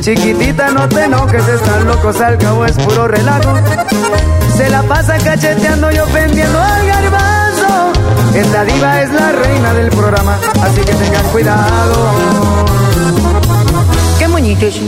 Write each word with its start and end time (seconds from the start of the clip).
Chiquitita, 0.00 0.70
no 0.70 0.88
te 0.88 1.04
enojes, 1.04 1.46
están 1.48 1.86
locos, 1.86 2.20
al 2.20 2.38
cabo 2.38 2.64
es 2.64 2.76
puro 2.76 3.08
relajo. 3.08 3.54
Se 4.56 4.68
la 4.68 4.82
pasa 4.82 5.16
cacheteando 5.18 5.90
y 5.92 5.98
ofendiendo 5.98 6.58
al 6.58 6.86
garbanzo. 6.86 7.92
Esta 8.34 8.64
diva 8.64 9.02
es 9.02 9.12
la 9.12 9.32
reina 9.32 9.74
del 9.74 9.90
programa, 9.90 10.38
así 10.62 10.80
que 10.80 10.92
tengan 10.92 11.24
cuidado. 11.28 12.12
¡Qué 14.18 14.28
moñitos! 14.28 14.80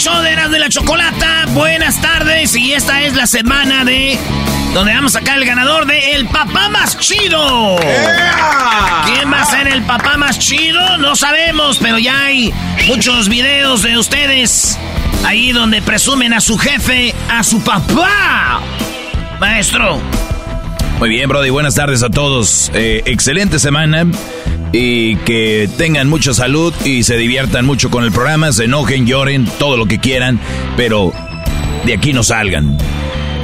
Show 0.00 0.22
de 0.22 0.30
Eras 0.30 0.50
de 0.50 0.58
la 0.58 0.70
Chocolata. 0.70 1.44
Buenas 1.48 2.00
tardes 2.00 2.56
y 2.56 2.72
esta 2.72 3.02
es 3.02 3.14
la 3.14 3.26
semana 3.26 3.84
de 3.84 4.18
donde 4.72 4.94
vamos 4.94 5.14
a 5.14 5.18
sacar 5.18 5.36
el 5.36 5.44
ganador 5.44 5.84
de 5.84 6.12
El 6.12 6.26
Papá 6.26 6.70
Más 6.70 6.98
Chido. 6.98 7.76
¿Quién 9.04 9.30
va 9.30 9.42
a 9.42 9.44
ser 9.44 9.68
el 9.68 9.82
papá 9.82 10.16
más 10.16 10.38
chido? 10.38 10.96
No 10.96 11.16
sabemos, 11.16 11.76
pero 11.76 11.98
ya 11.98 12.18
hay 12.24 12.50
muchos 12.86 13.28
videos 13.28 13.82
de 13.82 13.98
ustedes 13.98 14.78
ahí 15.26 15.52
donde 15.52 15.82
presumen 15.82 16.32
a 16.32 16.40
su 16.40 16.56
jefe, 16.56 17.14
a 17.28 17.42
su 17.42 17.62
papá. 17.62 18.62
Maestro. 19.38 20.00
Muy 21.00 21.08
bien, 21.08 21.30
Brody, 21.30 21.48
buenas 21.48 21.76
tardes 21.76 22.02
a 22.02 22.10
todos. 22.10 22.70
Eh, 22.74 23.00
excelente 23.06 23.58
semana 23.58 24.06
y 24.70 25.16
que 25.16 25.66
tengan 25.78 26.10
mucha 26.10 26.34
salud 26.34 26.74
y 26.84 27.04
se 27.04 27.16
diviertan 27.16 27.64
mucho 27.64 27.88
con 27.88 28.04
el 28.04 28.12
programa, 28.12 28.52
se 28.52 28.64
enojen, 28.64 29.06
lloren, 29.06 29.46
todo 29.58 29.78
lo 29.78 29.86
que 29.86 29.98
quieran, 29.98 30.38
pero 30.76 31.10
de 31.86 31.94
aquí 31.94 32.12
no 32.12 32.22
salgan. 32.22 32.76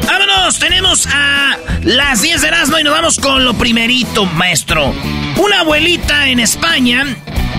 Vámonos, 0.06 0.58
tenemos 0.58 1.08
a 1.10 1.56
las 1.82 2.20
10 2.20 2.42
de 2.42 2.48
Erasmo 2.48 2.78
y 2.78 2.84
nos 2.84 2.92
vamos 2.92 3.18
con 3.18 3.42
lo 3.42 3.54
primerito, 3.54 4.26
maestro. 4.26 4.92
Una 5.38 5.60
abuelita 5.60 6.28
en 6.28 6.40
España, 6.40 7.06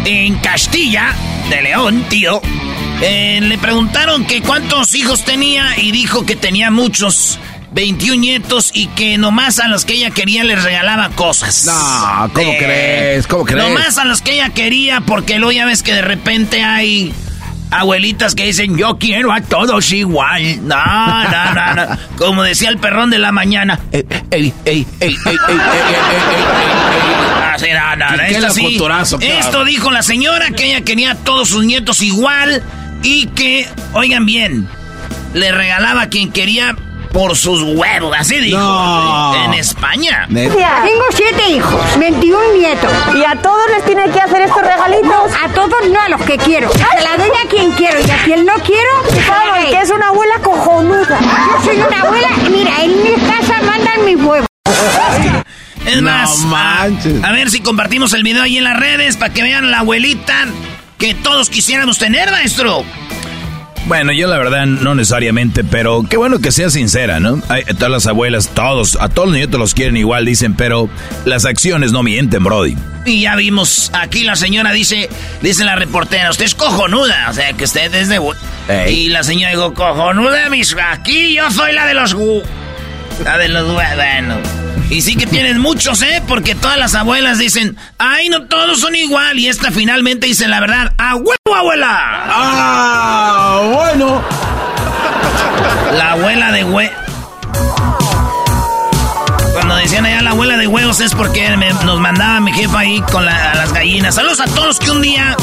en 0.05 0.35
Castilla 0.35 1.15
de 1.49 1.63
León, 1.63 2.05
tío, 2.07 2.39
eh, 3.01 3.39
le 3.41 3.57
preguntaron 3.57 4.25
que 4.25 4.43
cuántos 4.43 4.93
hijos 4.93 5.25
tenía 5.25 5.75
y 5.75 5.91
dijo 5.91 6.23
que 6.23 6.35
tenía 6.35 6.69
muchos. 6.69 7.39
21 7.71 8.21
nietos 8.21 8.71
y 8.73 8.87
que 8.87 9.17
nomás 9.17 9.59
a 9.59 9.67
los 9.67 9.85
que 9.85 9.93
ella 9.93 10.11
quería 10.11 10.43
les 10.43 10.63
regalaba 10.63 11.09
cosas. 11.09 11.65
No, 11.65 12.31
¿cómo 12.33 12.51
crees? 12.57 13.27
¿Cómo 13.27 13.45
crees? 13.45 13.63
Nomás 13.63 13.97
a 13.97 14.05
los 14.05 14.21
que 14.21 14.33
ella 14.33 14.49
quería, 14.49 15.01
porque 15.01 15.37
luego 15.37 15.51
ya 15.51 15.65
ves 15.65 15.83
que 15.83 15.93
de 15.93 16.01
repente 16.01 16.63
hay 16.63 17.13
abuelitas 17.69 18.33
que 18.33 18.45
dicen 18.45 18.77
yo 18.77 18.97
quiero 18.97 19.31
a 19.31 19.41
todos 19.41 19.91
igual. 19.91 20.65
No, 20.67 21.23
no, 21.23 21.53
no, 21.53 21.75
no. 21.75 21.97
Como 22.17 22.43
decía 22.43 22.69
el 22.69 22.77
perrón 22.77 23.09
de 23.09 23.19
la 23.19 23.31
mañana. 23.31 23.79
Esto 29.19 29.65
dijo 29.65 29.91
la 29.91 30.03
señora 30.03 30.51
que 30.51 30.65
ella 30.67 30.81
quería 30.81 31.11
a 31.11 31.15
todos 31.15 31.49
sus 31.49 31.65
nietos 31.65 32.01
igual 32.01 32.63
y 33.03 33.27
que, 33.27 33.67
oigan 33.93 34.25
bien, 34.25 34.67
le 35.33 35.51
regalaba 35.51 36.03
a 36.03 36.09
quien 36.09 36.31
quería 36.31 36.75
por 37.17 37.35
sus 37.35 37.63
huevos, 37.63 38.15
así 38.15 38.37
dijo. 38.39 38.59
No. 38.59 39.33
En 39.45 39.53
España. 39.55 40.27
Mira, 40.29 40.83
tengo 40.85 41.03
siete 41.15 41.49
hijos, 41.49 41.81
21 41.97 42.53
nietos. 42.59 42.91
¿Y 43.15 43.23
a 43.25 43.35
todos 43.41 43.59
les 43.75 43.83
tiene 43.85 44.07
que 44.11 44.19
hacer 44.21 44.41
estos 44.41 44.61
regalitos? 44.61 45.31
A 45.43 45.49
todos 45.49 45.89
no, 45.91 45.99
a 45.99 46.09
los 46.09 46.21
que 46.21 46.37
quiero. 46.37 46.69
Se 46.71 46.77
la 47.03 47.17
doy 47.17 47.31
a 47.43 47.49
quien 47.49 47.71
quiero 47.71 47.97
y 47.99 48.11
a 48.11 48.23
quien 48.23 48.45
no 48.45 48.53
quiero, 48.63 48.91
¿sabes? 49.25 49.65
que 49.71 49.81
es 49.81 49.89
una 49.89 50.09
abuela 50.09 50.35
cojonuda. 50.43 51.19
Yo 51.19 51.65
soy 51.65 51.77
una 51.81 52.01
abuela, 52.01 52.29
mira, 52.51 52.83
en 52.83 53.01
mi 53.01 53.13
casa 53.13 53.63
mandan 53.63 54.05
mis 54.05 54.17
huevos. 54.17 54.47
Es 55.87 55.95
No 55.95 56.11
más, 56.11 56.43
a- 56.43 56.45
manches. 56.45 57.23
A, 57.23 57.31
ver 57.31 57.49
si 57.49 57.61
compartimos 57.61 58.13
el 58.13 58.21
video 58.21 58.43
ahí 58.43 58.59
en 58.59 58.63
las 58.63 58.77
redes 58.77 59.17
para 59.17 59.33
que 59.33 59.41
vean 59.41 59.71
la 59.71 59.79
abuelita 59.79 60.45
que 60.99 61.15
todos 61.15 61.49
quisiéramos 61.49 61.97
tener, 61.97 62.29
maestro. 62.29 62.83
Bueno, 63.87 64.11
yo 64.11 64.27
la 64.27 64.37
verdad 64.37 64.65
no 64.65 64.95
necesariamente, 64.95 65.63
pero 65.63 66.03
qué 66.09 66.17
bueno 66.17 66.39
que 66.39 66.51
sea 66.51 66.69
sincera, 66.69 67.21
¿no? 67.21 67.41
Hay, 67.47 67.63
todas 67.63 67.89
las 67.89 68.05
abuelas, 68.07 68.49
todos, 68.53 68.97
a 68.99 69.07
todos 69.07 69.29
los 69.29 69.37
nietos 69.37 69.57
los 69.59 69.73
quieren 69.73 69.95
igual, 69.95 70.25
dicen, 70.25 70.55
pero 70.55 70.89
las 71.23 71.45
acciones 71.45 71.93
no 71.93 72.03
mienten, 72.03 72.43
Brody. 72.43 72.75
Y 73.05 73.21
ya 73.21 73.37
vimos, 73.37 73.89
aquí 73.93 74.25
la 74.25 74.35
señora 74.35 74.73
dice, 74.73 75.09
dice 75.41 75.63
la 75.63 75.77
reportera, 75.77 76.29
usted 76.29 76.43
es 76.43 76.53
cojonuda, 76.55 77.27
o 77.29 77.33
sea, 77.33 77.53
que 77.53 77.63
usted 77.63 77.93
es 77.95 78.09
de... 78.09 78.19
Y 78.91 79.07
la 79.07 79.23
señora 79.23 79.51
dijo, 79.51 79.73
cojonuda, 79.73 80.49
mis... 80.49 80.75
Aquí 80.91 81.33
yo 81.35 81.49
soy 81.49 81.71
la 81.71 81.85
de 81.87 81.93
los... 81.93 82.13
gu- 82.13 82.43
La 83.23 83.37
de 83.37 83.47
los... 83.47 83.71
Bueno, 83.73 84.35
Y 84.89 85.01
sí 85.01 85.15
que 85.17 85.27
tienes 85.27 85.57
muchos, 85.57 86.01
¿eh? 86.01 86.23
Porque 86.27 86.55
todas 86.55 86.77
las 86.77 86.95
abuelas 86.95 87.37
dicen, 87.37 87.75
ay, 87.97 88.29
no 88.29 88.43
todos 88.47 88.79
son 88.79 88.95
igual. 88.95 89.37
Y 89.37 89.47
esta 89.49 89.69
finalmente 89.71 90.27
dice 90.27 90.47
la 90.47 90.61
verdad, 90.61 90.93
¡a 90.97 91.15
huevo, 91.15 91.55
abuela! 91.55 91.87
¡Ah, 91.91 93.61
bueno! 93.73 94.23
La 95.97 96.11
abuela 96.13 96.51
de 96.53 96.63
hue... 96.63 96.91
Cuando 99.53 99.75
decían 99.75 100.05
allá 100.05 100.21
la 100.21 100.29
abuela 100.29 100.55
de 100.55 100.67
huevos 100.67 100.99
es 101.01 101.13
porque 101.15 101.57
me- 101.57 101.73
nos 101.83 101.99
mandaba 101.99 102.39
mi 102.39 102.53
jefa 102.53 102.79
ahí 102.79 103.01
con 103.11 103.25
la- 103.25 103.51
a 103.51 103.55
las 103.55 103.73
gallinas. 103.73 104.15
Saludos 104.15 104.39
a 104.39 104.45
todos 104.45 104.79
que 104.79 104.91
un 104.91 105.01
día 105.01 105.35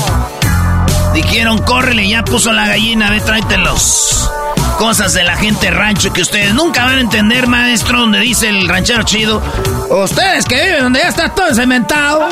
dijeron, 1.15 1.59
córrele, 1.59 2.09
ya 2.09 2.25
puso 2.25 2.53
la 2.53 2.67
gallina, 2.67 3.11
ve, 3.11 3.21
tráetelos. 3.21 4.31
Cosas 4.79 5.15
de 5.15 5.23
la 5.23 5.37
gente 5.37 5.71
rancho 5.71 6.13
que 6.13 6.23
ustedes 6.23 6.53
nunca 6.53 6.85
van 6.85 6.99
a 6.99 7.01
entender, 7.01 7.47
maestro, 7.47 8.01
donde 8.01 8.19
dice 8.19 8.49
el 8.49 8.69
ranchero 8.69 9.05
chido. 9.05 9.41
Ustedes 9.89 10.45
que 10.45 10.57
viven 10.63 10.83
donde 10.83 11.01
ya 11.01 11.09
está 11.09 11.29
todo 11.29 11.55
cementado. 11.55 12.29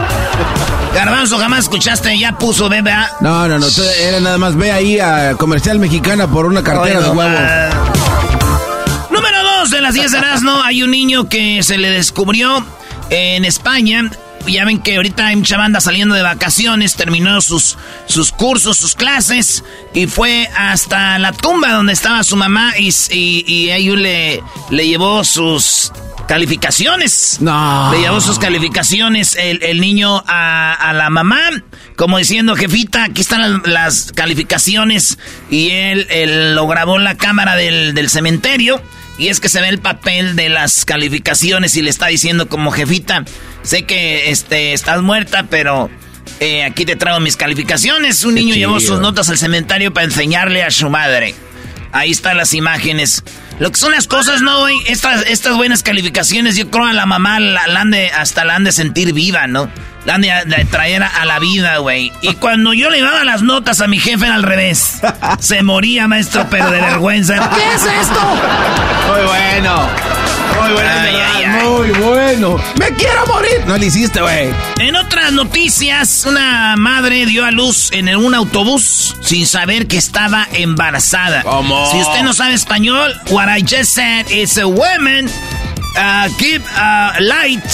Garbanzo, 0.94 1.38
jamás 1.38 1.60
escuchaste, 1.60 2.18
ya 2.18 2.36
puso, 2.36 2.68
ve, 2.68 2.82
vea. 2.82 3.10
No, 3.20 3.48
no, 3.48 3.58
no. 3.58 3.66
Era 4.00 4.20
nada 4.20 4.38
más. 4.38 4.56
Ve 4.56 4.72
ahí 4.72 4.98
a 4.98 5.34
Comercial 5.36 5.78
Mexicana 5.78 6.26
por 6.26 6.46
una 6.46 6.62
cartera 6.62 7.00
de 7.00 7.06
no 7.06 7.12
huevos. 7.12 7.40
Número 9.10 9.42
dos 9.42 9.70
de 9.70 9.80
las 9.80 9.94
10 9.94 10.10
de 10.10 10.18
Erasmo, 10.18 10.62
hay 10.62 10.82
un 10.82 10.90
niño 10.90 11.28
que 11.28 11.62
se 11.62 11.78
le 11.78 11.90
descubrió 11.90 12.64
en 13.10 13.44
España. 13.44 14.10
Ya 14.46 14.64
ven 14.64 14.80
que 14.80 14.96
ahorita 14.96 15.26
hay 15.26 15.36
mucha 15.36 15.56
banda 15.56 15.80
saliendo 15.80 16.14
de 16.14 16.22
vacaciones, 16.22 16.94
terminó 16.96 17.40
sus, 17.40 17.76
sus 18.06 18.32
cursos, 18.32 18.76
sus 18.76 18.94
clases, 18.94 19.64
y 19.94 20.06
fue 20.06 20.48
hasta 20.56 21.18
la 21.18 21.32
tumba 21.32 21.72
donde 21.72 21.92
estaba 21.92 22.22
su 22.24 22.36
mamá 22.36 22.74
y, 22.78 22.88
y, 23.10 23.44
y 23.46 23.70
ahí 23.70 23.88
le, 23.96 24.42
le 24.70 24.86
llevó 24.86 25.24
sus 25.24 25.92
calificaciones. 26.26 27.38
No. 27.40 27.90
Le 27.92 28.00
llevó 28.00 28.20
sus 28.20 28.38
calificaciones 28.38 29.36
el, 29.36 29.62
el 29.62 29.80
niño 29.80 30.22
a, 30.26 30.72
a 30.72 30.92
la 30.92 31.10
mamá, 31.10 31.50
como 31.96 32.18
diciendo, 32.18 32.56
jefita, 32.56 33.04
aquí 33.04 33.20
están 33.20 33.62
las, 33.66 34.12
calificaciones. 34.12 35.18
Y 35.50 35.70
él, 35.70 36.06
él 36.10 36.54
lo 36.54 36.66
grabó 36.66 36.96
en 36.96 37.04
la 37.04 37.16
cámara 37.16 37.56
del, 37.56 37.94
del 37.94 38.08
cementerio. 38.08 38.80
Y 39.18 39.28
es 39.28 39.40
que 39.40 39.48
se 39.48 39.60
ve 39.60 39.68
el 39.68 39.78
papel 39.78 40.36
de 40.36 40.48
las 40.48 40.84
calificaciones 40.84 41.76
y 41.76 41.82
le 41.82 41.90
está 41.90 42.06
diciendo 42.06 42.48
como 42.48 42.70
jefita, 42.70 43.24
sé 43.62 43.82
que 43.84 44.30
este, 44.30 44.72
estás 44.72 45.02
muerta, 45.02 45.46
pero 45.48 45.90
eh, 46.40 46.64
aquí 46.64 46.84
te 46.84 46.96
traigo 46.96 47.20
mis 47.20 47.36
calificaciones. 47.36 48.24
Un 48.24 48.34
Qué 48.34 48.40
niño 48.40 48.54
llevó 48.54 48.80
sus 48.80 49.00
notas 49.00 49.28
al 49.28 49.38
cementerio 49.38 49.92
para 49.92 50.04
enseñarle 50.04 50.62
a 50.62 50.70
su 50.70 50.88
madre. 50.88 51.34
Ahí 51.92 52.10
están 52.10 52.38
las 52.38 52.54
imágenes. 52.54 53.22
Lo 53.58 53.70
que 53.70 53.78
son 53.78 53.92
las 53.92 54.08
cosas, 54.08 54.40
¿no, 54.40 54.60
güey? 54.60 54.76
Estas, 54.86 55.26
estas 55.26 55.56
buenas 55.56 55.82
calificaciones, 55.82 56.56
yo 56.56 56.70
creo 56.70 56.86
a 56.86 56.92
la 56.94 57.06
mamá 57.06 57.38
la, 57.38 57.66
la 57.66 57.82
han 57.82 57.90
de, 57.90 58.08
hasta 58.10 58.44
la 58.44 58.56
han 58.56 58.64
de 58.64 58.72
sentir 58.72 59.12
viva, 59.12 59.46
¿no? 59.46 59.70
La 60.04 60.18
de, 60.18 60.32
de 60.46 60.64
traer 60.64 61.02
a 61.02 61.24
la 61.24 61.38
vida, 61.38 61.78
güey. 61.78 62.12
Y 62.22 62.34
cuando 62.34 62.72
yo 62.72 62.90
le 62.90 63.00
daba 63.00 63.22
las 63.24 63.42
notas 63.42 63.80
a 63.80 63.86
mi 63.86 63.98
jefe 63.98 64.26
era 64.26 64.34
al 64.34 64.42
revés. 64.42 65.00
Se 65.38 65.62
moría, 65.62 66.08
maestro, 66.08 66.46
pero 66.50 66.70
de 66.70 66.80
vergüenza. 66.80 67.50
¿Qué 67.56 67.74
es 67.74 67.82
esto? 67.84 68.20
Muy 69.08 69.22
bueno. 69.22 69.88
Muy 70.60 70.72
bueno. 70.72 70.90
Ay, 70.90 71.14
es 71.14 71.20
ay, 71.20 71.44
verdad, 71.44 71.60
ay. 71.60 71.68
Muy 71.68 71.90
bueno. 71.90 72.60
¡Me 72.78 72.88
quiero 72.96 73.26
morir! 73.26 73.62
No 73.66 73.76
le 73.76 73.86
hiciste, 73.86 74.20
güey. 74.20 74.50
En 74.78 74.96
otras 74.96 75.32
noticias, 75.32 76.24
una 76.26 76.74
madre 76.76 77.24
dio 77.26 77.44
a 77.44 77.50
luz 77.50 77.90
en 77.92 78.14
un 78.16 78.34
autobús 78.34 79.16
sin 79.22 79.46
saber 79.46 79.86
que 79.86 79.98
estaba 79.98 80.48
embarazada. 80.52 81.42
¿Cómo? 81.42 81.90
Si 81.90 81.98
usted 81.98 82.22
no 82.22 82.32
sabe 82.32 82.54
español, 82.54 83.12
what 83.30 83.48
I 83.48 83.62
just 83.62 83.92
said 83.92 84.26
is 84.30 84.58
a 84.58 84.66
woman 84.66 85.26
uh, 85.96 86.28
give 86.38 86.64
a 86.76 87.14
light 87.20 87.64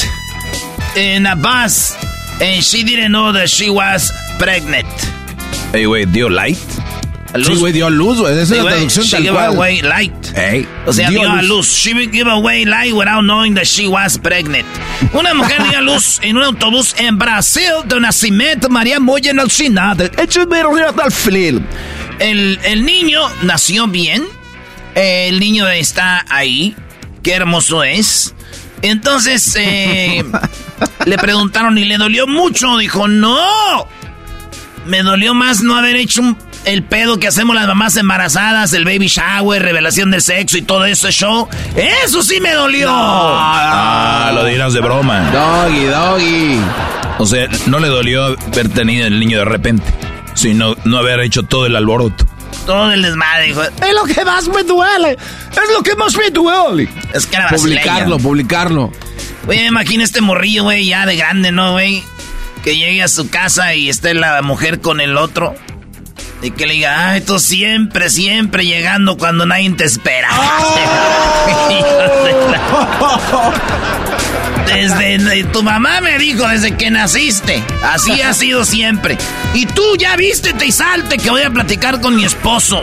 in 0.96 1.26
a 1.26 1.34
bus 1.34 1.94
and 2.40 2.62
she 2.62 2.82
didn't 2.84 3.10
know 3.12 3.32
that 3.32 3.48
she 3.48 3.70
was 3.70 4.12
pregnant. 4.38 4.86
Ey, 5.72 5.84
güey, 5.86 6.06
dio 6.06 6.28
light. 6.28 6.58
A 7.34 7.38
Sí, 7.38 7.54
güey, 7.56 7.72
dio 7.74 7.90
luz, 7.90 8.18
güey. 8.18 8.32
Esa 8.32 8.42
es 8.42 8.48
Sí, 8.48 8.54
la 8.56 8.62
güey, 8.62 8.74
traducción 8.74 9.04
she 9.04 9.10
tal 9.16 9.22
gave 9.24 9.36
cual. 9.36 9.56
away 9.56 9.82
light. 9.82 10.26
Ey. 10.34 10.66
O 10.86 10.92
sea, 10.94 11.10
Dio 11.10 11.20
dio, 11.20 11.30
a 11.30 11.38
a 11.40 11.42
luz. 11.42 11.66
She 11.74 11.92
give 12.10 12.26
away 12.30 12.64
light 12.64 12.94
without 12.94 13.22
knowing 13.22 13.54
that 13.54 13.66
she 13.66 13.86
was 13.86 14.16
pregnant. 14.18 14.66
Una 15.12 15.34
mujer 15.34 15.62
dio 15.68 15.78
a 15.78 15.82
luz 15.82 16.20
en 16.22 16.38
un 16.38 16.44
autobús 16.44 16.94
en 16.96 17.18
Brasil 17.18 17.70
de 17.84 18.00
nacimiento 18.00 18.70
María 18.70 18.98
muy 18.98 19.20
enalcinada. 19.28 20.10
El, 22.18 22.58
el 22.64 22.84
niño 22.84 23.20
nació 23.42 23.86
bien. 23.88 24.24
El 24.94 25.38
niño 25.38 25.68
está 25.68 26.24
ahí. 26.30 26.74
Qué 27.22 27.34
hermoso 27.34 27.84
es. 27.84 28.34
Entonces, 28.82 29.56
eh, 29.58 30.24
le 31.04 31.18
preguntaron 31.18 31.76
y 31.78 31.84
le 31.84 31.98
dolió 31.98 32.26
mucho. 32.26 32.76
Dijo, 32.78 33.08
no. 33.08 33.86
Me 34.86 35.02
dolió 35.02 35.34
más 35.34 35.60
no 35.62 35.76
haber 35.76 35.96
hecho 35.96 36.22
un- 36.22 36.38
el 36.64 36.82
pedo 36.82 37.18
que 37.18 37.26
hacemos 37.28 37.54
las 37.54 37.66
mamás 37.66 37.96
embarazadas, 37.96 38.72
el 38.72 38.84
baby 38.84 39.06
shower, 39.08 39.62
revelación 39.62 40.10
del 40.10 40.22
sexo 40.22 40.56
y 40.58 40.62
todo 40.62 40.84
ese 40.86 41.10
show. 41.12 41.48
Eso 42.04 42.22
sí 42.22 42.40
me 42.40 42.52
dolió. 42.52 42.88
Ah, 42.90 44.30
lo 44.34 44.44
dirás 44.44 44.72
de 44.74 44.80
broma. 44.80 45.30
Doggy, 45.30 45.84
doggy. 45.84 46.60
O 47.18 47.26
sea, 47.26 47.48
no 47.66 47.78
le 47.80 47.88
dolió 47.88 48.24
haber 48.26 48.68
tenido 48.70 49.06
el 49.06 49.18
niño 49.20 49.38
de 49.38 49.44
repente, 49.44 49.84
sino 50.34 50.74
no 50.84 50.98
haber 50.98 51.20
hecho 51.20 51.42
todo 51.42 51.66
el 51.66 51.76
alboroto. 51.76 52.24
Todo 52.66 52.92
el 52.92 53.02
desmadre, 53.02 53.46
dijo. 53.46 53.62
Es 53.62 53.94
lo 53.94 54.04
que 54.04 54.24
más 54.24 54.48
me 54.48 54.62
duele. 54.62 55.16
Es 55.52 55.74
lo 55.74 55.82
que 55.82 55.96
más 55.96 56.16
me 56.16 56.30
duele. 56.30 56.88
Es 57.14 57.26
que 57.26 57.36
era. 57.36 57.48
Publicarlo, 57.48 58.18
publicarlo. 58.18 58.92
Güey, 59.44 59.66
imagina 59.66 60.04
este 60.04 60.20
morrillo, 60.20 60.64
güey, 60.64 60.86
ya 60.86 61.06
de 61.06 61.16
grande, 61.16 61.52
¿no, 61.52 61.72
güey? 61.72 62.04
Que 62.62 62.76
llegue 62.76 63.02
a 63.02 63.08
su 63.08 63.30
casa 63.30 63.74
y 63.74 63.88
esté 63.88 64.14
la 64.14 64.42
mujer 64.42 64.80
con 64.80 65.00
el 65.00 65.16
otro. 65.16 65.54
Y 66.42 66.50
que 66.50 66.66
le 66.66 66.74
diga, 66.74 67.10
ay, 67.10 67.22
tú 67.22 67.38
siempre, 67.38 68.10
siempre 68.10 68.66
llegando 68.66 69.16
cuando 69.16 69.46
nadie 69.46 69.70
te 69.70 69.84
espera. 69.84 70.28
Desde 74.74 75.44
tu 75.52 75.62
mamá 75.62 76.00
me 76.00 76.18
dijo 76.18 76.46
desde 76.46 76.76
que 76.76 76.90
naciste. 76.90 77.62
Así 77.82 78.20
ha 78.20 78.32
sido 78.34 78.64
siempre. 78.64 79.16
Y 79.54 79.66
tú 79.66 79.96
ya 79.96 80.16
vístete 80.16 80.66
y 80.66 80.72
salte 80.72 81.18
que 81.18 81.30
voy 81.30 81.42
a 81.42 81.50
platicar 81.50 82.00
con 82.00 82.16
mi 82.16 82.24
esposo. 82.24 82.82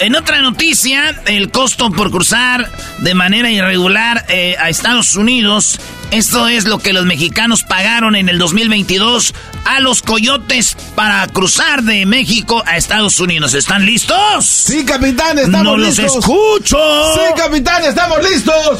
En 0.00 0.14
otra 0.14 0.42
noticia, 0.42 1.22
el 1.26 1.50
costo 1.50 1.90
por 1.90 2.10
cruzar 2.10 2.70
de 2.98 3.14
manera 3.14 3.50
irregular 3.50 4.26
eh, 4.28 4.56
a 4.58 4.68
Estados 4.68 5.16
Unidos. 5.16 5.80
Esto 6.10 6.48
es 6.48 6.64
lo 6.64 6.78
que 6.78 6.94
los 6.94 7.04
mexicanos 7.04 7.64
pagaron 7.64 8.16
en 8.16 8.30
el 8.30 8.38
2022 8.38 9.34
a 9.66 9.80
los 9.80 10.00
coyotes 10.00 10.74
para 10.94 11.26
cruzar 11.28 11.82
de 11.82 12.06
México 12.06 12.62
a 12.66 12.78
Estados 12.78 13.20
Unidos. 13.20 13.52
¿Están 13.52 13.84
listos? 13.84 14.46
Sí, 14.46 14.84
capitán, 14.86 15.38
estamos 15.38 15.64
no 15.64 15.76
listos. 15.76 16.04
los 16.06 16.16
escucho. 16.16 16.78
Sí, 17.14 17.20
capitán, 17.36 17.84
estamos 17.84 18.18
listos. 18.30 18.78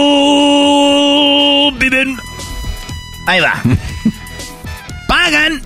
Oh, 0.00 1.70
viven. 1.76 2.16
Ahí 3.26 3.40
va. 3.40 3.62
Pagan. 5.08 5.62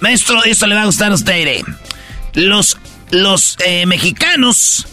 Maestro, 0.00 0.42
esto 0.44 0.66
le 0.66 0.74
va 0.74 0.82
a 0.82 0.86
gustar 0.86 1.12
a 1.12 1.14
usted. 1.14 1.46
eh. 1.46 1.64
Los, 2.34 2.78
los 3.10 3.56
eh, 3.64 3.86
mexicanos, 3.86 4.86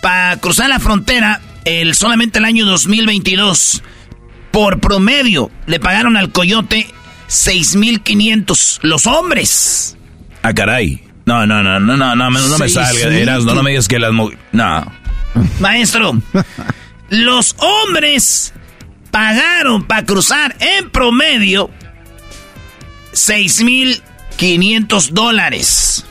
para 0.00 0.38
cruzar 0.38 0.70
la 0.70 0.80
frontera, 0.80 1.42
el, 1.64 1.94
solamente 1.94 2.38
el 2.38 2.44
año 2.44 2.66
2022, 2.66 3.82
por 4.50 4.80
promedio, 4.80 5.50
le 5.66 5.80
pagaron 5.80 6.16
al 6.16 6.32
coyote 6.32 6.86
6,500. 7.28 8.80
Los 8.82 9.06
hombres. 9.06 9.96
Ah, 10.42 10.52
caray. 10.52 11.04
No, 11.26 11.46
no, 11.46 11.62
no, 11.62 11.78
no, 11.78 11.96
no, 11.96 12.16
no, 12.16 12.30
me- 12.30 12.40
no 12.40 12.58
me 12.58 12.68
salga. 12.68 13.08
Eras, 13.08 13.44
no, 13.44 13.54
no 13.54 13.62
me 13.62 13.70
digas 13.70 13.86
que 13.88 13.98
las 13.98 14.12
mujeres... 14.12 14.40
No. 14.52 14.90
Maestro, 15.60 16.20
los 17.10 17.54
hombres 17.58 18.52
pagaron 19.12 19.84
para 19.84 20.04
cruzar 20.04 20.56
en 20.60 20.90
promedio 20.90 21.70
6,500 23.12 25.14
dólares. 25.14 26.04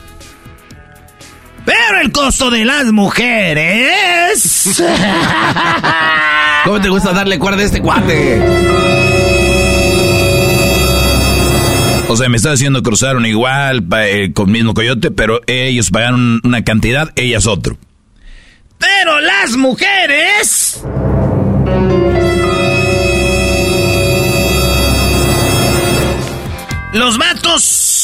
Pero 1.70 2.00
el 2.00 2.10
costo 2.10 2.50
de 2.50 2.64
las 2.64 2.86
mujeres... 2.86 4.82
¿Cómo 6.64 6.80
te 6.80 6.88
gusta 6.88 7.12
darle 7.12 7.38
cuerda 7.38 7.62
a 7.62 7.64
este 7.64 7.80
cuate? 7.80 8.42
O 12.08 12.16
sea, 12.16 12.28
me 12.28 12.38
está 12.38 12.50
haciendo 12.50 12.82
cruzaron 12.82 13.24
igual, 13.24 13.86
eh, 13.98 14.32
con 14.34 14.50
mismo 14.50 14.74
coyote, 14.74 15.12
pero 15.12 15.42
ellos 15.46 15.90
pagaron 15.90 16.40
una 16.42 16.64
cantidad, 16.64 17.12
ellas 17.14 17.46
otro. 17.46 17.76
Pero 18.78 19.20
las 19.20 19.56
mujeres... 19.56 20.82
Los 26.94 27.16
vatos... 27.16 27.99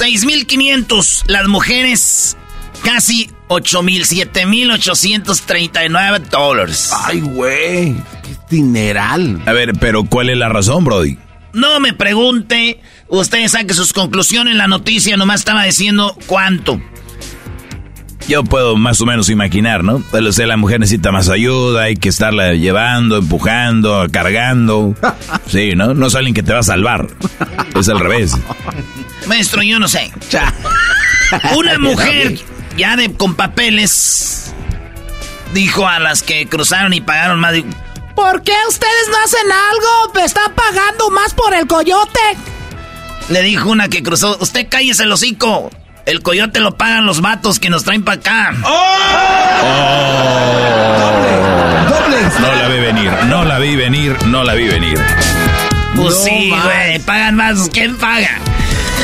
6.500. 0.00 1.24
Las 1.26 1.48
mujeres... 1.48 2.36
casi 2.82 3.30
8 3.48 3.82
mil, 3.82 4.04
7 4.04 4.46
mil 4.46 4.70
839 4.70 6.26
dólares. 6.30 6.90
Ay, 7.06 7.20
güey, 7.20 7.94
qué 8.22 8.36
dineral. 8.50 9.42
A 9.46 9.52
ver, 9.52 9.72
pero 9.78 10.04
¿cuál 10.04 10.30
es 10.30 10.36
la 10.36 10.48
razón, 10.48 10.84
Brody? 10.84 11.18
No 11.52 11.78
me 11.78 11.92
pregunte, 11.92 12.80
ustedes 13.08 13.52
saquen 13.52 13.74
sus 13.74 13.92
conclusiones, 13.92 14.56
la 14.56 14.66
noticia 14.66 15.16
nomás 15.16 15.40
estaba 15.40 15.64
diciendo 15.64 16.16
cuánto. 16.26 16.80
Yo 18.26 18.42
puedo 18.42 18.76
más 18.76 19.00
o 19.00 19.06
menos 19.06 19.28
imaginar, 19.28 19.84
¿no? 19.84 20.02
O 20.12 20.32
sea, 20.32 20.46
la 20.46 20.56
mujer 20.56 20.80
necesita 20.80 21.12
más 21.12 21.28
ayuda, 21.28 21.82
hay 21.84 21.96
que 21.96 22.08
estarla 22.08 22.54
llevando, 22.54 23.18
empujando, 23.18 24.06
cargando. 24.10 24.94
Sí, 25.46 25.72
¿no? 25.76 25.94
No 25.94 26.06
es 26.06 26.14
alguien 26.14 26.34
que 26.34 26.42
te 26.42 26.52
va 26.52 26.60
a 26.60 26.62
salvar. 26.62 27.06
Es 27.78 27.88
al 27.88 28.00
revés. 28.00 28.32
Maestro, 29.26 29.62
yo 29.62 29.78
no 29.78 29.88
sé. 29.88 30.10
Una 31.56 31.78
mujer 31.78 32.38
ya 32.76 32.96
de 32.96 33.12
con 33.12 33.34
papeles 33.34 34.52
dijo 35.52 35.86
a 35.86 36.00
las 36.00 36.22
que 36.22 36.46
cruzaron 36.46 36.92
y 36.94 37.00
pagaron 37.00 37.40
más. 37.40 37.54
¿Por 38.14 38.42
qué 38.42 38.54
ustedes 38.68 39.08
no 39.10 39.16
hacen 39.24 39.52
algo? 39.52 40.12
Me 40.14 40.24
están 40.24 40.52
pagando 40.54 41.10
más 41.10 41.34
por 41.34 41.54
el 41.54 41.66
coyote. 41.66 42.20
Le 43.28 43.42
dijo 43.42 43.70
una 43.70 43.88
que 43.88 44.02
cruzó. 44.02 44.36
Usted 44.40 44.68
cállese 44.68 45.04
el 45.04 45.12
hocico. 45.12 45.70
El 46.06 46.22
coyote 46.22 46.60
lo 46.60 46.76
pagan 46.76 47.06
los 47.06 47.22
vatos 47.22 47.58
que 47.58 47.70
nos 47.70 47.84
traen 47.84 48.02
para 48.02 48.18
acá. 48.20 48.54
¡Oh! 48.62 48.98
¡Doble! 51.88 52.16
¡Doble! 52.18 52.40
No 52.40 52.54
la 52.54 52.68
vi 52.68 52.80
venir, 52.80 53.12
no 53.26 53.44
la 53.44 53.58
vi 53.58 53.76
venir, 53.76 54.16
no 54.26 54.44
la 54.44 54.54
vi 54.54 54.66
venir. 54.66 54.98
Pues 55.96 56.22
sí, 56.22 56.50
güey. 56.50 56.98
Pagan 57.00 57.36
más. 57.36 57.70
¿Quién 57.72 57.96
paga? 57.96 58.38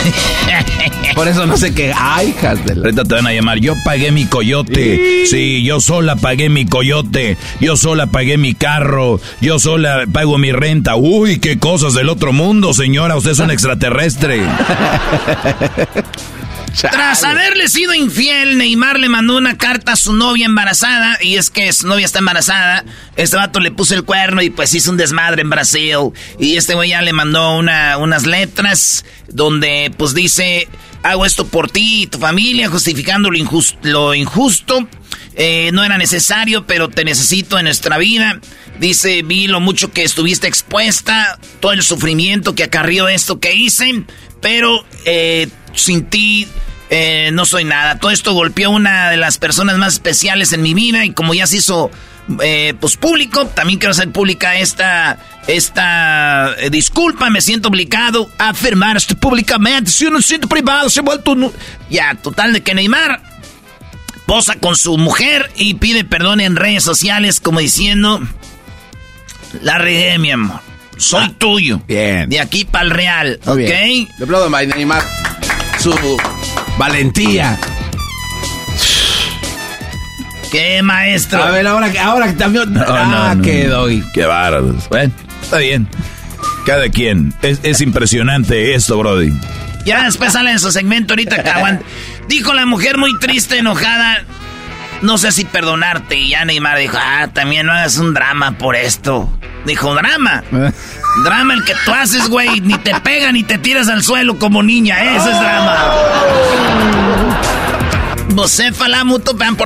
Por 1.15 1.27
eso 1.27 1.47
no 1.47 1.57
sé 1.57 1.73
qué. 1.75 1.93
Ay, 1.97 2.35
hijas 2.37 2.65
de 2.65 2.73
Ahorita 2.73 3.05
te 3.05 3.15
van 3.15 3.27
a 3.27 3.33
llamar. 3.33 3.59
Yo 3.61 3.77
pagué 3.83 4.13
mi 4.13 4.27
coyote. 4.27 5.25
Sí. 5.27 5.63
yo 5.65 5.81
sola 5.81 6.17
pagué 6.17 6.51
mi 6.51 6.67
coyote. 6.67 7.39
Yo 7.61 7.77
sola 7.77 8.09
pagué 8.09 8.37
mi 8.37 8.55
carro. 8.55 9.21
Yo 9.41 9.59
sola 9.59 10.05
pago 10.13 10.37
mi 10.37 10.53
renta. 10.53 10.97
Uy, 10.97 11.39
qué 11.39 11.59
cosas 11.59 11.95
del 11.95 12.11
otro 12.11 12.35
mundo, 12.35 12.75
señora. 12.75 13.17
Usted 13.17 13.31
es 13.31 13.39
un 13.39 13.51
extraterrestre. 13.51 14.43
Tras 16.79 17.25
haberle 17.25 17.69
sido 17.69 17.95
infiel, 17.95 18.57
Neymar 18.59 18.99
le 18.99 19.09
mandó 19.09 19.37
una 19.37 19.57
carta 19.57 19.93
a 19.93 19.97
su 19.97 20.13
novia 20.13 20.47
embarazada. 20.47 21.19
Y 21.21 21.37
es 21.37 21.51
que 21.51 21.73
su 21.73 21.87
novia 21.87 22.07
está 22.07 22.21
embarazada. 22.21 22.85
Este 23.17 23.37
vato 23.37 23.61
le 23.61 23.71
puso 23.71 23.95
el 23.95 24.05
cuerno 24.05 24.43
y 24.43 24.51
pues 24.51 24.75
hizo 24.75 24.91
un 24.91 24.97
desmadre 24.97 25.43
en 25.43 25.51
Brasil. 25.51 25.97
Y 26.39 26.57
este 26.57 26.75
güey 26.75 26.91
ya 26.91 27.03
le 27.03 27.13
mandó 27.13 27.57
una, 27.57 27.99
unas 27.99 28.27
letras 28.27 29.05
donde 29.29 29.93
pues 29.97 30.15
dice, 30.15 30.69
hago 31.03 31.27
esto 31.27 31.47
por 31.47 31.71
ti 31.71 32.03
y 32.03 32.07
tu 32.07 32.19
familia, 32.19 32.69
justificando 32.69 33.31
lo 33.31 33.37
injusto. 33.37 33.79
Lo 33.83 34.15
injusto. 34.15 34.89
Eh, 35.37 35.71
no 35.73 35.85
era 35.85 35.97
necesario, 35.97 36.67
pero 36.67 36.89
te 36.89 37.05
necesito 37.05 37.59
en 37.59 37.65
nuestra 37.65 37.99
vida. 37.99 38.41
Dice, 38.79 39.23
vi 39.23 39.47
lo 39.47 39.61
mucho 39.61 39.93
que 39.93 40.03
estuviste 40.03 40.49
expuesta, 40.49 41.39
todo 41.61 41.73
el 41.73 41.83
sufrimiento 41.83 42.55
que 42.55 42.65
acarrió 42.65 43.09
esto 43.09 43.39
que 43.39 43.55
hice, 43.55 44.05
pero 44.41 44.85
eh, 45.05 45.49
sin 45.75 46.05
ti 46.07 46.47
eh, 46.91 47.31
no 47.33 47.45
soy 47.45 47.65
nada. 47.65 47.99
Todo 47.99 48.11
esto 48.11 48.33
golpeó 48.33 48.69
a 48.69 48.73
una 48.73 49.11
de 49.11 49.17
las 49.17 49.39
personas 49.39 49.79
más 49.79 49.95
especiales 49.95 50.53
en 50.53 50.63
mi 50.63 50.75
vida 50.75 51.05
y 51.05 51.13
como 51.13 51.35
ya 51.35 51.47
se 51.47 51.59
hizo 51.59 51.91
eh, 52.43 52.75
pues 52.81 52.97
público, 52.97 53.47
también 53.47 53.79
quiero 53.79 53.93
hacer 53.93 54.11
pública 54.11 54.59
esta, 54.59 55.19
esta 55.47 56.55
disculpa, 56.71 57.29
me 57.31 57.41
siento 57.41 57.69
obligado 57.69 58.31
a 58.39 58.51
afirmar 58.51 58.97
esto 58.97 59.15
públicamente. 59.17 59.91
Si 59.91 60.05
yo 60.05 60.11
no 60.11 60.21
siento 60.21 60.49
privado, 60.49 60.89
se 60.91 61.01
ha 61.01 61.03
vuelto... 61.03 61.37
Ya, 61.89 62.15
total 62.15 62.53
de 62.53 62.63
que 62.63 62.75
Neymar 62.75 63.21
posa 64.27 64.55
con 64.55 64.77
su 64.77 64.97
mujer 64.97 65.51
y 65.57 65.75
pide 65.75 66.05
perdón 66.05 66.41
en 66.41 66.55
redes 66.55 66.85
sociales 66.85 67.41
como 67.41 67.59
diciendo, 67.59 68.21
la 69.61 69.79
regué, 69.79 70.19
mi 70.19 70.31
amor. 70.31 70.70
Soy 71.01 71.25
ah, 71.25 71.33
tuyo. 71.39 71.81
Bien. 71.89 72.29
De 72.29 72.39
aquí 72.39 72.67
para 72.67 72.85
el 72.85 72.91
real, 72.91 73.41
¿ok? 73.47 73.57
Le 73.57 74.07
aplaudo 74.23 74.55
a 74.55 74.63
Neymar 74.63 75.03
su 75.79 75.93
valentía. 76.77 77.59
¿Qué 80.53 80.83
maestro? 80.83 81.43
A 81.43 81.51
ver, 81.53 81.67
ahora, 81.67 81.91
ahora 82.03 82.27
que 82.27 82.33
también. 82.35 82.77
ah, 82.77 83.35
que 83.43 83.67
doy. 83.67 84.05
Qué 84.13 84.27
bárbaro. 84.27 84.77
Bueno, 84.91 85.13
está 85.43 85.57
bien. 85.57 85.89
Cada 86.67 86.91
quien. 86.91 87.33
Es, 87.41 87.81
impresionante 87.81 88.75
esto, 88.75 88.99
Brody. 88.99 89.33
Ya 89.87 90.05
después 90.05 90.35
sale 90.35 90.51
en 90.51 90.59
su 90.59 90.71
segmento 90.71 91.15
ahorita 91.15 91.43
que 91.43 91.79
Dijo 92.29 92.53
la 92.53 92.67
mujer 92.67 92.99
muy 92.99 93.19
triste, 93.19 93.57
enojada. 93.57 94.23
No 95.01 95.17
sé 95.17 95.33
si 95.33 95.47
perdonarte. 95.47 96.19
Y 96.19 96.31
ya 96.31 96.45
Neymar 96.45 96.77
dijo, 96.77 96.99
ah, 97.01 97.29
también 97.33 97.65
no 97.65 97.73
hagas 97.73 97.97
un 97.97 98.13
drama 98.13 98.59
por 98.59 98.77
esto. 98.77 99.33
Dijo, 99.65 99.95
drama. 99.95 100.43
drama 101.25 101.55
el 101.55 101.65
que 101.65 101.75
tú 101.85 101.93
haces, 101.93 102.29
güey. 102.29 102.61
Ni 102.61 102.79
te 102.79 102.99
pega 103.01 103.33
ni 103.33 103.43
te 103.43 103.59
tiras 103.59 103.89
al 103.89 104.03
suelo 104.03 104.39
como 104.39 104.63
niña. 104.63 105.17
Eso 105.17 105.31
es 105.31 105.39
drama. 105.39 105.77
Você 108.31 108.73
fala 108.73 109.05
muito 109.05 109.35
bem. 109.35 109.57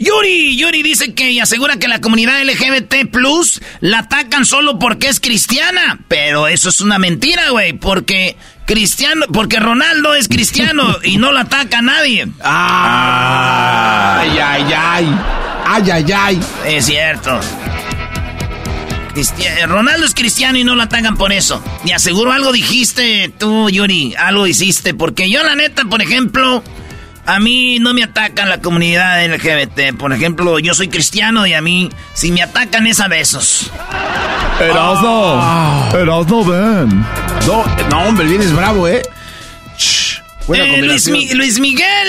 Yuri, 0.00 0.56
Yuri 0.56 0.82
dice 0.82 1.12
que 1.12 1.32
y 1.32 1.40
asegura 1.40 1.76
que 1.76 1.88
la 1.88 2.00
comunidad 2.00 2.40
LGBT 2.44 3.10
Plus 3.10 3.60
la 3.80 4.00
atacan 4.00 4.44
solo 4.44 4.78
porque 4.78 5.08
es 5.08 5.20
cristiana. 5.20 5.98
Pero 6.08 6.48
eso 6.48 6.68
es 6.68 6.80
una 6.80 6.98
mentira, 6.98 7.50
güey. 7.50 7.72
Porque 7.72 8.36
Cristiano, 8.68 9.24
porque 9.32 9.58
Ronaldo 9.58 10.14
es 10.14 10.28
cristiano 10.28 10.98
y 11.02 11.16
no 11.16 11.32
la 11.32 11.40
ataca 11.40 11.78
a 11.78 11.82
nadie. 11.82 12.28
Ah, 12.42 14.18
ay, 14.20 14.38
ay, 14.38 14.74
ay. 14.76 15.18
Ay, 15.64 15.90
ay, 15.90 16.12
ay. 16.12 16.40
Es 16.66 16.84
cierto. 16.84 17.40
Ronaldo 19.66 20.06
es 20.06 20.14
cristiano 20.14 20.58
y 20.58 20.64
no 20.64 20.74
lo 20.74 20.82
atacan 20.82 21.16
por 21.16 21.32
eso. 21.32 21.62
Y 21.84 21.92
aseguro 21.92 22.32
algo 22.32 22.52
dijiste 22.52 23.32
tú, 23.38 23.68
Yuri. 23.70 24.14
Algo 24.16 24.46
hiciste. 24.46 24.94
Porque 24.94 25.30
yo, 25.30 25.42
la 25.42 25.54
neta, 25.54 25.84
por 25.84 26.02
ejemplo, 26.02 26.62
a 27.26 27.40
mí 27.40 27.78
no 27.78 27.94
me 27.94 28.02
atacan 28.02 28.48
la 28.48 28.60
comunidad 28.60 29.24
LGBT. 29.26 29.96
Por 29.98 30.12
ejemplo, 30.12 30.58
yo 30.58 30.74
soy 30.74 30.88
cristiano 30.88 31.46
y 31.46 31.54
a 31.54 31.60
mí, 31.60 31.90
si 32.14 32.32
me 32.32 32.42
atacan 32.42 32.86
es 32.86 33.00
a 33.00 33.08
besos. 33.08 33.70
Erasno. 34.60 35.34
Ah. 35.40 35.90
Erasno, 35.94 36.44
ven. 36.44 37.04
No, 37.46 37.64
no, 37.90 38.02
hombre, 38.04 38.26
vienes 38.26 38.54
bravo, 38.54 38.88
¿eh? 38.88 39.02
eh 40.54 40.82
Luis, 40.82 41.34
Luis 41.34 41.60
Miguel 41.60 42.08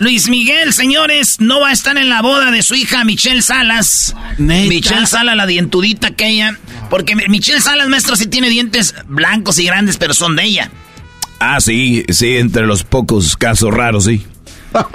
Luis 0.00 0.30
Miguel, 0.30 0.72
señores, 0.72 1.40
no 1.40 1.60
va 1.60 1.68
a 1.68 1.72
estar 1.72 1.98
en 1.98 2.08
la 2.08 2.22
boda 2.22 2.50
de 2.50 2.62
su 2.62 2.74
hija 2.74 3.04
Michelle 3.04 3.42
Salas. 3.42 4.16
Michelle 4.38 5.06
Salas, 5.06 5.36
la 5.36 5.46
dientudita 5.46 6.08
aquella. 6.08 6.58
Porque 6.88 7.14
Michelle 7.14 7.60
Salas, 7.60 7.86
maestro, 7.88 8.16
sí 8.16 8.26
tiene 8.26 8.48
dientes 8.48 8.94
blancos 9.06 9.58
y 9.58 9.66
grandes, 9.66 9.98
pero 9.98 10.14
son 10.14 10.36
de 10.36 10.44
ella. 10.44 10.70
Ah, 11.38 11.60
sí, 11.60 12.02
sí, 12.08 12.38
entre 12.38 12.66
los 12.66 12.82
pocos 12.82 13.36
casos 13.36 13.74
raros, 13.74 14.06
sí. 14.06 14.24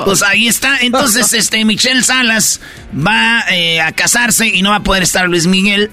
Pues 0.03 0.23
ahí 0.23 0.47
está. 0.47 0.79
Entonces, 0.79 1.33
este, 1.33 1.63
Michelle 1.65 2.01
Salas 2.01 2.59
va 2.95 3.45
eh, 3.51 3.81
a 3.81 3.91
casarse 3.91 4.47
y 4.47 4.63
no 4.63 4.71
va 4.71 4.77
a 4.77 4.83
poder 4.83 5.03
estar 5.03 5.29
Luis 5.29 5.45
Miguel. 5.45 5.91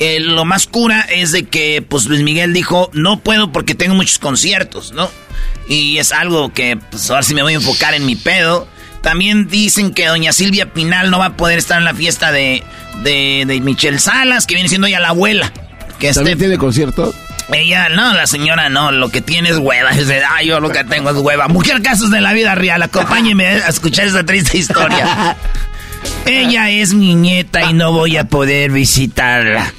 Eh, 0.00 0.20
lo 0.20 0.44
más 0.44 0.66
cura 0.66 1.00
es 1.00 1.32
de 1.32 1.44
que, 1.44 1.82
pues, 1.82 2.06
Luis 2.06 2.22
Miguel 2.22 2.52
dijo, 2.52 2.90
no 2.92 3.20
puedo 3.20 3.50
porque 3.50 3.74
tengo 3.74 3.94
muchos 3.94 4.18
conciertos, 4.18 4.92
¿no? 4.92 5.10
Y 5.68 5.98
es 5.98 6.12
algo 6.12 6.52
que, 6.52 6.78
pues 6.90 7.10
ahora 7.10 7.22
sí 7.22 7.34
me 7.34 7.42
voy 7.42 7.52
a 7.52 7.56
enfocar 7.56 7.94
en 7.94 8.06
mi 8.06 8.16
pedo. 8.16 8.66
También 9.02 9.48
dicen 9.48 9.92
que 9.92 10.06
doña 10.06 10.32
Silvia 10.32 10.72
Pinal 10.72 11.10
no 11.10 11.18
va 11.18 11.26
a 11.26 11.36
poder 11.36 11.58
estar 11.58 11.78
en 11.78 11.84
la 11.84 11.94
fiesta 11.94 12.32
de, 12.32 12.62
de, 13.02 13.60
Michelle 13.62 13.98
Salas, 13.98 14.46
que 14.46 14.54
viene 14.54 14.68
siendo 14.68 14.86
ella 14.86 15.00
la 15.00 15.08
abuela. 15.08 15.52
Que 15.98 16.12
¿También 16.12 16.34
este, 16.34 16.46
tiene 16.46 16.58
concierto? 16.58 17.14
Ella, 17.52 17.88
no, 17.88 18.12
la 18.14 18.26
señora 18.26 18.68
no, 18.68 18.92
lo 18.92 19.10
que 19.10 19.20
tiene 19.20 19.50
es 19.50 19.58
hueva. 19.58 19.90
De, 19.94 20.22
ay, 20.24 20.48
yo 20.48 20.60
lo 20.60 20.70
que 20.70 20.84
tengo 20.84 21.10
es 21.10 21.16
hueva. 21.16 21.48
Mujer 21.48 21.82
casos 21.82 22.10
de 22.10 22.20
la 22.20 22.32
vida 22.32 22.54
real, 22.54 22.82
acompáñeme 22.82 23.46
a 23.46 23.68
escuchar 23.68 24.06
esta 24.06 24.24
triste 24.24 24.58
historia. 24.58 25.36
ella 26.26 26.70
es 26.70 26.94
mi 26.94 27.14
nieta 27.14 27.70
y 27.70 27.74
no 27.74 27.92
voy 27.92 28.16
a 28.16 28.24
poder 28.24 28.70
visitarla. 28.70 29.72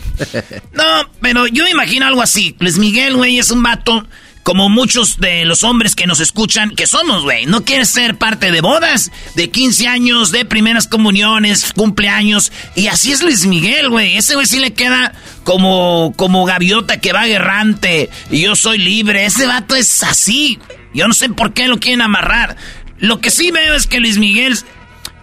No, 0.74 1.10
pero 1.22 1.48
yo 1.48 1.64
me 1.64 1.72
imagino 1.72 2.06
algo 2.06 2.22
así. 2.22 2.56
Luis 2.60 2.78
Miguel, 2.78 3.16
güey, 3.16 3.40
es 3.40 3.52
un 3.52 3.64
vato 3.64 4.06
como 4.50 4.68
muchos 4.68 5.20
de 5.20 5.46
los 5.46 5.64
hombres 5.64 5.94
que 5.94 6.08
nos 6.08 6.20
escuchan, 6.20 6.72
que 6.76 6.88
somos, 6.88 7.22
güey. 7.22 7.46
No 7.46 7.64
quieres 7.66 7.90
ser 7.90 8.16
parte 8.16 8.52
de 8.52 8.62
bodas, 8.62 9.12
de 9.36 9.52
15 9.52 9.88
años, 9.88 10.32
de 10.32 10.44
primeras 10.44 10.88
comuniones, 10.88 11.72
cumpleaños. 11.76 12.52
Y 12.76 12.88
así 12.88 13.12
es 13.12 13.22
Luis 13.22 13.46
Miguel, 13.46 13.90
güey. 13.90 14.18
Ese 14.18 14.34
güey 14.34 14.48
sí 14.48 14.60
le 14.60 14.74
queda 14.74 15.14
como, 15.44 16.14
como 16.16 16.46
gaviota 16.46 17.00
que 17.00 17.14
va 17.14 17.28
errante. 17.28 18.10
Y 18.32 18.42
yo 18.42 18.56
soy 18.56 18.80
libre. 18.80 19.26
Ese 19.26 19.46
vato 19.46 19.76
es 19.76 20.02
así. 20.04 20.58
Yo 20.96 21.08
no 21.08 21.14
sé 21.14 21.30
por 21.30 21.54
qué 21.54 21.68
lo 21.68 21.80
quieren 21.80 22.02
amarrar. 22.02 22.58
Lo 22.98 23.22
que 23.22 23.30
sí 23.30 23.52
veo 23.52 23.76
es 23.76 23.86
que 23.86 24.00
Luis 24.00 24.18
Miguel... 24.18 24.58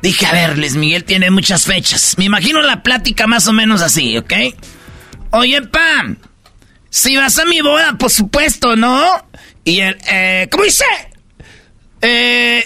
Dije, 0.03 0.27
a 0.27 0.33
ver, 0.33 0.57
Luis 0.57 0.77
Miguel 0.77 1.03
tiene 1.03 1.31
muchas 1.31 1.65
fechas. 1.65 2.15
Me 2.17 2.27
imagino 2.27 2.63
la 2.63 2.85
plática 2.85 3.27
más 3.27 3.49
o 3.49 3.53
menos 3.53 3.83
así, 3.83 4.17
¿ok? 4.17 4.33
Oye, 5.31 5.63
Pam. 5.63 6.17
Si 6.91 7.17
vas 7.17 7.39
a 7.39 7.45
mi 7.45 7.61
boda, 7.61 7.99
por 7.99 8.11
supuesto, 8.11 8.77
¿no? 8.77 9.27
Y 9.65 9.81
él, 9.81 9.99
eh, 10.09 10.49
¿cómo 10.51 10.65
dice? 10.65 10.85
Eh, 12.01 12.65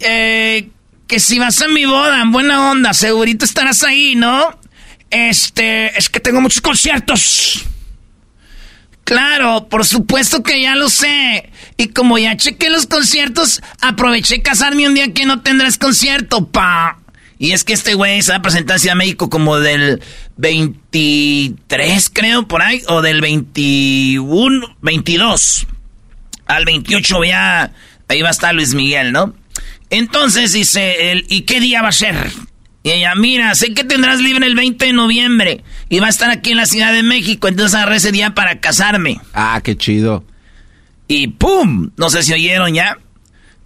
eh, 0.00 0.68
que 1.06 1.20
si 1.20 1.38
vas 1.38 1.60
a 1.62 1.68
mi 1.68 1.84
boda, 1.84 2.20
en 2.20 2.32
buena 2.32 2.70
onda, 2.70 2.94
segurito 2.94 3.44
estarás 3.44 3.82
ahí, 3.82 4.14
¿no? 4.14 4.58
Este, 5.10 5.98
es 5.98 6.08
que 6.08 6.20
tengo 6.20 6.40
muchos 6.40 6.60
conciertos. 6.60 7.64
Claro, 9.04 9.68
por 9.68 9.84
supuesto 9.84 10.42
que 10.42 10.62
ya 10.62 10.74
lo 10.74 10.88
sé. 10.88 11.50
Y 11.76 11.88
como 11.88 12.18
ya 12.18 12.36
chequé 12.36 12.70
los 12.70 12.86
conciertos, 12.86 13.60
aproveché 13.80 14.40
casarme 14.42 14.88
un 14.88 14.94
día 14.94 15.12
que 15.12 15.26
no 15.26 15.42
tendrás 15.42 15.76
concierto, 15.76 16.48
pa. 16.48 17.01
Y 17.42 17.50
es 17.50 17.64
que 17.64 17.72
este 17.72 17.94
güey 17.94 18.22
se 18.22 18.30
va 18.30 18.36
a 18.36 18.42
presentar 18.42 18.78
a 18.88 18.94
México 18.94 19.28
como 19.28 19.58
del 19.58 20.00
23, 20.36 22.10
creo, 22.12 22.46
por 22.46 22.62
ahí, 22.62 22.82
o 22.86 23.02
del 23.02 23.20
21, 23.20 24.76
22. 24.80 25.66
Al 26.46 26.64
28 26.64 27.24
ya, 27.24 27.72
ahí 28.06 28.22
va 28.22 28.28
a 28.28 28.30
estar 28.30 28.54
Luis 28.54 28.74
Miguel, 28.74 29.10
¿no? 29.10 29.34
Entonces 29.90 30.52
dice 30.52 31.10
él, 31.10 31.26
¿y 31.28 31.40
qué 31.40 31.58
día 31.58 31.82
va 31.82 31.88
a 31.88 31.92
ser? 31.92 32.30
Y 32.84 32.92
ella, 32.92 33.16
mira, 33.16 33.56
sé 33.56 33.74
que 33.74 33.82
tendrás 33.82 34.20
libre 34.20 34.46
el 34.46 34.54
20 34.54 34.86
de 34.86 34.92
noviembre 34.92 35.64
y 35.88 35.98
va 35.98 36.06
a 36.06 36.10
estar 36.10 36.30
aquí 36.30 36.52
en 36.52 36.58
la 36.58 36.66
Ciudad 36.66 36.92
de 36.92 37.02
México, 37.02 37.48
entonces 37.48 37.74
agarré 37.74 37.96
ese 37.96 38.12
día 38.12 38.36
para 38.36 38.60
casarme. 38.60 39.20
Ah, 39.34 39.60
qué 39.64 39.76
chido. 39.76 40.24
Y 41.08 41.26
¡pum! 41.26 41.90
No 41.96 42.08
sé 42.08 42.22
si 42.22 42.34
oyeron 42.34 42.72
ya. 42.72 42.98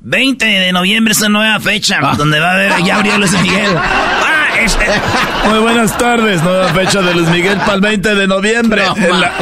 20 0.09 0.45
de 0.47 0.73
noviembre 0.73 1.11
es 1.13 1.19
una 1.19 1.31
nueva 1.31 1.59
fecha, 1.59 1.99
Ah. 2.01 2.15
donde 2.17 2.39
va 2.39 2.51
a 2.51 2.55
haber, 2.55 2.85
ya 2.85 2.97
abrió 2.97 3.19
Luis 3.19 3.33
Miguel. 3.43 3.71
Ah, 4.29 4.59
este, 4.65 4.87
Muy 5.51 5.59
buenas 5.59 5.99
tardes, 5.99 6.43
nueva 6.43 6.69
fecha 6.73 7.03
de 7.03 7.13
Luis 7.15 7.29
Miguel 7.29 7.59
para 7.59 7.75
el 7.75 7.81
20 7.83 8.15
de 8.15 8.27
noviembre. 8.27 8.85
La- 8.97 9.33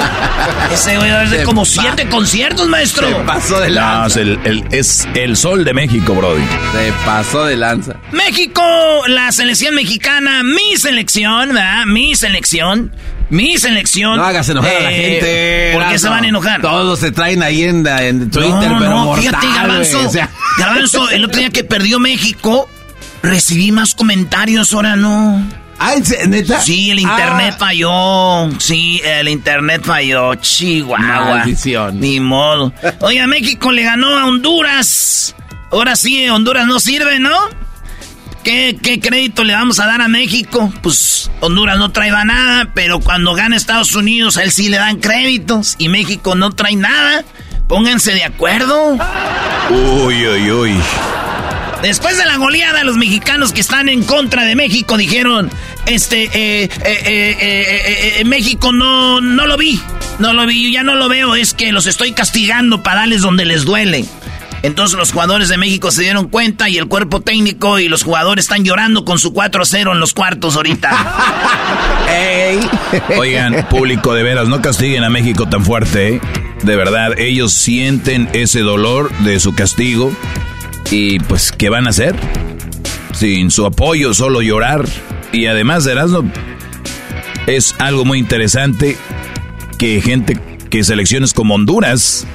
ese 0.72 0.96
güey 0.96 1.10
va 1.10 1.16
a 1.18 1.20
haber 1.20 1.38
Se 1.40 1.44
como 1.44 1.64
siete 1.64 2.08
conciertos, 2.08 2.66
maestro. 2.68 3.06
Se 3.08 3.14
pasó 3.16 3.60
de 3.60 3.70
lanza. 3.70 3.98
No, 4.00 4.06
es 4.06 4.16
el, 4.16 4.40
el- 4.44 4.64
es 4.72 5.08
el 5.14 5.36
sol 5.36 5.64
de 5.64 5.72
México, 5.72 6.14
Brody. 6.14 6.42
Se 6.72 6.92
pasó 7.04 7.44
de 7.44 7.56
lanza. 7.56 7.94
México, 8.10 8.62
la 9.06 9.30
selección 9.30 9.74
mexicana, 9.76 10.42
mi 10.42 10.76
selección, 10.76 11.48
¿verdad? 11.50 11.84
Mi 11.86 12.16
selección, 12.16 12.90
mi 13.30 13.56
selección. 13.58 14.16
No 14.16 14.24
hagas 14.24 14.48
enojar 14.48 14.74
a 14.76 14.80
la 14.80 14.92
Eh, 14.92 14.94
gente. 15.10 15.70
¿Por 15.74 15.88
qué 15.92 15.98
se 15.98 16.08
van 16.08 16.24
a 16.24 16.28
enojar? 16.28 16.60
Todos 16.60 16.98
se 17.00 17.10
traen 17.12 17.42
ahí 17.42 17.64
en, 17.64 17.86
en 17.86 18.30
Twitter, 18.30 18.70
no, 18.70 18.78
pero 18.78 18.90
no, 18.90 19.04
mortal, 19.06 19.24
fíjate, 19.24 19.46
Garbanzo. 19.54 20.06
o 20.06 20.10
sea. 20.10 20.30
Garbanzo, 20.58 21.10
el 21.10 21.24
otro 21.24 21.38
día 21.40 21.50
que 21.50 21.64
perdió 21.64 21.98
México, 21.98 22.68
recibí 23.22 23.72
más 23.72 23.94
comentarios, 23.94 24.72
ahora 24.72 24.96
no. 24.96 25.42
Ah, 25.78 25.94
¿en 25.94 26.04
se- 26.04 26.26
¿neta? 26.28 26.60
Sí, 26.60 26.90
el 26.92 27.00
internet 27.00 27.54
Ah. 27.56 27.58
falló. 27.58 28.50
Sí, 28.60 29.00
el 29.04 29.28
internet 29.28 29.82
falló. 29.84 30.34
Chihuahua. 30.36 31.24
Maldición. 31.38 31.98
Ni 31.98 32.20
modo. 32.20 32.72
Oiga, 33.00 33.26
México 33.26 33.72
le 33.72 33.82
ganó 33.82 34.16
a 34.16 34.26
Honduras. 34.26 35.34
Ahora 35.72 35.96
sí, 35.96 36.28
Honduras 36.28 36.66
no 36.68 36.78
sirve, 36.78 37.18
¿no? 37.18 37.34
¿Qué, 38.44 38.76
qué 38.80 39.00
crédito 39.00 39.42
le 39.42 39.54
vamos 39.54 39.80
a 39.80 39.86
dar 39.86 40.02
a 40.02 40.08
México? 40.08 40.72
Pues 40.82 41.30
Honduras 41.40 41.78
no 41.78 41.90
trae 41.92 42.10
nada, 42.10 42.72
pero 42.74 43.00
cuando 43.00 43.34
gana 43.34 43.56
Estados 43.56 43.94
Unidos, 43.94 44.36
a 44.36 44.42
él 44.42 44.52
sí 44.52 44.68
le 44.68 44.76
dan 44.76 44.98
créditos. 45.00 45.76
Y 45.78 45.88
México 45.88 46.34
no 46.34 46.52
trae 46.52 46.76
nada. 46.76 47.24
Pónganse 47.68 48.12
de 48.12 48.24
acuerdo. 48.24 48.98
Uy, 49.70 50.26
uy, 50.26 50.50
uy. 50.50 50.74
Después 51.80 52.18
de 52.18 52.24
la 52.26 52.36
goleada, 52.36 52.84
los 52.84 52.96
mexicanos 52.96 53.52
que 53.52 53.62
están 53.62 53.88
en 53.88 54.04
contra 54.04 54.44
de 54.44 54.56
México 54.56 54.96
dijeron, 54.96 55.50
este, 55.86 56.24
eh, 56.24 56.64
eh, 56.64 56.70
eh, 56.84 57.36
eh, 57.40 58.14
eh, 58.18 58.24
México 58.24 58.72
no, 58.72 59.20
no 59.20 59.46
lo 59.46 59.56
vi, 59.58 59.78
no 60.18 60.32
lo 60.32 60.46
vi, 60.46 60.72
ya 60.72 60.82
no 60.82 60.94
lo 60.94 61.10
veo, 61.10 61.34
es 61.34 61.52
que 61.52 61.72
los 61.72 61.86
estoy 61.86 62.12
castigando 62.12 62.82
para 62.82 63.00
darles 63.00 63.20
donde 63.20 63.44
les 63.44 63.64
duele. 63.64 64.06
Entonces 64.64 64.98
los 64.98 65.12
jugadores 65.12 65.50
de 65.50 65.58
México 65.58 65.90
se 65.90 66.04
dieron 66.04 66.28
cuenta 66.28 66.70
y 66.70 66.78
el 66.78 66.88
cuerpo 66.88 67.20
técnico 67.20 67.78
y 67.78 67.88
los 67.88 68.02
jugadores 68.02 68.46
están 68.46 68.64
llorando 68.64 69.04
con 69.04 69.18
su 69.18 69.34
4-0 69.34 69.92
en 69.92 70.00
los 70.00 70.14
cuartos 70.14 70.56
ahorita. 70.56 70.90
Oigan, 73.18 73.68
público, 73.68 74.14
de 74.14 74.22
veras, 74.22 74.48
no 74.48 74.62
castiguen 74.62 75.04
a 75.04 75.10
México 75.10 75.46
tan 75.46 75.66
fuerte, 75.66 76.14
¿eh? 76.14 76.20
De 76.62 76.76
verdad, 76.76 77.12
ellos 77.18 77.52
sienten 77.52 78.26
ese 78.32 78.60
dolor 78.60 79.12
de 79.18 79.38
su 79.38 79.54
castigo. 79.54 80.16
Y 80.90 81.18
pues, 81.18 81.52
¿qué 81.52 81.68
van 81.68 81.86
a 81.86 81.90
hacer? 81.90 82.16
Sin 83.12 83.50
su 83.50 83.66
apoyo, 83.66 84.14
solo 84.14 84.40
llorar. 84.40 84.86
Y 85.30 85.44
además, 85.44 85.86
Erasmo, 85.86 86.24
es 87.46 87.74
algo 87.78 88.06
muy 88.06 88.18
interesante 88.18 88.96
que 89.78 90.00
gente, 90.00 90.40
que 90.70 90.84
selecciones 90.84 91.34
como 91.34 91.54
Honduras 91.54 92.26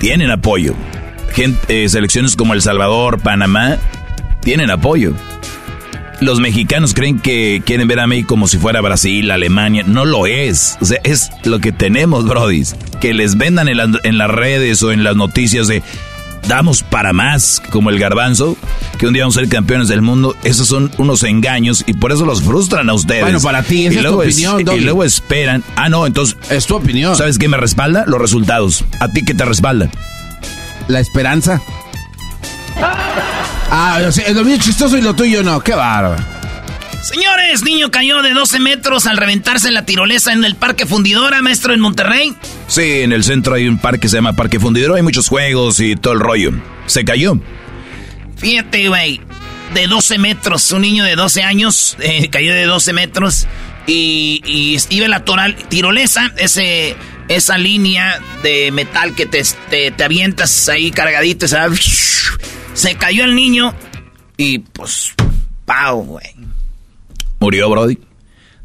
tienen 0.00 0.32
apoyo. 0.32 0.74
Gente, 1.34 1.84
eh, 1.84 1.88
selecciones 1.88 2.36
como 2.36 2.54
El 2.54 2.62
Salvador, 2.62 3.20
Panamá, 3.20 3.78
tienen 4.42 4.70
apoyo. 4.70 5.14
Los 6.20 6.38
mexicanos 6.38 6.94
creen 6.94 7.18
que 7.18 7.62
quieren 7.66 7.88
ver 7.88 7.98
a 7.98 8.06
México 8.06 8.28
como 8.28 8.46
si 8.46 8.56
fuera 8.58 8.80
Brasil, 8.80 9.30
Alemania. 9.30 9.82
No 9.86 10.04
lo 10.04 10.26
es. 10.26 10.78
O 10.80 10.84
sea, 10.84 10.98
es 11.02 11.30
lo 11.44 11.58
que 11.58 11.72
tenemos, 11.72 12.26
brodis. 12.26 12.76
Que 13.00 13.12
les 13.12 13.36
vendan 13.36 13.68
en, 13.68 13.76
la- 13.78 13.90
en 14.04 14.18
las 14.18 14.30
redes 14.30 14.82
o 14.84 14.92
en 14.92 15.02
las 15.02 15.16
noticias 15.16 15.66
de 15.66 15.82
damos 16.46 16.82
para 16.82 17.12
más, 17.12 17.60
como 17.70 17.90
el 17.90 17.98
garbanzo, 17.98 18.56
que 18.98 19.06
un 19.06 19.12
día 19.14 19.22
vamos 19.24 19.36
a 19.36 19.40
ser 19.40 19.48
campeones 19.48 19.88
del 19.88 20.02
mundo. 20.02 20.36
Esos 20.44 20.68
son 20.68 20.92
unos 20.98 21.24
engaños 21.24 21.82
y 21.88 21.94
por 21.94 22.12
eso 22.12 22.24
los 22.24 22.42
frustran 22.42 22.88
a 22.88 22.94
ustedes. 22.94 23.22
Bueno, 23.22 23.40
para 23.40 23.62
ti, 23.64 23.86
esa 23.86 23.94
y 23.94 23.96
es 23.96 24.02
luego 24.02 24.22
tu 24.22 24.28
opinión, 24.28 24.60
Y 24.78 24.80
luego 24.80 25.02
esperan. 25.02 25.64
Ah, 25.74 25.88
no, 25.88 26.06
entonces. 26.06 26.36
Es 26.50 26.66
tu 26.66 26.76
opinión. 26.76 27.16
¿Sabes 27.16 27.38
qué 27.38 27.48
me 27.48 27.56
respalda? 27.56 28.04
Los 28.06 28.20
resultados. 28.20 28.84
¿A 29.00 29.08
ti 29.08 29.24
qué 29.24 29.34
te 29.34 29.44
respalda? 29.44 29.90
La 30.92 31.00
esperanza. 31.00 31.58
Ah, 33.70 33.98
sea, 34.10 34.30
lo 34.34 34.44
mío 34.44 34.56
es 34.56 34.60
chistoso 34.60 34.98
y 34.98 35.00
lo 35.00 35.14
tuyo 35.14 35.42
no. 35.42 35.58
Qué 35.60 35.72
bárbaro. 35.72 36.22
Señores, 37.00 37.64
niño 37.64 37.90
cayó 37.90 38.20
de 38.20 38.34
12 38.34 38.60
metros 38.60 39.06
al 39.06 39.16
reventarse 39.16 39.68
en 39.68 39.74
la 39.74 39.86
tirolesa 39.86 40.34
en 40.34 40.44
el 40.44 40.54
Parque 40.54 40.84
Fundidora, 40.84 41.40
maestro, 41.40 41.72
en 41.72 41.80
Monterrey. 41.80 42.36
Sí, 42.68 43.00
en 43.00 43.12
el 43.12 43.24
centro 43.24 43.54
hay 43.54 43.68
un 43.68 43.78
parque 43.78 44.00
que 44.00 44.08
se 44.10 44.16
llama 44.16 44.34
Parque 44.34 44.60
Fundidero. 44.60 44.94
Hay 44.94 45.00
muchos 45.00 45.30
juegos 45.30 45.80
y 45.80 45.96
todo 45.96 46.12
el 46.12 46.20
rollo. 46.20 46.52
Se 46.84 47.06
cayó. 47.06 47.40
Fíjate, 48.36 48.88
güey, 48.88 49.22
de 49.72 49.86
12 49.86 50.18
metros, 50.18 50.70
un 50.72 50.82
niño 50.82 51.04
de 51.04 51.16
12 51.16 51.42
años 51.42 51.96
eh, 52.00 52.28
cayó 52.28 52.52
de 52.52 52.66
12 52.66 52.92
metros 52.92 53.46
y, 53.86 54.42
y 54.44 54.78
iba 54.94 55.06
en 55.06 55.10
la 55.10 55.24
toral, 55.24 55.56
tirolesa, 55.70 56.30
ese, 56.36 56.96
esa 57.28 57.58
línea 57.58 58.20
de 58.42 58.70
metal 58.72 59.14
que 59.14 59.26
te, 59.26 59.42
te, 59.70 59.90
te 59.90 60.04
avientas 60.04 60.68
ahí 60.68 60.90
cargadito, 60.90 61.46
se, 61.48 61.56
va- 61.56 61.68
se 62.74 62.94
cayó 62.96 63.24
el 63.24 63.34
niño 63.34 63.74
y 64.36 64.58
pues, 64.60 65.14
pau, 65.64 66.02
güey. 66.04 66.26
Murió, 67.40 67.68
Brody. 67.70 67.98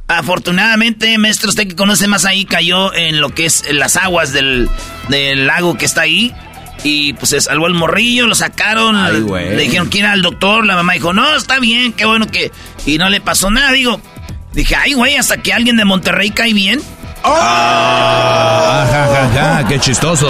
Afortunadamente, 0.08 1.18
maestro, 1.18 1.50
usted 1.50 1.68
que 1.68 1.76
conoce 1.76 2.08
más 2.08 2.24
ahí, 2.26 2.46
cayó 2.46 2.94
en 2.94 3.20
lo 3.20 3.30
que 3.30 3.46
es 3.46 3.66
las 3.74 3.98
aguas 3.98 4.32
del, 4.32 4.70
del 5.10 5.48
lago 5.48 5.78
que 5.78 5.86
está 5.86 6.02
ahí. 6.02 6.34
Y 6.84 7.14
pues 7.14 7.32
se 7.32 7.42
salvó 7.42 7.68
el 7.68 7.74
morrillo, 7.74 8.28
lo 8.28 8.36
sacaron, 8.36 8.96
Ay, 8.96 9.22
le 9.56 9.64
dijeron 9.64 9.90
que 9.90 9.98
ir 9.98 10.06
al 10.06 10.22
doctor, 10.22 10.66
la 10.66 10.76
mamá 10.76 10.94
dijo, 10.94 11.12
no, 11.12 11.36
está 11.36 11.60
bien, 11.60 11.92
qué 11.92 12.06
bueno 12.06 12.28
que... 12.28 12.52
Y 12.86 13.00
no 13.00 13.10
le 13.10 13.20
pasó 13.20 13.50
nada, 13.50 13.72
digo. 13.72 14.00
Dije, 14.54 14.76
ay, 14.76 14.94
güey, 14.94 15.16
hasta 15.18 15.42
que 15.42 15.52
alguien 15.54 15.76
de 15.76 15.86
Monterrey 15.86 16.30
cae 16.30 16.54
bien. 16.54 16.80
Ah, 17.30 18.88
ja, 18.90 19.08
ja, 19.08 19.30
ja, 19.62 19.68
qué 19.68 19.80
chistoso. 19.80 20.30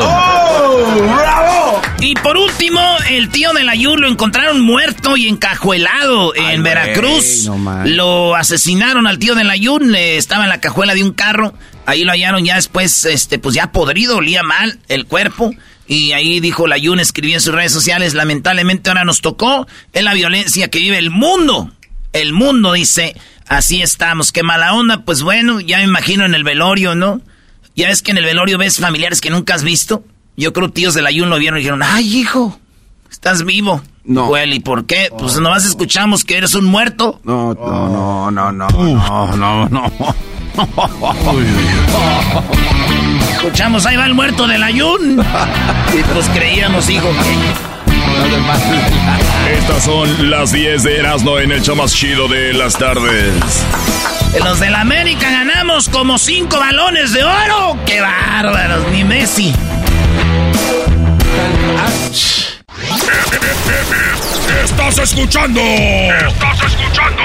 Y 2.00 2.14
por 2.16 2.38
último, 2.38 2.80
el 3.10 3.30
tío 3.30 3.54
de 3.54 3.64
la 3.64 3.76
Yur 3.76 4.00
lo 4.00 4.08
encontraron 4.08 4.62
muerto 4.62 5.18
y 5.18 5.28
encajuelado 5.28 6.36
en 6.36 6.64
Veracruz. 6.64 7.46
no 7.46 7.84
lo 7.86 8.36
asesinaron 8.36 9.08
al 9.08 9.18
tío 9.20 9.36
de 9.36 9.44
la 9.44 9.56
Yur, 9.56 9.84
le- 9.84 10.18
estaba 10.18 10.44
en 10.44 10.50
la 10.50 10.62
cajuela 10.62 10.94
de 10.94 11.04
un 11.04 11.12
carro. 11.14 11.54
Ahí 11.86 12.04
lo 12.04 12.12
hallaron 12.12 12.44
ya 12.46 12.56
después, 12.56 13.06
este, 13.06 13.40
pues 13.40 13.56
ya 13.56 13.72
podrido, 13.72 14.18
olía 14.18 14.44
mal 14.44 14.80
el 14.88 15.06
cuerpo. 15.06 15.52
Y 15.88 16.12
ahí 16.12 16.40
dijo 16.40 16.68
la 16.68 16.78
Yun, 16.78 17.00
escribió 17.00 17.36
en 17.36 17.42
sus 17.42 17.54
redes 17.54 17.72
sociales, 17.72 18.14
lamentablemente 18.14 18.90
ahora 18.90 19.06
nos 19.06 19.22
tocó, 19.22 19.68
es 19.94 20.04
la 20.04 20.14
violencia 20.14 20.70
que 20.70 20.80
vive 20.80 20.98
el 20.98 21.10
mundo. 21.12 21.72
El 22.14 22.34
mundo 22.34 22.74
dice, 22.74 23.16
así 23.48 23.82
estamos, 23.82 24.32
qué 24.32 24.44
mala 24.44 24.74
onda, 24.74 25.04
pues 25.04 25.22
bueno, 25.22 25.60
ya 25.60 25.78
me 25.78 25.84
imagino 25.84 26.26
en 26.26 26.36
el 26.36 26.44
velorio, 26.44 26.96
¿no? 26.96 27.22
Ya 27.76 27.88
ves 27.88 28.02
que 28.02 28.12
en 28.12 28.18
el 28.18 28.26
velorio 28.26 28.58
ves 28.58 28.80
familiares 28.80 29.22
que 29.22 29.30
nunca 29.30 29.56
has 29.56 29.64
visto. 29.64 30.04
Yo 30.36 30.54
creo 30.54 30.70
tíos 30.72 30.94
del 30.94 31.06
ayuno 31.06 31.30
lo 31.30 31.40
vieron 31.40 31.58
y 31.58 31.62
dijeron, 31.62 31.84
ay 31.84 32.18
hijo, 32.18 32.60
estás 33.10 33.44
vivo. 33.46 33.82
No. 34.04 34.28
Well, 34.30 34.54
¿y 34.54 34.60
por 34.60 34.86
qué? 34.86 35.10
Pues 35.18 35.40
nomás 35.40 35.66
escuchamos 35.66 36.24
que 36.24 36.38
eres 36.38 36.56
un 36.56 36.66
muerto. 36.66 37.20
No, 37.24 37.54
no, 37.54 38.32
no, 38.32 38.52
no, 38.52 38.68
no, 38.70 39.36
no, 39.36 39.70
no. 39.70 39.92
Escuchamos, 43.34 43.86
ahí 43.86 43.96
va 43.98 44.06
el 44.06 44.14
muerto 44.14 44.48
del 44.48 44.64
ayun. 44.64 45.20
Y 45.94 46.04
pues 46.14 46.28
creíamos, 46.30 46.90
hijo, 46.90 47.10
que... 47.10 47.77
Estas 49.60 49.84
son 49.84 50.30
las 50.30 50.52
10 50.52 50.84
de 50.84 51.00
Erasmo 51.00 51.40
en 51.40 51.52
el 51.52 51.62
show 51.62 51.76
más 51.76 51.94
chido 51.94 52.28
de 52.28 52.54
las 52.54 52.78
tardes. 52.78 53.34
de 54.34 54.40
los 54.42 54.60
del 54.60 54.76
América 54.76 55.30
ganamos 55.30 55.90
como 55.90 56.18
cinco 56.18 56.60
balones 56.60 57.14
de 57.14 57.24
oro. 57.24 57.78
¡Qué 57.86 58.02
bárbaros! 58.02 58.88
Ni 58.92 59.04
Messi. 59.04 59.54
Estás 64.64 64.98
escuchando. 65.00 65.62
Estás 65.62 66.64
escuchando. 66.66 67.24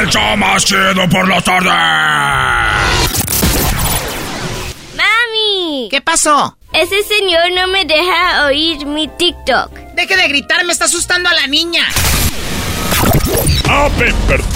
El 0.00 0.08
show 0.08 0.36
más 0.36 0.64
chido 0.64 1.08
por 1.08 1.28
la 1.28 1.40
tarde. 1.40 1.70
¡Mami! 5.78 5.88
¿Qué 5.90 6.00
pasó? 6.00 6.56
Ese 6.72 7.02
señor 7.02 7.52
no 7.54 7.68
me 7.68 7.84
deja 7.84 8.46
oír 8.46 8.84
mi 8.86 9.08
TikTok. 9.08 9.72
Deje 9.94 10.16
de 10.16 10.28
gritar, 10.28 10.64
me 10.64 10.72
está 10.72 10.84
asustando 10.84 11.28
a 11.28 11.34
la 11.34 11.46
niña. 11.46 11.84
Ah, 13.68 13.88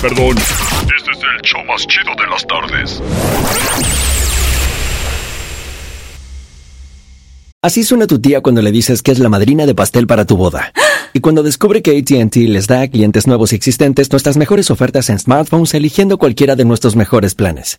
perdón. 0.00 0.36
Este 0.38 1.10
es 1.10 1.18
el 1.18 1.42
show 1.42 1.64
más 1.64 1.86
chido 1.86 2.12
de 2.16 2.26
las 2.30 2.46
tardes. 2.46 3.02
Así 7.62 7.84
suena 7.84 8.08
tu 8.08 8.20
tía 8.20 8.40
cuando 8.40 8.60
le 8.60 8.72
dices 8.72 9.02
que 9.02 9.12
es 9.12 9.20
la 9.20 9.28
madrina 9.28 9.66
de 9.66 9.74
pastel 9.74 10.06
para 10.06 10.24
tu 10.24 10.36
boda. 10.36 10.72
Y 11.14 11.20
cuando 11.20 11.42
descubre 11.42 11.82
que 11.82 11.96
ATT 11.96 12.36
les 12.36 12.66
da 12.66 12.80
a 12.82 12.88
clientes 12.88 13.26
nuevos 13.26 13.52
y 13.52 13.56
existentes 13.56 14.10
nuestras 14.10 14.36
mejores 14.36 14.70
ofertas 14.70 15.10
en 15.10 15.18
smartphones 15.18 15.74
eligiendo 15.74 16.18
cualquiera 16.18 16.56
de 16.56 16.64
nuestros 16.64 16.96
mejores 16.96 17.34
planes. 17.34 17.78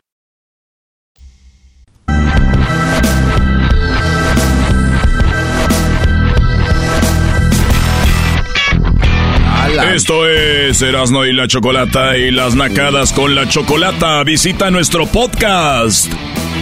Esto 9.79 10.27
es 10.27 10.81
Erasno 10.81 11.25
y 11.25 11.31
la 11.31 11.47
Chocolata 11.47 12.17
y 12.17 12.29
las 12.29 12.55
nacadas 12.55 13.13
con 13.13 13.35
la 13.35 13.47
Chocolata. 13.47 14.21
Visita 14.25 14.69
nuestro 14.69 15.05
podcast. 15.07 16.11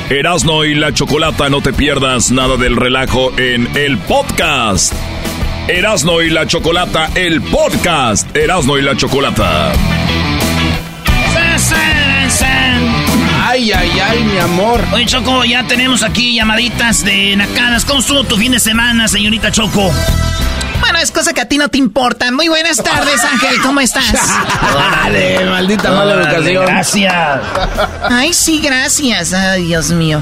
Erasno 0.09 0.63
y 0.63 0.75
la 0.75 0.93
Chocolata, 0.93 1.49
no 1.49 1.61
te 1.61 1.73
pierdas 1.73 2.29
nada 2.29 2.55
del 2.57 2.75
relajo 2.75 3.31
en 3.39 3.67
el 3.75 3.97
podcast. 3.97 4.93
Erasno 5.67 6.21
y 6.21 6.29
la 6.29 6.45
Chocolata, 6.45 7.09
el 7.15 7.41
podcast. 7.41 8.35
Erasno 8.35 8.77
y 8.77 8.83
la 8.83 8.95
Chocolata. 8.95 9.71
Ay, 13.43 13.71
ay, 13.71 13.91
ay, 14.03 14.23
mi 14.23 14.37
amor. 14.37 14.81
Oye, 14.93 15.07
Choco, 15.07 15.43
ya 15.45 15.63
tenemos 15.63 16.03
aquí 16.03 16.35
llamaditas 16.35 17.03
de 17.03 17.35
nacadas. 17.35 17.85
¿Cómo 17.85 18.01
estuvo 18.01 18.23
tu 18.23 18.37
fin 18.37 18.51
de 18.51 18.59
semana, 18.59 19.07
señorita 19.07 19.51
Choco? 19.51 19.91
Bueno, 20.79 20.99
es 20.99 21.11
cosa 21.11 21.33
que 21.33 21.41
a 21.41 21.45
ti 21.47 21.57
no 21.57 21.69
te 21.69 21.77
importa. 21.77 22.31
Muy 22.31 22.47
buenas 22.47 22.77
tardes, 22.77 23.23
Ángel. 23.23 23.61
¿Cómo 23.61 23.79
estás? 23.79 24.13
Dale, 24.73 25.45
maldita 25.45 25.91
mala 25.91 26.13
educación. 26.13 26.65
Gracias. 26.65 27.39
Ay, 28.09 28.33
sí, 28.33 28.59
gracias. 28.61 29.33
Ay, 29.33 29.65
Dios 29.65 29.89
mío. 29.91 30.21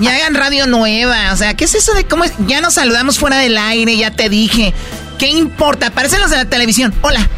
Ya 0.00 0.14
hagan 0.14 0.34
radio 0.34 0.66
nueva. 0.66 1.32
O 1.32 1.36
sea, 1.36 1.54
¿qué 1.54 1.64
es 1.64 1.74
eso 1.74 1.94
de 1.94 2.04
cómo 2.04 2.24
es? 2.24 2.32
Ya 2.46 2.60
nos 2.60 2.74
saludamos 2.74 3.18
fuera 3.18 3.38
del 3.38 3.56
aire, 3.56 3.96
ya 3.96 4.10
te 4.10 4.28
dije. 4.28 4.74
¿Qué 5.18 5.28
importa? 5.28 5.90
Parecen 5.90 6.20
los 6.20 6.30
de 6.30 6.36
la 6.36 6.44
televisión. 6.44 6.94
Hola. 7.02 7.28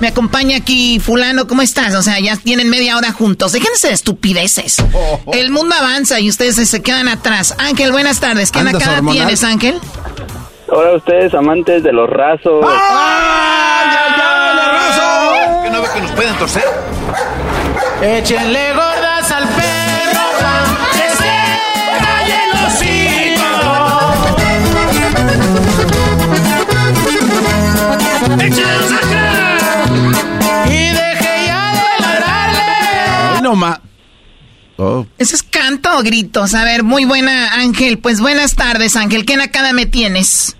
Me 0.00 0.08
acompaña 0.08 0.56
aquí 0.56 0.98
fulano, 0.98 1.46
¿cómo 1.46 1.62
estás? 1.62 1.94
O 1.94 2.02
sea, 2.02 2.18
ya 2.18 2.36
tienen 2.36 2.68
media 2.68 2.96
hora 2.96 3.12
juntos. 3.12 3.52
Déjense 3.52 3.86
de 3.86 3.94
estupideces. 3.94 4.78
El 5.32 5.52
mundo 5.52 5.76
avanza 5.78 6.18
y 6.18 6.28
ustedes 6.28 6.56
se 6.68 6.82
quedan 6.82 7.06
atrás. 7.06 7.54
Ángel, 7.58 7.92
buenas 7.92 8.18
tardes. 8.18 8.50
¿Qué 8.50 8.58
¿Andas 8.58 8.74
nacada 8.74 9.00
tienes, 9.12 9.44
Ángel? 9.44 9.80
Ahora 10.72 10.94
ustedes 10.96 11.34
amantes 11.34 11.82
de 11.82 11.92
los 11.92 12.08
rasos. 12.08 12.64
¡Ay, 12.66 12.78
ay, 13.90 14.14
ay, 14.16 14.56
la 14.56 14.72
raza! 14.72 15.62
¿Que 15.62 15.70
no 15.70 15.82
ve 15.82 15.88
que 15.92 16.00
nos 16.00 16.10
pueden 16.12 16.34
torcer? 16.36 16.64
Échenle 18.00 18.72
gordas 18.72 19.30
al 19.32 19.48
perro 19.48 20.22
que 20.92 21.10
se 21.18 21.34
calle 22.00 22.38
el 22.44 22.52
hocico. 22.64 23.50
¡Échalos 28.42 28.92
acá! 28.92 29.46
Y 30.68 30.88
deje 30.88 31.46
ya 31.48 31.72
de 31.72 32.00
ladrarle. 32.00 32.62
Ay, 33.34 33.42
no 33.42 33.54
ma. 33.56 33.78
Oh, 34.78 35.04
¿Ese 35.18 35.36
es 35.36 35.42
canto 35.42 35.98
o 35.98 36.02
gritos? 36.02 36.54
A 36.54 36.64
ver, 36.64 36.82
muy 36.82 37.04
buena, 37.04 37.52
Ángel. 37.56 37.98
Pues 37.98 38.22
buenas 38.22 38.56
tardes, 38.56 38.96
Ángel. 38.96 39.26
¿Qué 39.26 39.36
nacada 39.36 39.74
me 39.74 39.84
tienes? 39.84 40.56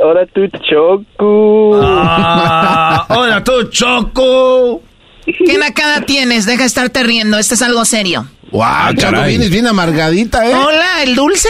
Ahora 0.00 0.26
tú, 0.26 0.42
Choco. 0.68 1.80
Ah, 1.82 3.06
hola 3.08 3.42
tú, 3.42 3.64
Choco. 3.70 4.82
¿Qué 5.24 5.58
nacada 5.58 6.02
tienes? 6.02 6.46
Deja 6.46 6.60
de 6.60 6.66
estarte 6.66 7.02
riendo. 7.02 7.38
Este 7.38 7.54
es 7.54 7.62
algo 7.62 7.84
serio. 7.84 8.26
Guau, 8.50 8.94
Choco, 8.94 9.12
caray. 9.12 9.30
vienes 9.30 9.50
bien 9.50 9.66
amargadita, 9.66 10.48
¿eh? 10.48 10.54
Hola, 10.54 11.02
el 11.02 11.14
dulce. 11.14 11.48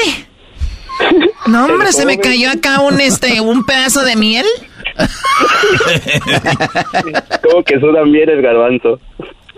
No, 1.46 1.66
hombre, 1.66 1.92
se 1.92 2.06
me 2.06 2.18
cayó 2.18 2.50
acá 2.50 2.80
un 2.80 3.00
este 3.00 3.40
un 3.40 3.64
pedazo 3.64 4.02
de 4.02 4.16
miel. 4.16 4.46
Como 7.42 7.62
que 7.64 7.78
sudan 7.78 8.10
bien 8.12 8.30
el 8.30 8.40
garbanzo. 8.40 8.98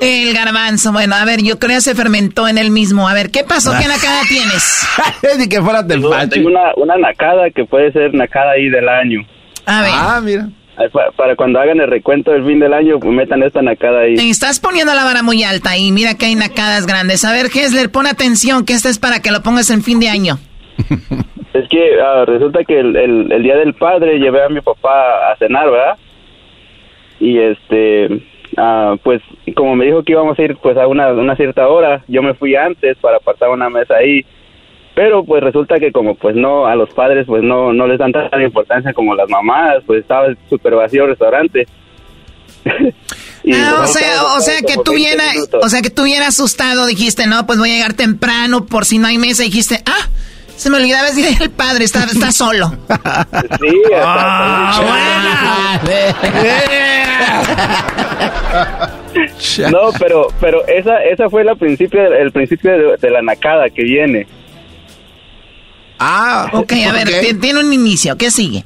El 0.01 0.33
garbanzo. 0.35 0.93
Bueno, 0.93 1.15
a 1.17 1.25
ver, 1.25 1.43
yo 1.43 1.59
creo 1.59 1.77
que 1.77 1.81
se 1.83 1.95
fermentó 1.95 2.47
en 2.49 2.59
el 2.59 2.71
mismo. 2.71 3.09
A 3.09 3.15
ver, 3.15 3.31
¿qué 3.31 3.45
pasó? 3.45 3.73
¿Qué 3.73 3.89
nacada 3.89 4.21
tienes? 4.29 4.87
Ni 5.39 5.49
que 5.49 5.61
fuera 5.61 5.83
del 5.83 6.01
Tengo, 6.01 6.15
tengo 6.29 6.49
una, 6.49 6.73
una 6.77 6.97
nacada 6.97 7.51
que 7.51 7.65
puede 7.65 7.93
ser 7.93 8.15
nacada 8.15 8.53
ahí 8.53 8.69
del 8.69 8.89
año. 8.89 9.21
A 9.67 9.83
ver. 9.83 9.91
Ah, 9.95 10.21
mira. 10.23 10.49
Para 11.17 11.35
cuando 11.35 11.59
hagan 11.59 11.81
el 11.81 11.89
recuento 11.91 12.31
del 12.31 12.45
fin 12.47 12.61
del 12.61 12.73
año, 12.73 13.01
pues 13.01 13.13
metan 13.13 13.43
esta 13.43 13.61
nacada 13.63 14.03
ahí. 14.03 14.15
Te 14.15 14.31
estás 14.31 14.61
poniendo 14.61 14.95
la 14.95 15.03
vara 15.03 15.25
muy 15.25 15.43
alta 15.43 15.77
y 15.77 15.91
mira 15.91 16.15
que 16.15 16.27
hay 16.27 16.37
nacadas 16.37 16.87
grandes. 16.87 17.25
A 17.25 17.33
ver, 17.33 17.47
Hesler, 17.47 17.91
pon 17.91 18.07
atención, 18.07 18.65
que 18.65 18.75
esta 18.75 18.89
es 18.89 19.01
para 19.01 19.21
que 19.21 19.33
lo 19.33 19.43
pongas 19.43 19.71
en 19.71 19.83
fin 19.83 19.99
de 20.01 20.09
año. 20.09 20.39
Es 21.55 21.67
que 21.71 21.81
ah, 22.01 22.25
resulta 22.27 22.61
que 22.63 22.79
el, 22.79 22.95
el- 22.95 23.33
el 23.33 23.43
día 23.43 23.57
del 23.57 23.75
padre 23.75 24.19
llevé 24.19 24.45
a 24.45 24.49
mi 24.51 24.61
papá 24.61 25.33
a 25.33 25.37
cenar, 25.39 25.69
¿verdad? 25.69 25.97
Y 27.19 27.39
este, 27.39 28.23
ah, 28.59 28.97
pues 29.03 29.23
como 29.57 29.75
me 29.77 29.87
dijo 29.87 30.03
que 30.03 30.13
íbamos 30.13 30.39
a 30.39 30.43
ir 30.43 30.57
pues 30.63 30.77
a 30.77 30.87
una, 30.87 31.09
una 31.13 31.37
cierta 31.37 31.69
hora, 31.69 32.03
yo 32.09 32.23
me 32.23 32.35
fui 32.35 32.55
antes 32.57 32.97
para 32.99 33.17
apartar 33.19 33.51
una 33.51 33.71
mesa 33.71 33.95
ahí. 33.95 34.25
Pero 34.95 35.25
pues 35.25 35.43
resulta 35.43 35.79
que 35.79 35.93
como 35.93 36.17
pues 36.17 36.35
no, 36.35 36.67
a 36.67 36.75
los 36.75 36.91
padres 36.91 37.25
pues 37.27 37.43
no, 37.43 37.73
no 37.73 37.87
les 37.87 37.99
dan 37.99 38.13
tanta 38.13 38.43
importancia 38.43 38.93
como 38.93 39.15
las 39.15 39.29
mamás, 39.29 39.77
pues 39.87 40.01
estaba 40.01 40.27
súper 40.51 40.75
vacío 40.75 41.05
el 41.05 41.11
restaurante. 41.11 41.67
Y, 43.45 43.53
Ah, 43.55 43.81
o 43.83 43.87
sea, 43.87 44.25
o 44.37 44.41
sea 44.41 44.59
que 44.61 44.75
como 44.75 44.83
tú 44.83 44.93
20 44.93 45.09
vienes, 45.17 45.33
minutos. 45.35 45.65
o 45.65 45.69
sea 45.71 45.81
que 45.81 45.89
tú 45.89 46.03
vienes 46.03 46.29
asustado, 46.29 46.85
dijiste, 46.87 47.27
no, 47.27 47.47
pues 47.47 47.59
voy 47.59 47.71
a 47.71 47.75
llegar 47.75 47.95
temprano 47.95 48.67
por 48.67 48.85
si 48.85 48.99
no 48.99 49.07
hay 49.07 49.17
mesa, 49.17 49.43
dijiste, 49.45 49.81
ah, 49.87 50.09
se 50.59 50.71
me 50.71 50.77
olvidaba 50.77 51.07
decir 51.09 51.25
el 51.41 51.51
padre, 51.51 51.85
está, 51.85 52.05
está 52.05 52.31
solo. 52.33 52.71
Sí, 53.61 53.83
Ah, 53.97 55.81
No, 59.71 59.91
pero 59.99 60.29
pero 60.41 60.67
esa 60.67 61.03
esa 61.05 61.29
fue 61.29 61.45
la 61.45 61.55
principio 61.55 62.01
el 62.15 62.33
principio 62.33 62.71
de, 62.73 62.97
de 62.97 63.11
la 63.11 63.23
nacada 63.23 63.69
que 63.71 63.83
viene. 63.83 64.27
Ah, 65.99 66.49
Ok, 66.53 66.73
a 66.89 66.93
ver, 66.93 67.09
ti- 67.09 67.35
tiene 67.41 67.61
un 67.61 67.73
inicio, 67.73 68.17
¿qué 68.17 68.31
sigue? 68.31 68.65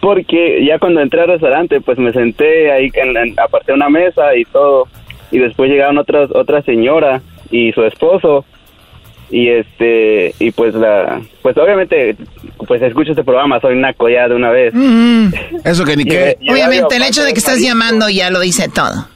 porque 0.00 0.64
ya 0.64 0.78
cuando 0.78 1.00
entré 1.00 1.22
al 1.22 1.28
restaurante, 1.28 1.80
pues 1.80 1.98
me 1.98 2.12
senté 2.12 2.70
ahí, 2.70 2.90
en, 2.94 3.16
en, 3.16 3.40
aparté 3.40 3.72
una 3.72 3.88
mesa 3.88 4.36
y 4.36 4.44
todo, 4.44 4.86
y 5.30 5.38
después 5.38 5.70
llegaron 5.70 5.98
otras 5.98 6.30
otra 6.34 6.62
señora 6.62 7.22
y 7.50 7.72
su 7.72 7.82
esposo, 7.84 8.44
y 9.30 9.48
este, 9.48 10.34
y 10.38 10.50
pues 10.50 10.74
la, 10.74 11.20
pues 11.42 11.56
obviamente, 11.56 12.16
pues 12.66 12.82
escucho 12.82 13.12
este 13.12 13.24
programa, 13.24 13.60
soy 13.60 13.76
naco 13.76 14.08
ya 14.08 14.28
de 14.28 14.34
una 14.34 14.50
vez. 14.50 14.74
Eso 15.64 15.84
que 15.84 15.96
ni 15.96 16.04
qué. 16.06 16.36
Obviamente 16.48 16.96
el 16.96 17.02
hecho 17.02 17.22
de 17.22 17.32
que 17.32 17.38
estás 17.38 17.60
llamando 17.60 18.08
ya 18.08 18.30
lo 18.30 18.40
dice 18.40 18.68
todo. 18.68 19.06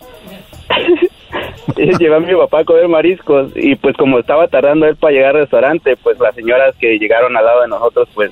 Llevé 1.77 2.15
a 2.15 2.21
mi 2.21 2.35
papá 2.35 2.61
a 2.61 2.65
comer 2.65 2.87
mariscos 2.89 3.51
y 3.57 3.75
pues 3.75 3.97
como 3.97 4.21
estaba 4.21 4.47
tardando 4.47 4.87
él 4.87 4.95
para 4.97 5.13
llegar 5.13 5.35
al 5.35 5.43
restaurante, 5.43 5.97
pues 5.97 6.19
las 6.21 6.35
señoras 6.35 6.75
que 6.79 6.99
llegaron 6.99 7.37
al 7.37 7.45
lado 7.45 7.63
de 7.63 7.69
nosotros 7.69 8.09
pues 8.15 8.31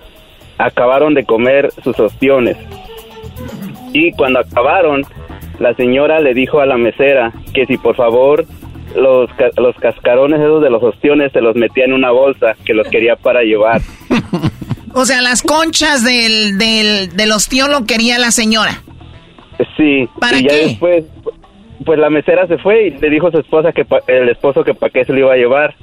acabaron 0.59 1.15
de 1.15 1.25
comer 1.25 1.71
sus 1.83 1.99
ostiones. 1.99 2.57
Y 3.93 4.13
cuando 4.13 4.39
acabaron, 4.39 5.03
la 5.59 5.75
señora 5.75 6.21
le 6.21 6.35
dijo 6.35 6.61
a 6.61 6.67
la 6.67 6.77
mesera 6.77 7.33
que 7.53 7.67
si 7.67 7.77
por 7.77 7.97
favor 7.97 8.45
los, 8.97 9.31
los 9.57 9.77
cascarones 9.77 10.41
esos 10.41 10.63
de 10.63 10.71
los 10.71 10.83
ostiones 10.83 11.33
se 11.33 11.41
los 11.41 11.57
metía 11.57 11.85
en 11.85 11.93
una 11.93 12.11
bolsa 12.11 12.55
que 12.65 12.75
los 12.75 12.89
quería 12.89 13.17
para 13.17 13.43
llevar. 13.43 13.81
o 14.95 15.05
sea, 15.05 15.21
las 15.23 15.43
conchas 15.43 16.05
del, 16.05 16.59
del, 16.59 17.17
del 17.17 17.33
ostión 17.33 17.71
lo 17.71 17.85
quería 17.85 18.19
la 18.19 18.31
señora. 18.31 18.83
Sí. 19.77 20.09
¿Para 20.21 20.39
y 20.39 20.43
qué? 20.43 20.49
Ya 20.49 20.69
después, 20.69 21.05
pues 21.85 21.99
la 21.99 22.11
mesera 22.11 22.47
se 22.47 22.59
fue 22.59 22.89
y 22.89 22.91
le 22.91 23.11
dijo 23.11 23.29
a 23.29 23.33
su 23.33 23.39
esposa 23.39 23.73
que 23.73 23.85
el 24.09 24.29
esposo 24.29 24.65
que 24.65 24.75
para 24.75 24.91
qué 24.93 25.05
se 25.05 25.13
lo 25.13 25.21
iba 25.21 25.33
a 25.33 25.37
llevar. 25.37 25.75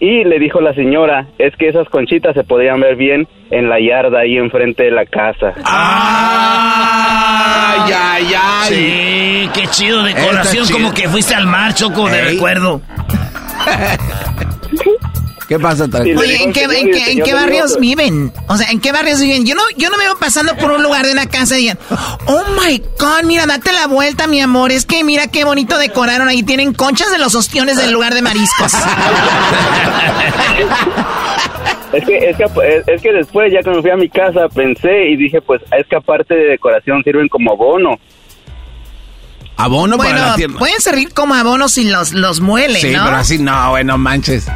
Y 0.00 0.24
le 0.24 0.40
dijo 0.40 0.60
la 0.60 0.74
señora, 0.74 1.28
es 1.38 1.54
que 1.56 1.68
esas 1.68 1.88
conchitas 1.88 2.34
se 2.34 2.42
podían 2.42 2.80
ver 2.80 2.96
bien 2.96 3.28
en 3.50 3.68
la 3.68 3.78
yarda 3.78 4.20
ahí 4.20 4.36
enfrente 4.36 4.82
de 4.84 4.90
la 4.90 5.06
casa. 5.06 5.54
¡Ay, 7.64 7.92
ay, 7.92 8.34
ay! 8.34 8.68
Sí, 8.68 9.50
qué 9.54 9.68
chido 9.68 10.02
decoración, 10.02 10.68
como 10.68 10.92
que 10.92 11.08
fuiste 11.08 11.34
al 11.34 11.46
mar, 11.46 11.74
Choco, 11.74 12.08
de 12.08 12.20
recuerdo. 12.22 12.82
¿Qué 15.52 15.58
pasa, 15.58 15.84
Oye, 15.84 16.42
¿en 16.44 16.50
qué, 16.54 16.62
en 16.62 16.90
qué, 16.90 17.12
en 17.12 17.22
qué 17.22 17.34
barrios 17.34 17.78
viven? 17.78 18.32
O 18.46 18.56
sea, 18.56 18.70
¿en 18.70 18.80
qué 18.80 18.90
barrios 18.90 19.20
viven? 19.20 19.44
Yo 19.44 19.54
no, 19.54 19.60
yo 19.76 19.90
no 19.90 19.98
me 19.98 20.04
veo 20.04 20.16
pasando 20.16 20.56
por 20.56 20.70
un 20.70 20.82
lugar 20.82 21.04
de 21.04 21.12
una 21.12 21.26
casa 21.26 21.58
y 21.58 21.60
digan, 21.60 21.78
oh 22.24 22.42
my 22.58 22.78
God, 22.98 23.24
mira, 23.24 23.44
date 23.44 23.70
la 23.70 23.86
vuelta, 23.86 24.26
mi 24.26 24.40
amor. 24.40 24.72
Es 24.72 24.86
que 24.86 25.04
mira 25.04 25.26
qué 25.26 25.44
bonito 25.44 25.76
decoraron 25.76 26.26
ahí. 26.26 26.42
Tienen 26.42 26.72
conchas 26.72 27.10
de 27.10 27.18
los 27.18 27.34
ostiones 27.34 27.76
del 27.76 27.92
lugar 27.92 28.14
de 28.14 28.22
mariscos. 28.22 28.72
Es 31.92 32.06
que, 32.06 32.16
es, 32.16 32.36
que, 32.38 32.44
es 32.86 33.02
que 33.02 33.12
después, 33.12 33.52
ya 33.52 33.62
cuando 33.62 33.82
fui 33.82 33.90
a 33.90 33.96
mi 33.96 34.08
casa, 34.08 34.48
pensé 34.48 35.10
y 35.10 35.16
dije, 35.16 35.42
pues 35.42 35.60
es 35.78 35.86
que 35.86 35.96
aparte 35.96 36.32
de 36.34 36.44
decoración 36.52 37.02
sirven 37.04 37.28
como 37.28 37.52
abono. 37.52 37.98
¿Abono 39.58 39.98
bueno, 39.98 40.14
para 40.14 40.28
la 40.28 40.34
tierra? 40.34 40.58
pueden 40.58 40.80
servir 40.80 41.12
como 41.12 41.34
abono 41.34 41.68
si 41.68 41.84
los, 41.84 42.14
los 42.14 42.40
muelen, 42.40 42.80
sí, 42.80 42.92
¿no? 42.92 43.04
pero 43.04 43.16
así 43.16 43.38
no, 43.38 43.68
bueno, 43.68 43.98
manches. 43.98 44.48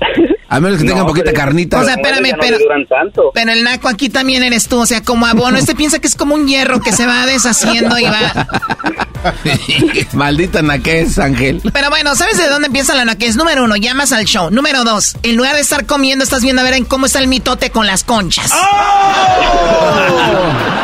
A 0.48 0.60
menos 0.60 0.78
que 0.78 0.84
tengan 0.84 1.00
No, 1.02 1.06
poquita 1.08 1.32
pero- 1.32 1.36
carnita. 1.38 1.80
O 1.80 1.84
sea, 1.84 1.94
espérame, 1.94 2.30
no 2.30 2.36
pero, 2.40 2.58
pero 3.34 3.50
el 3.52 3.64
naco 3.64 3.88
aquí 3.88 4.08
también 4.08 4.44
eres 4.44 4.68
tú, 4.68 4.78
o 4.80 4.86
sea, 4.86 5.02
como 5.02 5.26
abono. 5.26 5.58
Este 5.58 5.74
piensa 5.74 5.98
que 5.98 6.06
es 6.06 6.14
como 6.14 6.36
un 6.36 6.46
hierro 6.46 6.80
que 6.80 6.92
se 6.92 7.04
va 7.04 7.26
deshaciendo 7.26 7.98
y 7.98 8.04
va... 8.04 8.46
Maldita 10.12 10.62
naquez, 10.62 11.18
Ángel. 11.18 11.60
Pero 11.72 11.90
bueno, 11.90 12.14
¿sabes 12.14 12.38
de 12.38 12.48
dónde 12.48 12.68
empieza 12.68 12.94
la 12.94 13.04
naquez? 13.04 13.34
Número 13.34 13.64
uno, 13.64 13.74
llamas 13.74 14.12
al 14.12 14.24
show. 14.24 14.48
Número 14.52 14.84
dos, 14.84 15.16
en 15.24 15.36
lugar 15.36 15.56
de 15.56 15.62
estar 15.62 15.84
comiendo, 15.84 16.22
estás 16.22 16.42
viendo 16.42 16.62
a 16.62 16.64
ver 16.64 16.74
en 16.74 16.84
cómo 16.84 17.06
está 17.06 17.18
el 17.18 17.26
mitote 17.26 17.70
con 17.70 17.88
las 17.88 18.04
conchas. 18.04 18.52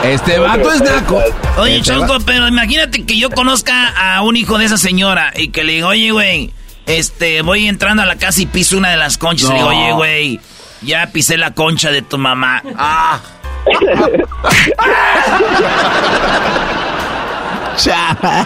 Este 0.05 0.38
vato 0.38 0.72
es 0.72 0.83
naco. 0.83 1.22
Oye, 1.59 1.77
Este 1.79 1.92
Choco, 1.92 2.14
va- 2.14 2.18
pero 2.27 2.48
imagínate 2.48 3.05
que 3.07 3.16
yo 3.16 3.31
conozca 3.31 3.88
a 3.90 4.22
un 4.22 4.37
hijo 4.37 4.59
de 4.59 4.64
esa 4.64 4.79
señora 4.79 5.33
y 5.37 5.48
que 5.48 5.62
le 5.62 5.75
diga, 5.75 5.87
oye, 5.87 6.11
güey, 6.11 6.53
este, 6.87 7.42
voy 7.42 7.68
entrando 7.68 8.03
a 8.03 8.07
la 8.07 8.16
casa 8.16 8.40
y 8.42 8.47
piso 8.47 8.77
una 8.79 8.90
de 8.90 8.97
las 8.97 9.18
conchas. 9.18 9.51
Y 9.51 9.53
le 9.53 9.59
digo, 9.59 9.71
No. 9.73 9.79
oye, 9.79 9.92
güey, 9.92 10.40
ya 10.83 11.07
pisé 11.12 11.37
la 11.37 11.53
concha 11.55 11.90
de 11.90 12.03
tu 12.03 12.18
mamá. 12.18 12.62
Ah. 12.77 13.21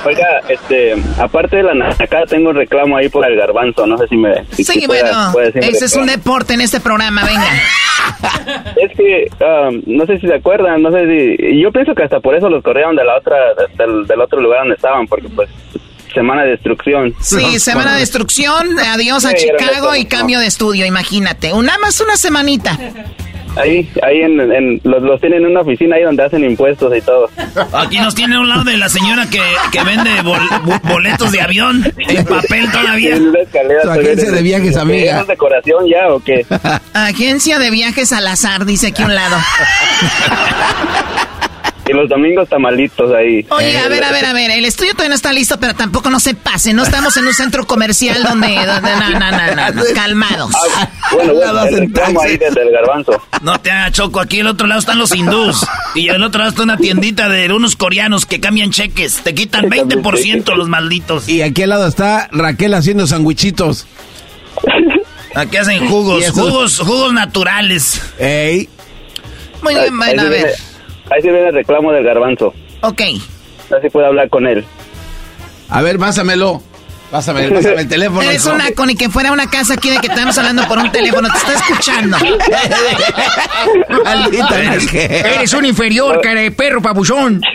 Oiga, 0.04 0.40
este, 0.48 0.94
aparte 1.18 1.56
de 1.56 1.62
la 1.64 1.74
nacada, 1.74 2.24
tengo 2.26 2.50
un 2.50 2.56
reclamo 2.56 2.96
ahí 2.96 3.08
por 3.08 3.26
el 3.28 3.36
garbanzo. 3.36 3.86
No 3.86 3.98
sé 3.98 4.06
si 4.08 4.16
me. 4.16 4.44
si- 4.52 4.64
Sí, 4.64 4.86
pueda- 4.86 5.02
bueno, 5.02 5.32
puede 5.32 5.46
decirme 5.46 5.68
ese 5.68 5.84
es 5.86 5.96
un 5.96 6.02
reclamo. 6.02 6.18
deporte 6.22 6.54
en 6.54 6.60
este 6.60 6.80
programa, 6.80 7.24
venga. 7.24 7.46
Es 8.76 8.92
que, 8.96 9.26
um, 9.44 9.82
no 9.86 10.06
sé 10.06 10.18
si 10.20 10.28
se 10.28 10.34
acuerdan, 10.34 10.80
no 10.82 10.90
sé 10.92 11.06
si. 11.06 11.60
Yo 11.60 11.72
pienso 11.72 11.94
que 11.94 12.04
hasta 12.04 12.20
por 12.20 12.36
eso 12.36 12.48
los 12.48 12.62
corrieron 12.62 12.94
de 12.94 13.04
la 13.04 13.16
otra, 13.16 13.36
del, 13.76 14.06
del 14.06 14.20
otro 14.20 14.40
lugar 14.40 14.60
donde 14.60 14.74
estaban, 14.76 15.06
porque 15.06 15.28
pues. 15.28 15.48
Semana 16.14 16.42
de 16.44 16.50
destrucción. 16.50 17.14
Sí, 17.20 17.58
semana 17.60 17.94
de 17.94 18.00
destrucción, 18.00 18.78
adiós 18.78 19.24
a 19.24 19.34
Chicago 19.34 19.94
y 19.94 20.04
cambio 20.06 20.38
de 20.40 20.46
estudio, 20.46 20.86
imagínate. 20.86 21.52
Una 21.52 21.76
más 21.78 22.00
una 22.00 22.16
semanita. 22.16 22.78
Ahí, 23.58 23.90
ahí 24.02 24.20
en, 24.20 24.38
en- 24.52 24.80
los, 24.84 25.02
los 25.02 25.18
tienen 25.18 25.42
en 25.42 25.50
una 25.52 25.60
oficina 25.62 25.96
ahí 25.96 26.02
donde 26.02 26.22
hacen 26.22 26.44
impuestos 26.44 26.94
y 26.94 27.00
todo. 27.00 27.30
Aquí 27.72 27.98
nos 28.00 28.14
tiene 28.14 28.36
a 28.36 28.40
un 28.40 28.50
lado 28.50 28.64
de 28.64 28.76
la 28.76 28.90
señora 28.90 29.30
que, 29.30 29.40
que 29.72 29.82
vende 29.82 30.10
bol- 30.22 30.80
boletos 30.82 31.32
de 31.32 31.40
avión 31.40 31.82
en 31.96 32.24
papel 32.26 32.70
todavía. 32.70 33.16
En 33.16 33.28
una 33.28 33.40
escalera 33.40 33.82
Su 33.82 33.90
agencia 33.92 34.28
en- 34.28 34.34
de 34.34 34.42
viajes, 34.42 34.74
¿Qué, 34.74 34.78
amiga. 34.80 35.20
¿Es 35.22 35.26
decoración 35.26 35.86
ya 35.88 36.08
o 36.14 36.20
qué? 36.22 36.44
Agencia 36.92 37.58
de 37.58 37.70
viajes 37.70 38.12
al 38.12 38.26
azar, 38.28 38.66
dice 38.66 38.88
aquí 38.88 39.02
a 39.02 39.06
un 39.06 39.14
lado. 39.14 39.36
Y 41.88 41.92
los 41.92 42.08
domingos 42.08 42.48
tamalitos 42.48 43.12
ahí. 43.14 43.46
Oye, 43.50 43.78
a 43.78 43.88
ver, 43.88 44.02
a 44.02 44.10
ver, 44.10 44.24
a 44.24 44.32
ver, 44.32 44.50
el 44.50 44.64
estudio 44.64 44.92
todavía 44.92 45.10
no 45.10 45.14
está 45.14 45.32
listo, 45.32 45.58
pero 45.60 45.74
tampoco 45.74 46.10
no 46.10 46.18
se 46.18 46.34
pase. 46.34 46.72
No 46.72 46.82
estamos 46.82 47.16
en 47.16 47.26
un 47.26 47.34
centro 47.34 47.64
comercial 47.66 48.22
donde... 48.22 48.48
donde 48.54 48.90
no, 48.90 49.10
no, 49.10 49.30
no, 49.30 49.54
no, 49.54 49.70
no, 49.72 49.82
calmados. 49.94 50.52
Ah, 50.76 50.88
bueno, 51.12 51.34
bueno, 51.34 51.64
el 51.64 51.92
ahí 52.24 52.36
desde 52.36 52.62
el 52.62 52.72
garbanzo. 52.72 53.22
No 53.42 53.60
te 53.60 53.70
hagas 53.70 53.92
choco, 53.92 54.20
aquí 54.20 54.40
al 54.40 54.48
otro 54.48 54.66
lado 54.66 54.80
están 54.80 54.98
los 54.98 55.14
hindús. 55.14 55.64
Y 55.94 56.08
al 56.08 56.22
otro 56.22 56.40
lado 56.40 56.50
está 56.50 56.62
una 56.64 56.76
tiendita 56.76 57.28
de 57.28 57.52
unos 57.52 57.76
coreanos 57.76 58.26
que 58.26 58.40
cambian 58.40 58.70
cheques. 58.70 59.20
Te 59.22 59.34
quitan 59.34 59.66
20% 59.70 60.56
los 60.56 60.68
malditos. 60.68 61.28
Y 61.28 61.42
aquí 61.42 61.62
al 61.62 61.70
lado 61.70 61.86
está 61.86 62.28
Raquel 62.32 62.74
haciendo 62.74 63.06
sandwichitos. 63.06 63.86
Aquí 65.34 65.58
hacen 65.58 65.86
jugos, 65.86 66.30
jugos, 66.30 66.78
jugos 66.78 67.12
naturales. 67.12 68.00
Ey. 68.18 68.70
Muy 69.62 69.74
Ahí, 69.74 69.80
bien, 69.82 69.98
bueno, 69.98 70.22
a 70.22 70.28
ver. 70.30 70.54
Ahí 71.10 71.22
sí 71.22 71.28
viene 71.28 71.48
el 71.48 71.54
reclamo 71.54 71.92
del 71.92 72.04
garbanzo. 72.04 72.54
Ok. 72.82 73.00
A 73.70 73.74
ver 73.74 73.82
si 73.82 73.90
puedo 73.90 74.06
hablar 74.06 74.28
con 74.28 74.46
él. 74.46 74.64
A 75.68 75.82
ver, 75.82 75.98
pásamelo. 75.98 76.62
Pásame, 77.10 77.48
pásame 77.48 77.82
el 77.82 77.88
teléfono. 77.88 78.22
Eres 78.22 78.44
hijo. 78.44 78.54
una 78.54 78.72
con 78.72 78.90
y 78.90 78.96
que 78.96 79.08
fuera 79.08 79.30
una 79.30 79.48
casa 79.48 79.74
aquí 79.74 79.90
de 79.90 79.98
que 79.98 80.08
estamos 80.08 80.36
hablando 80.38 80.66
por 80.66 80.78
un 80.78 80.90
teléfono. 80.90 81.28
Te 81.30 81.38
está 81.38 81.54
escuchando. 81.54 82.16
Maldita 84.04 84.58
Eres, 84.58 84.92
eres 84.92 85.52
un 85.54 85.64
inferior, 85.64 86.20
cara 86.20 86.40
de 86.40 86.50
perro 86.50 86.82
pabuchón. 86.82 87.40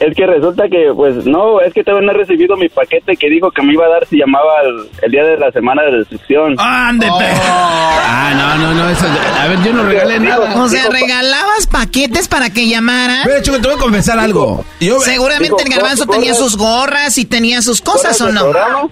Es 0.00 0.16
que 0.16 0.26
resulta 0.26 0.66
que, 0.70 0.90
pues, 0.96 1.26
no, 1.26 1.60
es 1.60 1.74
que 1.74 1.84
todavía 1.84 2.06
no 2.06 2.12
he 2.12 2.16
recibido 2.22 2.56
mi 2.56 2.70
paquete 2.70 3.16
que 3.16 3.28
dijo 3.28 3.50
que 3.50 3.60
me 3.60 3.74
iba 3.74 3.84
a 3.84 3.90
dar 3.90 4.06
si 4.06 4.16
llamaba 4.16 4.62
el, 4.64 4.88
el 5.02 5.10
día 5.12 5.24
de 5.24 5.36
la 5.36 5.52
semana 5.52 5.82
de 5.82 5.98
destrucción. 5.98 6.54
¡Ande, 6.58 7.06
Ah, 7.10 8.32
no, 8.34 8.56
no, 8.64 8.74
no. 8.74 8.88
Eso, 8.88 9.04
a 9.06 9.46
ver, 9.46 9.58
yo 9.62 9.74
no 9.74 9.82
regalé 9.84 10.18
nada. 10.18 10.58
O 10.58 10.68
sea, 10.68 10.88
regalabas 10.88 11.66
paquetes 11.66 12.28
para 12.28 12.48
que 12.48 12.66
llamaran. 12.66 13.24
Pero, 13.24 13.42
Choco, 13.42 13.60
te 13.60 13.68
voy 13.68 13.76
a 13.76 13.80
confesar 13.80 14.18
algo. 14.18 14.64
Yo, 14.80 14.98
Seguramente 15.00 15.62
el 15.64 15.70
garbanzo 15.70 16.04
Digo, 16.04 16.14
tenía 16.14 16.32
sus 16.32 16.56
gorras 16.56 17.18
y 17.18 17.26
tenía 17.26 17.60
sus 17.60 17.82
cosas, 17.82 18.18
¿o 18.22 18.32
no? 18.32 18.40
programa, 18.40 18.88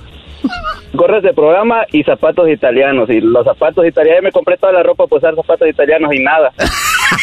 gorras 0.93 1.23
de 1.23 1.33
programa 1.33 1.85
y 1.91 2.03
zapatos 2.05 2.51
italianos. 2.51 3.09
Y 3.09 3.23
los 3.23 3.45
zapatos 3.45 3.87
italianos, 3.87 4.25
me 4.25 4.33
compré 4.33 4.59
toda 4.59 4.73
la 4.75 4.83
ropa 4.83 5.07
para 5.07 5.19
usar 5.19 5.35
zapatos 5.37 5.69
italianos 5.69 6.13
y 6.13 6.19
nada. 6.19 6.53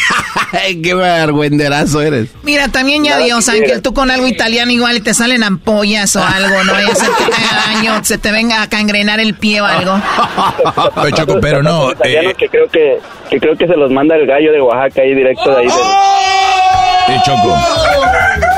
Qué 0.82 0.94
vergüenderazo 0.94 2.00
eres. 2.00 2.28
Mira, 2.42 2.68
también 2.68 3.04
ya 3.04 3.18
Dios, 3.18 3.48
Ángel, 3.48 3.82
tú 3.82 3.92
con 3.94 4.10
algo 4.10 4.26
italiano 4.26 4.70
igual 4.72 4.96
y 4.96 5.00
te 5.00 5.12
salen 5.14 5.42
ampollas 5.42 6.14
o 6.16 6.22
algo, 6.24 6.62
no 6.64 6.72
vaya 6.72 6.88
a 6.92 6.94
ser 6.94 7.08
que 7.10 7.24
te 7.24 7.32
haga 7.34 7.64
daño, 7.74 8.04
se 8.04 8.18
te 8.18 8.30
venga 8.32 8.62
a 8.62 8.68
cangrenar 8.68 9.20
el 9.20 9.34
pie 9.34 9.60
o 9.60 9.64
algo. 9.66 10.00
Pero, 11.02 11.10
Choco, 11.16 11.40
pero 11.40 11.62
no. 11.62 11.90
Eh, 12.04 12.34
que 12.38 12.48
creo 12.48 12.68
que, 12.68 12.98
que 13.30 13.38
creo 13.40 13.56
que 13.56 13.66
se 13.66 13.76
los 13.76 13.90
manda 13.90 14.14
el 14.16 14.26
gallo 14.26 14.52
de 14.52 14.60
Oaxaca 14.60 15.02
ahí 15.02 15.14
directo 15.14 15.50
de 15.50 15.56
ahí. 15.58 15.66
del- 15.66 17.14
eh, 17.16 17.20
Choco. 17.24 18.55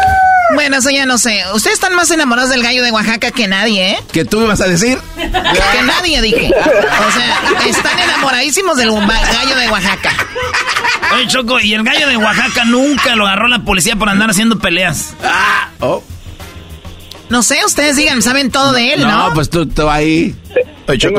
Bueno, 0.54 0.78
eso 0.78 0.90
ya 0.90 1.06
no 1.06 1.18
sé. 1.18 1.42
Ustedes 1.54 1.74
están 1.74 1.94
más 1.94 2.10
enamorados 2.10 2.50
del 2.50 2.62
gallo 2.62 2.82
de 2.82 2.90
Oaxaca 2.90 3.30
que 3.30 3.46
nadie, 3.46 3.92
¿eh? 3.92 3.98
¿Qué 4.12 4.24
tú 4.24 4.40
me 4.40 4.46
vas 4.46 4.60
a 4.60 4.66
decir? 4.66 4.98
Que 5.16 5.82
nadie, 5.82 6.22
dije. 6.22 6.50
O 6.54 7.12
sea, 7.12 7.66
están 7.66 7.98
enamoradísimos 7.98 8.76
del 8.76 8.90
gallo 8.90 9.56
de 9.56 9.68
Oaxaca. 9.68 10.12
Oye, 11.14 11.26
Choco, 11.28 11.60
y 11.60 11.74
el 11.74 11.82
gallo 11.84 12.08
de 12.08 12.16
Oaxaca 12.16 12.64
nunca 12.64 13.14
lo 13.16 13.26
agarró 13.26 13.48
la 13.48 13.60
policía 13.60 13.96
por 13.96 14.08
andar 14.08 14.30
haciendo 14.30 14.58
peleas. 14.58 15.14
Oh. 15.80 16.02
No 17.30 17.42
sé, 17.42 17.56
ustedes 17.64 17.96
digan, 17.96 18.22
saben 18.22 18.50
todo 18.50 18.72
de 18.72 18.94
él, 18.94 19.02
¿no? 19.02 19.28
No, 19.28 19.34
pues 19.34 19.50
tú, 19.50 19.66
tú 19.66 19.88
ahí. 19.88 20.34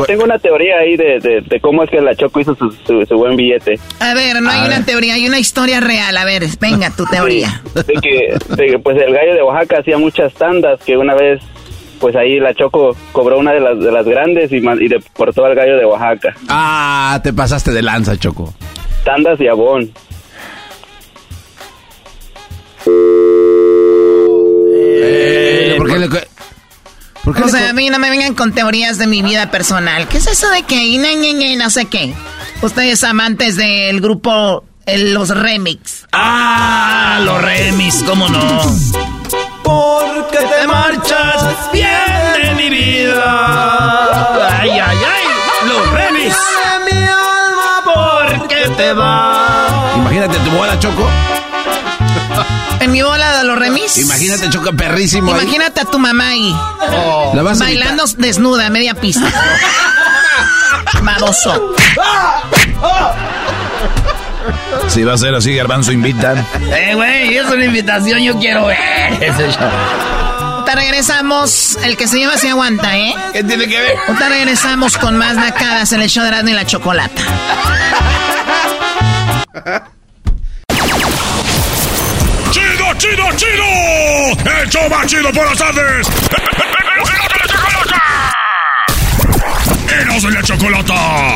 Tengo, 0.08 0.24
una 0.24 0.40
teoría 0.40 0.78
ahí 0.80 0.98
de, 0.98 1.60
cómo 1.62 1.84
es 1.84 1.92
que 1.92 2.02
la 2.02 2.16
Choco 2.16 2.40
hizo 2.40 2.56
su, 2.56 3.16
buen 3.16 3.36
billete. 3.36 3.80
A 4.00 4.16
ver, 4.16 4.42
no 4.42 4.50
hay 4.50 4.66
una 4.66 4.84
teoría, 4.84 5.14
hay 5.14 5.28
una 5.28 5.38
historia 5.38 5.80
real. 5.80 6.18
A 6.18 6.26
ver, 6.26 6.44
venga, 6.60 6.90
tu 6.90 7.06
teoría. 7.06 7.62
de, 7.76 7.84
que, 8.02 8.80
pues 8.80 8.98
el 8.98 9.14
gallo 9.14 9.36
de 9.36 9.44
Oaxaca 9.44 9.80
hacía 9.82 10.00
muchas 10.00 10.34
tandas 10.34 10.80
que 10.82 10.98
una 10.98 11.14
vez 11.14 11.40
pues 12.00 12.16
ahí 12.16 12.40
la 12.40 12.54
Choco 12.54 12.96
cobró 13.12 13.38
una 13.38 13.52
de 13.52 13.60
las, 13.60 13.78
de 13.78 13.92
las 13.92 14.06
grandes 14.06 14.52
y, 14.52 14.56
y 14.56 14.88
deportó 14.88 15.46
al 15.46 15.54
gallo 15.54 15.78
de 15.78 15.86
Oaxaca. 15.86 16.34
Ah, 16.48 17.20
te 17.22 17.34
pasaste 17.34 17.72
de 17.72 17.84
lanza, 17.84 18.18
Choco. 18.18 18.54
Tandas 19.04 19.40
y 19.40 19.48
abón. 19.48 19.92
Eh, 24.72 25.49
¿Por 25.80 25.90
qué 25.90 25.98
le, 25.98 26.10
o 27.26 27.48
sea, 27.48 27.70
a 27.70 27.74
mí 27.74 27.90
no 27.90 28.00
me 28.00 28.10
vengan 28.10 28.34
con 28.34 28.52
teorías 28.52 28.98
de 28.98 29.08
mi 29.08 29.22
vida 29.22 29.50
personal. 29.50 30.10
¿Qué 30.10 30.18
es 30.18 30.28
eso 30.28 30.50
de 30.50 30.64
que 30.64 30.76
y 30.84 31.56
no 31.56 31.70
sé 31.70 31.86
qué? 31.86 32.14
Ustedes 32.62 33.02
amantes 33.06 33.56
del 33.56 34.02
grupo 34.02 34.66
Los 34.86 35.30
Remix. 35.30 36.06
Ah, 36.12 37.22
los 37.24 37.42
Remix, 37.42 38.04
¿cómo 38.04 38.28
no? 38.28 38.62
Porque 39.64 40.38
te 40.38 40.68
marchas 40.68 41.72
bien 41.72 41.88
de 42.42 42.56
mi 42.56 42.70
vida. 42.70 44.60
Ay, 44.60 44.72
ay, 44.72 44.98
ay, 44.98 45.68
los 45.68 45.92
Remix. 45.92 46.36
mi 46.92 46.98
alma 47.04 47.84
porque 47.86 48.70
te 48.76 48.92
va. 48.92 49.94
Imagínate 49.98 50.40
tu 50.40 50.52
bola, 50.52 50.78
Choco. 50.78 51.08
En 52.80 52.92
mi 52.92 53.02
bola 53.02 53.38
de 53.38 53.44
los 53.44 53.58
remis. 53.58 53.98
Imagínate, 53.98 54.50
choca 54.50 54.72
perrísimo. 54.72 55.32
Imagínate 55.32 55.82
a 55.82 55.86
tu 55.86 56.00
mamá 56.00 56.30
ahí. 56.30 56.56
Oh. 56.92 57.34
bailando 57.58 58.06
desnuda, 58.18 58.70
media 58.70 58.96
pista. 58.96 59.26
Madoso. 61.02 61.76
Si 64.88 65.04
va 65.04 65.14
a 65.14 65.18
ser 65.18 65.36
así, 65.36 65.56
Garbanzo 65.56 65.92
invitan. 65.92 66.46
Eh, 66.72 66.94
güey, 66.96 67.38
es 67.38 67.46
una 67.50 67.66
invitación, 67.66 68.22
yo 68.22 68.38
quiero 68.40 68.66
ver 68.66 68.78
ese 69.22 69.52
show. 69.52 69.70
Te 70.66 70.76
regresamos, 70.76 71.78
el 71.84 71.98
que 71.98 72.08
se 72.08 72.18
lleva 72.18 72.38
se 72.38 72.50
aguanta, 72.50 72.98
¿eh? 72.98 73.14
¿Qué 73.34 73.44
tiene 73.44 73.68
que 73.68 73.80
ver? 73.80 73.96
Te 74.18 74.30
regresamos 74.30 74.98
con 74.98 75.18
más 75.18 75.36
nacadas 75.36 75.92
en 75.94 76.02
el 76.02 76.10
show 76.10 76.24
de 76.24 76.30
Erasmo 76.30 76.50
y 76.50 76.54
la 76.54 76.66
Chocolata. 76.66 77.22
chido, 83.00 83.24
chido! 83.38 83.64
¡El 84.62 84.70
show 84.70 84.90
más 84.90 85.08
chido 85.08 85.32
por 85.32 85.46
las 85.46 85.58
tardes! 85.58 86.08
¡Eros 90.02 90.24
de 90.24 90.32
la 90.32 90.44
chocolata! 90.44 91.36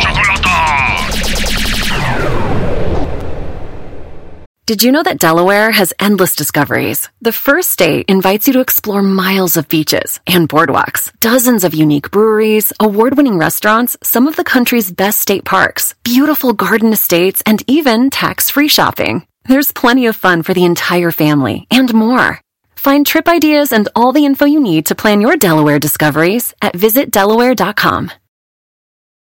Did 4.65 4.81
you 4.81 4.93
know 4.93 5.03
that 5.03 5.19
Delaware 5.19 5.71
has 5.71 5.93
endless 5.99 6.37
discoveries? 6.37 7.09
The 7.21 7.33
first 7.33 7.69
state 7.69 8.05
invites 8.07 8.47
you 8.47 8.53
to 8.53 8.61
explore 8.61 9.01
miles 9.01 9.57
of 9.57 9.67
beaches 9.67 10.21
and 10.25 10.47
boardwalks, 10.47 11.11
dozens 11.19 11.65
of 11.65 11.73
unique 11.73 12.11
breweries, 12.11 12.71
award 12.79 13.17
winning 13.17 13.37
restaurants, 13.37 13.97
some 14.03 14.25
of 14.27 14.37
the 14.37 14.45
country's 14.45 14.89
best 14.89 15.19
state 15.19 15.43
parks, 15.43 15.95
beautiful 16.03 16.53
garden 16.53 16.93
estates, 16.93 17.43
and 17.45 17.61
even 17.67 18.09
tax 18.09 18.49
free 18.49 18.69
shopping. 18.69 19.25
There's 19.47 19.71
plenty 19.71 20.07
of 20.07 20.15
fun 20.15 20.43
for 20.43 20.53
the 20.53 20.65
entire 20.65 21.11
family 21.11 21.67
and 21.69 21.93
more. 21.93 22.39
Find 22.75 23.05
trip 23.05 23.27
ideas 23.27 23.71
and 23.71 23.89
all 23.95 24.11
the 24.11 24.25
info 24.25 24.45
you 24.45 24.59
need 24.59 24.87
to 24.87 24.95
plan 24.95 25.21
your 25.21 25.37
Delaware 25.37 25.79
discoveries 25.79 26.53
at 26.61 26.73
visitdelaware.com. 26.73 28.11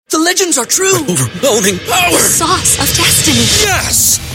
The 0.10 0.20
legends 0.20 0.58
are 0.58 0.66
true. 0.66 0.96
overwhelming 1.00 1.80
power! 1.80 2.12
The 2.12 2.18
sauce 2.20 2.80
of 2.80 2.96
destiny. 2.96 3.38
Yes! 3.68 4.35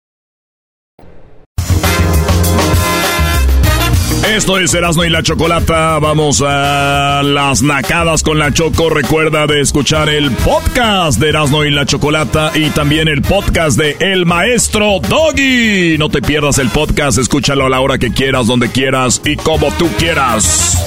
Esto 4.27 4.59
es 4.59 4.73
Erasmo 4.73 5.03
y 5.03 5.09
la 5.09 5.23
Chocolata. 5.23 5.97
Vamos 5.99 6.43
a 6.45 7.21
las 7.23 7.63
nacadas 7.63 8.21
con 8.21 8.37
la 8.37 8.53
Choco. 8.53 8.89
Recuerda 8.89 9.47
de 9.47 9.61
escuchar 9.61 10.09
el 10.09 10.29
podcast 10.31 11.19
de 11.19 11.29
Erasmo 11.29 11.65
y 11.65 11.71
la 11.71 11.85
Chocolata 11.85 12.51
y 12.53 12.69
también 12.69 13.07
el 13.07 13.23
podcast 13.23 13.77
de 13.77 13.97
El 13.99 14.25
Maestro 14.27 14.99
Doggy. 14.99 15.97
No 15.97 16.09
te 16.09 16.21
pierdas 16.21 16.59
el 16.59 16.69
podcast, 16.69 17.17
escúchalo 17.17 17.65
a 17.65 17.69
la 17.69 17.79
hora 17.81 17.97
que 17.97 18.11
quieras, 18.11 18.45
donde 18.47 18.71
quieras 18.71 19.21
y 19.25 19.35
como 19.37 19.71
tú 19.73 19.89
quieras. 19.97 20.77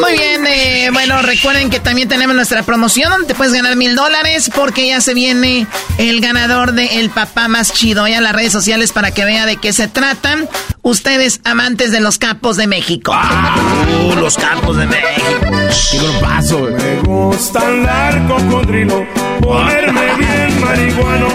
Muy 0.00 0.12
bien, 0.12 0.31
eh, 0.52 0.90
bueno, 0.92 1.22
recuerden 1.22 1.70
que 1.70 1.80
también 1.80 2.08
tenemos 2.08 2.36
nuestra 2.36 2.62
promoción 2.62 3.10
donde 3.10 3.26
te 3.26 3.34
puedes 3.34 3.52
ganar 3.52 3.76
mil 3.76 3.94
dólares 3.94 4.50
porque 4.54 4.88
ya 4.88 5.00
se 5.00 5.14
viene 5.14 5.66
el 5.98 6.20
ganador 6.20 6.72
de 6.72 7.00
El 7.00 7.10
Papá 7.10 7.48
Más 7.48 7.72
Chido. 7.72 8.06
Ya 8.06 8.18
en 8.18 8.24
las 8.24 8.34
redes 8.34 8.52
sociales 8.52 8.92
para 8.92 9.12
que 9.12 9.24
vea 9.24 9.46
de 9.46 9.56
qué 9.56 9.72
se 9.72 9.88
tratan. 9.88 10.48
Ustedes, 10.82 11.40
amantes 11.44 11.92
de 11.92 12.00
los 12.00 12.18
capos 12.18 12.56
de 12.56 12.66
México. 12.66 13.12
Uh, 13.12 14.14
los 14.16 14.36
capos 14.36 14.76
de 14.76 14.86
México. 14.86 15.46
Qué 15.90 16.00
paso, 16.20 16.60
Me 16.60 17.00
gusta 17.00 17.66
andar 17.66 18.26
cocodrilo, 18.26 19.06
ponerme 19.42 20.14
bien 20.16 20.60
marihuano. 20.60 21.28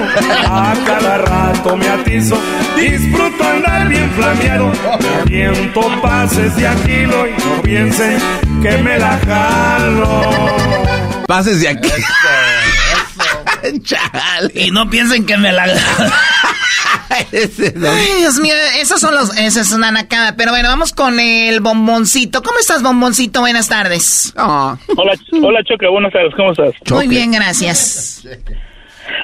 A 0.50 0.74
cada 0.86 1.18
rato 1.20 1.78
me 1.78 1.88
atizo, 1.88 2.38
disfruto 2.76 3.44
andar 3.44 3.88
bien 3.88 4.10
flameado. 4.12 4.72
Me 5.30 5.52
pases 6.02 6.56
de 6.56 6.68
aquilo 6.68 7.28
y 7.28 7.32
no 7.32 7.62
piensen 7.62 8.20
que 8.62 8.78
me 8.80 8.98
la 8.98 9.20
jalo. 9.20 11.26
Pases 11.28 11.62
de 11.62 11.70
aquí. 11.70 11.90
Y 14.54 14.72
no 14.72 14.90
piensen 14.90 15.26
que 15.26 15.36
me 15.36 15.52
la 15.52 15.68
Ay, 17.10 17.26
Dios 18.20 18.40
mío, 18.40 18.54
esos 18.80 19.00
son 19.00 19.14
los. 19.16 19.38
Esa 19.38 19.62
es 19.62 19.72
una 19.72 19.92
nacada. 19.92 20.36
Pero 20.36 20.52
bueno, 20.52 20.70
vamos 20.70 20.94
con 20.94 21.20
el 21.20 21.60
bomboncito. 21.60 22.42
¿Cómo 22.42 22.60
estás, 22.60 22.84
bomboncito? 22.84 23.42
Buenas 23.42 23.70
tardes. 23.70 24.34
Hola, 24.38 24.78
hola, 25.42 25.64
Choco. 25.64 25.92
Buenas 25.92 26.14
tardes. 26.14 26.34
¿Cómo 26.36 26.52
estás? 26.52 26.74
Muy 26.92 27.08
bien, 27.08 27.32
gracias. 27.32 28.28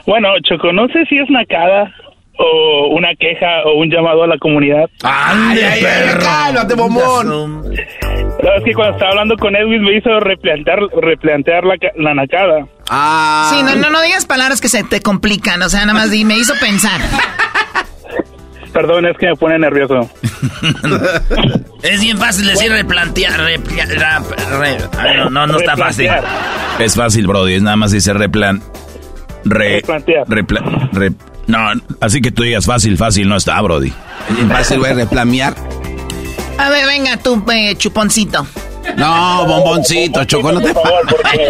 Bueno, 0.05 0.29
Choco, 0.43 0.71
no 0.71 0.87
sé 0.87 1.05
si 1.09 1.17
es 1.17 1.29
nacada 1.29 1.93
o 2.37 2.87
una 2.95 3.09
queja 3.15 3.63
o 3.65 3.79
un 3.79 3.89
llamado 3.89 4.23
a 4.23 4.27
la 4.27 4.37
comunidad. 4.37 4.89
¡Ande, 5.03 5.61
perro! 5.81 6.21
¡Cálmate, 6.21 6.75
bombón! 6.75 7.73
es 7.73 8.63
que 8.63 8.73
cuando 8.73 8.93
estaba 8.93 9.11
hablando 9.11 9.37
con 9.37 9.55
Edwin 9.55 9.83
me 9.83 9.97
hizo 9.97 10.19
replantear, 10.19 10.79
replantear 11.01 11.63
la, 11.63 11.75
la 11.95 12.13
nacada. 12.13 12.67
Ah. 12.89 13.49
Sí, 13.51 13.63
no, 13.63 13.75
no, 13.75 13.89
no 13.89 14.01
digas 14.01 14.25
palabras 14.25 14.59
que 14.61 14.67
se 14.67 14.83
te 14.83 15.01
complican, 15.01 15.61
o 15.61 15.69
sea, 15.69 15.81
nada 15.81 15.93
más 15.93 16.11
di, 16.11 16.25
me 16.25 16.37
hizo 16.37 16.53
pensar. 16.59 16.99
Perdón, 18.73 19.05
es 19.05 19.15
que 19.17 19.27
me 19.27 19.35
pone 19.35 19.59
nervioso. 19.59 20.09
es 21.83 22.01
bien 22.01 22.17
fácil 22.17 22.47
decir 22.47 22.71
replantear, 22.71 23.39
no, 23.39 25.29
no, 25.29 25.47
no 25.47 25.57
está 25.59 25.77
fácil. 25.77 26.09
Es 26.79 26.95
fácil, 26.95 27.27
Brody, 27.27 27.53
es 27.53 27.61
nada 27.61 27.75
más 27.75 27.91
dice 27.91 28.13
replan... 28.13 28.63
replantear. 29.45 30.25
No, 31.47 31.59
así 31.99 32.21
que 32.21 32.31
tú 32.31 32.43
digas 32.43 32.65
fácil, 32.65 32.97
fácil, 32.97 33.27
no 33.27 33.35
está, 33.35 33.59
Brody. 33.61 33.93
Fácil, 34.47 34.79
güey, 34.79 34.93
replamear. 34.93 35.55
A 36.57 36.69
ver, 36.69 36.85
venga 36.85 37.17
tú, 37.17 37.43
eh, 37.51 37.75
chuponcito. 37.77 38.45
No, 38.97 39.45
bomboncito, 39.45 40.23
Choco, 40.25 40.51
no 40.51 40.61
te... 40.61 40.73
Por 40.73 40.83
favor, 40.83 41.01
porque 41.09 41.47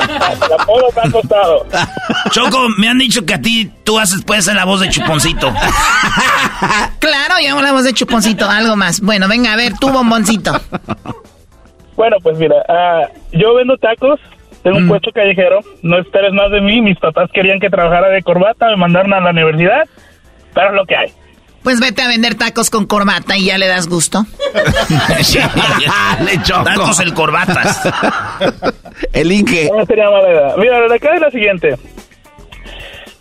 la 0.49 0.57
polo 0.65 0.87
me 0.95 1.01
ha 1.01 1.11
costado. 1.11 1.65
Choco, 2.31 2.69
me 2.77 2.87
han 2.87 2.97
dicho 2.97 3.25
que 3.25 3.33
a 3.33 3.41
ti 3.41 3.71
tú 3.83 3.99
haces, 3.99 4.23
puedes 4.23 4.45
ser 4.45 4.55
la 4.55 4.65
voz 4.65 4.81
de 4.81 4.89
chuponcito. 4.89 5.51
claro, 6.99 7.35
yo 7.43 7.51
hago 7.51 7.61
la 7.61 7.71
voz 7.73 7.83
de 7.83 7.93
chuponcito, 7.93 8.49
algo 8.49 8.75
más. 8.75 9.01
Bueno, 9.01 9.27
venga, 9.27 9.53
a 9.53 9.55
ver, 9.55 9.73
tú, 9.79 9.89
bomboncito. 9.89 10.53
Bueno, 11.95 12.17
pues 12.21 12.37
mira, 12.37 12.55
uh, 12.69 13.37
yo 13.37 13.55
vendo 13.55 13.77
tacos, 13.77 14.19
tengo 14.63 14.77
un 14.77 14.85
mm. 14.85 14.89
puesto 14.89 15.11
callejero, 15.11 15.59
no 15.81 15.99
esperes 15.99 16.33
más 16.33 16.49
de 16.51 16.61
mí, 16.61 16.81
mis 16.81 16.97
papás 16.97 17.29
querían 17.33 17.59
que 17.59 17.69
trabajara 17.69 18.09
de 18.09 18.23
corbata, 18.23 18.69
me 18.69 18.77
mandaron 18.77 19.13
a 19.13 19.19
la 19.19 19.31
universidad, 19.31 19.83
pero 20.53 20.69
es 20.69 20.73
lo 20.73 20.85
que 20.85 20.95
hay. 20.95 21.11
Pues 21.63 21.79
vete 21.79 22.01
a 22.01 22.07
vender 22.07 22.35
tacos 22.35 22.69
con 22.69 22.85
corbata 22.85 23.37
y 23.37 23.45
ya 23.45 23.57
le 23.57 23.67
das 23.67 23.87
gusto. 23.87 24.19
le 26.25 26.41
choco. 26.43 26.63
Tacos 26.63 26.99
el 26.99 27.13
corbatas. 27.13 27.89
el 29.13 29.31
Inge. 29.31 29.69
No 29.73 29.85
sería 29.85 30.09
mala 30.09 30.29
idea. 30.29 30.55
Mira, 30.57 30.87
la 30.87 30.95
acá 30.95 31.15
es 31.15 31.21
la 31.21 31.31
siguiente. 31.31 31.75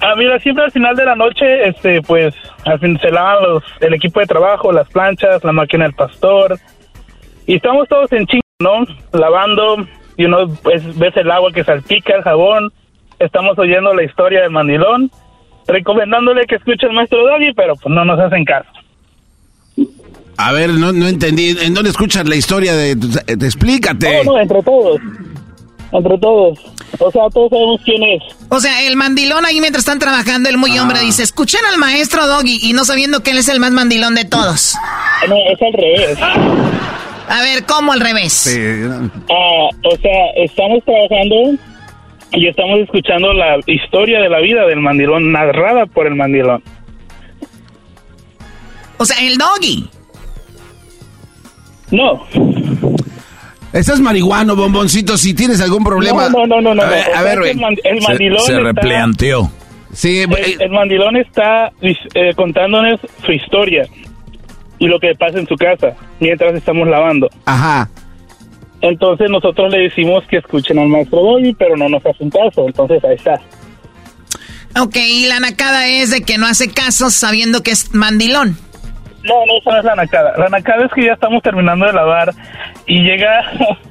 Ah, 0.01 0.15
mira, 0.17 0.37
siempre 0.41 0.65
al 0.65 0.73
final 0.73 0.97
de 0.97 1.05
la 1.05 1.15
noche, 1.15 1.69
este, 1.69 2.03
pues, 2.03 2.35
al 2.65 2.81
fin 2.81 2.99
se 3.01 3.13
lavan 3.13 3.45
los, 3.45 3.63
el 3.81 3.95
equipo 3.95 4.19
de 4.19 4.27
trabajo, 4.27 4.73
las 4.73 4.89
planchas, 4.89 5.45
la 5.45 5.53
máquina 5.53 5.85
del 5.85 5.95
pastor, 5.95 6.59
y 7.47 7.55
estamos 7.55 7.89
todos 7.89 8.11
en 8.11 8.27
chingo, 8.27 8.43
¿no? 8.59 8.85
Lavando, 9.13 9.87
y 10.23 10.25
uno 10.25 10.49
pues, 10.63 10.83
ves 10.97 11.17
el 11.17 11.31
agua 11.31 11.51
que 11.53 11.65
salpica, 11.65 12.15
el 12.15 12.23
jabón, 12.23 12.73
estamos 13.19 13.59
oyendo 13.59 13.93
la 13.93 14.05
historia 14.05 14.43
del 14.43 14.51
mandilón, 14.51 15.11
recomendándole 15.67 16.47
que 16.47 16.57
escuche 16.57 16.87
el 16.87 16.93
maestro 16.93 17.19
Doggy, 17.27 17.53
pero 17.55 17.75
pues 17.75 17.93
no 17.93 18.05
nos 18.05 18.19
hacen 18.21 18.45
caso. 18.45 18.69
A 20.37 20.53
ver, 20.53 20.71
no, 20.71 20.93
no 20.93 21.09
entendí. 21.09 21.57
¿En 21.61 21.75
dónde 21.75 21.91
escuchas 21.91 22.29
la 22.29 22.37
historia 22.37 22.75
de... 22.75 22.95
de 22.95 23.47
explícate. 23.47 24.25
No, 24.25 24.33
no, 24.33 24.41
entre 24.41 24.63
todos. 24.63 25.01
Entre 25.93 26.19
todos. 26.19 26.59
O 26.99 27.11
sea, 27.11 27.23
todos 27.33 27.51
sabemos 27.51 27.81
quién 27.85 28.03
es. 28.03 28.23
O 28.49 28.61
sea, 28.61 28.83
el 28.87 28.97
mandilón 28.97 29.45
ahí 29.45 29.61
mientras 29.61 29.83
están 29.83 29.99
trabajando, 29.99 30.49
el 30.49 30.57
muy 30.57 30.79
hombre 30.79 31.01
dice, 31.01 31.23
escuchen 31.23 31.61
al 31.71 31.79
maestro 31.79 32.27
Doggy 32.27 32.61
y 32.63 32.73
no 32.75 32.85
sabiendo 32.85 33.23
que 33.23 33.33
él 33.33 33.39
es 33.39 33.49
el 33.49 33.61
más 33.61 33.73
mandilón 33.73 34.15
de 34.15 34.25
todos. 34.25 34.77
No, 35.29 35.35
es 35.35 35.63
al 35.63 35.73
revés. 35.73 36.19
A 37.29 37.41
ver, 37.43 37.65
¿cómo 37.65 37.93
al 37.93 38.01
revés? 38.01 38.59
Ah, 39.31 39.69
o 39.85 39.97
sea, 39.97 40.27
estamos 40.37 40.85
trabajando 40.85 41.59
y 42.33 42.47
estamos 42.49 42.81
escuchando 42.81 43.33
la 43.33 43.59
historia 43.67 44.21
de 44.21 44.29
la 44.29 44.41
vida 44.41 44.67
del 44.67 44.81
mandilón 44.81 45.33
narrada 45.33 45.87
por 45.87 46.07
el 46.07 46.15
mandilón. 46.15 46.63
O 48.99 49.05
sea, 49.05 49.17
el 49.27 49.37
Doggy. 49.39 49.89
No. 51.91 52.25
Estás 53.73 54.01
marihuano, 54.01 54.55
bomboncito, 54.55 55.17
si 55.17 55.35
tienes 55.35 55.61
algún 55.61 55.83
problema. 55.85 56.29
No, 56.29 56.47
no, 56.47 56.61
no, 56.61 56.75
no. 56.75 56.83
A 56.83 56.87
ver, 56.87 57.07
no. 57.11 57.17
a 57.19 57.23
ver, 57.23 57.39
el, 57.47 57.57
man- 57.59 57.77
el 57.85 58.01
Se, 58.03 58.09
mandilón 58.09 58.41
se 58.41 58.53
está- 58.53 58.63
replanteó. 58.65 59.51
Sí, 59.93 60.21
el, 60.23 60.33
el 60.63 60.71
mandilón 60.71 61.17
está 61.17 61.71
eh, 61.83 62.33
contándonos 62.35 62.99
su 63.25 63.33
historia 63.33 63.87
y 64.79 64.87
lo 64.87 64.99
que 64.99 65.15
pasa 65.15 65.39
en 65.39 65.47
su 65.47 65.57
casa 65.57 65.95
mientras 66.21 66.55
estamos 66.55 66.89
lavando. 66.89 67.29
Ajá. 67.45 67.89
Entonces 68.81 69.31
nosotros 69.31 69.73
le 69.73 69.85
decimos 69.85 70.25
que 70.29 70.39
escuchen 70.39 70.79
al 70.79 70.89
maestro 70.89 71.21
Doggy, 71.21 71.55
pero 71.55 71.77
no 71.77 71.89
nos 71.89 72.05
hacen 72.05 72.31
caso. 72.31 72.67
Entonces 72.67 73.03
ahí 73.05 73.15
está. 73.15 73.41
Ok, 74.81 74.97
y 74.97 75.27
la 75.27 75.39
nacada 75.39 75.87
es 75.87 76.11
de 76.11 76.23
que 76.23 76.39
no 76.39 76.47
hace 76.47 76.73
caso 76.73 77.11
sabiendo 77.11 77.63
que 77.63 77.71
es 77.71 77.95
mandilón. 77.95 78.57
No, 79.23 79.47
no, 79.47 79.59
esa 79.59 79.71
no 79.71 79.79
es 79.79 79.85
la 79.85 79.95
nacada. 79.95 80.35
La 80.37 80.49
nacada 80.49 80.87
es 80.87 80.93
que 80.93 81.05
ya 81.05 81.13
estamos 81.13 81.43
terminando 81.43 81.87
de 81.87 81.93
lavar 81.93 82.35
y 82.87 83.03
llega, 83.03 83.43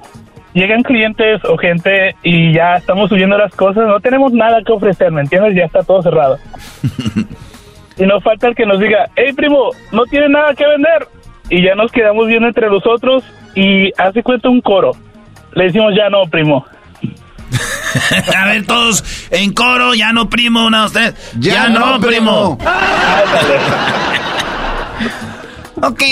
llegan 0.53 0.83
clientes 0.83 1.39
o 1.45 1.57
gente 1.57 2.15
y 2.23 2.53
ya 2.53 2.75
estamos 2.75 3.09
subiendo 3.09 3.37
las 3.37 3.55
cosas. 3.55 3.87
No 3.87 3.99
tenemos 4.01 4.33
nada 4.33 4.61
que 4.65 4.73
ofrecer, 4.73 5.11
¿me 5.11 5.21
entiendes? 5.21 5.55
Ya 5.55 5.65
está 5.65 5.83
todo 5.83 6.01
cerrado. 6.01 6.37
y 8.01 8.05
nos 8.07 8.23
falta 8.23 8.47
el 8.47 8.55
que 8.55 8.65
nos 8.65 8.79
diga, 8.79 9.11
hey 9.15 9.31
primo, 9.33 9.69
no 9.91 10.05
tiene 10.05 10.27
nada 10.27 10.55
que 10.55 10.65
vender. 10.65 11.07
Y 11.51 11.63
ya 11.63 11.75
nos 11.75 11.91
quedamos 11.91 12.25
viendo 12.25 12.47
entre 12.47 12.67
nosotros 12.67 13.23
y 13.53 13.91
hace 13.95 14.23
cuenta 14.23 14.49
un 14.49 14.59
coro. 14.59 14.93
Le 15.53 15.65
decimos, 15.65 15.93
ya 15.95 16.09
no, 16.09 16.23
primo. 16.25 16.65
A 18.35 18.45
ver, 18.47 18.65
todos 18.65 19.03
en 19.29 19.53
coro, 19.53 19.93
ya 19.93 20.13
no 20.13 20.29
primo, 20.29 20.65
una, 20.65 20.81
dos, 20.81 20.93
tres. 20.93 21.13
Ya, 21.37 21.69
no, 21.69 21.99
primo. 21.99 22.57
Ok. 25.83 26.03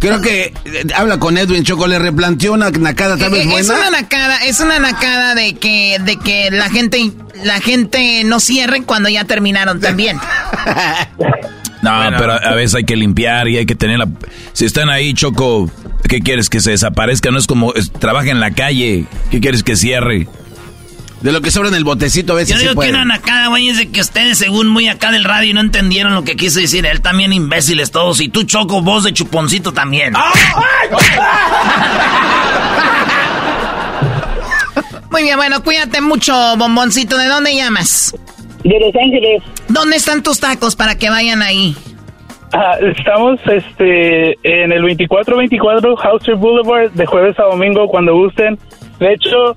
Creo 0.00 0.20
que 0.20 0.54
eh, 0.64 0.84
habla 0.94 1.18
con 1.18 1.36
Edwin 1.38 1.64
Choco, 1.64 1.86
le 1.86 1.98
replanteó 1.98 2.52
una 2.52 2.70
nacada 2.70 3.16
tal 3.16 3.30
vez 3.30 3.46
Eh, 3.46 3.50
Es 3.58 3.66
buena. 3.68 3.88
una 3.88 4.00
nacada, 4.00 4.44
es 4.44 4.60
una 4.60 4.78
nacada 4.78 5.34
de 5.34 5.54
que, 5.54 5.98
de 6.04 6.16
que 6.18 6.50
la 6.52 6.70
gente, 6.70 7.10
la 7.42 7.60
gente 7.60 8.22
no 8.24 8.38
cierre 8.40 8.82
cuando 8.82 9.08
ya 9.08 9.24
terminaron 9.24 9.80
también. 9.80 10.18
No, 11.80 11.92
pero 12.18 12.32
a 12.32 12.54
veces 12.54 12.74
hay 12.74 12.84
que 12.84 12.96
limpiar 12.96 13.46
y 13.48 13.56
hay 13.56 13.64
que 13.64 13.76
tener 13.76 13.98
la... 14.00 14.08
Si 14.52 14.64
están 14.64 14.90
ahí, 14.90 15.14
Choco, 15.14 15.70
¿qué 16.08 16.20
quieres? 16.20 16.50
¿Que 16.50 16.58
se 16.60 16.72
desaparezca? 16.72 17.30
No 17.30 17.38
es 17.38 17.46
como... 17.46 17.72
es- 17.74 17.92
trabaja 17.92 18.30
en 18.30 18.40
la 18.40 18.50
calle. 18.50 19.04
¿Qué 19.30 19.38
quieres 19.40 19.62
que 19.62 19.76
cierre? 19.76 20.26
De 21.20 21.32
lo 21.32 21.40
que 21.40 21.50
sobra 21.50 21.68
en 21.68 21.74
el 21.74 21.82
botecito 21.84 22.32
a 22.32 22.36
veces 22.36 22.50
Yo 22.54 22.58
sí 22.58 22.62
digo 22.64 22.74
puede. 22.76 22.90
que 22.90 22.94
una 22.94 23.04
nacada, 23.04 23.48
güey, 23.48 23.68
es 23.68 23.76
de 23.78 23.90
que 23.90 24.00
ustedes, 24.00 24.38
según 24.38 24.68
muy 24.68 24.88
acá 24.88 25.10
del 25.10 25.24
radio, 25.24 25.52
no 25.52 25.60
entendieron 25.60 26.14
lo 26.14 26.22
que 26.22 26.36
quiso 26.36 26.60
decir. 26.60 26.86
Él 26.86 27.00
también 27.00 27.32
imbéciles 27.32 27.90
todos. 27.90 28.20
Y 28.20 28.28
tú, 28.28 28.44
Choco, 28.44 28.82
voz 28.82 29.02
de 29.04 29.12
chuponcito 29.12 29.72
también. 29.72 30.14
Muy 35.10 35.22
bien, 35.22 35.36
bueno, 35.36 35.62
cuídate 35.62 36.00
mucho, 36.00 36.32
bomboncito. 36.56 37.16
¿De 37.16 37.26
dónde 37.26 37.54
llamas? 37.54 38.14
De 38.62 38.78
Los 38.78 38.94
Ángeles. 38.94 39.42
¿Dónde 39.68 39.96
están 39.96 40.22
tus 40.22 40.38
tacos 40.38 40.76
para 40.76 40.96
que 40.96 41.08
vayan 41.08 41.42
ahí? 41.42 41.74
Ah, 42.52 42.76
estamos 42.96 43.40
este 43.46 44.30
en 44.42 44.72
el 44.72 44.80
2424 44.82 45.96
Hauser 45.98 46.34
Boulevard 46.36 46.90
de 46.92 47.06
jueves 47.06 47.38
a 47.38 47.44
domingo 47.44 47.88
cuando 47.88 48.14
gusten. 48.14 48.58
De 49.00 49.12
hecho, 49.14 49.56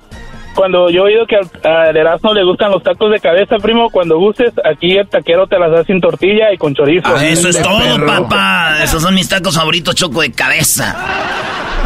cuando 0.55 0.89
yo 0.89 1.07
he 1.07 1.13
oído 1.13 1.25
que 1.27 1.37
al, 1.67 1.95
Erasmo 1.95 2.33
le 2.33 2.43
gustan 2.43 2.71
los 2.71 2.83
tacos 2.83 3.11
de 3.11 3.19
cabeza, 3.19 3.57
primo, 3.57 3.89
cuando 3.89 4.17
gustes, 4.17 4.53
aquí 4.63 4.97
el 4.97 5.07
taquero 5.07 5.47
te 5.47 5.57
las 5.57 5.71
da 5.71 5.83
sin 5.83 5.99
tortilla 6.01 6.53
y 6.53 6.57
con 6.57 6.75
chorizo. 6.75 7.07
Ah, 7.15 7.25
Eso 7.25 7.49
es 7.49 7.61
todo, 7.61 8.05
papá. 8.05 8.83
Esos 8.83 9.01
son 9.01 9.15
mis 9.15 9.27
tacos 9.29 9.55
favoritos, 9.55 9.95
Choco, 9.95 10.21
de 10.21 10.31
cabeza. 10.31 10.95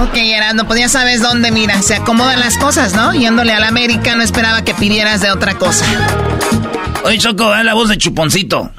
Ok, 0.04 0.16
Erasmo, 0.18 0.66
pues 0.66 0.80
ya 0.80 0.90
sabes 0.90 1.22
dónde, 1.22 1.52
mira, 1.52 1.82
se 1.82 1.96
acomodan 1.96 2.40
las 2.40 2.58
cosas, 2.58 2.94
¿no? 2.96 3.14
Yéndole 3.14 3.54
a 3.54 3.60
la 3.60 3.70
América, 3.70 4.16
no 4.16 4.24
esperaba 4.24 4.64
que 4.64 4.74
pidieras 4.74 5.22
de 5.22 5.32
otra 5.32 5.56
cosa. 5.56 5.86
Oye, 7.04 7.18
Choco, 7.18 7.46
haz 7.46 7.64
la 7.64 7.74
voz 7.74 7.90
de 7.90 7.98
chuponcito. 7.98 8.72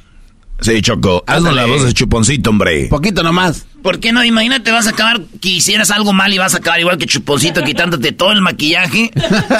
Sí, 0.60 0.80
Choco, 0.80 1.22
haznos 1.26 1.54
la 1.54 1.66
voz 1.66 1.84
de 1.84 1.92
chuponcito, 1.92 2.50
hombre. 2.50 2.86
Poquito 2.88 3.22
nomás. 3.22 3.66
¿Por 3.82 4.00
qué 4.00 4.12
no? 4.12 4.24
Imagínate, 4.24 4.70
vas 4.72 4.86
a 4.86 4.90
acabar 4.90 5.20
que 5.40 5.50
hicieras 5.50 5.90
algo 5.90 6.12
mal 6.12 6.32
y 6.32 6.38
vas 6.38 6.54
a 6.54 6.58
acabar 6.58 6.80
igual 6.80 6.98
que 6.98 7.06
Chuponcito, 7.06 7.62
quitándote 7.62 8.12
todo 8.12 8.32
el 8.32 8.40
maquillaje 8.40 9.10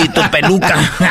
y 0.00 0.08
tu 0.08 0.30
peluca. 0.30 0.74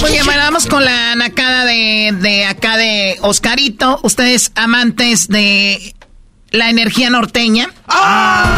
Muy 0.00 0.10
bien, 0.10 0.24
bueno, 0.24 0.40
vamos 0.42 0.66
con 0.66 0.84
la 0.84 1.14
nacada 1.14 1.64
de, 1.64 2.12
de 2.20 2.44
acá 2.46 2.76
de 2.76 3.16
Oscarito. 3.20 4.00
Ustedes 4.02 4.50
amantes 4.56 5.28
de 5.28 5.94
la 6.50 6.70
energía 6.70 7.08
norteña. 7.10 7.68
¡La 7.88 8.48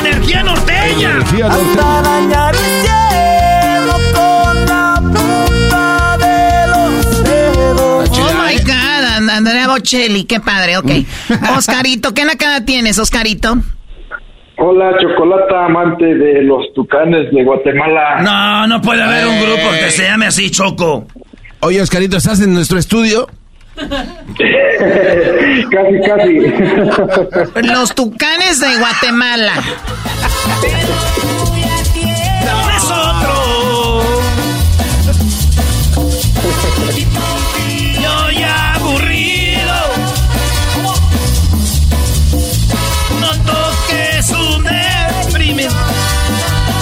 energía 0.00 0.42
norteña! 0.42 1.18
Hasta 1.18 2.02
dañar 2.02 2.54
el 2.54 2.82
Bocelli, 9.78 10.24
qué 10.24 10.40
padre, 10.40 10.78
ok. 10.78 10.90
Oscarito, 11.56 12.14
¿qué 12.14 12.24
nacada 12.24 12.64
tienes, 12.64 12.98
Oscarito? 12.98 13.56
Hola, 14.58 14.90
Chocolata, 15.00 15.66
amante 15.66 16.06
de 16.06 16.42
los 16.42 16.72
tucanes 16.74 17.30
de 17.30 17.44
Guatemala. 17.44 18.22
No, 18.22 18.66
no 18.66 18.80
puede 18.80 19.02
haber 19.02 19.26
un 19.26 19.38
grupo 19.38 19.70
que 19.78 19.90
se 19.90 20.04
llame 20.04 20.24
así, 20.26 20.50
Choco. 20.50 21.06
Oye, 21.60 21.82
Oscarito, 21.82 22.16
¿estás 22.16 22.40
en 22.40 22.54
nuestro 22.54 22.78
estudio? 22.78 23.28
casi, 23.76 23.90
casi. 26.06 26.38
Los 27.68 27.94
tucanes 27.94 28.60
de 28.60 28.78
Guatemala. 28.78 29.52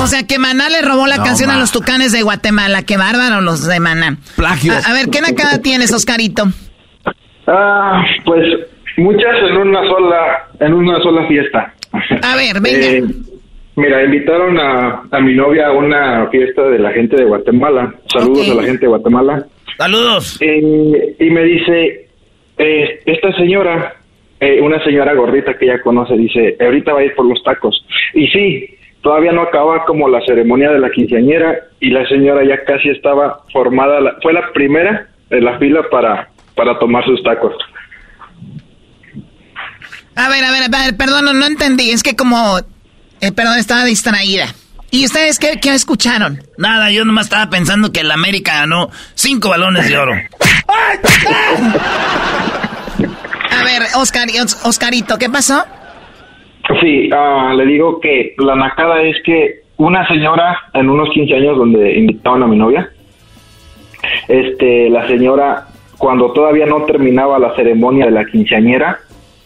O 0.05 0.07
sea, 0.07 0.27
que 0.27 0.39
Maná 0.39 0.69
le 0.69 0.83
robó 0.83 1.07
la 1.07 1.17
No, 1.17 1.25
canción 1.25 1.49
a 1.51 1.59
los 1.59 1.73
tucanes 1.73 2.13
de 2.13 2.21
Guatemala. 2.23 2.83
Qué 2.83 2.99
bárbaro 2.99 3.41
los 3.41 3.67
de 3.67 3.81
Maná. 3.81 4.19
Plagio. 4.37 4.75
A, 4.75 4.91
a 4.91 4.93
ver, 4.93 5.09
¿qué 5.11 5.23
nacada 5.23 5.63
tienes, 5.63 5.93
Oscarito? 5.95 6.45
Ah, 7.47 8.05
pues 8.25 8.45
muchas 8.99 9.35
en 9.51 9.57
una 9.57 9.81
sola, 9.89 10.49
en 10.61 10.75
una 10.75 11.03
sola 11.03 11.27
fiesta. 11.27 11.73
A 12.23 12.37
ver, 12.37 12.61
venga. 12.61 12.87
Eh, 12.87 13.05
mira, 13.77 14.05
invitaron 14.05 14.59
a, 14.59 15.03
a 15.11 15.21
mi 15.21 15.35
novia 15.35 15.69
a 15.69 15.73
una 15.73 16.29
fiesta 16.31 16.63
de 16.65 16.79
la 16.79 16.93
gente 16.93 17.17
de 17.17 17.25
Guatemala. 17.25 17.95
Saludos 18.13 18.51
a 18.51 18.55
la 18.55 18.63
gente 18.63 18.81
de 18.83 18.89
Guatemala. 18.89 19.47
Saludos. 19.79 20.37
Eh, 20.41 21.17
y 21.19 21.31
me 21.31 21.45
dice, 21.45 22.09
eh, 22.59 23.01
esta 23.07 23.33
señora, 23.37 23.95
eh, 24.41 24.61
una 24.61 24.83
señora 24.85 25.15
gordita 25.15 25.57
que 25.59 25.65
ella 25.65 25.81
conoce, 25.83 26.15
dice, 26.15 26.57
ahorita 26.61 26.93
va 26.93 27.01
a 27.01 27.05
ir 27.05 27.15
por 27.15 27.27
los 27.27 27.43
tacos. 27.43 27.85
Y 28.15 28.27
sí, 28.29 28.74
todavía 29.05 29.31
no 29.31 29.43
acaba 29.43 29.85
como 29.85 30.09
la 30.09 30.21
ceremonia 30.27 30.71
de 30.73 30.81
la 30.81 30.91
quinceañera 30.91 31.55
y 31.79 31.91
la 31.91 32.05
señora 32.09 32.43
ya 32.45 32.65
casi 32.65 32.89
estaba 32.89 33.43
formada, 33.53 34.01
la- 34.01 34.17
fue 34.21 34.33
la 34.33 34.51
primera 34.53 35.07
de 35.31 35.41
la 35.41 35.59
fila 35.59 35.83
para, 35.91 36.31
para 36.57 36.77
tomar 36.81 37.05
sus 37.05 37.23
tacos. 37.23 37.53
A 40.17 40.29
ver, 40.29 40.45
a 40.45 40.51
ver, 40.51 40.63
a 40.65 40.69
ver, 40.85 40.97
perdón, 40.97 41.25
no, 41.27 41.33
no 41.35 41.47
entendí. 41.47 41.91
Es 41.91 42.03
que 42.03 42.17
como... 42.17 42.59
eh, 43.21 43.33
perdón, 43.33 43.59
estaba 43.59 43.85
distraída. 43.85 44.47
¿Y 44.91 45.05
ustedes 45.07 45.39
qué, 45.41 45.59
qué 45.61 45.75
escucharon? 45.75 46.41
Nada, 46.57 46.91
yo 46.93 47.05
nomás 47.05 47.27
estaba 47.27 47.51
pensando 47.51 47.91
que 47.93 48.01
el 48.01 48.11
América 48.13 48.55
ganó 48.61 48.91
cinco 49.15 49.49
balones 49.49 49.89
de 49.89 49.99
oro. 49.99 50.15
A 53.51 53.65
ver, 53.65 53.83
Oscar, 53.97 54.29
Oscarito, 54.65 55.19
¿qué 55.19 55.29
pasó? 55.29 55.65
Sí, 56.81 57.11
ah, 57.13 57.53
le 57.57 57.67
digo 57.67 58.01
que 58.01 58.35
la 58.39 58.57
nacada 58.57 59.03
es 59.03 59.17
que 59.25 59.65
una 59.77 60.07
señora 60.09 60.57
en 60.73 60.89
unos 60.89 61.11
15 61.11 61.35
años 61.35 61.59
donde 61.59 61.99
invitaban 61.99 62.43
a 62.43 62.47
mi 62.47 62.57
novia, 62.57 62.89
este, 64.29 64.89
la 64.89 65.07
señora, 65.07 65.67
cuando 65.99 66.33
todavía 66.33 66.67
no 66.67 66.85
terminaba 66.85 67.39
la 67.39 67.55
ceremonia 67.55 68.07
de 68.07 68.13
la 68.13 68.25
quinceañera, 68.25 68.99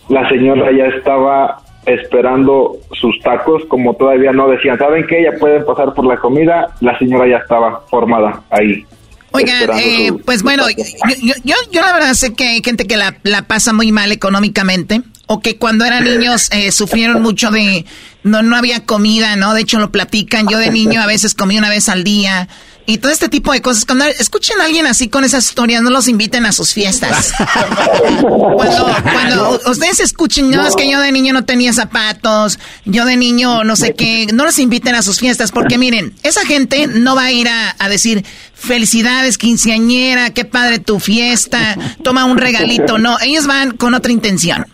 la 0.08 0.28
señora 0.28 0.70
ya 0.72 0.86
estaba 0.86 1.58
esperando 1.86 2.76
sus 2.92 3.18
tacos, 3.20 3.64
como 3.66 3.94
todavía 3.94 4.32
no 4.32 4.48
decían, 4.48 4.78
¿saben 4.78 5.06
qué? 5.06 5.24
Ya 5.24 5.38
pueden 5.38 5.64
pasar 5.64 5.94
por 5.94 6.06
la 6.06 6.18
comida, 6.18 6.68
la 6.80 6.96
señora 6.98 7.26
ya 7.26 7.38
estaba 7.38 7.82
formada 7.90 8.42
ahí. 8.50 8.84
Oigan, 9.30 9.70
eh, 9.78 10.10
pues 10.24 10.42
bueno, 10.42 10.64
yo, 10.70 11.34
yo, 11.44 11.54
yo, 11.70 11.80
la 11.80 11.92
verdad 11.92 12.12
sé 12.14 12.34
que 12.34 12.44
hay 12.44 12.62
gente 12.64 12.86
que 12.86 12.96
la, 12.96 13.16
la 13.24 13.42
pasa 13.42 13.72
muy 13.72 13.92
mal 13.92 14.10
económicamente 14.10 15.02
o 15.29 15.41
que 15.41 15.57
cuando 15.57 15.85
eran 15.85 16.05
niños 16.05 16.49
eh, 16.51 16.72
sufrieron 16.72 17.22
mucho 17.22 17.51
de 17.51 17.85
no 18.24 18.43
no 18.43 18.57
había 18.57 18.85
comida, 18.85 19.37
¿no? 19.37 19.55
De 19.55 19.61
hecho 19.61 19.79
lo 19.79 19.93
platican. 19.93 20.49
Yo 20.49 20.59
de 20.59 20.70
niño 20.70 21.01
a 21.01 21.07
veces 21.07 21.35
comí 21.35 21.57
una 21.57 21.68
vez 21.68 21.89
al 21.89 22.03
día 22.03 22.49
y 22.87 22.97
todo 22.97 23.12
este 23.12 23.29
tipo 23.29 23.53
de 23.53 23.61
cosas. 23.61 23.85
Cuando 23.85 24.07
escuchen 24.07 24.59
a 24.62 24.64
alguien 24.64 24.87
así 24.87 25.09
con 25.09 25.22
esas 25.22 25.45
historias, 25.45 25.83
no 25.83 25.91
los 25.91 26.09
inviten 26.09 26.47
a 26.47 26.53
sus 26.53 26.72
fiestas. 26.72 27.35
cuando, 28.22 28.97
cuando 29.03 29.61
ustedes 29.66 30.01
escuchen, 30.01 30.51
no, 30.51 30.66
es 30.66 30.74
que 30.74 30.91
yo 30.91 30.99
de 30.99 31.12
niño 31.12 31.35
no 31.35 31.45
tenía 31.45 31.74
zapatos, 31.74 32.59
yo 32.87 33.05
de 33.05 33.18
niño 33.18 33.62
no 33.64 33.76
sé 33.76 33.95
qué, 33.95 34.29
no 34.33 34.47
los 34.47 34.59
inviten 34.59 34.95
a 34.95 35.03
sus 35.03 35.18
fiestas, 35.18 35.53
porque 35.53 35.76
miren, 35.76 36.14
esa 36.22 36.47
gente 36.47 36.87
no 36.87 37.14
va 37.14 37.24
a 37.24 37.33
ir 37.33 37.49
a, 37.49 37.76
a 37.79 37.91
decir 37.91 38.24
felicidades, 38.55 39.37
quinceañera, 39.37 40.31
qué 40.31 40.47
padre 40.47 40.79
tu 40.79 40.99
fiesta, 40.99 41.76
toma 42.03 42.24
un 42.24 42.39
regalito. 42.39 42.97
No, 42.97 43.18
ellos 43.20 43.47
van 43.47 43.76
con 43.76 43.93
otra 43.93 44.12
intención. 44.12 44.66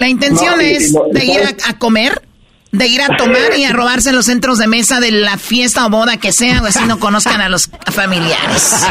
La 0.00 0.08
intención 0.08 0.60
es 0.62 0.94
de 1.12 1.24
ir 1.26 1.40
a, 1.68 1.78
comer, 1.78 2.22
de 2.72 2.86
ir 2.88 3.02
a 3.02 3.18
tomar 3.18 3.54
y 3.58 3.64
a 3.64 3.72
robarse 3.72 4.08
en 4.08 4.16
los 4.16 4.24
centros 4.24 4.56
de 4.56 4.66
mesa 4.66 4.98
de 4.98 5.10
la 5.10 5.36
fiesta 5.36 5.84
o 5.84 5.90
boda 5.90 6.16
que 6.16 6.32
sea, 6.32 6.62
o 6.62 6.64
así 6.64 6.82
no 6.88 6.98
conozcan 6.98 7.42
a 7.42 7.50
los 7.50 7.70
familiares. 7.92 8.82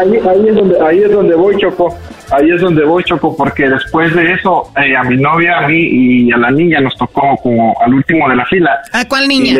Ahí, 0.00 0.16
es, 0.48 0.54
donde, 0.54 0.80
ahí 0.80 0.98
es 1.00 1.12
donde 1.12 1.34
voy, 1.34 1.56
Choco. 1.58 1.94
Ahí 2.30 2.50
es 2.50 2.60
donde 2.62 2.86
voy, 2.86 3.04
Choco, 3.04 3.36
porque 3.36 3.68
después 3.68 4.14
de 4.14 4.32
eso, 4.32 4.72
eh, 4.82 4.96
a 4.96 5.04
mi 5.04 5.18
novia, 5.18 5.58
a 5.58 5.68
mí 5.68 5.76
y 5.78 6.32
a 6.32 6.38
la 6.38 6.50
niña 6.50 6.80
nos 6.80 6.96
tocó 6.96 7.36
como 7.42 7.76
al 7.78 7.92
último 7.92 8.26
de 8.30 8.36
la 8.36 8.46
fila. 8.46 8.80
¿A 8.92 9.04
cuál 9.06 9.28
niña? 9.28 9.58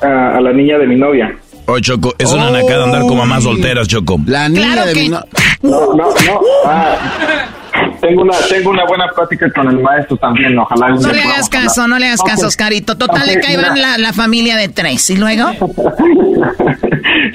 a, 0.00 0.40
la 0.40 0.52
niña 0.54 0.78
de 0.78 0.86
mi 0.86 0.96
novia. 0.96 1.36
Oh, 1.66 1.78
Choco, 1.80 2.14
es 2.18 2.32
una 2.32 2.50
nacada 2.50 2.84
andar 2.84 3.02
como 3.02 3.26
más 3.26 3.44
solteras, 3.44 3.86
Choco. 3.88 4.18
La 4.24 4.48
niña 4.48 4.86
de 4.86 4.94
mi 4.94 5.08
novia. 5.10 5.26
No, 5.60 5.94
no, 5.94 6.08
no. 6.08 6.40
Ah, 6.64 6.96
tengo 8.00 8.22
una, 8.22 8.36
tengo 8.48 8.70
una 8.70 8.84
buena 8.84 9.06
plática 9.08 9.50
con 9.52 9.68
el 9.68 9.80
maestro 9.80 10.16
también, 10.16 10.58
ojalá. 10.58 10.90
No 10.90 11.12
le 11.12 11.22
hagas 11.22 11.48
caso, 11.48 11.86
no 11.88 11.98
le 11.98 12.06
hagas 12.06 12.22
caso, 12.22 12.46
Oscarito. 12.46 12.96
Total, 12.96 13.26
le 13.26 13.40
caigan 13.40 13.80
la, 13.80 13.98
la, 13.98 14.12
familia 14.12 14.56
de 14.56 14.68
tres. 14.68 15.08
¿Y 15.10 15.16
luego? 15.16 15.50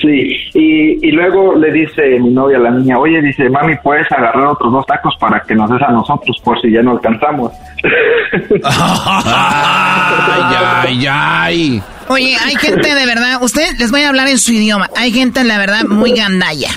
sí, 0.01 0.38
y, 0.53 1.07
y 1.07 1.11
luego 1.11 1.55
le 1.55 1.71
dice 1.71 2.19
mi 2.19 2.29
novia 2.29 2.57
a 2.57 2.61
la 2.61 2.71
niña, 2.71 2.97
oye, 2.99 3.21
dice, 3.21 3.49
mami, 3.49 3.75
¿puedes 3.77 4.11
agarrar 4.11 4.45
otros 4.47 4.71
dos 4.71 4.85
tacos 4.85 5.15
para 5.19 5.41
que 5.41 5.55
nos 5.55 5.69
des 5.69 5.81
a 5.81 5.91
nosotros 5.91 6.39
por 6.43 6.59
si 6.61 6.71
ya 6.71 6.81
no 6.81 6.91
alcanzamos? 6.91 7.51
ay, 8.63 10.55
ay, 10.55 11.07
ay. 11.09 11.83
Oye, 12.09 12.38
hay 12.45 12.55
gente 12.55 12.95
de 12.95 13.05
verdad, 13.05 13.41
ustedes 13.41 13.77
les 13.79 13.91
voy 13.91 14.01
a 14.01 14.09
hablar 14.09 14.27
en 14.27 14.38
su 14.38 14.53
idioma, 14.53 14.89
hay 14.95 15.11
gente, 15.11 15.43
la 15.43 15.57
verdad, 15.57 15.83
muy 15.83 16.11
gandalla 16.11 16.69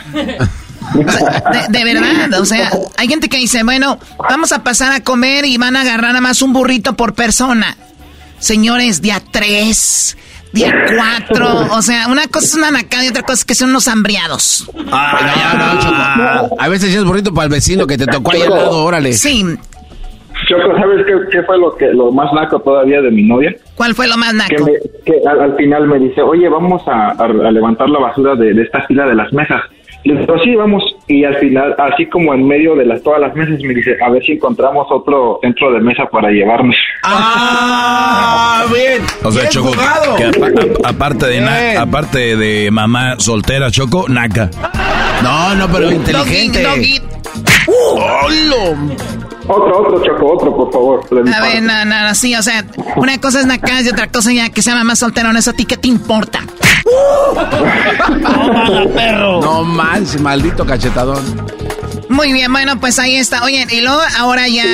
de, 0.94 1.84
verdad, 1.84 2.40
o 2.40 2.44
sea, 2.44 2.70
hay 2.96 3.08
gente 3.08 3.28
que 3.28 3.36
dice, 3.36 3.62
bueno, 3.62 3.98
vamos 4.18 4.52
a 4.52 4.62
pasar 4.62 4.92
a 4.92 5.02
comer 5.02 5.44
y 5.44 5.56
van 5.56 5.76
a 5.76 5.82
agarrar 5.82 6.10
nada 6.10 6.20
más 6.20 6.42
un 6.42 6.52
burrito 6.52 6.94
por 6.94 7.14
persona. 7.14 7.76
Señores, 8.38 9.02
día 9.02 9.20
tres, 9.30 10.16
día 10.52 10.72
cuatro, 10.96 11.68
o 11.72 11.82
sea, 11.82 12.08
una 12.08 12.26
cosa 12.26 12.46
es 12.46 12.54
una 12.54 12.70
nacada 12.70 13.04
y 13.04 13.08
otra 13.08 13.22
cosa 13.22 13.34
es 13.34 13.44
que 13.44 13.54
son 13.54 13.70
unos 13.70 13.86
hambriados. 13.88 14.70
Ah, 14.90 16.48
a 16.58 16.68
veces 16.68 16.94
es 16.94 17.04
burrito 17.04 17.32
para 17.32 17.46
el 17.46 17.52
vecino 17.52 17.86
que 17.86 17.98
te 17.98 18.06
tocó 18.06 18.32
ahí 18.32 18.42
al 18.42 18.50
lado, 18.50 18.84
órale. 18.84 19.12
Sí. 19.12 19.44
Choco, 20.48 20.74
¿sabes 20.74 21.06
qué, 21.30 21.42
fue 21.42 21.58
lo 21.58 21.76
que 21.76 21.86
lo 21.92 22.10
más 22.10 22.32
naco 22.32 22.58
todavía 22.60 23.02
de 23.02 23.10
mi 23.10 23.22
novia? 23.24 23.54
¿Cuál 23.74 23.94
fue 23.94 24.08
lo 24.08 24.16
más 24.16 24.32
naco? 24.32 24.66
Que, 25.04 25.20
al, 25.28 25.54
final 25.56 25.86
me 25.86 25.98
dice, 25.98 26.22
oye, 26.22 26.48
vamos 26.48 26.82
a, 26.86 27.14
levantar 27.52 27.90
la 27.90 27.98
basura 27.98 28.34
de, 28.36 28.54
de 28.54 28.62
esta 28.62 28.82
fila 28.86 29.06
de 29.06 29.14
las 29.14 29.32
mesas. 29.32 29.60
Le 30.04 30.18
digo, 30.18 30.38
sí, 30.42 30.54
vamos. 30.54 30.82
Y 31.06 31.24
al 31.24 31.36
final, 31.36 31.74
así 31.78 32.06
como 32.06 32.32
en 32.32 32.46
medio 32.46 32.74
de 32.74 32.86
las, 32.86 33.02
todas 33.02 33.20
las 33.20 33.34
mesas, 33.34 33.60
me 33.62 33.74
dice, 33.74 33.96
a 34.02 34.10
ver 34.10 34.22
si 34.24 34.32
encontramos 34.32 34.86
otro 34.90 35.38
centro 35.42 35.72
de 35.72 35.80
mesa 35.80 36.06
para 36.06 36.30
llevarnos. 36.30 36.76
¡Ah! 37.02 38.64
bien. 38.72 39.02
O 39.22 39.30
sea, 39.30 39.48
Choco, 39.48 39.72
aparte, 40.84 41.26
de 41.26 41.76
aparte 41.76 42.36
de 42.36 42.70
mamá 42.70 43.16
soltera, 43.18 43.70
Choco, 43.70 44.06
naca. 44.08 44.50
No, 45.22 45.54
no, 45.54 45.68
pero 45.68 45.90
inteligente. 45.90 46.64
Otro, 49.52 49.80
otro, 49.80 50.04
Choco, 50.04 50.32
otro, 50.32 50.56
por 50.56 50.72
favor. 50.72 51.04
A 51.34 51.40
ver, 51.40 51.60
no, 51.60 51.84
no, 51.84 52.14
sí, 52.14 52.36
o 52.36 52.42
sea, 52.42 52.64
una 52.96 53.20
cosa 53.20 53.40
es 53.40 53.46
naca 53.46 53.82
y 53.82 53.88
otra 53.88 54.08
cosa 54.08 54.32
ya 54.32 54.50
que 54.50 54.62
se 54.62 54.70
llama 54.70 54.84
más 54.84 55.00
soltero, 55.00 55.32
¿no? 55.32 55.38
¿Eso 55.38 55.50
a 55.50 55.54
ti 55.54 55.64
qué 55.64 55.76
te 55.76 55.88
importa? 55.88 56.40
no, 58.20 58.88
perro. 58.94 59.40
No 59.40 59.64
manches, 59.64 60.20
maldito 60.20 60.64
cachetadón. 60.64 61.24
Muy 62.08 62.32
bien, 62.32 62.52
bueno, 62.52 62.78
pues 62.78 63.00
ahí 63.00 63.16
está. 63.16 63.42
Oye, 63.42 63.66
y 63.70 63.80
luego 63.80 64.00
ahora 64.18 64.46
ya 64.46 64.64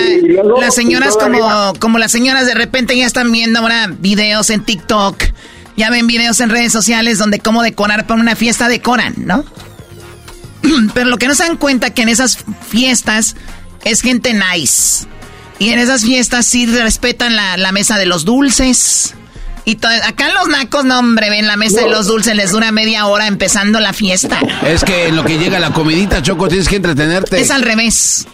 las 0.61 0.74
señoras 0.74 1.16
como, 1.16 1.72
como 1.79 1.99
las 1.99 2.12
señoras 2.12 2.47
de 2.47 2.55
repente 2.55 2.97
ya 2.97 3.07
están 3.07 3.33
viendo 3.33 3.61
ahora 3.61 3.89
videos 3.99 4.51
en 4.51 4.62
TikTok. 4.62 5.22
Ya 5.77 5.91
ven 5.91 6.07
videos 6.07 6.41
en 6.41 6.51
redes 6.51 6.72
sociales 6.72 7.18
donde 7.18 7.39
cómo 7.39 7.62
decorar 7.62 8.07
para 8.07 8.20
una 8.20 8.37
fiesta 8.37 8.68
decoran, 8.68 9.14
¿no? 9.18 9.45
Pero 10.95 11.09
lo 11.09 11.18
que 11.18 11.29
no 11.29 11.35
se 11.35 11.45
dan 11.45 11.57
cuenta 11.57 11.91
que 11.91 12.03
en 12.03 12.09
esas 12.09 12.39
fiestas 12.68 13.37
es 13.85 14.03
gente 14.03 14.35
nice. 14.35 15.07
Y 15.59 15.70
en 15.70 15.79
esas 15.79 16.03
fiestas 16.03 16.47
sí 16.47 16.66
respetan 16.66 17.35
la, 17.35 17.72
mesa 17.72 17.97
de 17.97 18.07
los 18.07 18.24
dulces. 18.24 19.14
Y 19.64 19.79
acá 20.05 20.29
los 20.33 20.49
nacos, 20.49 20.85
no, 20.85 20.99
hombre, 20.99 21.31
ven 21.31 21.47
la 21.47 21.57
mesa 21.57 21.81
de 21.81 21.89
los 21.89 22.07
dulces, 22.07 22.37
les 22.37 22.53
dura 22.53 22.70
media 22.72 23.07
hora 23.07 23.27
empezando 23.27 23.81
la 23.81 23.93
fiesta. 23.93 24.39
Es 24.64 24.85
que 24.85 25.09
en 25.09 25.16
lo 25.16 25.24
que 25.24 25.39
llega 25.39 25.59
la 25.59 25.72
comidita, 25.72 26.22
Choco, 26.22 26.49
tienes 26.49 26.68
que 26.68 26.77
entretenerte. 26.77 27.41
Es 27.41 27.51
al 27.51 27.62
revés. 27.62 28.27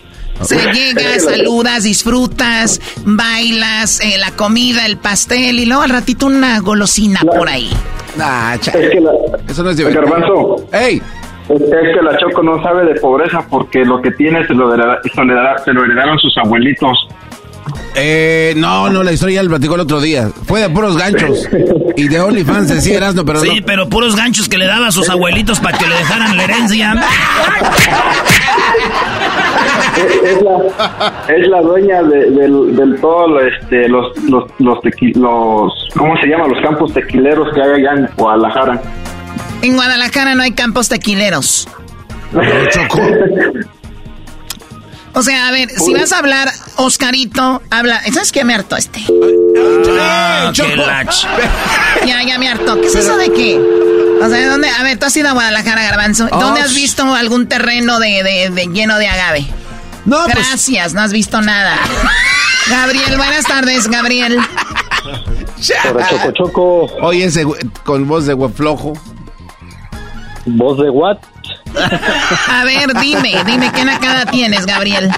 Se 0.42 0.56
llega, 0.72 1.20
saludas, 1.20 1.84
disfrutas, 1.84 2.80
bailas, 3.04 4.00
eh, 4.00 4.18
la 4.18 4.32
comida, 4.32 4.86
el 4.86 4.96
pastel 4.96 5.60
y 5.60 5.66
luego 5.66 5.82
al 5.82 5.90
ratito 5.90 6.26
una 6.26 6.58
golosina 6.58 7.20
por 7.20 7.48
ahí. 7.48 7.70
Nah, 8.16 8.54
es 8.54 8.60
que 8.68 9.02
Eso 9.48 9.62
no 9.62 9.70
es 9.70 9.76
divertido. 9.76 10.68
¡Ey! 10.72 11.00
Es 11.48 11.94
que 11.94 12.02
la 12.02 12.16
Choco 12.18 12.42
no 12.42 12.62
sabe 12.62 12.84
de 12.84 13.00
pobreza 13.00 13.44
porque 13.50 13.84
lo 13.84 14.00
que 14.00 14.12
tiene 14.12 14.46
se 14.46 14.54
lo, 14.54 14.72
heredaron 14.72 16.18
sus 16.18 16.36
abuelitos. 16.38 16.96
Eh, 17.94 18.54
no, 18.56 18.88
no, 18.90 19.02
la 19.02 19.12
historia 19.12 19.36
ya 19.36 19.42
la 19.42 19.50
platicó 19.50 19.74
el 19.74 19.82
otro 19.82 20.00
día. 20.00 20.28
Fue 20.46 20.60
de 20.60 20.70
puros 20.70 20.96
ganchos. 20.96 21.48
Y 21.96 22.08
de 22.08 22.20
OnlyFans 22.20 22.82
sí, 22.82 22.94
Erasno, 22.94 23.24
pero 23.24 23.40
Sí, 23.40 23.62
pero 23.64 23.88
puros 23.88 24.16
ganchos 24.16 24.48
que 24.48 24.56
le 24.56 24.66
daba 24.66 24.88
a 24.88 24.92
sus 24.92 25.10
abuelitos 25.10 25.60
para 25.60 25.76
que 25.76 25.86
le 25.86 25.94
dejaran 25.96 26.36
la 26.36 26.44
herencia. 26.44 26.94
Es, 31.28 31.48
la, 31.48 31.60
dueña 31.60 32.02
de, 32.02 32.30
del, 32.30 32.96
todo 33.00 33.40
este, 33.40 33.88
los, 33.88 34.16
los, 34.24 34.44
los, 34.58 34.78
los, 35.14 35.90
¿cómo 35.96 36.16
se 36.16 36.26
llama? 36.26 36.48
Los 36.48 36.60
campos 36.62 36.92
tequileros 36.94 37.52
que 37.54 37.62
hay 37.62 37.82
allá 37.82 37.92
en 37.92 38.08
Guadalajara. 38.16 38.80
En 39.62 39.74
Guadalajara 39.74 40.34
no 40.34 40.42
hay 40.42 40.52
campos 40.52 40.88
tequileros. 40.88 41.68
O 45.14 45.22
sea, 45.22 45.48
a 45.48 45.50
ver, 45.50 45.68
si 45.68 45.92
vas 45.92 46.10
a 46.12 46.18
hablar, 46.18 46.50
Oscarito, 46.76 47.60
habla. 47.70 48.00
¿Sabes 48.12 48.32
qué 48.32 48.44
me 48.44 48.54
hartó 48.54 48.76
este? 48.76 49.04
Ah, 50.00 50.50
ya, 52.06 52.22
ya 52.22 52.38
me 52.38 52.48
hartó. 52.48 52.80
¿Qué 52.80 52.86
es 52.86 52.94
eso 52.94 53.18
de 53.18 53.30
qué? 53.30 53.60
O 54.22 54.28
sea, 54.28 54.48
¿dónde? 54.48 54.70
A 54.70 54.82
ver, 54.82 54.98
tú 54.98 55.06
has 55.06 55.16
ido 55.16 55.28
a 55.28 55.32
Guadalajara, 55.32 55.82
Garbanzo. 55.82 56.28
¿Dónde 56.28 56.62
has 56.62 56.74
visto 56.74 57.14
algún 57.14 57.46
terreno 57.46 57.98
de, 57.98 58.50
de, 58.54 58.66
lleno 58.72 58.96
de 58.96 59.08
agave? 59.08 59.46
No, 60.06 60.24
pues- 60.24 60.34
Gracias, 60.34 60.94
no 60.94 61.02
has 61.02 61.12
visto 61.12 61.42
nada. 61.42 61.76
Gabriel, 62.70 63.16
buenas 63.16 63.44
tardes, 63.44 63.88
Gabriel. 63.88 64.38
choco, 65.60 66.32
choco. 66.32 66.86
Oye, 67.02 67.26
ese 67.26 67.44
con 67.84 68.08
voz 68.08 68.24
de 68.24 68.36
flojo. 68.48 68.94
¿Voz 70.44 70.78
de 70.78 70.90
what? 70.90 71.18
A 72.48 72.64
ver, 72.64 72.92
dime, 73.00 73.32
dime 73.46 73.70
qué 73.72 73.84
nacada 73.84 74.26
tienes, 74.26 74.66
Gabriel. 74.66 75.10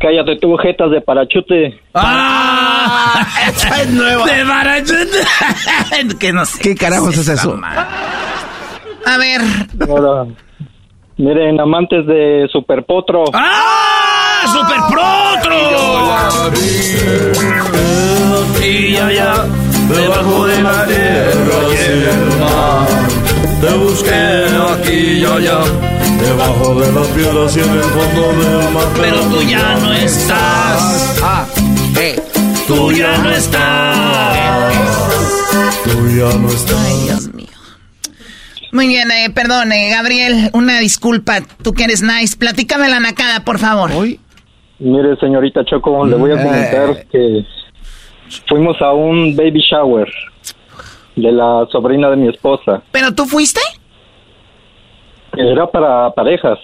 Cállate, 0.00 0.36
tuvo 0.40 0.58
jetas 0.58 0.90
de 0.90 1.00
parachute. 1.00 1.80
¡Ah! 1.94 3.26
Esta 3.46 3.82
es 3.82 3.90
nueva. 3.90 4.26
De 4.26 4.44
Barachut. 4.44 5.08
que 6.18 6.32
no 6.32 6.44
sé. 6.44 6.60
¿Qué 6.60 6.74
carajos 6.74 7.16
es 7.16 7.28
eso? 7.28 7.58
A 9.06 9.16
ver. 9.18 9.40
Ahora, 9.88 10.26
miren, 11.16 11.60
amantes 11.60 12.06
de 12.06 12.46
Super 12.52 12.84
Potro. 12.84 13.24
¡Ah! 13.32 14.44
¡Super 14.46 14.78
Potro! 14.88 15.56
Y 18.64 18.96
allá, 18.96 19.44
debajo 19.94 20.46
de 20.46 20.62
la 20.62 20.86
tierra 20.86 21.58
y 21.70 21.76
el 21.76 22.38
mar. 22.38 22.77
Te 23.60 23.74
busqué 23.76 24.14
aquí 24.72 25.18
y 25.18 25.24
allá, 25.24 25.58
debajo 26.20 26.80
de 26.80 26.92
las 26.92 27.08
piedras 27.08 27.56
y 27.56 27.60
en 27.60 27.70
el 27.70 27.82
fondo 27.82 28.28
del 28.28 28.70
mar. 28.72 28.86
Pero 28.94 29.20
tú 29.22 29.42
ya 29.42 29.76
no 29.78 29.92
estás. 29.94 31.20
Ah, 31.20 31.44
eh. 32.00 32.14
Tú 32.68 32.92
ya 32.92 33.18
no 33.18 33.30
estás. 33.30 34.72
Tú 35.82 36.08
ya 36.16 36.38
no 36.38 36.48
estás. 36.48 36.76
Ay, 36.86 37.04
Dios 37.06 37.34
mío. 37.34 37.48
Muy 38.70 38.86
bien, 38.86 39.10
eh, 39.10 39.30
perdón, 39.34 39.72
eh, 39.72 39.90
Gabriel, 39.90 40.50
una 40.52 40.78
disculpa. 40.78 41.40
Tú 41.60 41.72
que 41.72 41.82
eres 41.82 42.00
nice. 42.00 42.36
Platícame 42.36 42.88
la 42.88 43.00
nacada, 43.00 43.44
por 43.44 43.58
favor. 43.58 43.90
Mire, 44.78 45.16
señorita 45.18 45.64
Choco, 45.64 46.06
le 46.06 46.14
voy 46.14 46.30
a 46.30 46.40
comentar 46.40 47.06
que 47.10 47.44
fuimos 48.46 48.80
a 48.80 48.92
un 48.92 49.34
baby 49.34 49.60
shower 49.68 50.08
de 51.20 51.32
la 51.32 51.66
sobrina 51.70 52.10
de 52.10 52.16
mi 52.16 52.28
esposa. 52.28 52.82
¿Pero 52.92 53.14
tú 53.14 53.24
fuiste? 53.24 53.60
Era 55.36 55.66
para 55.66 56.10
parejas. 56.10 56.58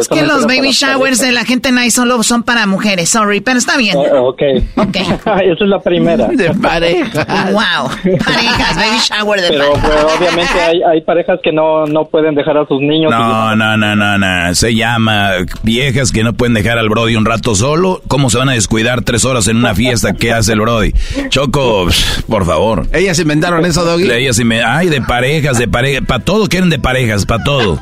Es 0.00 0.08
que 0.08 0.22
los 0.22 0.46
baby 0.46 0.70
showers 0.70 1.18
de 1.20 1.32
la 1.32 1.44
gente 1.44 1.70
nice 1.72 1.90
solo 1.92 2.22
son 2.22 2.42
para 2.42 2.66
mujeres, 2.66 3.10
sorry, 3.10 3.40
pero 3.40 3.58
está 3.58 3.76
bien. 3.76 3.94
parejas. 3.94 4.06
Ah, 4.16 4.22
ok. 4.22 4.42
Esa 4.42 5.64
es 5.64 5.68
la 5.68 5.80
primera. 5.80 6.26
De 6.32 6.52
pareja. 6.54 7.26
Wow, 7.52 7.88
parejas, 8.24 8.76
baby 8.76 8.98
shower 9.08 9.40
de 9.40 9.48
Pero 9.48 9.72
parejas. 9.72 9.90
pues, 10.02 10.14
obviamente 10.18 10.60
hay, 10.60 10.82
hay 10.82 11.00
parejas 11.02 11.40
que 11.42 11.52
no, 11.52 11.84
no 11.86 12.04
pueden 12.06 12.34
dejar 12.34 12.56
a 12.58 12.66
sus 12.66 12.80
niños. 12.80 13.10
No, 13.10 13.54
no, 13.56 13.76
no, 13.76 13.94
no, 13.96 14.18
no. 14.18 14.54
Se 14.54 14.74
llama 14.74 15.32
viejas 15.62 16.12
que 16.12 16.22
no 16.24 16.32
pueden 16.32 16.54
dejar 16.54 16.78
al 16.78 16.88
Brody 16.88 17.16
un 17.16 17.24
rato 17.24 17.54
solo. 17.54 18.00
¿Cómo 18.08 18.30
se 18.30 18.38
van 18.38 18.48
a 18.48 18.52
descuidar 18.52 19.02
tres 19.02 19.24
horas 19.24 19.48
en 19.48 19.56
una 19.58 19.74
fiesta? 19.74 20.14
¿Qué 20.14 20.32
hace 20.32 20.52
el 20.52 20.60
Brody? 20.60 20.92
Choco, 21.28 21.88
por 22.28 22.46
favor. 22.46 22.86
Ellas 22.92 23.18
inventaron 23.18 23.64
eso, 23.64 23.84
Doggy. 23.84 24.10
Ellas 24.10 24.38
inve- 24.40 24.64
Ay, 24.66 24.88
de 24.88 25.02
parejas, 25.02 25.58
de 25.58 25.68
parejas. 25.68 26.02
Para 26.06 26.24
todo 26.24 26.46
quieren 26.48 26.70
de 26.70 26.78
parejas, 26.78 27.26
para 27.26 27.44
todo. 27.44 27.78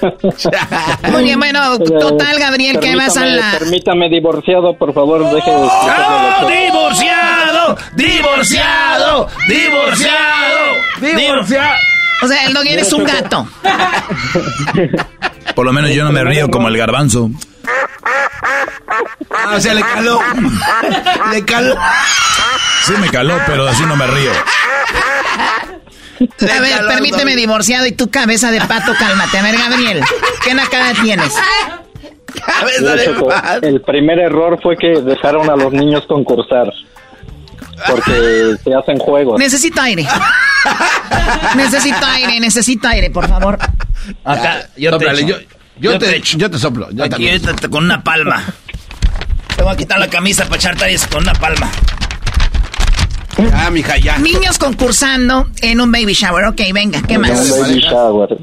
Muy 1.12 1.24
bien, 1.24 1.38
bueno, 1.38 1.78
total, 1.78 2.38
Gabriel, 2.38 2.78
que 2.80 2.96
vas 2.96 3.16
a 3.16 3.20
Permítame- 3.22 3.36
la... 3.36 3.58
Permítame, 3.58 4.08
divorciado, 4.08 4.76
por 4.76 4.92
favor, 4.94 5.22
deje 5.34 5.50
de 5.50 5.56
¡Oh, 5.56 6.48
divorciado! 6.48 7.76
¡Divorciado! 7.96 9.28
¡Divorciado! 9.48 10.76
¡Divorciado! 11.00 11.74
O 12.22 12.28
sea, 12.28 12.44
el 12.46 12.52
doggy 12.54 12.68
eres 12.70 12.92
un 12.92 13.04
gato. 13.04 13.48
Por 15.54 15.64
lo 15.64 15.72
menos 15.72 15.90
yo 15.90 16.04
no 16.04 16.12
me 16.12 16.22
río 16.22 16.48
como 16.50 16.68
el 16.68 16.76
garbanzo. 16.76 17.30
Ah, 19.30 19.54
o 19.56 19.60
sea, 19.60 19.72
le 19.74 19.80
caló. 19.82 20.20
Le 21.32 21.44
caló. 21.44 21.74
Sí 22.84 22.92
me 23.00 23.08
caló, 23.08 23.34
pero 23.46 23.66
así 23.68 23.82
no 23.84 23.96
me 23.96 24.06
río. 24.06 24.32
A 26.20 26.60
ver, 26.60 26.86
permíteme, 26.86 27.34
divorciado 27.36 27.86
y 27.86 27.92
tu 27.92 28.10
cabeza 28.10 28.50
de 28.50 28.60
pato, 28.60 28.92
cálmate. 28.98 29.38
A 29.38 29.42
ver, 29.42 29.56
Gabriel, 29.56 30.02
¿qué 30.44 30.54
nacada 30.54 30.92
tienes? 31.02 31.34
Mira, 32.80 33.04
Choco, 33.04 33.28
el 33.62 33.80
primer 33.82 34.18
error 34.18 34.58
fue 34.62 34.76
que 34.76 35.00
dejaron 35.00 35.50
a 35.50 35.56
los 35.56 35.72
niños 35.72 36.04
concursar. 36.06 36.70
Porque 37.88 38.56
se 38.62 38.74
hacen 38.74 38.98
juegos. 38.98 39.38
Necesito 39.38 39.80
aire. 39.80 40.06
Necesito 41.56 42.06
aire, 42.06 42.38
necesito 42.38 42.88
aire, 42.88 43.10
por 43.10 43.26
favor. 43.26 43.58
Acá, 44.24 44.68
yo 44.76 44.90
te 44.90 45.06
Sóplale, 45.06 45.24
yo, 45.24 45.36
yo, 45.78 45.92
Yo 45.92 45.98
te, 45.98 46.06
te 46.06 46.20
yo 46.20 46.50
te 46.50 46.58
soplo. 46.58 46.88
Yo 46.92 47.04
Aquí 47.04 47.28
con 47.70 47.84
una 47.84 48.02
palma. 48.04 48.44
Te 49.56 49.62
voy 49.62 49.72
a 49.72 49.76
quitar 49.76 49.98
la 49.98 50.08
camisa 50.08 50.44
para 50.44 50.56
echarte 50.56 50.96
con 51.10 51.22
una 51.22 51.32
palma. 51.32 51.70
Ya, 53.38 53.70
mija, 53.70 53.96
ya. 53.98 54.18
Niños 54.18 54.58
concursando 54.58 55.46
en 55.62 55.80
un 55.80 55.90
baby 55.92 56.12
shower. 56.12 56.44
Ok, 56.46 56.60
venga, 56.74 57.00
¿qué 57.06 57.16
Un 57.16 57.22
más? 57.22 57.60
baby 57.68 57.80
shower. 57.80 58.36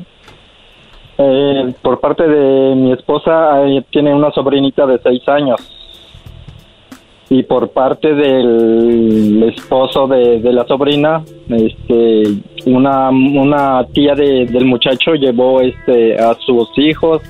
Eh, 1.20 1.74
por 1.82 2.00
parte 2.00 2.28
de 2.28 2.76
mi 2.76 2.92
esposa 2.94 3.64
eh, 3.66 3.84
tiene 3.92 4.14
una 4.14 4.32
sobrinita 4.32 4.86
de 4.86 5.00
seis 5.04 5.22
años 5.28 5.60
y 7.30 7.42
por 7.44 7.70
parte 7.72 8.14
del 8.14 9.44
esposo 9.54 10.08
de, 10.08 10.40
de 10.40 10.54
la 10.54 10.64
sobrina 10.66 11.24
este 11.50 12.24
una 12.68 13.10
una 13.10 13.84
tía 13.94 14.14
de- 14.16 14.46
del 14.46 14.66
muchacho 14.66 15.14
llevó 15.16 15.60
este 15.60 16.18
a 16.18 16.36
sus 16.46 16.70
hijos 16.78 17.22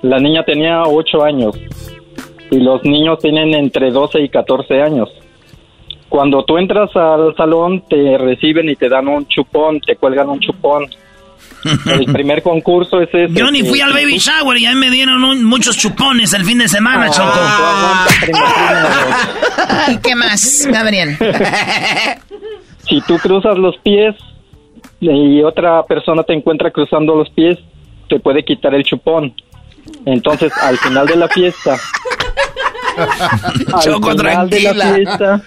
la 0.00 0.18
niña 0.18 0.42
tenía 0.44 0.82
ocho 0.82 1.22
años 1.22 1.54
y 2.50 2.56
los 2.60 2.82
niños 2.82 3.18
tienen 3.20 3.54
entre 3.54 3.90
12 3.92 4.22
y 4.22 4.28
14 4.30 4.80
años 4.82 5.08
cuando 6.12 6.44
tú 6.44 6.58
entras 6.58 6.94
al 6.94 7.34
salón 7.36 7.82
te 7.88 8.18
reciben 8.18 8.68
y 8.68 8.76
te 8.76 8.86
dan 8.90 9.08
un 9.08 9.26
chupón 9.28 9.80
te 9.80 9.96
cuelgan 9.96 10.28
un 10.28 10.40
chupón 10.40 10.86
el 11.86 12.04
primer 12.12 12.42
concurso 12.42 13.00
es 13.00 13.08
ese. 13.14 13.32
Yo 13.32 13.50
ni 13.50 13.62
fui 13.62 13.80
al 13.80 13.92
baby 13.94 14.18
shower 14.18 14.58
y 14.58 14.66
a 14.66 14.72
mí 14.72 14.76
me 14.76 14.90
dieron 14.90 15.22
un- 15.24 15.42
muchos 15.44 15.78
chupones 15.78 16.34
el 16.34 16.44
fin 16.44 16.58
de 16.58 16.68
semana, 16.68 17.06
Ah, 17.08 18.06
Choco. 18.10 18.26
primo. 18.26 18.38
¿Y 19.92 19.96
qué 20.02 20.14
más, 20.14 20.66
Gabriel? 20.70 21.16
Si 22.88 23.00
tú 23.02 23.16
cruzas 23.18 23.56
los 23.56 23.76
pies 23.78 24.14
y 25.00 25.40
otra 25.42 25.82
persona 25.84 26.24
te 26.24 26.34
encuentra 26.34 26.70
cruzando 26.72 27.14
los 27.14 27.30
pies, 27.30 27.56
te 28.08 28.18
puede 28.20 28.44
quitar 28.44 28.74
el 28.74 28.82
chupón. 28.84 29.32
Entonces, 30.04 30.52
al 30.60 30.76
final 30.78 31.06
de 31.06 31.16
la 31.16 31.28
fiesta, 31.28 31.78
Choco, 33.82 34.10
final 34.10 34.48
de 34.50 34.60
la 34.60 34.72
tranquila. 34.72 34.94
fiesta, 34.94 35.42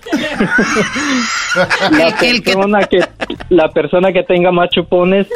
la 1.91 2.17
persona 2.17 2.79
que 2.85 2.99
la 3.49 3.69
persona 3.69 4.11
que 4.11 4.23
tenga 4.23 4.51
más 4.51 4.69
chupones 4.69 5.27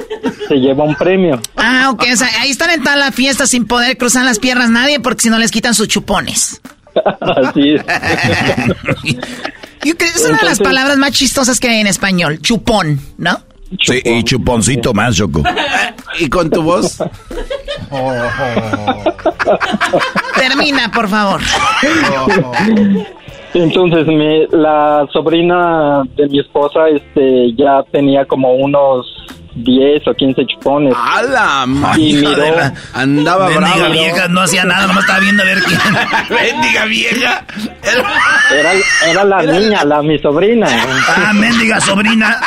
se 0.48 0.56
lleva 0.56 0.84
un 0.84 0.96
premio. 0.96 1.40
Ah, 1.56 1.90
ok, 1.92 2.04
o 2.14 2.16
sea, 2.16 2.28
ahí 2.42 2.50
están 2.52 2.72
en 2.72 2.84
toda 2.84 2.96
la 2.96 3.12
fiesta 3.12 3.48
sin 3.48 3.66
poder 3.66 3.98
cruzar 3.98 4.26
las 4.26 4.40
piernas 4.40 4.70
nadie 4.70 5.00
porque 5.00 5.24
si 5.24 5.30
no 5.30 5.38
les 5.38 5.52
quitan 5.52 5.74
sus 5.74 5.88
chupones. 5.88 6.62
Así 7.22 7.76
es. 7.76 7.84
Yo 9.86 9.96
creo 9.96 10.12
que 10.12 10.20
es 10.20 10.26
una 10.28 10.38
de 10.40 10.46
las 10.46 10.60
palabras 10.60 10.98
más 10.98 11.12
chistosas 11.12 11.60
que 11.60 11.70
hay 11.70 11.80
en 11.80 11.88
español, 11.88 12.40
chupón, 12.42 13.00
¿no? 13.18 13.42
Sí, 13.82 14.02
y 14.04 14.24
chuponcito 14.24 14.94
más, 14.94 15.16
Choco. 15.16 15.44
¿Y 16.20 16.28
con 16.30 16.50
tu 16.50 16.62
voz? 16.64 16.98
Termina, 20.36 20.92
por 20.92 21.08
favor. 21.08 21.42
Entonces, 23.54 24.06
mi, 24.08 24.46
la 24.52 25.06
sobrina 25.12 26.04
de 26.16 26.28
mi 26.28 26.40
esposa 26.40 26.82
este, 26.96 27.54
ya 27.58 27.82
tenía 27.92 28.24
como 28.26 28.52
unos 28.54 29.08
10 29.56 30.08
o 30.08 30.14
15 30.14 30.46
chupones. 30.46 30.94
¡A 30.96 31.24
la 31.24 31.66
Y 31.98 32.14
miró, 32.14 32.30
de 32.32 32.52
la- 32.52 32.74
Andaba 32.94 33.48
Bendiga 33.50 33.76
bravo. 33.78 33.92
vieja, 33.94 34.28
no 34.28 34.42
hacía 34.42 34.66
nada, 34.66 34.86
nomás 34.88 35.04
estaba 35.04 35.20
viendo 35.20 35.42
a 35.42 35.46
ver 35.48 35.60
quién. 35.64 35.80
Bendiga 36.30 36.86
vieja. 36.86 37.44
era, 38.56 38.72
era 39.10 39.24
la 39.26 39.42
niña, 39.42 39.84
la 39.84 40.02
mi 40.04 40.20
sobrina. 40.20 40.68
Ah, 41.18 41.34
mendiga 41.34 41.80
sobrina. 41.82 42.38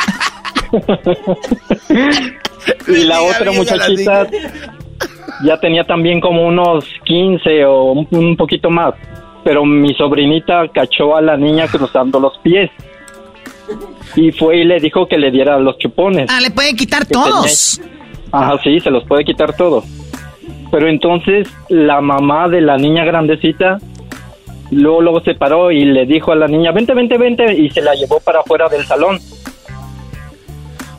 y 2.87 3.05
la 3.05 3.21
otra 3.21 3.51
muchachita 3.51 4.27
ya 5.43 5.59
tenía 5.59 5.83
también 5.83 6.19
como 6.19 6.47
unos 6.47 6.85
15 7.05 7.65
o 7.65 7.91
un, 7.91 8.37
poquito 8.37 8.69
más. 8.69 8.93
Pero 9.43 9.65
mi 9.65 9.93
sobrinita 9.93 10.67
cachó 10.73 11.17
a 11.17 11.21
la 11.21 11.37
niña 11.37 11.67
cruzando 11.67 12.19
los 12.19 12.37
pies. 12.39 12.71
Y 14.15 14.31
fue 14.31 14.57
y 14.57 14.63
le 14.63 14.79
dijo 14.79 15.07
que 15.07 15.17
le 15.17 15.31
diera 15.31 15.57
los 15.59 15.77
chupones. 15.77 16.29
Ah, 16.29 16.39
le 16.39 16.51
pueden 16.51 16.75
quitar 16.75 17.05
todos. 17.05 17.81
Ajá, 18.31 18.57
sí, 18.63 18.79
se 18.79 18.89
los 18.89 19.03
puede 19.05 19.25
quitar 19.25 19.55
todo. 19.55 19.83
Pero 20.71 20.87
entonces 20.87 21.49
la 21.69 22.01
mamá 22.01 22.47
de 22.47 22.61
la 22.61 22.77
niña 22.77 23.05
grandecita 23.05 23.77
luego, 24.71 25.01
luego 25.01 25.21
se 25.21 25.35
paró 25.35 25.71
y 25.71 25.85
le 25.85 26.05
dijo 26.05 26.31
a 26.31 26.35
la 26.35 26.47
niña, 26.47 26.71
vente, 26.71 26.93
vente, 26.93 27.17
vente, 27.17 27.53
y 27.53 27.69
se 27.69 27.81
la 27.81 27.93
llevó 27.95 28.19
para 28.19 28.39
afuera 28.39 28.67
del 28.69 28.85
salón. 28.85 29.19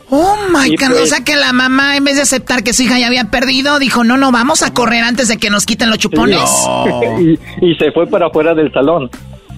Oh 0.09 0.35
my 0.49 0.69
God, 0.75 0.87
pues- 0.89 1.01
o 1.01 1.05
sea 1.07 1.23
que 1.23 1.35
la 1.35 1.51
mamá 1.51 1.97
en 1.97 2.03
vez 2.03 2.15
de 2.15 2.21
aceptar 2.21 2.63
que 2.63 2.73
su 2.73 2.83
hija 2.83 2.99
ya 2.99 3.07
había 3.07 3.25
perdido, 3.25 3.79
dijo, 3.79 4.03
no, 4.03 4.17
no, 4.17 4.31
vamos 4.31 4.61
a 4.63 4.73
correr 4.73 5.03
antes 5.03 5.27
de 5.27 5.37
que 5.37 5.49
nos 5.49 5.65
quiten 5.65 5.89
los 5.89 5.97
chupones. 5.97 6.39
y, 7.19 7.65
y 7.65 7.75
se 7.75 7.91
fue 7.91 8.05
para 8.07 8.27
afuera 8.27 8.53
del 8.53 8.71
salón. 8.71 9.09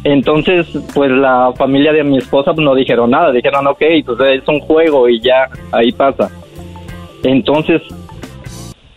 Entonces, 0.03 0.65
pues 0.93 1.11
la 1.11 1.51
familia 1.57 1.91
de 1.91 2.03
mi 2.03 2.17
esposa 2.17 2.53
pues, 2.53 2.63
no 2.63 2.73
dijeron 2.75 3.09
nada, 3.11 3.31
dijeron, 3.31 3.67
ok, 3.67 3.81
pues 4.05 4.17
es 4.41 4.47
un 4.47 4.59
juego 4.61 5.09
y 5.09 5.19
ya, 5.19 5.49
ahí 5.71 5.91
pasa. 5.91 6.29
Entonces, 7.23 7.81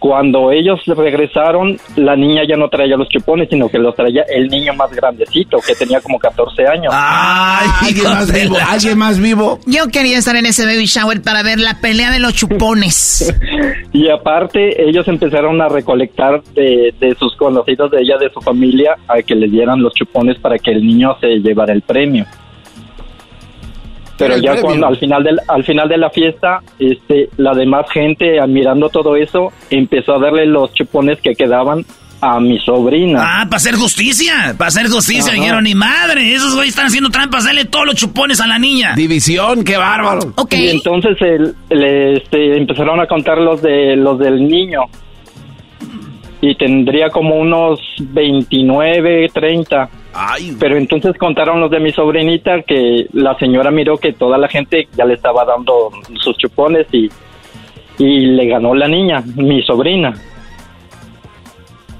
cuando 0.00 0.50
ellos 0.50 0.80
regresaron, 0.86 1.78
la 1.94 2.16
niña 2.16 2.42
ya 2.48 2.56
no 2.56 2.68
traía 2.68 2.96
los 2.96 3.06
chupones, 3.10 3.48
sino 3.50 3.68
que 3.68 3.78
los 3.78 3.94
traía 3.94 4.24
el 4.34 4.48
niño 4.48 4.72
más 4.72 4.90
grandecito, 4.90 5.58
que 5.64 5.74
tenía 5.74 6.00
como 6.00 6.18
14 6.18 6.66
años. 6.66 6.92
Ay, 6.96 7.68
¿Alguien 7.88 8.04
más 8.04 8.32
vivo? 8.32 8.56
¿Alguien 8.66 8.98
más 8.98 9.20
vivo? 9.20 9.58
Yo 9.66 9.88
quería 9.88 10.16
estar 10.16 10.34
en 10.36 10.46
ese 10.46 10.64
baby 10.64 10.86
shower 10.86 11.20
para 11.20 11.42
ver 11.42 11.60
la 11.60 11.80
pelea 11.82 12.10
de 12.10 12.18
los 12.18 12.32
chupones. 12.32 13.32
y 13.92 14.08
aparte, 14.08 14.82
ellos 14.88 15.06
empezaron 15.06 15.60
a 15.60 15.68
recolectar 15.68 16.42
de, 16.54 16.94
de 16.98 17.14
sus 17.16 17.36
conocidos 17.36 17.90
de 17.90 18.00
ella, 18.00 18.16
de 18.16 18.30
su 18.30 18.40
familia, 18.40 18.96
a 19.06 19.20
que 19.20 19.34
le 19.34 19.48
dieran 19.48 19.82
los 19.82 19.92
chupones 19.92 20.38
para 20.38 20.58
que 20.58 20.70
el 20.70 20.84
niño 20.84 21.14
se 21.20 21.26
llevara 21.40 21.74
el 21.74 21.82
premio. 21.82 22.24
Pero 24.20 24.36
ya 24.36 24.60
cuando 24.60 24.86
al 24.86 24.98
final 24.98 25.24
del 25.24 25.38
al 25.48 25.64
final 25.64 25.88
de 25.88 25.96
la 25.96 26.10
fiesta, 26.10 26.60
este 26.78 27.30
la 27.38 27.54
demás 27.54 27.86
gente 27.90 28.38
admirando 28.38 28.88
todo 28.90 29.16
eso 29.16 29.50
empezó 29.70 30.14
a 30.14 30.18
darle 30.20 30.46
los 30.46 30.72
chupones 30.74 31.20
que 31.22 31.34
quedaban 31.34 31.84
a 32.20 32.38
mi 32.38 32.58
sobrina. 32.58 33.20
Ah, 33.22 33.44
para 33.46 33.56
hacer 33.56 33.74
justicia, 33.76 34.54
para 34.58 34.68
hacer 34.68 34.88
justicia. 34.88 35.32
Dijeron, 35.32 35.64
ni 35.64 35.74
madre, 35.74 36.34
esos 36.34 36.54
güeyes 36.54 36.74
están 36.74 36.86
haciendo 36.86 37.08
trampas, 37.08 37.44
dale 37.44 37.64
todos 37.64 37.86
los 37.86 37.94
chupones 37.94 38.40
a 38.40 38.46
la 38.46 38.58
niña. 38.58 38.94
División, 38.94 39.64
qué 39.64 39.78
bárbaro. 39.78 40.20
Y 40.50 40.68
entonces 40.68 41.16
el, 41.20 41.54
le, 41.70 42.18
este, 42.18 42.58
empezaron 42.58 43.00
a 43.00 43.06
contar 43.06 43.38
los 43.38 43.62
de 43.62 43.96
los 43.96 44.18
del 44.18 44.46
niño. 44.46 44.82
Y 46.42 46.54
tendría 46.56 47.08
como 47.08 47.36
unos 47.36 47.80
29, 47.98 49.30
30. 49.32 49.88
Pero 50.58 50.76
entonces 50.76 51.16
contaron 51.16 51.60
los 51.60 51.70
de 51.70 51.80
mi 51.80 51.92
sobrinita 51.92 52.62
que 52.62 53.06
la 53.12 53.38
señora 53.38 53.70
miró 53.70 53.96
que 53.96 54.12
toda 54.12 54.38
la 54.38 54.48
gente 54.48 54.88
ya 54.96 55.04
le 55.04 55.14
estaba 55.14 55.44
dando 55.44 55.90
sus 56.20 56.36
chupones 56.36 56.86
y, 56.92 57.08
y 57.98 58.26
le 58.26 58.46
ganó 58.46 58.74
la 58.74 58.88
niña, 58.88 59.22
mi 59.36 59.62
sobrina. 59.62 60.14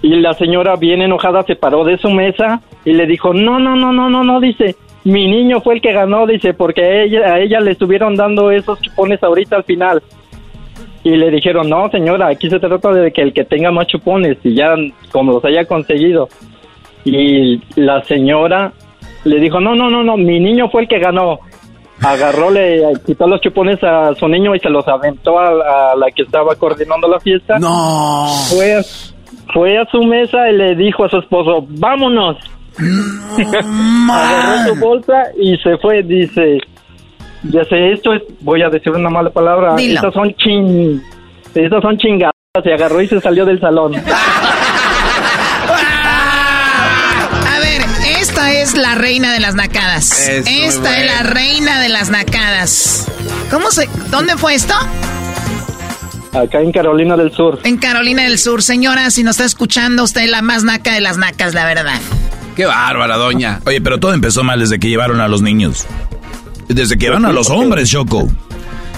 Y 0.02 0.16
la 0.16 0.32
señora 0.34 0.76
bien 0.76 1.02
enojada 1.02 1.42
se 1.42 1.56
paró 1.56 1.84
de 1.84 1.98
su 1.98 2.10
mesa 2.10 2.62
y 2.84 2.92
le 2.94 3.06
dijo, 3.06 3.34
no, 3.34 3.58
no, 3.58 3.76
no, 3.76 3.92
no, 3.92 4.08
no, 4.08 4.24
no, 4.24 4.40
dice, 4.40 4.76
mi 5.04 5.30
niño 5.30 5.60
fue 5.60 5.74
el 5.74 5.80
que 5.80 5.92
ganó, 5.92 6.26
dice, 6.26 6.54
porque 6.54 6.82
a 6.82 7.02
ella, 7.02 7.34
a 7.34 7.40
ella 7.40 7.60
le 7.60 7.72
estuvieron 7.72 8.16
dando 8.16 8.50
esos 8.50 8.80
chupones 8.80 9.22
ahorita 9.22 9.56
al 9.56 9.64
final. 9.64 10.02
Y 11.02 11.16
le 11.16 11.30
dijeron, 11.30 11.68
no, 11.68 11.90
señora, 11.90 12.28
aquí 12.28 12.50
se 12.50 12.60
trata 12.60 12.92
de 12.92 13.12
que 13.12 13.22
el 13.22 13.32
que 13.32 13.44
tenga 13.44 13.70
más 13.70 13.86
chupones 13.86 14.36
y 14.42 14.54
ya 14.54 14.74
como 15.12 15.32
los 15.32 15.44
haya 15.44 15.64
conseguido. 15.64 16.28
Y 17.04 17.60
la 17.76 18.02
señora 18.04 18.72
le 19.24 19.40
dijo, 19.40 19.60
no, 19.60 19.74
no, 19.74 19.90
no, 19.90 20.02
no, 20.02 20.16
mi 20.16 20.40
niño 20.40 20.68
fue 20.70 20.82
el 20.82 20.88
que 20.88 20.98
ganó. 20.98 21.40
Agarró, 22.02 22.50
le 22.50 22.82
quitó 23.04 23.26
los 23.26 23.40
chupones 23.42 23.82
a 23.84 24.14
su 24.14 24.26
niño 24.26 24.54
y 24.54 24.60
se 24.60 24.70
los 24.70 24.86
aventó 24.88 25.38
a, 25.38 25.92
a 25.92 25.96
la 25.96 26.10
que 26.10 26.22
estaba 26.22 26.54
coordinando 26.54 27.06
la 27.08 27.20
fiesta. 27.20 27.58
No. 27.58 28.26
Fue, 28.48 28.80
fue 29.52 29.78
a 29.78 29.84
su 29.90 30.02
mesa 30.04 30.48
y 30.48 30.56
le 30.56 30.74
dijo 30.76 31.04
a 31.04 31.08
su 31.10 31.18
esposo, 31.18 31.66
vámonos. 31.68 32.36
Agarró 34.10 34.74
su 34.74 34.80
bolsa 34.80 35.22
y 35.38 35.56
se 35.58 35.76
fue, 35.78 36.02
dice, 36.02 36.58
ya 37.44 37.64
sé, 37.64 37.92
esto 37.92 38.12
es, 38.14 38.22
voy 38.40 38.62
a 38.62 38.70
decir 38.70 38.92
una 38.92 39.10
mala 39.10 39.30
palabra, 39.30 39.74
Dilo. 39.76 39.94
estas 39.96 40.14
son 40.14 40.32
chin, 40.34 41.02
estas 41.54 41.82
son 41.82 41.96
chingadas, 41.98 42.34
se 42.62 42.72
agarró 42.72 43.02
y 43.02 43.08
se 43.08 43.20
salió 43.20 43.44
del 43.44 43.60
salón. 43.60 43.92
es 48.60 48.76
la 48.76 48.94
reina 48.94 49.32
de 49.32 49.40
las 49.40 49.54
nacadas. 49.54 50.12
Muy 50.44 50.60
esta 50.62 51.00
es 51.00 51.06
la 51.06 51.22
reina 51.22 51.80
de 51.80 51.88
las 51.88 52.10
nacadas. 52.10 53.06
¿Cómo 53.50 53.70
se 53.70 53.88
dónde 54.10 54.36
fue 54.36 54.54
esto? 54.54 54.74
Acá 56.32 56.60
en 56.60 56.70
Carolina 56.70 57.16
del 57.16 57.32
Sur. 57.32 57.58
En 57.64 57.78
Carolina 57.78 58.24
del 58.24 58.38
Sur, 58.38 58.62
señora, 58.62 59.10
si 59.10 59.22
nos 59.22 59.36
está 59.36 59.46
escuchando, 59.46 60.04
usted 60.04 60.22
es 60.22 60.30
la 60.30 60.42
más 60.42 60.62
naca 60.62 60.92
de 60.92 61.00
las 61.00 61.16
nacas, 61.16 61.54
la 61.54 61.64
verdad. 61.64 62.00
Qué 62.54 62.66
bárbara, 62.66 63.16
doña. 63.16 63.60
Oye, 63.64 63.80
pero 63.80 63.98
todo 63.98 64.12
empezó 64.12 64.44
mal 64.44 64.60
desde 64.60 64.78
que 64.78 64.88
llevaron 64.88 65.20
a 65.20 65.28
los 65.28 65.40
niños. 65.40 65.86
Desde 66.68 66.98
que 66.98 67.06
llevaron 67.06 67.24
a 67.26 67.32
los 67.32 67.48
hombres, 67.48 67.88
Choco. 67.88 68.28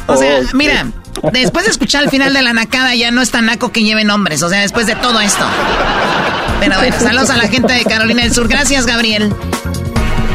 O 0.09 0.17
sea, 0.17 0.41
mira, 0.55 0.87
después 1.33 1.65
de 1.65 1.71
escuchar 1.71 2.05
el 2.05 2.11
final 2.11 2.33
de 2.33 2.43
la 2.43 2.53
nacada 2.53 2.95
ya 2.95 3.11
no 3.11 3.23
es 3.23 3.31
tan 3.31 3.47
naco 3.47 3.73
que 3.73 3.83
lleven 3.83 4.11
hombres, 4.11 4.43
o 4.43 4.49
sea, 4.49 4.61
después 4.61 4.87
de 4.87 4.97
todo 4.97 5.21
esto. 5.21 5.45
Pero 6.61 6.77
bueno, 6.79 6.97
saludos 7.01 7.31
a 7.31 7.37
la 7.37 7.49
gente 7.49 7.73
de 7.73 7.85
Carolina 7.85 8.23
del 8.23 8.33
Sur. 8.33 8.49
Gracias, 8.49 8.87
Gabriel. 8.87 9.33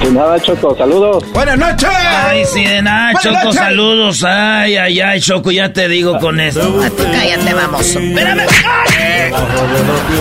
De 0.03 0.11
nada, 0.11 0.39
Choco, 0.39 0.75
saludos. 0.78 1.23
Buenas 1.34 1.57
noches. 1.57 1.89
Ay, 1.89 2.43
sí, 2.45 2.63
de 2.63 2.82
nada, 2.82 3.13
Buenas 3.13 3.23
Choco, 3.23 3.43
noches. 3.45 3.59
saludos. 3.59 4.23
Ay, 4.23 4.75
ay, 4.78 4.99
ay, 4.99 5.21
Choco, 5.21 5.51
ya 5.51 5.73
te 5.73 5.88
digo 5.88 6.19
con 6.19 6.39
esto. 6.39 6.82
A 6.84 6.89
tú 6.89 7.03
cállate, 7.11 7.53
vamos. 7.53 7.86
Espérame. 7.88 8.41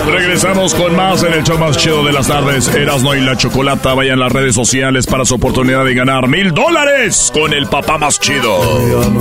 Regresamos 0.06 0.74
con 0.74 0.96
más 0.96 1.22
en 1.22 1.34
el 1.34 1.42
show 1.44 1.58
más 1.58 1.76
chido 1.76 2.04
de 2.04 2.12
las 2.12 2.26
tardes. 2.28 2.68
Erasno 2.68 3.14
y 3.14 3.20
la 3.20 3.36
Chocolata. 3.36 3.94
Vayan 3.94 4.18
a 4.20 4.24
las 4.24 4.32
redes 4.32 4.54
sociales 4.54 5.06
para 5.06 5.24
su 5.24 5.34
oportunidad 5.34 5.84
de 5.84 5.94
ganar 5.94 6.26
mil 6.28 6.52
dólares 6.52 7.30
con 7.34 7.52
el 7.52 7.66
papá 7.66 7.98
más 7.98 8.18
chido. 8.18 8.58
Erasno 8.88 9.20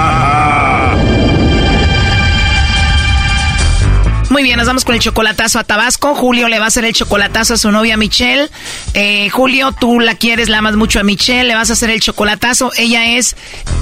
Muy 4.31 4.43
bien, 4.43 4.57
nos 4.57 4.65
vamos 4.65 4.85
con 4.85 4.95
el 4.95 5.01
chocolatazo 5.01 5.59
a 5.59 5.65
Tabasco. 5.65 6.15
Julio 6.15 6.47
le 6.47 6.57
va 6.57 6.63
a 6.63 6.67
hacer 6.69 6.85
el 6.85 6.93
chocolatazo 6.93 7.55
a 7.55 7.57
su 7.57 7.69
novia 7.69 7.97
Michelle. 7.97 8.47
Eh, 8.93 9.29
Julio, 9.29 9.73
tú 9.77 9.99
la 9.99 10.15
quieres, 10.15 10.47
la 10.47 10.59
amas 10.59 10.77
mucho 10.77 11.01
a 11.01 11.03
Michelle, 11.03 11.43
le 11.43 11.53
vas 11.53 11.69
a 11.69 11.73
hacer 11.73 11.89
el 11.89 11.99
chocolatazo. 11.99 12.71
Ella 12.77 13.17
es 13.17 13.35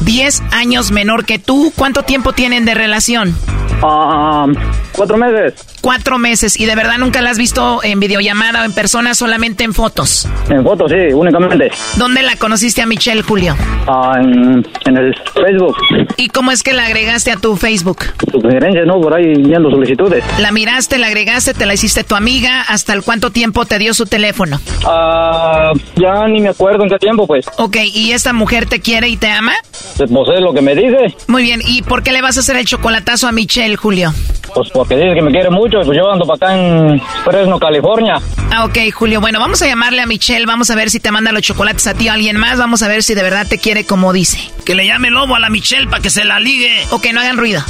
10 0.06 0.42
años 0.52 0.90
menor 0.90 1.26
que 1.26 1.38
tú. 1.38 1.72
¿Cuánto 1.76 2.02
tiempo 2.02 2.34
tienen 2.34 2.66
de 2.66 2.74
relación? 2.74 3.36
Ah, 3.82 4.46
cuatro 4.92 5.18
meses. 5.18 5.54
Cuatro 5.82 6.18
meses. 6.18 6.60
¿Y 6.60 6.66
de 6.66 6.76
verdad 6.76 6.98
nunca 6.98 7.22
la 7.22 7.30
has 7.30 7.38
visto 7.38 7.82
en 7.84 8.00
videollamada 8.00 8.64
o 8.64 8.66
en 8.66 8.74
persona, 8.74 9.14
solamente 9.14 9.64
en 9.64 9.74
fotos? 9.74 10.28
En 10.50 10.64
fotos, 10.64 10.92
sí, 10.92 11.14
únicamente. 11.14 11.72
¿Dónde 11.96 12.22
la 12.24 12.36
conociste 12.36 12.82
a 12.82 12.86
Michelle, 12.86 13.22
Julio? 13.22 13.56
Ah, 13.88 14.18
en, 14.20 14.66
en 14.86 14.98
el 14.98 15.16
Facebook. 15.34 15.78
¿Y 16.18 16.28
cómo 16.28 16.52
es 16.52 16.62
que 16.64 16.74
la 16.74 16.88
agregaste 16.88 17.32
a 17.32 17.38
tu 17.38 17.56
Facebook? 17.56 18.00
Sugerencias, 18.32 18.86
¿no? 18.86 19.00
Por 19.00 19.16
ahí 19.16 19.34
viendo 19.42 19.70
solicitudes. 19.70 20.24
La 20.40 20.54
miraste, 20.54 20.98
la 20.98 21.08
agregaste, 21.08 21.54
te 21.54 21.66
la 21.66 21.74
hiciste 21.74 22.06
tu 22.06 22.16
amiga. 22.16 22.62
¿Hasta 22.62 22.94
el 22.94 23.04
cuánto 23.04 23.30
tiempo 23.30 23.66
te 23.66 23.78
dio 23.78 23.94
su 23.94 24.06
teléfono? 24.06 24.62
Ah, 24.86 25.74
ya 25.98 26.30
ni 26.30 26.40
me 26.40 26.50
acuerdo 26.50 26.84
en 26.84 26.90
qué 26.90 26.98
tiempo, 26.98 27.28
pues. 27.28 27.46
Ok, 27.58 27.76
¿y 27.94 28.14
esta 28.14 28.32
mujer 28.32 28.66
te 28.66 28.80
quiere 28.80 29.10
y 29.10 29.18
te 29.18 29.30
ama? 29.30 29.52
Pues 29.98 30.10
no 30.10 30.24
sé 30.24 30.40
lo 30.40 30.54
que 30.54 30.62
me 30.62 30.76
dice. 30.76 31.14
Muy 31.28 31.44
bien, 31.44 31.62
¿y 31.66 31.82
por 31.82 32.04
qué 32.04 32.14
le 32.14 32.22
vas 32.22 32.38
a 32.38 32.40
hacer 32.40 32.56
el 32.56 32.66
chocolatazo 32.66 33.28
a 33.28 33.34
Michelle, 33.34 33.76
Julio? 33.76 34.14
Pues 34.56 34.70
porque 34.70 34.96
dice 34.96 35.14
que 35.14 35.22
me 35.22 35.32
quiere 35.32 35.50
mucho. 35.50 35.82
Pues 35.84 35.98
yo 35.98 36.10
ando 36.10 36.26
para 36.26 36.36
acá 36.38 36.58
en 36.58 37.02
Fresno, 37.26 37.60
California. 37.60 38.16
Ah, 38.50 38.64
ok, 38.64 38.78
Julio. 38.94 39.20
Bueno, 39.20 39.42
vamos 39.42 39.62
a 39.62 39.68
llamarle 39.68 40.02
a 40.02 40.06
Michelle, 40.06 40.46
vamos 40.46 40.70
a 40.70 40.76
ver 40.76 40.90
si 40.90 41.02
te 41.02 41.12
manda 41.12 41.34
los 41.34 41.42
chocolates 41.42 41.86
a 41.88 41.94
ti 41.96 42.08
o 42.08 42.12
a 42.12 42.14
alguien 42.14 42.38
más, 42.38 42.58
vamos 42.58 42.82
a 42.82 42.88
ver 42.88 43.04
si 43.04 43.14
de 43.14 43.24
verdad 43.24 43.46
te 43.46 43.58
quiere 43.58 43.84
como 43.84 44.14
dice. 44.14 44.40
Que 44.66 44.74
le 44.74 44.88
llame 44.88 45.10
lobo 45.10 45.36
a 45.36 45.40
la 45.40 45.50
Michelle 45.50 45.88
para 45.88 46.02
que 46.02 46.10
se 46.10 46.24
la 46.24 46.40
ligue. 46.40 46.72
Ok, 46.92 47.08
no 47.12 47.20
hagan 47.20 47.38
ruido. 47.38 47.62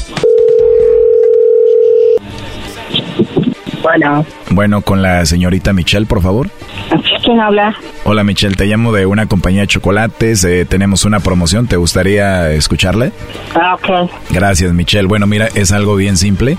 Bueno. 3.82 4.26
Bueno, 4.52 4.82
con 4.82 5.02
la 5.02 5.26
señorita 5.26 5.74
Michelle, 5.74 6.06
por 6.06 6.22
favor. 6.22 6.50
¿Quién 7.24 7.40
habla? 7.40 7.76
Hola 8.06 8.24
Michelle, 8.24 8.56
te 8.56 8.66
llamo 8.66 8.92
de 8.94 9.06
una 9.06 9.26
compañía 9.28 9.62
de 9.62 9.68
chocolates. 9.68 10.44
eh, 10.46 10.66
tenemos 10.66 11.06
una 11.06 11.20
promoción, 11.20 11.68
¿te 11.68 11.76
gustaría 11.76 12.50
escucharle? 12.52 13.12
Ah, 13.54 13.76
ok. 13.76 14.10
Gracias 14.32 14.74
Michelle. 14.74 15.08
Bueno, 15.08 15.28
mira, 15.28 15.48
es 15.54 15.72
algo 15.72 15.96
bien 15.96 16.18
simple. 16.18 16.58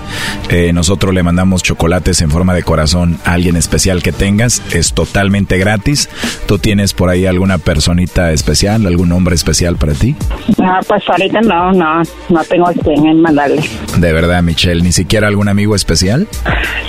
Eh, 0.51 0.73
nosotros 0.73 1.15
le 1.15 1.23
mandamos 1.23 1.63
chocolates 1.63 2.21
en 2.21 2.31
forma 2.31 2.55
de 2.55 2.63
corazón 2.63 3.19
a 3.25 3.33
alguien 3.33 3.57
especial 3.57 4.03
que 4.03 4.13
tengas. 4.13 4.63
Es 4.75 4.93
totalmente 4.93 5.59
gratis. 5.59 6.09
¿Tú 6.47 6.59
tienes 6.59 6.93
por 6.95 7.09
ahí 7.09 7.27
alguna 7.27 7.59
personita 7.59 8.31
especial, 8.33 8.87
algún 8.87 9.09
nombre 9.09 9.35
especial 9.35 9.77
para 9.77 9.95
ti? 9.95 10.15
Ah, 10.63 10.81
pues 10.87 11.03
ahorita 11.09 11.41
no, 11.41 11.73
no, 11.73 12.03
no 12.29 12.45
tengo 12.45 12.67
quien 12.85 13.07
en 13.07 13.23
mandarle. 13.23 13.63
De 13.97 14.13
verdad, 14.13 14.43
Michelle, 14.43 14.83
ni 14.83 14.93
siquiera 14.93 15.27
algún 15.27 15.49
amigo 15.49 15.75
especial. 15.75 16.29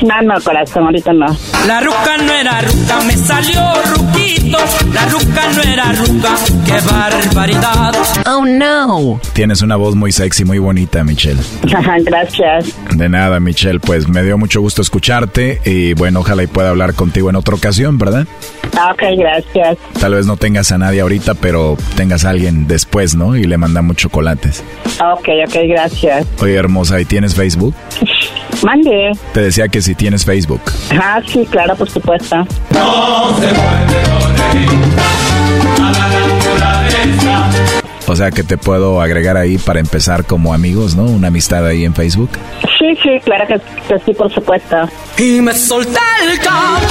No, 0.04 0.21
no, 0.22 0.40
corazón, 0.42 0.86
ahorita 0.86 1.14
no. 1.14 1.26
La 1.68 1.80
ruca 1.82 2.18
no 2.18 2.32
era 2.34 2.62
ruca, 2.62 3.02
me 3.06 3.16
salió 3.18 3.62
ruquito. 3.96 4.58
La 4.94 5.06
ruca 5.06 5.42
no 5.56 5.62
era 5.64 5.92
ruca, 5.94 6.36
qué 6.66 6.74
barbaridad. 6.92 7.94
Oh 8.26 8.46
no. 8.46 9.20
Tienes 9.34 9.62
una 9.62 9.76
voz 9.76 9.96
muy 9.96 10.12
sexy, 10.12 10.44
muy 10.46 10.60
bonita, 10.60 11.04
Michelle. 11.04 11.40
Gracias. 12.04 12.66
De 12.96 13.08
nada, 13.10 13.40
Michelle, 13.40 13.80
pues 13.80 14.08
me 14.08 14.24
dio 14.24 14.38
mucho 14.38 14.62
gusto 14.62 14.82
escucharte 14.82 15.62
y 15.66 15.94
bueno, 15.94 16.20
ojalá 16.22 16.44
y 16.44 16.48
pueda 16.48 16.70
hablar 16.70 16.94
contigo 16.94 17.30
en 17.30 17.36
otra 17.36 17.56
ocasión, 17.56 17.98
¿verdad? 17.98 18.28
Ah, 18.78 18.92
ok, 18.94 19.04
gracias. 19.18 19.78
Tal 20.00 20.14
vez 20.16 20.26
no 20.26 20.38
tengas 20.38 20.72
a 20.72 20.78
nadie 20.78 21.02
ahorita, 21.02 21.34
pero 21.36 21.78
tengas 21.96 22.26
a 22.26 22.30
alguien 22.32 22.68
después, 22.68 23.16
¿no? 23.16 23.36
Y 23.36 23.44
le 23.46 23.58
mandamos 23.58 23.96
chocolates. 23.98 24.64
Ah, 25.00 25.14
Ok, 25.14 25.28
ok, 25.48 25.56
gracias. 25.68 26.26
Oye, 26.42 26.56
hermosa, 26.56 27.00
¿y 27.00 27.06
tienes 27.06 27.36
Facebook? 27.36 27.76
Mande. 28.64 29.12
Te 29.34 29.42
decía 29.42 29.68
que 29.70 29.82
si 29.82 29.96
tienes 29.96 30.11
Facebook. 30.20 30.62
Ah, 30.92 31.22
sí, 31.26 31.46
claro, 31.50 31.76
por 31.76 31.90
supuesto. 31.90 32.46
O 38.08 38.16
sea 38.16 38.30
que 38.32 38.44
te 38.44 38.58
puedo 38.58 39.00
agregar 39.02 39.38
ahí 39.38 39.58
para 39.58 39.80
empezar 39.80 40.26
como 40.26 40.54
amigos, 40.54 40.96
¿no? 40.96 41.04
Una 41.04 41.28
amistad 41.28 41.66
ahí 41.66 41.86
en 41.86 41.96
Facebook. 41.96 42.32
Sí, 42.78 42.98
sí, 43.02 43.10
claro 43.24 43.48
que, 43.48 43.60
que 43.88 44.00
sí, 44.04 44.14
por 44.14 44.32
supuesto. 44.34 44.76
Y 45.18 45.40
me 45.40 45.54
solté 45.54 46.00
el 46.24 46.40
cabello, 46.40 46.88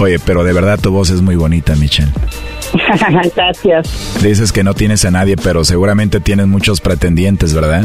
Oye, 0.00 0.18
pero 0.18 0.42
de 0.44 0.52
verdad 0.54 0.78
tu 0.80 0.90
voz 0.90 1.10
es 1.10 1.20
muy 1.20 1.36
bonita, 1.36 1.76
Michelle. 1.76 2.10
gracias. 3.36 4.22
Dices 4.22 4.50
que 4.50 4.64
no 4.64 4.72
tienes 4.72 5.04
a 5.04 5.10
nadie, 5.10 5.36
pero 5.36 5.62
seguramente 5.62 6.20
tienes 6.20 6.46
muchos 6.46 6.80
pretendientes, 6.80 7.52
¿verdad? 7.52 7.84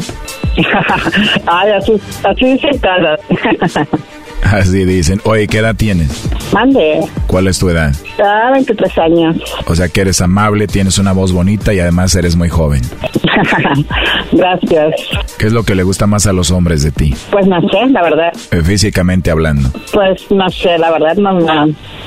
Ay, 1.45 1.72
así, 1.72 2.01
así 2.24 2.53
dicen 2.53 2.80
todos. 2.80 3.20
Así 4.51 4.85
dicen. 4.85 5.19
Oye, 5.25 5.47
¿qué 5.47 5.57
edad 5.57 5.75
tienes? 5.75 6.29
Mande. 6.53 6.99
¿Cuál 7.27 7.47
es 7.47 7.57
tu 7.59 7.69
edad? 7.69 7.93
Ah, 8.23 8.51
23 8.53 8.97
años. 8.99 9.37
O 9.67 9.75
sea 9.75 9.89
que 9.89 10.01
eres 10.01 10.21
amable, 10.21 10.67
tienes 10.67 10.97
una 10.99 11.11
voz 11.13 11.31
bonita 11.31 11.73
y 11.73 11.79
además 11.79 12.15
eres 12.15 12.35
muy 12.35 12.49
joven. 12.49 12.81
Gracias. 14.31 14.93
¿Qué 15.37 15.47
es 15.47 15.53
lo 15.53 15.63
que 15.63 15.75
le 15.75 15.83
gusta 15.83 16.07
más 16.07 16.27
a 16.27 16.33
los 16.33 16.51
hombres 16.51 16.83
de 16.83 16.91
ti? 16.91 17.13
Pues 17.31 17.47
no 17.47 17.59
sé, 17.69 17.87
la 17.89 18.03
verdad. 18.03 18.33
Eh, 18.51 18.61
Físicamente 18.61 19.31
hablando. 19.31 19.69
Pues 19.91 20.29
no 20.29 20.49
sé, 20.49 20.77
la 20.77 20.91
verdad, 20.91 21.15
no, 21.17 21.39
no. 21.39 21.65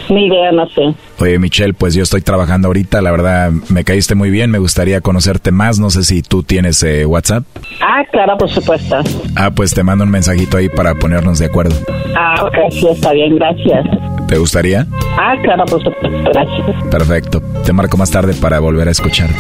Ni 0.09 0.27
idea, 0.27 0.53
no 0.53 0.67
sé. 0.71 0.95
Oye, 1.21 1.39
Michelle, 1.39 1.75
pues 1.75 1.95
yo 1.95 2.03
estoy 2.05 2.21
trabajando 2.23 2.69
ahorita, 2.69 3.03
la 3.03 3.11
verdad 3.11 3.51
me 3.69 3.83
caíste 3.85 4.15
muy 4.15 4.31
bien, 4.31 4.51
me 4.51 4.59
gustaría 4.59 5.01
conocerte 5.01 5.51
más, 5.51 5.81
no 5.81 5.91
sé 5.91 6.05
si 6.05 6.23
tú 6.23 6.45
tienes 6.45 6.83
eh, 6.85 7.07
WhatsApp. 7.07 7.45
Ah, 7.81 8.05
claro, 8.13 8.39
por 8.39 8.49
supuesto. 8.49 8.97
Ah, 9.35 9.51
pues 9.51 9.75
te 9.75 9.83
mando 9.83 10.05
un 10.05 10.11
mensajito 10.11 10.57
ahí 10.57 10.69
para 10.69 10.95
ponernos 10.95 11.41
de 11.41 11.47
acuerdo. 11.47 11.75
Ah, 12.17 12.45
ok, 12.45 12.55
sí, 12.71 12.87
está 12.89 13.13
bien, 13.13 13.35
gracias. 13.37 13.85
¿Te 14.29 14.39
gustaría? 14.39 14.87
Ah, 15.19 15.35
claro, 15.43 15.65
por 15.65 15.83
supuesto, 15.83 16.31
gracias. 16.33 16.85
Perfecto. 16.91 17.43
Te 17.65 17.73
marco 17.73 17.97
más 17.97 18.11
tarde 18.11 18.35
para 18.35 18.61
volver 18.61 18.87
a 18.87 18.93
escucharte. 18.93 19.35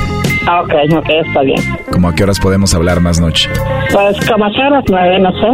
Ah, 0.46 0.62
ok, 0.62 0.72
ok, 0.96 1.08
está 1.26 1.42
bien. 1.42 1.60
¿Cómo 1.92 2.08
a 2.08 2.14
qué 2.14 2.24
horas 2.24 2.40
podemos 2.40 2.74
hablar 2.74 3.00
más 3.00 3.20
noche? 3.20 3.50
Pues 3.92 4.16
como 4.26 4.50
sea 4.52 4.66
a 4.66 4.70
las 4.70 4.84
nueve, 4.88 5.18
no 5.20 5.30
sé. 5.32 5.50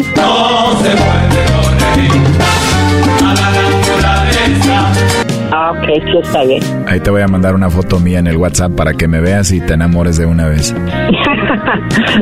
Ah, 5.66 5.70
ok, 5.70 5.86
sí, 6.04 6.18
está 6.22 6.44
bien. 6.44 6.62
Ahí 6.86 7.00
te 7.00 7.08
voy 7.08 7.22
a 7.22 7.26
mandar 7.26 7.54
una 7.54 7.70
foto 7.70 7.98
mía 7.98 8.18
en 8.18 8.26
el 8.26 8.36
WhatsApp 8.36 8.72
para 8.72 8.92
que 8.92 9.08
me 9.08 9.20
veas 9.20 9.50
y 9.50 9.62
te 9.62 9.72
enamores 9.72 10.18
de 10.18 10.26
una 10.26 10.46
vez. 10.46 10.74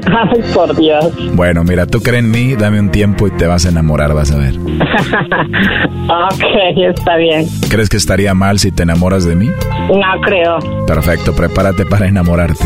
Ay, 0.06 0.42
por 0.54 0.76
Dios. 0.76 1.12
Bueno, 1.34 1.64
mira, 1.64 1.84
tú 1.86 2.00
crees 2.00 2.22
en 2.22 2.30
mí, 2.30 2.54
dame 2.54 2.78
un 2.78 2.90
tiempo 2.90 3.26
y 3.26 3.32
te 3.32 3.48
vas 3.48 3.66
a 3.66 3.70
enamorar, 3.70 4.14
vas 4.14 4.30
a 4.30 4.38
ver. 4.38 4.54
ok, 4.58 6.44
está 6.88 7.16
bien. 7.16 7.44
¿Crees 7.68 7.88
que 7.88 7.96
estaría 7.96 8.32
mal 8.32 8.60
si 8.60 8.70
te 8.70 8.84
enamoras 8.84 9.24
de 9.24 9.34
mí? 9.34 9.48
No 9.88 10.20
creo. 10.24 10.58
Perfecto, 10.86 11.34
prepárate 11.34 11.84
para 11.84 12.06
enamorarte. 12.06 12.64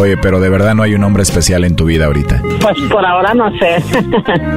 Oye, 0.00 0.16
pero 0.16 0.40
de 0.40 0.48
verdad 0.48 0.74
no 0.74 0.82
hay 0.82 0.94
un 0.94 1.04
hombre 1.04 1.22
especial 1.22 1.64
en 1.64 1.76
tu 1.76 1.84
vida 1.86 2.06
ahorita. 2.06 2.40
Pues 2.60 2.76
por 2.90 3.04
ahora 3.04 3.34
no 3.34 3.50
sé. 3.58 3.82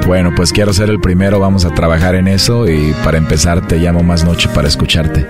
Bueno, 0.06 0.32
pues 0.36 0.54
quiero 0.54 0.74
ser 0.74 0.89
el 0.89 1.00
primero, 1.00 1.39
vamos 1.39 1.66
a 1.66 1.74
trabajar 1.74 2.16
en 2.16 2.28
eso 2.28 2.68
y 2.70 2.93
para 3.04 3.18
empezar 3.18 3.66
te 3.68 3.78
llamo 3.78 4.04
más 4.04 4.24
noche 4.24 4.50
para 4.54 4.68
escucharte. 4.68 5.28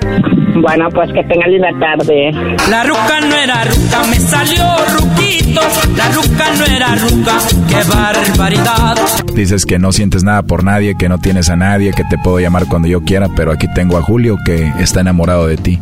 bueno, 0.55 0.89
pues 0.91 1.11
que 1.13 1.23
tenga 1.23 1.47
linda 1.47 1.69
tarde. 1.79 2.31
La 2.69 2.83
ruca 2.83 3.19
no 3.21 3.35
era 3.35 3.63
ruca, 3.63 4.03
me 4.09 4.19
salió 4.19 4.63
ruquito. 4.99 5.61
La 5.95 6.09
ruca 6.11 6.45
no 6.57 6.65
era 6.65 6.95
ruca, 6.95 7.37
qué 7.67 7.83
barbaridad. 7.89 8.95
Dices 9.33 9.65
que 9.65 9.79
no 9.79 9.91
sientes 9.91 10.23
nada 10.23 10.43
por 10.43 10.63
nadie, 10.63 10.95
que 10.97 11.09
no 11.09 11.17
tienes 11.19 11.49
a 11.49 11.55
nadie, 11.55 11.93
que 11.93 12.03
te 12.03 12.17
puedo 12.17 12.39
llamar 12.39 12.65
cuando 12.67 12.87
yo 12.87 13.01
quiera, 13.01 13.27
pero 13.35 13.51
aquí 13.51 13.67
tengo 13.73 13.97
a 13.97 14.01
Julio 14.01 14.37
que 14.45 14.71
está 14.79 15.01
enamorado 15.01 15.47
de 15.47 15.57
ti. 15.57 15.79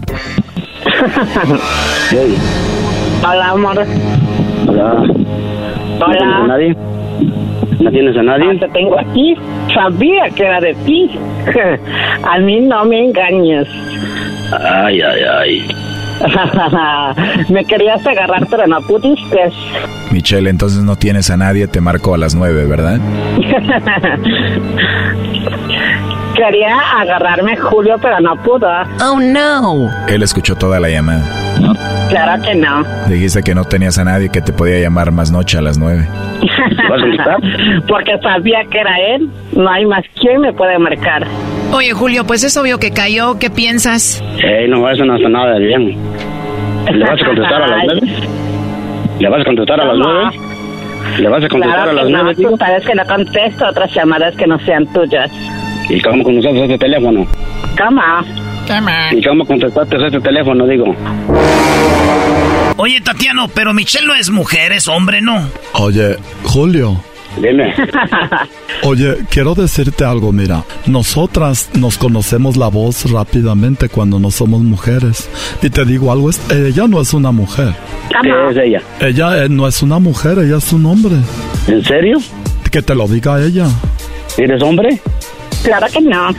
Hola, 3.24 3.49
amor. 3.49 3.86
Hola. 4.68 4.93
¿No 5.99 6.05
tienes 6.07 6.22
a 6.22 6.39
Hola. 6.39 6.47
nadie? 6.47 6.76
¿No 7.80 7.91
tienes 7.91 8.18
a 8.18 8.24
nadie? 8.24 8.45
Ah, 8.51 8.59
te 8.59 8.68
tengo 8.70 8.99
aquí. 8.99 9.36
Sabía 9.74 10.30
que 10.36 10.43
era 10.43 10.59
de 10.59 10.74
ti. 10.86 11.11
a 12.24 12.38
mí 12.39 12.59
no 12.61 12.86
me 12.86 13.05
engañes. 13.05 13.68
Ay, 14.59 15.01
ay, 15.01 15.22
ay. 15.39 15.68
me 17.49 17.66
querías 17.66 18.05
agarrar, 18.05 18.47
pero 18.49 18.68
no 18.68 18.80
pudiste. 18.82 19.51
Michelle, 20.11 20.49
entonces 20.49 20.84
no 20.84 20.95
tienes 20.95 21.30
a 21.30 21.38
nadie, 21.38 21.68
te 21.68 21.82
marco 21.82 22.13
a 22.13 22.18
las 22.18 22.36
nueve, 22.36 22.66
¿verdad? 22.66 22.99
Quería 26.36 26.78
agarrarme 27.01 27.55
Julio, 27.57 27.95
pero 28.01 28.20
no 28.20 28.36
pudo. 28.43 28.68
Oh 29.01 29.20
no. 29.20 29.89
Él 30.07 30.22
escuchó 30.24 30.55
toda 30.55 30.80
la 30.80 30.89
llamada. 30.89 31.24
Claro 32.09 32.41
que 32.43 32.55
no. 32.55 32.84
Dijiste 33.07 33.41
que 33.43 33.55
no 33.55 33.63
tenías 33.66 33.97
a 33.97 34.03
nadie 34.03 34.30
que 34.30 34.41
te 34.41 34.53
podía 34.53 34.80
llamar 34.80 35.11
más 35.11 35.32
noche 35.32 35.57
a 35.57 35.61
las 35.61 35.78
nueve. 35.78 36.07
Porque 37.88 38.18
sabía 38.22 38.59
que 38.70 38.80
era 38.80 38.95
él. 39.16 39.30
No 39.53 39.70
hay 39.70 39.86
más 39.86 40.03
quien 40.20 40.41
me 40.41 40.53
puede 40.53 40.78
marcar. 40.80 41.26
Oye, 41.72 41.91
Julio, 41.93 42.26
pues 42.26 42.43
es 42.43 42.55
obvio 42.57 42.78
que 42.80 42.91
cayó. 42.91 43.38
¿Qué 43.39 43.49
piensas? 43.49 44.24
Ey, 44.43 44.68
no, 44.70 44.88
eso 44.89 45.03
no 45.05 45.16
está 45.16 45.30
nada 45.30 45.53
de 45.55 45.66
bien. 45.66 45.97
¿Le 46.91 47.05
vas 47.05 47.22
a 47.22 47.26
contestar 47.26 47.61
a 47.61 47.68
las 47.68 47.84
nueve? 47.86 48.01
¿Le 49.20 49.30
vas 49.30 49.41
a 49.41 49.45
contestar 49.45 49.82
a 49.82 49.86
las 49.86 49.97
No. 49.97 50.03
nueve? 50.13 50.39
¿Le 51.20 51.30
vas 51.30 51.43
a 51.43 51.47
contestar 51.47 51.76
Claro 51.84 51.91
a 51.91 51.93
las 51.93 52.05
que 52.05 52.11
no. 52.11 52.18
nueve, 52.24 52.36
Tú 52.36 52.41
digo? 52.41 52.57
sabes 52.57 52.86
que 52.86 52.95
no 52.95 53.05
contesto 53.05 53.66
otras 53.68 53.93
llamadas 53.93 54.36
que 54.36 54.47
no 54.47 54.59
sean 54.59 54.86
tuyas. 54.93 55.32
¿Y 55.89 56.01
cómo 56.01 56.24
contestaste 56.24 56.66
ese 56.66 56.78
teléfono? 56.78 57.26
¿Cómo? 57.78 58.01
¿Y 59.11 59.24
cómo 59.24 59.45
contestaste 59.45 59.95
ese 60.07 60.20
teléfono, 60.20 60.66
digo? 60.68 60.95
Oye, 62.78 62.99
Tatiano, 63.01 63.47
pero 63.47 63.74
Michelle 63.74 64.05
no 64.07 64.16
es 64.16 64.30
mujer, 64.30 64.72
es 64.74 64.88
hombre, 64.88 65.22
¿no? 65.22 65.47
Oye, 65.74 66.18
Julio. 66.43 66.99
Dime. 67.38 67.74
Oye, 68.84 69.18
quiero 69.30 69.55
decirte 69.55 70.05
algo, 70.05 70.32
mira, 70.32 70.63
nosotras 70.86 71.70
nos 71.74 71.97
conocemos 71.97 72.55
la 72.55 72.70
voz 72.70 73.11
rápidamente 73.11 73.89
cuando 73.89 74.20
no 74.20 74.32
somos 74.32 74.61
mujeres. 74.61 75.30
Y 75.61 75.70
te 75.70 75.84
digo 75.86 76.11
algo, 76.11 76.30
es- 76.30 76.39
ella 76.49 76.88
no 76.88 77.01
es 77.01 77.13
una 77.13 77.32
mujer. 77.32 77.74
¿Qué 78.22 78.30
es 78.51 78.57
ella? 78.57 78.82
Ella 79.01 79.43
eh, 79.43 79.49
no 79.49 79.68
es 79.68 79.82
una 79.82 79.99
mujer, 79.99 80.39
ella 80.39 80.57
es 80.57 80.72
un 80.72 80.86
hombre. 80.86 81.16
¿En 81.68 81.84
serio? 81.84 82.20
Que 82.72 82.82
te 82.82 82.95
lo 82.95 83.05
diga 83.07 83.41
ella. 83.41 83.68
¿Eres 84.38 84.61
hombre? 84.61 84.99
Claro 85.63 85.88
que 85.91 86.01
no. 86.01 86.30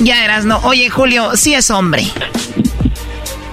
Ya 0.00 0.24
eras, 0.24 0.44
no. 0.44 0.58
Oye, 0.64 0.88
Julio, 0.90 1.36
sí 1.36 1.54
es 1.54 1.70
hombre. 1.70 2.04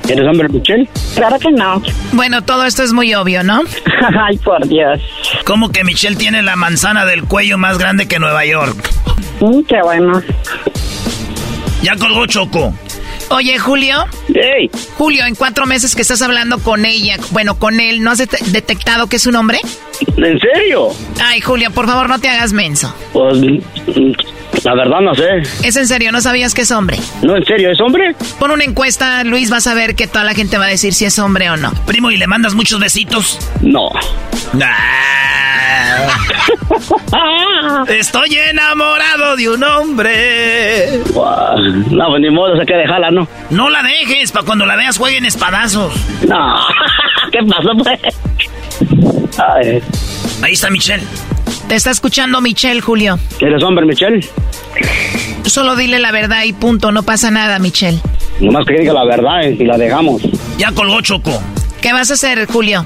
¿Eres 0.07 0.25
hombre, 0.27 0.49
Michelle? 0.49 0.89
Claro 1.15 1.37
que 1.37 1.51
no. 1.51 1.81
Bueno, 2.13 2.43
todo 2.43 2.65
esto 2.65 2.81
es 2.81 2.93
muy 2.93 3.13
obvio, 3.13 3.43
¿no? 3.43 3.61
Ay, 4.27 4.37
por 4.37 4.67
Dios. 4.67 4.99
¿Cómo 5.45 5.71
que 5.71 5.83
Michelle 5.83 6.15
tiene 6.15 6.41
la 6.41 6.55
manzana 6.55 7.05
del 7.05 7.25
cuello 7.25 7.57
más 7.59 7.77
grande 7.77 8.07
que 8.07 8.17
Nueva 8.17 8.43
York? 8.45 8.89
Mm, 9.39 9.61
qué 9.63 9.81
bueno. 9.83 10.21
Ya 11.83 11.95
colgó 11.95 12.25
Choco. 12.25 12.73
Oye, 13.29 13.57
Julio. 13.59 14.05
Hey. 14.33 14.69
Julio, 14.97 15.25
en 15.25 15.35
cuatro 15.35 15.65
meses 15.65 15.95
que 15.95 16.01
estás 16.01 16.21
hablando 16.21 16.59
con 16.59 16.85
ella, 16.85 17.17
bueno, 17.31 17.57
con 17.59 17.79
él, 17.79 18.01
¿no 18.03 18.11
has 18.11 18.17
det- 18.17 18.39
detectado 18.47 19.07
que 19.07 19.17
es 19.17 19.27
un 19.27 19.35
hombre? 19.35 19.59
¿En 20.17 20.39
serio? 20.39 20.89
Ay, 21.23 21.39
Julio, 21.41 21.71
por 21.71 21.85
favor, 21.85 22.09
no 22.09 22.19
te 22.19 22.29
hagas 22.29 22.53
menso. 22.53 22.93
Pues 23.13 23.35
la 24.63 24.73
verdad 24.75 24.99
no 25.01 25.13
sé. 25.13 25.27
Es 25.63 25.75
en 25.77 25.87
serio, 25.87 26.11
¿no 26.11 26.21
sabías 26.21 26.53
que 26.53 26.61
es 26.63 26.71
hombre? 26.71 26.97
No, 27.21 27.37
en 27.37 27.45
serio, 27.45 27.71
¿es 27.71 27.79
hombre? 27.79 28.15
Pon 28.39 28.51
una 28.51 28.63
encuesta, 28.63 29.23
Luis, 29.23 29.49
vas 29.49 29.67
a 29.67 29.73
ver 29.73 29.95
que 29.95 30.07
toda 30.07 30.23
la 30.23 30.33
gente 30.33 30.57
va 30.57 30.65
a 30.65 30.69
decir 30.69 30.93
si 30.93 31.05
es 31.05 31.19
hombre 31.19 31.49
o 31.51 31.57
no. 31.57 31.71
Primo, 31.85 32.09
¿y 32.11 32.17
le 32.17 32.27
mandas 32.27 32.55
muchos 32.55 32.79
besitos? 32.79 33.37
No. 33.61 33.89
Estoy 37.87 38.37
enamorado 38.49 39.35
de 39.35 39.49
un 39.49 39.63
hombre. 39.63 40.99
No, 41.13 42.07
pues 42.09 42.21
ni 42.21 42.29
modo, 42.29 42.57
se 42.57 42.65
que 42.65 42.75
dejarla, 42.75 43.11
¿no? 43.11 43.27
No 43.49 43.69
la 43.69 43.81
dejes, 43.83 44.31
para 44.31 44.45
cuando 44.45 44.65
la 44.65 44.75
veas 44.75 44.97
jueguen 44.97 45.25
espadazos. 45.25 45.93
No. 46.27 46.55
¿Qué 47.31 47.39
pasó, 47.47 47.71
pues? 47.77 47.99
Ay, 49.37 49.81
Ahí 50.41 50.53
está 50.53 50.69
Michelle. 50.69 51.03
Te 51.67 51.75
está 51.75 51.91
escuchando 51.91 52.41
Michelle, 52.41 52.81
Julio. 52.81 53.19
¿Eres 53.39 53.63
hombre, 53.63 53.85
Michelle? 53.85 54.25
Solo 55.45 55.75
dile 55.75 55.99
la 55.99 56.11
verdad 56.11 56.43
y 56.43 56.53
punto, 56.53 56.91
no 56.91 57.03
pasa 57.03 57.29
nada, 57.31 57.59
Michelle. 57.59 57.99
Nomás 58.39 58.65
que 58.65 58.79
diga 58.79 58.93
la 58.93 59.03
verdad 59.05 59.43
eh, 59.43 59.57
y 59.59 59.65
la 59.65 59.77
dejamos. 59.77 60.21
Ya 60.57 60.71
colgó 60.71 61.01
Choco. 61.01 61.41
¿Qué 61.81 61.93
vas 61.93 62.09
a 62.11 62.13
hacer, 62.13 62.45
Julio? 62.47 62.85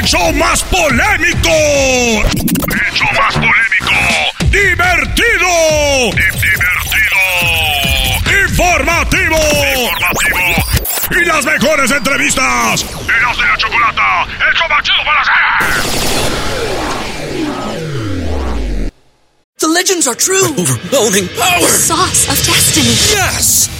¡El 0.00 0.06
show 0.06 0.32
más 0.32 0.62
polémico! 0.64 1.50
¡El 1.50 2.90
show 2.94 3.06
más 3.18 3.34
polémico! 3.34 3.92
¡Divertido! 4.46 6.10
¡Divertido! 6.16 7.20
¡Informativo! 8.48 9.36
¡Informativo! 9.76 10.40
¡Y 11.10 11.24
las 11.26 11.44
mejores 11.44 11.90
entrevistas! 11.90 12.82
¡Eras 12.82 13.36
de 13.36 13.44
la 13.44 13.56
chocolata! 13.58 14.26
¡El 14.48 14.54
show 14.56 14.68
más 14.70 14.82
chido 14.84 15.04
para 15.04 15.20
hacer! 15.20 15.34
The 19.58 19.66
legends 19.68 20.06
are 20.06 20.16
true. 20.16 20.46
overwhelming 20.56 21.28
power! 21.36 21.60
The 21.60 21.66
sauce 21.66 22.26
of 22.26 22.38
destiny. 22.46 22.96
Yes! 23.12 23.79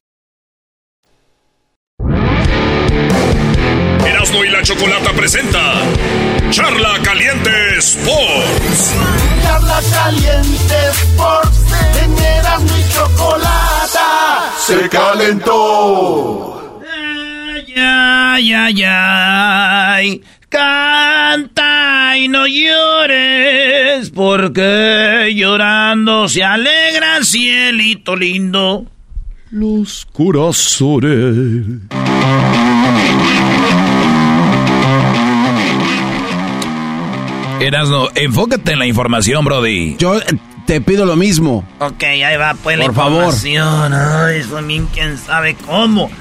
Y 4.23 4.49
la 4.49 4.61
chocolata 4.61 5.11
presenta 5.13 5.81
Charla 6.51 6.99
Caliente 7.03 7.49
Sports. 7.79 8.93
Charla 9.41 9.81
caliente 9.91 10.75
Sports, 10.91 11.65
en 12.03 12.17
Erasmo 12.17 12.69
y 12.77 12.93
Chocolata. 12.93 14.53
Se 14.59 14.87
calentó. 14.89 16.81
Ay, 17.75 18.53
ay, 18.53 18.83
ay. 18.83 20.21
Canta 20.49 22.15
y 22.17 22.27
no 22.27 22.45
llores, 22.45 24.11
porque 24.11 25.33
llorando 25.35 26.29
se 26.29 26.43
alegra 26.43 27.23
cielito 27.23 28.15
lindo. 28.15 28.85
Los 29.49 30.05
corazones. 30.13 31.81
Erasno, 37.61 38.09
enfócate 38.15 38.73
en 38.73 38.79
la 38.79 38.85
información, 38.87 39.45
Brody. 39.45 39.95
Yo 39.97 40.17
eh, 40.17 40.23
te 40.65 40.81
pido 40.81 41.05
lo 41.05 41.15
mismo. 41.15 41.67
Ok, 41.79 42.03
ahí 42.03 42.35
va, 42.37 42.53
pues 42.55 42.77
la 42.77 42.85
Por 42.85 42.95
favor. 42.95 43.25
información. 43.33 43.93
Ay, 43.93 44.43
también 44.51 44.87
quién 44.93 45.17
sabe 45.17 45.55
cómo. 45.55 46.11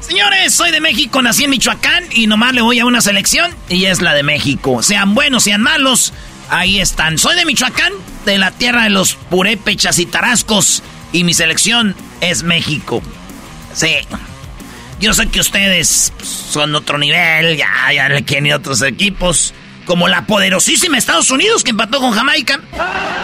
Señores, 0.00 0.54
soy 0.54 0.70
de 0.70 0.80
México, 0.80 1.20
nací 1.20 1.44
en 1.44 1.50
Michoacán 1.50 2.04
y 2.12 2.26
nomás 2.26 2.54
le 2.54 2.62
voy 2.62 2.78
a 2.78 2.86
una 2.86 3.00
selección 3.00 3.50
y 3.68 3.86
es 3.86 4.00
la 4.02 4.14
de 4.14 4.22
México. 4.22 4.82
Sean 4.82 5.14
buenos, 5.14 5.42
sean 5.44 5.62
malos, 5.62 6.12
ahí 6.48 6.78
están. 6.78 7.18
Soy 7.18 7.34
de 7.34 7.44
Michoacán, 7.44 7.92
de 8.24 8.38
la 8.38 8.52
tierra 8.52 8.84
de 8.84 8.90
los 8.90 9.14
purépechas 9.14 9.98
y 9.98 10.06
tarascos 10.06 10.82
y 11.12 11.24
mi 11.24 11.34
selección 11.34 11.94
es 12.20 12.42
México. 12.44 13.02
Sí. 13.74 13.96
Yo 15.00 15.12
sé 15.12 15.26
que 15.26 15.40
ustedes 15.40 16.12
pues, 16.16 16.28
son 16.28 16.74
otro 16.74 16.98
nivel, 16.98 17.56
ya, 17.56 17.68
ya 17.92 18.08
le 18.08 18.22
quieren 18.22 18.46
ir 18.46 18.52
a 18.52 18.56
otros 18.56 18.82
equipos. 18.82 19.52
Como 19.86 20.08
la 20.08 20.26
poderosísima 20.26 20.98
Estados 20.98 21.30
Unidos 21.30 21.64
que 21.64 21.70
empató 21.70 22.00
con 22.00 22.10
Jamaica. 22.10 22.60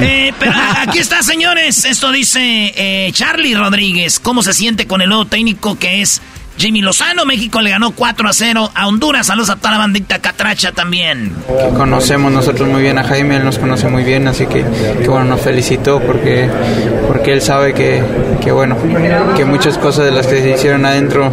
Eh, 0.00 0.32
pero 0.38 0.52
aquí 0.78 0.98
está, 0.98 1.22
señores. 1.22 1.84
Esto 1.84 2.10
dice 2.12 2.72
eh, 2.74 3.10
Charlie 3.12 3.54
Rodríguez. 3.54 4.20
¿Cómo 4.20 4.42
se 4.42 4.54
siente 4.54 4.86
con 4.86 5.02
el 5.02 5.08
nuevo 5.08 5.26
técnico 5.26 5.78
que 5.78 6.00
es 6.02 6.22
Jimmy 6.56 6.80
Lozano? 6.82 7.24
México 7.24 7.60
le 7.60 7.70
ganó 7.70 7.92
4 7.92 8.28
a 8.28 8.32
0 8.32 8.70
a 8.74 8.86
Honduras. 8.86 9.26
Saludos 9.26 9.50
a 9.50 9.56
toda 9.56 9.72
la 9.72 9.78
bandita 9.78 10.18
catracha 10.20 10.72
también. 10.72 11.32
que 11.46 11.76
conocemos 11.76 12.32
nosotros 12.32 12.68
muy 12.68 12.82
bien 12.82 12.98
a 12.98 13.04
Jaime, 13.04 13.36
él 13.36 13.44
nos 13.44 13.58
conoce 13.58 13.88
muy 13.88 14.04
bien, 14.04 14.28
así 14.28 14.46
que, 14.46 14.64
que 15.00 15.08
bueno, 15.08 15.24
nos 15.24 15.40
felicitó 15.40 16.00
porque, 16.00 16.48
porque 17.08 17.32
él 17.32 17.42
sabe 17.42 17.74
que, 17.74 18.02
que 18.42 18.52
bueno, 18.52 18.76
que 19.36 19.44
muchas 19.44 19.78
cosas 19.78 20.04
de 20.04 20.12
las 20.12 20.26
que 20.26 20.40
se 20.40 20.50
hicieron 20.50 20.84
adentro 20.84 21.32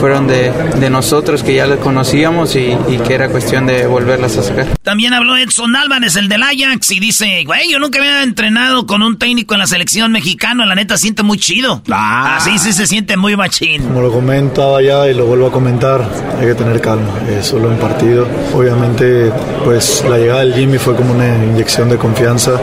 fueron 0.00 0.26
de, 0.26 0.52
de 0.80 0.90
nosotros, 0.90 1.42
que 1.42 1.54
ya 1.54 1.66
lo 1.66 1.78
conocíamos 1.78 2.56
y, 2.56 2.76
y 2.88 2.98
que 2.98 3.14
era 3.14 3.28
cuestión 3.28 3.66
de 3.66 3.86
volverlas 3.86 4.36
a 4.36 4.42
sacar. 4.42 4.66
También 4.82 5.14
habló 5.14 5.36
Edson 5.36 5.76
Álvarez, 5.76 6.16
el 6.16 6.28
del 6.28 6.42
Ajax, 6.42 6.90
y 6.90 7.00
dice, 7.00 7.44
güey, 7.46 7.70
yo 7.70 7.78
nunca 7.78 7.98
había 8.00 8.22
entrenado 8.22 8.86
con 8.86 9.02
un 9.02 9.16
técnico 9.18 9.54
en 9.54 9.60
la 9.60 9.66
selección 9.66 10.12
mexicana, 10.12 10.66
la 10.66 10.74
neta 10.74 10.98
siente 10.98 11.22
muy 11.22 11.38
chido. 11.38 11.82
Así 11.90 12.58
sí 12.58 12.72
se 12.72 12.86
siente 12.86 13.16
muy 13.16 13.36
machín. 13.36 13.82
Como 13.82 14.02
lo 14.02 14.12
comentaba 14.44 14.82
ya 14.82 15.08
y 15.08 15.14
lo 15.14 15.24
vuelvo 15.24 15.46
a 15.46 15.50
comentar, 15.50 16.06
hay 16.38 16.48
que 16.48 16.54
tener 16.54 16.78
calma, 16.78 17.14
es 17.30 17.46
solo 17.46 17.68
un 17.68 17.76
partido. 17.78 18.26
Obviamente, 18.54 19.32
pues 19.64 20.04
la 20.06 20.18
llegada 20.18 20.40
del 20.40 20.52
Jimmy 20.52 20.76
fue 20.76 20.94
como 20.94 21.14
una 21.14 21.26
inyección 21.46 21.88
de 21.88 21.96
confianza. 21.96 22.60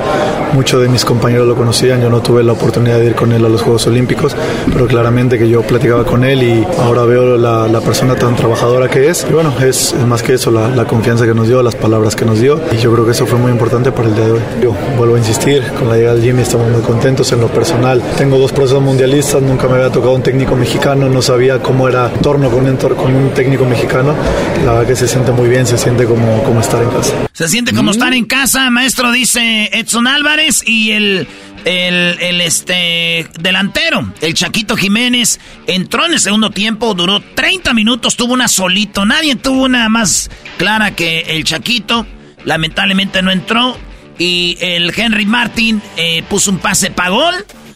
Muchos 0.53 0.81
de 0.81 0.89
mis 0.89 1.03
compañeros 1.03 1.47
lo 1.47 1.55
conocían, 1.55 1.99
yo 1.99 2.09
no 2.09 2.21
tuve 2.21 2.43
la 2.43 2.51
oportunidad 2.51 2.99
de 2.99 3.05
ir 3.07 3.15
con 3.15 3.31
él 3.31 3.43
a 3.45 3.49
los 3.49 3.63
Juegos 3.63 3.87
Olímpicos, 3.87 4.35
pero 4.71 4.85
claramente 4.85 5.39
que 5.39 5.49
yo 5.49 5.61
platicaba 5.61 6.03
con 6.03 6.23
él 6.23 6.43
y 6.43 6.67
ahora 6.81 7.03
veo 7.03 7.35
la, 7.37 7.67
la 7.67 7.79
persona 7.81 8.15
tan 8.15 8.35
trabajadora 8.35 8.87
que 8.87 9.09
es. 9.09 9.25
Y 9.27 9.33
bueno, 9.33 9.51
es, 9.59 9.93
es 9.93 10.05
más 10.05 10.21
que 10.21 10.33
eso, 10.33 10.51
la, 10.51 10.67
la 10.67 10.85
confianza 10.85 11.25
que 11.25 11.33
nos 11.33 11.47
dio, 11.47 11.63
las 11.63 11.75
palabras 11.75 12.15
que 12.15 12.25
nos 12.25 12.39
dio. 12.39 12.59
Y 12.71 12.77
yo 12.77 12.93
creo 12.93 13.05
que 13.05 13.11
eso 13.11 13.25
fue 13.25 13.39
muy 13.39 13.51
importante 13.51 13.91
para 13.91 14.07
el 14.09 14.13
día 14.13 14.25
de 14.25 14.31
hoy. 14.33 14.41
Yo 14.61 14.75
vuelvo 14.97 15.15
a 15.15 15.17
insistir, 15.17 15.63
con 15.79 15.89
la 15.89 15.95
llegada 15.95 16.15
del 16.15 16.23
Jimmy 16.25 16.43
estamos 16.43 16.69
muy 16.69 16.81
contentos 16.81 17.31
en 17.31 17.41
lo 17.41 17.47
personal. 17.47 18.03
Tengo 18.17 18.37
dos 18.37 18.51
procesos 18.51 18.83
mundialistas, 18.83 19.41
nunca 19.41 19.67
me 19.67 19.75
había 19.75 19.89
tocado 19.89 20.13
un 20.13 20.21
técnico 20.21 20.55
mexicano, 20.55 21.09
no 21.09 21.21
sabía 21.21 21.59
cómo 21.59 21.70
era 21.87 22.07
el 22.07 22.19
torno 22.19 22.49
con 22.49 22.65
un, 22.65 22.77
entor- 22.77 22.95
con 22.95 23.13
un 23.15 23.33
técnico 23.33 23.65
mexicano. 23.65 24.15
La 24.65 24.73
verdad 24.73 24.87
que 24.87 24.95
se 24.95 25.07
siente 25.07 25.31
muy 25.31 25.49
bien, 25.49 25.65
se 25.65 25.77
siente 25.77 26.05
como, 26.05 26.43
como 26.43 26.59
estar 26.61 26.81
en 26.81 26.89
casa. 26.89 27.13
Se 27.33 27.47
siente 27.47 27.73
como 27.73 27.91
estar 27.91 28.13
en 28.13 28.25
casa, 28.25 28.69
maestro, 28.69 29.11
dice 29.11 29.69
Edson 29.73 30.07
Álvarez, 30.07 30.61
y 30.67 30.91
el, 30.91 31.27
el, 31.65 32.17
el, 32.19 32.41
este 32.41 33.27
delantero, 33.39 34.11
el 34.21 34.33
Chaquito 34.33 34.75
Jiménez, 34.75 35.39
entró 35.67 36.05
en 36.05 36.13
el 36.13 36.19
segundo 36.19 36.49
tiempo, 36.51 36.93
duró 36.93 37.19
30 37.35 37.73
minutos, 37.73 38.15
tuvo 38.15 38.33
una 38.33 38.47
solito, 38.47 39.05
nadie 39.05 39.35
tuvo 39.35 39.63
una 39.63 39.89
más 39.89 40.29
clara 40.57 40.91
que 40.91 41.21
el 41.21 41.43
Chaquito, 41.43 42.05
lamentablemente 42.45 43.21
no 43.21 43.31
entró, 43.31 43.77
y 44.19 44.57
el 44.61 44.91
Henry 44.95 45.25
Martin 45.25 45.81
eh, 45.97 46.23
puso 46.29 46.51
un 46.51 46.59
pase 46.59 46.91
para 46.91 47.09
gol, 47.09 47.33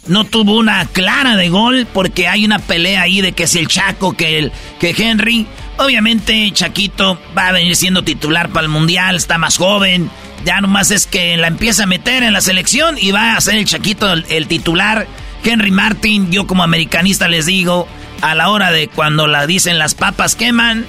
no 0.07 0.23
tuvo 0.23 0.57
una 0.57 0.85
clara 0.85 1.35
de 1.35 1.49
gol 1.49 1.87
porque 1.91 2.27
hay 2.27 2.45
una 2.45 2.59
pelea 2.59 3.01
ahí 3.01 3.21
de 3.21 3.31
que 3.31 3.43
es 3.43 3.55
el 3.55 3.67
Chaco, 3.67 4.13
que, 4.13 4.37
el, 4.37 4.51
que 4.79 4.95
Henry. 4.97 5.47
Obviamente 5.77 6.49
Chaquito 6.53 7.19
va 7.37 7.47
a 7.47 7.51
venir 7.51 7.75
siendo 7.75 8.03
titular 8.03 8.49
para 8.49 8.65
el 8.65 8.69
Mundial, 8.69 9.15
está 9.15 9.37
más 9.37 9.57
joven. 9.57 10.09
Ya 10.45 10.61
nomás 10.61 10.91
es 10.91 11.07
que 11.07 11.35
la 11.37 11.47
empieza 11.47 11.83
a 11.83 11.87
meter 11.87 12.23
en 12.23 12.33
la 12.33 12.41
selección 12.41 12.97
y 12.99 13.11
va 13.11 13.35
a 13.35 13.41
ser 13.41 13.55
el 13.55 13.65
Chaquito 13.65 14.13
el, 14.13 14.47
titular. 14.47 15.07
Henry 15.43 15.71
Martin, 15.71 16.31
yo 16.31 16.47
como 16.47 16.63
americanista 16.63 17.27
les 17.27 17.45
digo, 17.45 17.87
a 18.21 18.33
la 18.33 18.49
hora 18.49 18.71
de 18.71 18.87
cuando 18.87 19.27
la 19.27 19.45
dicen 19.45 19.77
las 19.77 19.93
papas 19.93 20.35
queman, 20.35 20.85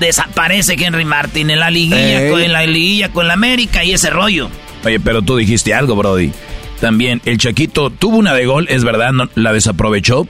desaparece 0.00 0.74
Henry 0.74 1.04
Martin 1.04 1.50
en 1.50 1.60
la 1.60 1.70
liguilla, 1.70 2.30
con, 2.30 2.40
en 2.40 2.52
la 2.52 2.66
liguilla 2.66 3.10
con 3.10 3.28
la 3.28 3.34
América 3.34 3.84
y 3.84 3.92
ese 3.92 4.10
rollo. 4.10 4.50
Oye, 4.84 4.98
pero 4.98 5.22
tú 5.22 5.36
dijiste 5.36 5.74
algo, 5.74 5.94
Brody. 5.94 6.32
También 6.80 7.20
el 7.26 7.38
Chaquito 7.38 7.90
tuvo 7.90 8.16
una 8.16 8.34
de 8.34 8.46
gol, 8.46 8.66
es 8.70 8.84
verdad, 8.84 9.12
no, 9.12 9.28
la 9.34 9.52
desaprovechó, 9.52 10.26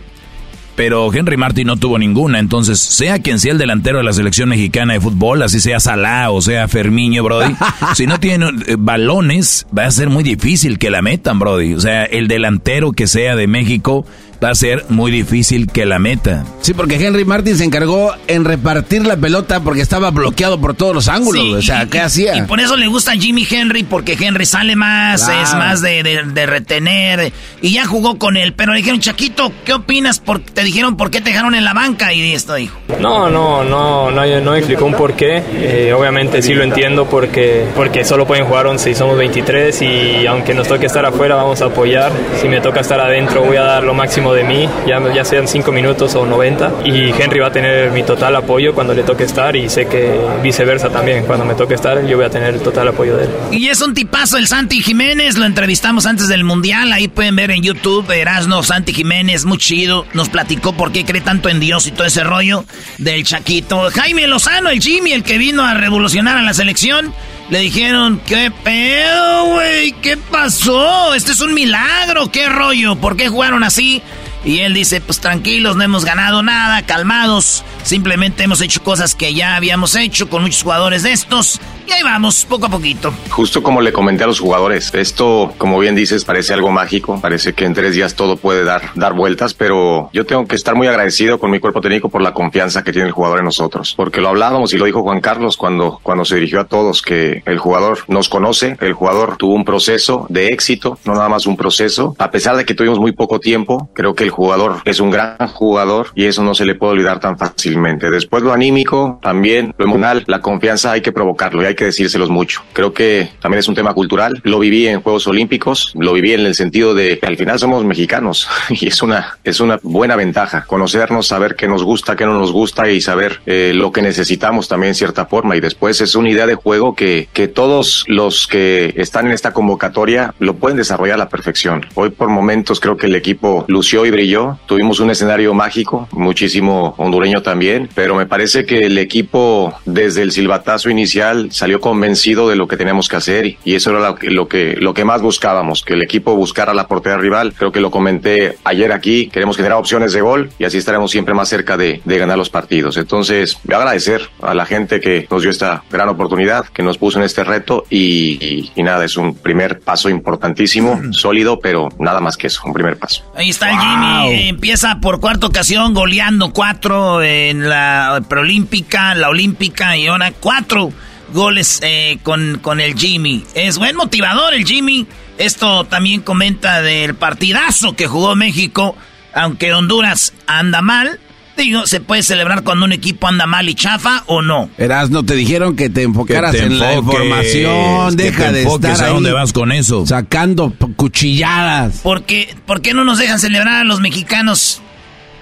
pero 0.74 1.12
Henry 1.12 1.36
Martin 1.36 1.66
no 1.66 1.76
tuvo 1.76 1.98
ninguna. 1.98 2.38
Entonces, 2.38 2.80
sea 2.80 3.18
quien 3.20 3.38
sea 3.38 3.53
el 3.53 3.59
delantero 3.59 3.98
de 3.98 4.05
la 4.05 4.12
selección 4.12 4.48
mexicana 4.48 4.94
de 4.94 5.01
fútbol, 5.01 5.42
así 5.42 5.61
sea 5.61 5.78
Salah 5.78 6.30
o 6.30 6.40
sea 6.40 6.68
Fermiño, 6.68 7.22
Brody, 7.22 7.55
si 7.94 8.07
no 8.07 8.18
tienen 8.18 8.62
eh, 8.66 8.76
balones, 8.78 9.66
va 9.76 9.84
a 9.84 9.90
ser 9.90 10.11
muy 10.11 10.24
difícil 10.24 10.78
que 10.78 10.90
la 10.90 11.03
metan, 11.03 11.38
Brody. 11.38 11.74
O 11.74 11.80
sea, 11.80 12.05
el 12.05 12.28
delantero 12.28 12.92
que 12.92 13.07
sea 13.07 13.36
de 13.36 13.46
México 13.46 14.07
va 14.43 14.51
a 14.51 14.55
ser 14.55 14.86
muy 14.88 15.11
difícil 15.11 15.66
que 15.66 15.86
la 15.86 15.99
meta. 15.99 16.45
Sí, 16.61 16.74
porque 16.74 16.97
Henry 17.05 17.24
Martin 17.24 17.57
se 17.57 17.64
encargó 17.64 18.14
en 18.26 18.45
repartir 18.45 19.07
la 19.07 19.16
pelota 19.16 19.61
porque 19.61 19.82
estaba 19.82 20.11
bloqueado 20.11 20.61
por 20.61 20.74
todos 20.74 20.95
los 20.95 21.09
ángulos. 21.09 21.45
o 21.45 21.62
sea, 21.62 21.86
¿qué 21.86 22.01
hacía? 22.01 22.36
Y 22.36 22.43
por 22.43 22.61
eso 22.61 22.76
le 22.76 22.86
gusta 22.86 23.12
a 23.12 23.14
Jimmy 23.14 23.47
Henry, 23.51 23.82
porque 23.82 24.16
Henry 24.18 24.47
sale 24.47 24.76
más, 24.76 25.28
es 25.28 25.55
más 25.55 25.82
de, 25.82 26.47
retener. 26.47 27.32
Y 27.61 27.72
ya 27.72 27.86
jugó 27.86 28.18
con 28.18 28.36
él. 28.36 28.55
Pero 28.55 28.72
le 28.72 28.78
dijeron, 28.78 29.01
Chaquito, 29.01 29.53
¿qué 29.64 29.74
opinas? 29.74 30.22
te 30.55 30.62
dijeron 30.62 30.97
por 30.97 31.11
qué 31.11 31.20
te 31.20 31.30
dejaron 31.30 31.55
en 31.55 31.64
la 31.64 31.74
banca 31.74 32.12
y 32.12 32.32
esto 32.32 32.55
dijo. 32.55 32.78
No, 33.01 33.28
no, 33.28 33.64
no, 33.64 34.11
no, 34.11 34.41
no 34.41 34.55
explicó 34.55 34.84
un 34.86 34.95
por 34.95 35.14
qué. 35.14 35.43
Eh, 35.55 35.93
obviamente 35.93 36.43
sí 36.43 36.55
lo 36.55 36.62
entiendo 36.62 37.07
porque, 37.07 37.66
porque 37.74 38.05
solo 38.05 38.26
pueden 38.26 38.45
jugar 38.47 38.66
11 38.66 38.91
y 38.91 38.95
somos 38.95 39.16
23 39.16 39.82
y 39.82 40.26
aunque 40.26 40.55
nos 40.55 40.68
toque 40.68 40.86
estar 40.86 41.05
afuera 41.05 41.34
vamos 41.34 41.61
a 41.62 41.66
apoyar. 41.66 42.12
Si 42.41 42.49
me 42.49 42.61
toca 42.61 42.80
estar 42.80 43.01
adentro 43.01 43.43
voy 43.43 43.57
a 43.57 43.62
dar 43.62 43.82
lo 43.82 43.95
máximo 43.95 44.30
de 44.35 44.45
mí, 44.45 44.68
ya, 44.87 45.01
ya 45.12 45.24
sean 45.24 45.47
5 45.49 45.72
minutos 45.72 46.14
o 46.14 46.26
90. 46.26 46.83
Y 46.85 47.11
Henry 47.11 47.41
va 47.41 47.49
a 47.49 47.53
tener 47.53 47.91
mi 47.91 48.03
total 48.03 48.37
apoyo 48.37 48.74
cuando 48.74 48.95
le 48.95 49.03
toque 49.03 49.24
estar 49.24 49.57
y 49.57 49.68
sé 49.68 49.87
que 49.87 50.18
viceversa 50.43 50.91
también. 50.91 51.24
Cuando 51.24 51.45
me 51.45 51.55
toque 51.55 51.74
estar, 51.74 52.05
yo 52.07 52.16
voy 52.16 52.26
a 52.26 52.31
tener 52.31 52.55
el 52.55 52.61
total 52.61 52.89
apoyo 52.89 53.16
de 53.16 53.24
él. 53.24 53.31
Y 53.53 53.68
es 53.68 53.81
un 53.81 53.95
tipazo 53.95 54.37
el 54.37 54.47
Santi 54.47 54.83
Jiménez, 54.83 55.37
lo 55.37 55.45
entrevistamos 55.45 56.07
antes 56.07 56.28
del 56.28 56.45
Mundial. 56.45 56.93
Ahí 56.93 57.09
pueden 57.09 57.37
ver 57.37 57.51
en 57.51 57.62
YouTube, 57.62 58.11
Erasno 58.11 58.62
Santi 58.62 58.93
Jiménez, 58.93 59.45
muy 59.45 59.59
chido. 59.59 60.07
Nos 60.14 60.28
platicó 60.28 60.72
por 60.72 60.93
qué 60.93 61.05
cree 61.05 61.20
tanto 61.20 61.49
en 61.49 61.61
Dios 61.61 61.87
y 61.87 61.93
todo 61.93 62.07
ese 62.07 62.24
rollo 62.24 62.64
del 62.99 63.24
Chaquito. 63.24 63.91
Jaime 63.91 64.26
Lozano, 64.26 64.70
el 64.70 64.81
Jimmy, 64.81 65.12
el 65.12 65.22
que 65.22 65.39
vino 65.39 65.64
a 65.64 65.74
revolucionar 65.74 66.37
a 66.37 66.43
la 66.43 66.55
selección. 66.55 67.12
Le 67.51 67.59
dijeron, 67.59 68.20
¿qué 68.26 68.53
pedo, 68.62 69.47
güey? 69.47 69.93
¿Qué 70.01 70.16
pasó? 70.16 71.14
Este 71.14 71.33
es 71.33 71.41
un 71.41 71.53
milagro, 71.53 72.31
¿qué 72.31 72.49
rollo? 72.49 72.95
¿Por 72.95 73.16
qué 73.16 73.28
jugaron 73.28 73.64
así? 73.64 74.03
Y 74.45 74.61
él 74.61 74.74
dice, 74.74 75.01
pues 75.01 75.20
tranquilos, 75.20 75.76
no 75.76 75.82
hemos 75.82 76.05
ganado 76.05 76.43
nada, 76.43 76.82
calmados. 76.82 77.62
Simplemente 77.83 78.45
hemos 78.45 78.61
hecho 78.61 78.83
cosas 78.83 79.14
que 79.14 79.35
ya 79.35 79.57
habíamos 79.57 79.97
hecho 79.97 80.28
con 80.28 80.43
muchos 80.43 80.62
jugadores 80.62 81.03
de 81.03 81.12
estos. 81.12 81.61
Y 81.87 81.93
ahí 81.93 82.03
vamos, 82.05 82.45
poco 82.45 82.66
a 82.66 82.68
poquito. 82.68 83.12
Justo 83.31 83.64
como 83.64 83.81
le 83.81 83.93
comenté 83.93 84.22
a 84.22 84.28
los 84.28 84.39
jugadores, 84.39 84.95
esto, 84.95 85.53
como 85.59 85.78
bien 85.78 85.97
dices, 85.97 86.24
parece 86.24 86.55
algo 86.55 86.70
mágico. 86.70 87.20
Parece 87.20 87.53
que 87.53 87.64
en 87.64 87.74
tres 87.74 87.95
días 87.95 88.14
todo 88.14 88.37
puede 88.37 88.62
dar, 88.62 88.93
dar 88.95 89.14
vueltas, 89.14 89.55
pero 89.55 90.09
yo 90.12 90.24
tengo 90.24 90.47
que 90.47 90.55
estar 90.55 90.76
muy 90.76 90.87
agradecido 90.87 91.41
con 91.41 91.51
mi 91.51 91.59
cuerpo 91.59 91.81
técnico 91.81 92.09
por 92.09 92.22
la 92.22 92.33
confianza 92.33 92.85
que 92.85 92.93
tiene 92.93 93.09
el 93.09 93.12
jugador 93.12 93.41
en 93.41 93.47
nosotros. 93.47 93.95
Porque 93.97 94.20
lo 94.20 94.28
hablábamos 94.28 94.72
y 94.72 94.78
lo 94.78 94.85
dijo 94.85 95.03
Juan 95.03 95.20
Carlos 95.20 95.57
cuando, 95.57 95.99
cuando 96.03 96.24
se 96.24 96.37
dirigió 96.37 96.61
a 96.61 96.64
todos, 96.64 97.03
que 97.03 97.43
el 97.45 97.59
jugador 97.59 97.99
nos 98.07 98.28
conoce, 98.28 98.76
el 98.81 98.93
jugador 98.93 99.37
tuvo 99.37 99.55
un 99.55 99.64
proceso 99.64 100.26
de 100.28 100.49
éxito, 100.49 100.99
no 101.05 101.14
nada 101.14 101.28
más 101.28 101.47
un 101.47 101.57
proceso. 101.57 102.14
A 102.18 102.31
pesar 102.31 102.57
de 102.57 102.64
que 102.64 102.74
tuvimos 102.74 103.01
muy 103.01 103.12
poco 103.12 103.41
tiempo, 103.41 103.91
creo 103.95 104.14
que 104.14 104.24
el 104.24 104.31
jugador 104.31 104.83
es 104.85 105.01
un 105.01 105.11
gran 105.11 105.49
jugador 105.49 106.12
y 106.14 106.26
eso 106.26 106.45
no 106.45 106.55
se 106.55 106.64
le 106.64 106.76
puede 106.76 106.93
olvidar 106.93 107.18
tan 107.18 107.37
fácilmente. 107.71 108.11
Después 108.11 108.43
lo 108.43 108.53
anímico, 108.53 109.18
también 109.23 109.75
lo 109.79 109.85
emocional, 109.85 110.25
la 110.27 110.41
confianza 110.41 110.93
hay 110.93 111.01
que 111.01 111.12
provocarlo 111.12 111.62
y 111.62 111.66
hay 111.66 111.75
que 111.75 111.85
decírselos 111.85 112.29
mucho. 112.29 112.62
Creo 112.73 112.93
que 112.93 113.31
también 113.41 113.61
es 113.61 113.68
un 113.68 113.75
tema 113.75 113.95
cultural. 113.95 114.41
Lo 114.45 114.59
viví 114.59 114.87
en 114.89 115.03
Juegos 115.03 115.27
Olímpicos, 115.27 115.93
lo 115.95 116.12
viví 116.12 116.33
en 116.33 116.41
el 116.41 116.55
sentido 116.55 116.95
de 116.95 117.18
que 117.18 117.27
al 117.27 117.37
final 117.37 117.59
somos 117.59 117.85
mexicanos 117.85 118.49
y 118.71 118.89
es 118.89 119.03
una, 119.03 119.39
es 119.45 119.61
una 119.61 119.79
buena 119.83 120.16
ventaja 120.16 120.64
conocernos, 120.66 121.29
saber 121.29 121.55
qué 121.55 121.68
nos 121.68 121.85
gusta, 121.85 122.16
qué 122.16 122.25
no 122.25 122.39
nos 122.39 122.53
gusta 122.53 122.91
y 122.91 123.01
saber 123.01 123.41
eh, 123.47 123.73
lo 123.75 123.93
que 123.93 124.03
necesitamos 124.03 124.68
también 124.68 124.91
en 124.91 124.95
cierta 124.95 125.27
forma. 125.27 125.57
Y 125.57 125.61
después 125.61 126.01
es 126.01 126.14
una 126.14 126.31
idea 126.31 126.47
de 126.47 126.55
juego 126.55 126.95
que, 126.95 127.29
que 127.33 127.49
todos 127.49 128.05
los 128.09 128.47
que 128.47 128.95
están 128.97 129.27
en 129.27 129.33
esta 129.33 129.53
convocatoria 129.53 130.35
lo 130.39 130.55
pueden 130.55 130.77
desarrollar 130.77 131.14
a 131.14 131.18
la 131.18 131.29
perfección. 131.29 131.87
Hoy 131.95 132.11
por 132.11 132.29
momentos 132.29 132.81
creo 132.81 132.97
que 132.97 133.07
el 133.07 133.14
equipo 133.14 133.64
lució 133.68 134.07
y 134.07 134.11
brilló. 134.11 134.59
Tuvimos 134.66 135.01
un 135.01 135.11
escenario 135.11 135.55
mágico, 135.55 136.09
muchísimo 136.12 136.95
hondureño 136.97 137.43
también, 137.43 137.59
pero 137.94 138.14
me 138.14 138.26
parece 138.26 138.64
que 138.64 138.86
el 138.86 138.98
equipo 138.98 139.74
desde 139.84 140.22
el 140.22 140.32
silbatazo 140.32 140.90
inicial 140.90 141.48
salió 141.52 141.80
convencido 141.80 142.48
de 142.48 142.56
lo 142.56 142.66
que 142.68 142.76
teníamos 142.76 143.08
que 143.08 143.16
hacer 143.16 143.56
y 143.64 143.74
eso 143.74 143.90
era 143.90 144.16
lo 144.22 144.48
que, 144.48 144.76
lo 144.76 144.94
que 144.94 145.04
más 145.04 145.22
buscábamos, 145.22 145.82
que 145.82 145.94
el 145.94 146.02
equipo 146.02 146.34
buscara 146.36 146.74
la 146.74 146.86
portería 146.86 147.18
rival. 147.18 147.52
Creo 147.56 147.72
que 147.72 147.80
lo 147.80 147.90
comenté 147.90 148.56
ayer 148.64 148.92
aquí, 148.92 149.28
queremos 149.28 149.56
generar 149.56 149.78
opciones 149.78 150.12
de 150.12 150.20
gol 150.20 150.50
y 150.58 150.64
así 150.64 150.78
estaremos 150.78 151.11
siempre 151.11 151.34
más 151.34 151.48
cerca 151.48 151.76
de, 151.76 152.00
de 152.04 152.18
ganar 152.18 152.38
los 152.38 152.50
partidos. 152.50 152.96
Entonces, 152.96 153.58
voy 153.64 153.74
a 153.74 153.78
agradecer 153.78 154.22
a 154.42 154.54
la 154.54 154.66
gente 154.66 155.00
que 155.00 155.26
nos 155.30 155.42
dio 155.42 155.50
esta 155.50 155.82
gran 155.90 156.08
oportunidad, 156.08 156.66
que 156.66 156.82
nos 156.82 156.98
puso 156.98 157.18
en 157.18 157.24
este 157.24 157.44
reto 157.44 157.84
y, 157.90 158.70
y, 158.74 158.82
nada, 158.82 159.04
es 159.04 159.16
un 159.16 159.34
primer 159.34 159.80
paso 159.80 160.08
importantísimo, 160.08 161.00
sólido, 161.12 161.61
pero 161.61 161.88
nada 161.98 162.20
más 162.20 162.36
que 162.36 162.46
eso, 162.46 162.62
un 162.64 162.72
primer 162.72 162.96
paso. 162.96 163.22
Ahí 163.34 163.50
está 163.50 163.70
el 163.70 163.78
Jimmy, 163.78 164.48
empieza 164.48 165.00
por 165.00 165.20
cuarta 165.20 165.46
ocasión 165.46 165.94
goleando 165.94 166.52
cuatro 166.52 167.22
en 167.51 167.68
la 167.68 168.22
preolímpica, 168.28 169.14
la 169.14 169.28
olímpica 169.28 169.96
y 169.96 170.07
ahora 170.07 170.32
cuatro 170.32 170.92
goles 171.32 171.80
eh, 171.82 172.18
con, 172.22 172.59
con 172.61 172.80
el 172.80 172.94
Jimmy. 172.94 173.44
Es 173.55 173.78
buen 173.78 173.96
motivador 173.96 174.55
el 174.55 174.64
Jimmy. 174.64 175.07
Esto 175.38 175.84
también 175.84 176.20
comenta 176.20 176.82
del 176.82 177.14
partidazo 177.14 177.94
que 177.96 178.07
jugó 178.07 178.34
México, 178.34 178.96
aunque 179.34 179.72
Honduras 179.72 180.34
anda 180.46 180.82
mal. 180.82 181.18
Digo, 181.57 181.86
¿se 181.86 182.01
puede 182.01 182.22
celebrar 182.22 182.62
cuando 182.62 182.86
un 182.86 182.92
equipo 182.92 183.26
anda 183.26 183.46
mal 183.46 183.68
y 183.68 183.74
chafa 183.74 184.22
o 184.26 184.40
no? 184.40 184.70
Eras, 184.78 185.11
no 185.11 185.24
te 185.24 185.34
dijeron 185.34 185.76
que 185.76 185.90
te 185.90 186.03
enfocaras 186.03 186.55
en 186.55 186.78
la 186.78 186.94
información, 186.94 188.16
deja 188.16 188.53
de 188.53 188.62
estar 188.62 189.03
ahí 189.03 189.12
dónde 189.12 189.32
vas 189.32 189.53
con 189.53 189.72
eso? 189.72 190.07
Sacando 190.07 190.72
cuchilladas. 190.96 191.98
¿Por 191.98 192.22
qué, 192.24 192.55
¿Por 192.66 192.80
qué 192.80 192.94
no 192.94 193.05
nos 193.05 193.18
dejan 193.18 193.38
celebrar 193.38 193.76
a 193.76 193.84
los 193.84 194.01
mexicanos? 194.01 194.80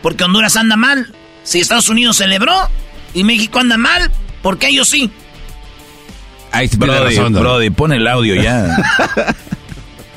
Porque 0.02 0.24
Honduras 0.24 0.56
anda 0.56 0.76
mal. 0.76 1.12
Si 1.48 1.60
Estados 1.60 1.88
Unidos 1.88 2.18
celebró 2.18 2.52
y 3.14 3.24
México 3.24 3.58
anda 3.58 3.78
mal, 3.78 4.10
¿por 4.42 4.58
qué 4.58 4.68
ellos 4.68 4.86
sí? 4.86 5.10
Ahí 6.52 6.68
Brody, 6.76 7.16
Brody, 7.16 7.70
pon 7.70 7.94
el 7.94 8.06
audio 8.06 8.34
ya. 8.34 8.66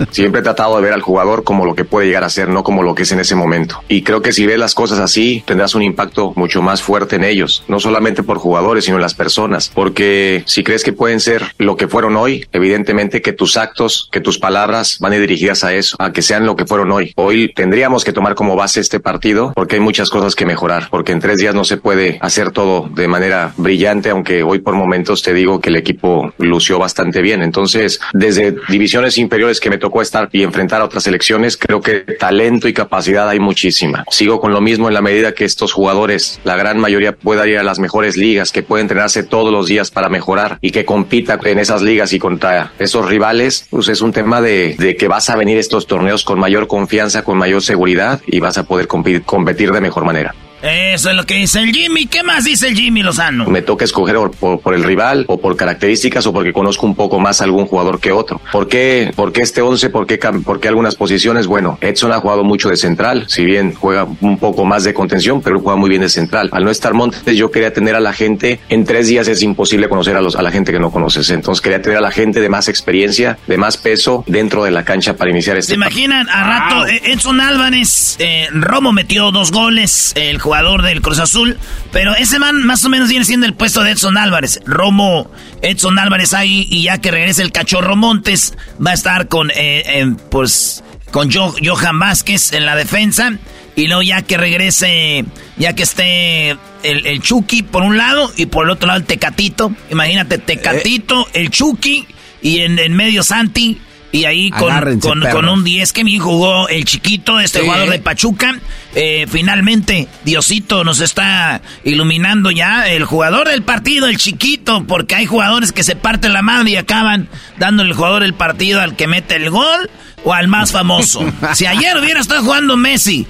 Siempre 0.10 0.42
he 0.42 0.44
tratado 0.44 0.76
de 0.76 0.82
ver 0.82 0.94
al 0.94 1.02
jugador 1.02 1.44
como 1.44 1.66
lo 1.66 1.76
que 1.76 1.86
puede 1.86 2.08
llegar 2.08 2.24
a 2.24 2.30
ser, 2.30 2.50
no 2.50 2.64
como 2.64 2.84
lo 2.84 2.96
que 2.96 3.04
es 3.04 3.12
en 3.12 3.20
ese 3.20 3.36
momento. 3.36 3.84
Y 3.88 4.02
creo 4.02 4.22
que 4.22 4.34
si 4.34 4.46
ves 4.46 4.60
las 4.60 4.74
cosas 4.74 5.00
así, 5.00 5.44
tendrás 5.46 5.76
un 5.76 5.84
impacto 5.84 6.34
mucho 6.36 6.62
más 6.62 6.82
fuerte 6.82 7.16
en 7.16 7.24
ellos, 7.24 7.64
no 7.68 7.80
solamente 7.80 8.24
por 8.24 8.38
jugadores, 8.38 8.86
sino 8.86 8.98
en 8.98 9.02
las 9.02 9.14
personas. 9.14 9.72
Porque 9.74 10.44
si 10.46 10.64
crees 10.64 10.84
que 10.84 10.94
pueden 10.94 11.20
ser 11.20 11.54
lo 11.58 11.78
que 11.78 11.88
fueron 11.88 12.16
hoy, 12.16 12.48
evidentemente 12.52 13.22
que 13.22 13.34
tus 13.34 13.58
actos, 13.58 14.10
que 14.12 14.20
tus 14.20 14.40
palabras 14.40 14.98
van 15.00 15.12
dirigidas 15.12 15.64
a 15.64 15.74
eso, 15.74 15.98
a 16.00 16.14
que 16.14 16.22
sean 16.22 16.46
lo 16.46 16.56
que 16.56 16.66
fueron 16.66 16.92
hoy. 16.92 17.14
Hoy 17.16 17.52
tendríamos 17.54 18.04
que 18.04 18.14
tomar 18.14 18.36
como 18.36 18.56
base 18.56 18.80
este 18.80 19.00
partido 19.00 19.52
porque 19.56 19.76
hay 19.76 19.82
muchas 19.82 20.10
cosas 20.10 20.36
que 20.36 20.46
mejorar, 20.46 20.88
porque 20.90 21.12
en 21.12 21.20
tres 21.20 21.40
días 21.40 21.54
no 21.54 21.64
se 21.64 21.78
puede 21.78 22.18
hacer 22.22 22.52
todo 22.52 22.90
de 22.94 23.08
manera 23.08 23.54
brillante, 23.58 24.10
aunque 24.10 24.44
hoy 24.44 24.60
por 24.60 24.76
momentos 24.76 25.22
te 25.22 25.34
digo 25.34 25.60
que 25.60 25.70
el 25.70 25.76
equipo 25.76 26.34
lució 26.38 26.80
bastante 26.80 27.22
bien. 27.22 27.42
Entonces, 27.42 28.00
desde 28.14 28.56
divisiones 28.70 29.18
inferiores 29.18 29.60
que 29.60 29.70
me 29.70 29.78
tocó 29.78 29.91
estar 30.00 30.30
y 30.32 30.44
enfrentar 30.44 30.82
a 30.82 30.86
otras 30.86 31.04
selecciones, 31.04 31.58
creo 31.58 31.82
que 31.82 32.02
talento 32.20 32.68
y 32.68 32.74
capacidad 32.74 33.28
hay 33.28 33.40
muchísima. 33.40 34.06
Sigo 34.12 34.40
con 34.40 34.54
lo 34.54 34.62
mismo 34.62 34.88
en 34.88 34.94
la 34.94 35.02
medida 35.02 35.34
que 35.34 35.44
estos 35.44 35.74
jugadores, 35.74 36.40
la 36.44 36.56
gran 36.56 36.80
mayoría 36.80 37.16
pueda 37.16 37.48
ir 37.48 37.58
a 37.58 37.64
las 37.64 37.80
mejores 37.80 38.16
ligas, 38.16 38.52
que 38.52 38.64
puede 38.64 38.84
entrenarse 38.84 39.24
todos 39.24 39.52
los 39.52 39.68
días 39.68 39.92
para 39.92 40.10
mejorar 40.10 40.60
y 40.62 40.72
que 40.72 40.86
compita 40.86 41.40
en 41.44 41.60
esas 41.60 41.82
ligas 41.82 42.14
y 42.14 42.20
contra 42.20 42.72
esos 42.80 43.08
rivales, 43.08 43.68
pues 43.70 43.90
es 43.90 44.02
un 44.02 44.14
tema 44.14 44.42
de, 44.42 44.76
de 44.78 44.96
que 44.96 45.08
vas 45.08 45.30
a 45.30 45.36
venir 45.36 45.58
estos 45.58 45.88
torneos 45.88 46.24
con 46.24 46.40
mayor 46.40 46.68
confianza, 46.68 47.24
con 47.24 47.38
mayor 47.38 47.62
seguridad 47.64 48.22
y 48.28 48.40
vas 48.40 48.58
a 48.58 48.64
poder 48.64 48.88
competir 48.88 49.72
de 49.72 49.82
mejor 49.82 50.06
manera. 50.06 50.36
Eso 50.62 51.10
es 51.10 51.16
lo 51.16 51.26
que 51.26 51.36
dice 51.36 51.60
el 51.60 51.72
Jimmy. 51.74 52.06
¿Qué 52.06 52.24
más 52.24 52.44
dice 52.44 52.68
el 52.68 52.76
Jimmy 52.76 53.02
Lozano? 53.02 53.46
Me 53.48 53.62
toca 53.62 53.84
escoger 53.84 54.16
por, 54.40 54.74
el 54.76 54.84
rival 54.84 55.26
o 55.28 55.40
por 55.40 55.56
características 55.56 56.28
o 56.28 56.34
porque 56.34 56.54
conozco 56.54 56.86
un 56.86 56.96
poco 56.96 57.20
más 57.20 57.42
a 57.42 57.46
algún 57.46 57.66
jugador 57.66 58.00
que 58.00 58.12
otro. 58.12 58.40
¿Por 58.52 58.68
qué, 58.68 59.12
por 59.16 59.32
qué 59.32 59.42
este 59.42 59.62
11? 59.62 59.90
¿Por 59.90 60.06
qué, 60.06 60.18
¿Por 60.18 60.60
qué 60.60 60.68
algunas 60.68 60.96
posiciones? 60.96 61.48
Bueno, 61.48 61.80
Edson 61.82 62.12
ha 62.12 62.20
jugado 62.20 62.44
mucho 62.44 62.70
de 62.70 62.78
central, 62.78 63.26
si 63.28 63.44
bien 63.44 63.74
juega 63.74 64.08
un 64.22 64.38
poco 64.38 64.64
más 64.66 64.84
de 64.84 64.94
contención, 64.94 65.42
pero 65.42 65.60
juega 65.60 65.78
muy 65.78 65.90
bien 65.90 66.02
de 66.02 66.10
central. 66.10 66.50
Al 66.52 66.64
no 66.64 66.70
estar 66.70 66.94
Montes, 66.94 67.24
yo 67.36 67.50
quería 67.50 67.74
tener 67.74 67.96
a 67.96 68.00
la 68.00 68.14
gente, 68.14 68.60
en 68.70 68.86
tres 68.86 69.08
días 69.08 69.28
es 69.28 69.42
imposible 69.42 69.90
conocer 69.90 70.16
a, 70.16 70.22
los, 70.22 70.36
a 70.36 70.42
la 70.42 70.52
gente 70.52 70.72
que 70.72 70.80
no 70.80 70.92
conoces. 70.92 71.30
Entonces 71.32 71.62
quería 71.62 71.82
tener 71.82 71.98
a 71.98 72.02
la 72.02 72.12
gente 72.12 72.40
de 72.40 72.50
más 72.50 72.68
experiencia, 72.68 73.40
de 73.48 73.58
más 73.58 73.78
peso 73.78 74.24
dentro 74.28 74.64
de 74.64 74.72
la 74.72 74.86
cancha 74.86 75.16
para 75.16 75.32
iniciar 75.32 75.58
este. 75.58 75.70
¿Se 75.70 75.76
imaginan? 75.76 76.30
A 76.30 76.44
rato, 76.44 76.88
eh, 76.88 77.02
Edson 77.06 77.42
Álvarez, 77.42 78.18
eh, 78.20 78.48
Romo 78.52 78.92
metió 78.92 79.32
dos 79.32 79.52
goles, 79.52 80.14
el 80.16 80.38
jugador 80.38 80.51
del 80.82 81.02
Cruz 81.02 81.20
Azul. 81.20 81.58
Pero 81.92 82.16
ese 82.16 82.40
man 82.40 82.64
más 82.64 82.84
o 82.86 82.90
menos 82.90 83.10
viene 83.10 83.26
siendo 83.26 83.46
el 83.46 83.54
puesto 83.54 83.84
de 83.84 83.92
Edson 83.92 84.18
Álvarez. 84.18 84.60
Romo, 84.66 85.32
Edson 85.62 85.98
Álvarez 85.98 86.34
ahí 86.34 86.68
y 86.70 86.84
ya 86.84 87.00
que 87.00 87.12
regrese 87.12 87.42
el 87.42 87.52
cachorro 87.52 87.96
Montes, 87.96 88.58
va 88.86 88.92
a 88.92 88.94
estar 88.94 89.28
con, 89.28 89.50
eh, 89.56 90.14
pues, 90.30 90.84
con 91.12 91.30
Johan 91.32 92.00
Vázquez 92.00 92.54
en 92.54 92.66
la 92.66 92.76
defensa. 92.76 93.34
Y 93.76 93.88
luego 93.88 94.02
ya 94.02 94.22
que 94.22 94.36
regrese, 94.36 95.24
ya 95.56 95.74
que 95.74 95.84
esté 95.84 96.50
el, 96.50 97.08
el, 97.08 97.22
Chucky 97.22 97.64
por 97.64 97.84
un 97.84 97.98
lado 97.98 98.30
y 98.36 98.48
por 98.48 98.66
el 98.66 98.72
otro 98.72 98.88
lado 98.88 99.00
el 99.00 99.06
Tecatito. 99.06 99.74
Imagínate, 99.90 100.38
Tecatito, 100.38 101.28
el 101.34 101.50
Chucky 101.50 102.06
y 102.42 102.60
en, 102.60 102.78
en 102.78 102.94
medio 102.94 103.24
Santi. 103.24 103.80
Y 104.12 104.26
ahí 104.26 104.52
con, 104.52 105.00
con, 105.00 105.50
un 105.50 105.64
10 105.64 105.94
que 105.94 106.04
mi 106.04 106.20
jugó 106.20 106.68
el 106.68 106.84
chiquito, 106.84 107.40
este 107.40 107.62
jugador 107.62 107.90
de 107.90 108.00
Pachuca. 108.00 108.60
Eh, 108.94 109.26
finalmente, 109.30 110.10
Diosito 110.26 110.84
nos 110.84 111.00
está 111.00 111.62
iluminando 111.86 112.52
ya. 112.52 112.90
El 112.90 113.06
jugador 113.06 113.48
del 113.48 113.64
partido, 113.64 114.08
el 114.08 114.18
chiquito, 114.18 114.84
porque 114.86 115.16
hay 115.16 115.26
jugadores 115.26 115.72
que 115.72 115.84
se 115.84 115.96
parten 115.96 116.34
la 116.34 116.42
madre 116.42 116.72
y 116.72 116.76
acaban 116.76 117.30
dándole 117.58 117.92
el 117.92 117.96
jugador 117.96 118.24
el 118.24 118.34
partido 118.34 118.82
al 118.82 118.98
que 118.98 119.08
mete 119.08 119.38
el 119.38 119.50
gol 119.50 119.90
o 120.26 120.34
al 120.34 120.50
más 120.50 120.74
famoso. 120.74 121.24
si 121.54 121.66
ayer 121.66 121.98
hubiera 121.98 122.20
estado 122.20 122.44
jugando 122.44 122.76
Messi 122.76 123.26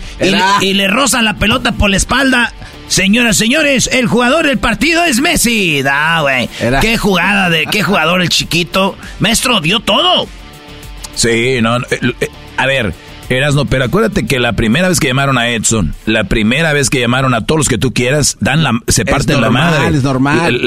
y, 0.62 0.74
le 0.74 0.88
rozan 0.88 1.26
la 1.26 1.36
pelota 1.36 1.74
por 1.74 1.90
la 1.90 1.98
espalda, 1.98 2.53
Señoras, 2.88 3.38
señores, 3.38 3.90
el 3.94 4.06
jugador 4.08 4.48
del 4.48 4.58
partido 4.58 5.06
es 5.06 5.22
Messi. 5.22 5.82
Ah, 5.90 6.20
güey. 6.24 6.49
Qué 6.82 6.98
jugada 6.98 7.49
de 7.49 7.66
qué 7.68 7.84
jugador 7.84 8.22
el 8.22 8.28
chiquito. 8.28 8.98
Maestro, 9.20 9.62
dio 9.62 9.80
todo. 9.80 10.28
Sí, 11.16 11.60
no, 11.62 11.78
eh, 11.78 11.84
eh, 12.20 12.28
a 12.58 12.66
ver, 12.66 12.94
Erasno, 13.30 13.66
pero 13.66 13.86
acuérdate 13.86 14.26
que 14.26 14.40
la 14.40 14.54
primera 14.54 14.90
vez 14.90 15.00
que 15.00 15.08
llamaron 15.08 15.38
a 15.38 15.50
Edson, 15.50 15.94
la 16.06 16.26
primera 16.26 16.74
vez 16.74 16.90
que 16.90 17.00
llamaron 17.00 17.34
a 17.34 17.46
todos 17.46 17.60
los 17.60 17.70
que 17.70 17.78
tú 17.78 17.94
quieras, 17.94 18.38
dan 18.40 18.64
la, 18.64 18.80
se 18.88 19.06
parten 19.06 19.42
la 19.42 19.50
madre. 19.50 19.96
Es 19.96 20.04
normal. 20.04 20.60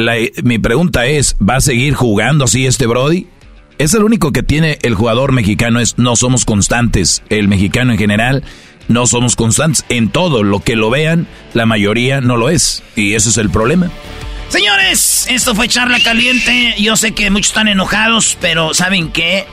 mi 0.42 0.58
pregunta 0.58 1.06
es, 1.06 1.36
¿va 1.46 1.56
a 1.56 1.60
seguir 1.60 1.94
jugando 1.94 2.44
así 2.44 2.66
este 2.66 2.86
Brody? 2.86 3.26
Es 3.78 3.92
el 3.94 4.04
único 4.04 4.32
que 4.32 4.42
tiene 4.42 4.78
el 4.82 4.94
jugador 4.94 5.32
mexicano, 5.32 5.80
es 5.80 5.98
no 5.98 6.16
somos 6.16 6.44
constantes. 6.44 7.22
El 7.28 7.48
mexicano 7.48 7.92
en 7.92 7.98
general 7.98 8.44
no 8.88 9.06
somos 9.06 9.36
constantes 9.36 9.84
en 9.88 10.08
todo. 10.08 10.42
Lo 10.42 10.60
que 10.60 10.76
lo 10.76 10.90
vean, 10.90 11.26
la 11.54 11.66
mayoría 11.66 12.20
no 12.20 12.36
lo 12.36 12.50
es. 12.50 12.82
Y 12.96 13.14
ese 13.14 13.30
es 13.30 13.36
el 13.36 13.50
problema. 13.50 13.90
Señores, 14.48 15.26
esto 15.28 15.54
fue 15.54 15.68
charla 15.68 15.98
caliente. 16.00 16.76
Yo 16.78 16.96
sé 16.96 17.12
que 17.12 17.28
muchos 17.30 17.48
están 17.48 17.66
enojados, 17.66 18.38
pero 18.40 18.72
¿saben 18.74 19.10
qué? 19.10 19.46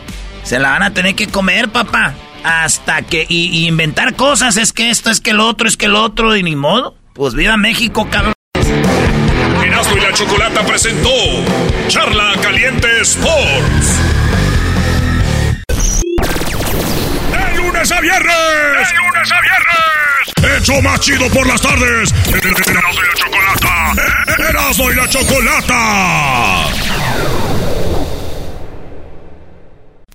Se 0.44 0.60
la 0.60 0.72
van 0.72 0.84
a 0.84 0.94
tener 0.94 1.16
que 1.16 1.28
comer, 1.28 1.70
papá. 1.70 2.14
Hasta 2.44 3.02
que. 3.04 3.26
Y, 3.28 3.68
inventar 3.68 4.16
cosas. 4.16 4.58
Es 4.58 4.74
que 4.74 4.90
esto, 4.90 5.10
es 5.10 5.22
que 5.22 5.32
el 5.32 5.40
otro, 5.40 5.68
es 5.68 5.78
que 5.78 5.86
el 5.86 5.96
otro. 5.96 6.36
Y 6.36 6.44
ni 6.44 6.56
modo. 6.56 6.96
Pues 7.14 7.34
viva 7.34 7.58
México, 7.58 8.08
cabrón. 8.10 8.34
Erasmo 9.64 9.98
y 9.98 10.02
la 10.02 10.14
Chocolata 10.14 10.66
presentó 10.66 11.10
Charla 11.88 12.34
Caliente 12.42 12.88
Sports. 13.02 14.00
¡De 17.32 17.58
lunes 17.58 17.92
a 17.92 18.02
viernes! 18.02 18.34
¡De 18.34 18.98
lunes 18.98 19.32
a 19.32 19.40
viernes! 19.42 20.58
¡Hecho 20.58 20.82
más 20.82 21.00
chido 21.00 21.30
por 21.30 21.48
las 21.48 21.62
tardes! 21.62 22.14
¡Erasmo 22.28 23.02
y 23.02 23.08
la 23.08 23.14
Chocolata! 23.16 23.94
¡Erasmo 24.50 24.92
y 24.92 24.96
la 24.96 25.08
Chocolata! 25.10 26.68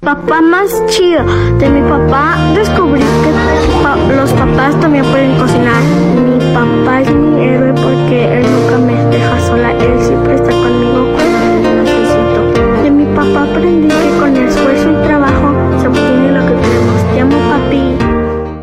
Papá 0.01 0.41
más 0.41 0.71
chido. 0.89 1.25
De 1.59 1.69
mi 1.69 1.89
papá 1.89 2.37
descubrí 2.55 3.01
que 3.01 4.15
los 4.15 4.31
papás 4.33 4.79
también 4.81 5.05
pueden 5.07 5.37
cocinar. 5.39 5.83
Mi 5.83 6.39
papá 6.55 7.01
es 7.03 7.11
mi 7.13 7.45
héroe 7.45 7.73
porque 7.75 8.39
él 8.39 8.47
nunca 8.51 8.79
me 8.79 8.95
deja 9.17 9.47
sola. 9.47 9.73
Él 9.73 10.05
siempre 10.05 10.35
está 10.35 10.51
conmigo 10.51 11.13
cuando 11.15 11.69
lo 11.71 11.83
necesito. 11.83 12.83
De 12.83 12.91
mi 12.91 13.05
papá 13.17 13.43
aprendí 13.43 13.89
que 13.89 14.19
con 14.19 14.37
esfuerzo 14.37 14.91
y 14.91 15.07
trabajo 15.07 15.81
se 15.81 15.89
obtiene 15.89 16.33
lo 16.33 16.47
que 16.47 16.63
queremos. 16.63 17.13
Te 17.13 17.21
amo, 17.21 17.39
papi. 17.51 17.83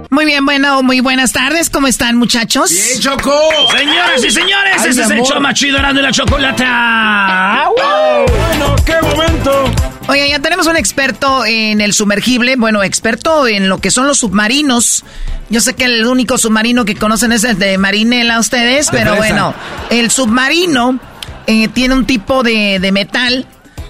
Muy 0.10 0.26
bien, 0.26 0.46
bueno, 0.46 0.84
muy 0.84 1.00
buenas 1.00 1.32
tardes. 1.32 1.70
¿Cómo 1.70 1.88
están, 1.88 2.18
muchachos? 2.18 2.72
Bien, 2.72 3.00
Choco. 3.00 3.34
Señoras 3.76 4.24
y 4.24 4.30
señores, 4.30 4.86
este 4.86 5.02
es 5.02 5.10
el 5.10 5.22
show 5.24 5.42
más 5.42 5.56
chido 5.56 5.78
de 5.78 6.02
la 6.02 6.12
chocolata. 6.12 7.70
Bueno, 7.76 8.76
qué 8.86 8.96
momento. 9.02 9.93
Oye, 10.08 10.30
ya 10.30 10.40
tenemos 10.40 10.68
un 10.68 10.76
experto 10.76 11.46
en 11.46 11.80
el 11.80 11.94
sumergible, 11.94 12.58
bueno, 12.58 12.84
experto 12.84 13.48
en 13.48 13.70
lo 13.70 13.78
que 13.78 13.90
son 13.90 14.06
los 14.06 14.20
submarinos. 14.20 15.06
Yo 15.50 15.62
sé 15.62 15.76
que 15.76 15.86
el 15.86 16.06
único 16.06 16.38
submarino 16.38 16.84
que 16.84 16.96
conocen 16.96 17.32
es 17.32 17.46
el 17.46 17.58
de 17.58 17.78
Marinela 17.78 18.40
ustedes, 18.40 18.90
pero 18.92 19.16
bueno, 19.16 19.54
el 19.90 20.12
submarino 20.12 21.00
eh, 21.48 21.70
tiene 21.70 21.96
un 21.96 22.06
tipo 22.06 22.44
de, 22.44 22.80
metal 22.92 23.48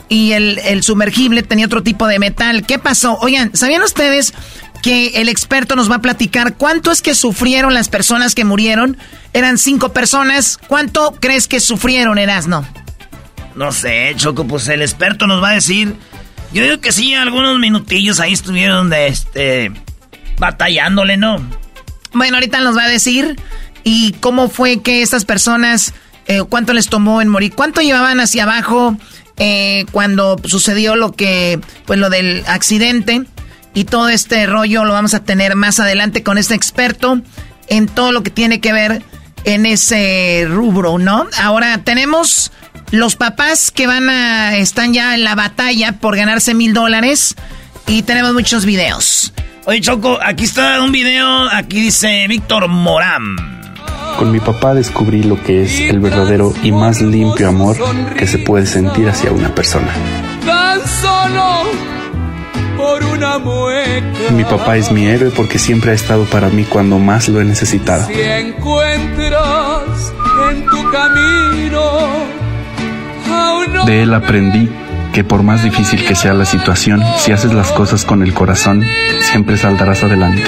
y 0.08 0.34
el, 0.34 0.60
el, 0.60 0.84
sumergible 0.84 1.42
tenía 1.42 1.66
otro 1.66 1.82
tipo 1.82 2.06
de 2.06 2.20
metal. 2.20 2.64
¿Qué 2.66 2.78
pasó? 2.78 3.18
Oigan, 3.20 3.56
¿sabían 3.56 3.82
ustedes 3.82 4.34
que 4.84 5.14
el 5.16 5.30
experto 5.30 5.76
nos 5.76 5.90
va 5.90 5.96
a 5.96 6.02
platicar 6.02 6.56
cuánto 6.58 6.92
es 6.92 7.02
que 7.02 7.16
sufrieron 7.16 7.74
las 7.74 7.90
personas 7.90 8.36
que 8.36 8.46
murieron? 8.46 8.98
Eran 9.34 9.58
cinco 9.58 9.94
personas. 9.94 10.60
¿Cuánto 10.68 11.16
crees 11.20 11.48
que 11.48 11.60
sufrieron, 11.60 12.20
Erasno? 12.20 12.66
No 13.56 13.72
sé, 13.72 14.14
Choco, 14.16 14.46
pues 14.46 14.68
el 14.68 14.82
experto 14.82 15.28
nos 15.28 15.42
va 15.42 15.50
a 15.50 15.54
decir. 15.54 15.96
Yo 16.52 16.64
digo 16.64 16.80
que 16.80 16.92
sí, 16.92 17.14
algunos 17.14 17.60
minutillos 17.60 18.20
ahí 18.20 18.34
estuvieron 18.34 18.90
de 18.90 19.08
este. 19.08 19.72
batallándole, 20.38 21.18
¿no? 21.18 21.38
Bueno, 22.14 22.38
ahorita 22.38 22.60
nos 22.60 22.78
va 22.78 22.84
a 22.84 22.90
decir. 22.90 23.36
¿Y 23.84 24.14
cómo 24.14 24.50
fue 24.50 24.82
que 24.82 25.02
estas 25.02 25.26
personas. 25.26 25.94
Eh, 26.28 26.42
cuánto 26.48 26.74
les 26.74 26.88
tomó 26.88 27.22
en 27.22 27.28
morir? 27.28 27.54
¿Cuánto 27.54 27.82
llevaban 27.82 28.22
hacia 28.22 28.44
abajo 28.44 28.98
eh, 29.38 29.86
cuando 29.92 30.40
sucedió 30.46 30.96
lo 30.96 31.12
que. 31.12 31.60
pues 31.86 32.00
lo 32.00 32.10
del 32.10 32.44
accidente? 32.48 33.24
Y 33.74 33.86
todo 33.86 34.10
este 34.10 34.46
rollo 34.46 34.86
lo 34.86 34.94
vamos 34.94 35.16
a 35.16 35.24
tener 35.24 35.56
más 35.56 35.80
adelante 35.80 36.22
con 36.22 36.38
este 36.38 36.54
experto 36.54 37.22
en 37.68 37.88
todo 37.88 38.12
lo 38.12 38.22
que 38.22 38.30
tiene 38.30 38.62
que 38.62 38.72
ver 38.74 39.02
en 39.46 39.66
ese 39.66 40.46
rubro, 40.48 40.98
¿no? 40.98 41.28
Ahora 41.42 41.80
tenemos 41.80 42.52
los 42.94 43.16
papás 43.16 43.72
que 43.72 43.88
van 43.88 44.08
a, 44.08 44.56
están 44.56 44.94
ya 44.94 45.16
en 45.16 45.24
la 45.24 45.34
batalla 45.34 45.94
por 45.94 46.16
ganarse 46.16 46.54
mil 46.54 46.76
dólares 46.76 47.36
y 47.88 48.04
tenemos 48.04 48.34
muchos 48.34 48.66
videos. 48.66 49.34
Oye, 49.66 49.82
Choco, 49.82 50.20
aquí 50.24 50.44
está 50.44 50.80
un 50.80 50.92
video, 50.92 51.50
aquí 51.52 51.82
dice 51.82 52.28
Víctor 52.28 52.68
Morán. 52.68 53.36
Con 54.20 54.32
mi 54.32 54.40
papá 54.40 54.76
descubrí 54.76 55.24
lo 55.24 55.42
que 55.42 55.64
es 55.64 55.80
el 55.80 56.02
verdadero 56.02 56.54
y 56.62 56.72
más 56.72 57.02
limpio 57.02 57.50
amor 57.50 57.78
que 58.16 58.28
se 58.28 58.38
puede 58.38 58.68
sentir 58.68 59.10
hacia 59.10 59.32
una 59.32 59.56
persona. 59.56 59.92
Tan 60.46 60.80
solo 61.02 61.64
por 62.78 63.04
una 63.06 63.40
mueca. 63.40 64.32
Mi 64.36 64.44
papá 64.44 64.78
es 64.78 64.92
mi 64.92 65.08
héroe 65.08 65.32
porque 65.32 65.58
siempre 65.58 65.90
ha 65.90 65.96
estado 65.96 66.26
para 66.26 66.50
mí 66.50 66.64
cuando 66.64 67.00
más 67.00 67.28
lo 67.28 67.42
he 67.42 67.44
necesitado. 67.44 68.06
Si 68.06 68.22
encuentras 68.22 70.14
en 70.52 70.66
tu 70.68 70.92
camino 70.92 72.43
de 73.86 74.04
él 74.04 74.14
aprendí 74.14 74.70
que 75.14 75.24
por 75.24 75.44
más 75.44 75.64
difícil 75.64 76.04
que 76.06 76.16
sea 76.16 76.34
la 76.34 76.46
situación, 76.46 77.04
si 77.18 77.32
haces 77.32 77.54
las 77.54 77.72
cosas 77.72 78.04
con 78.04 78.24
el 78.24 78.34
corazón, 78.34 78.84
siempre 79.22 79.58
saldrás 79.58 80.04
adelante. 80.04 80.44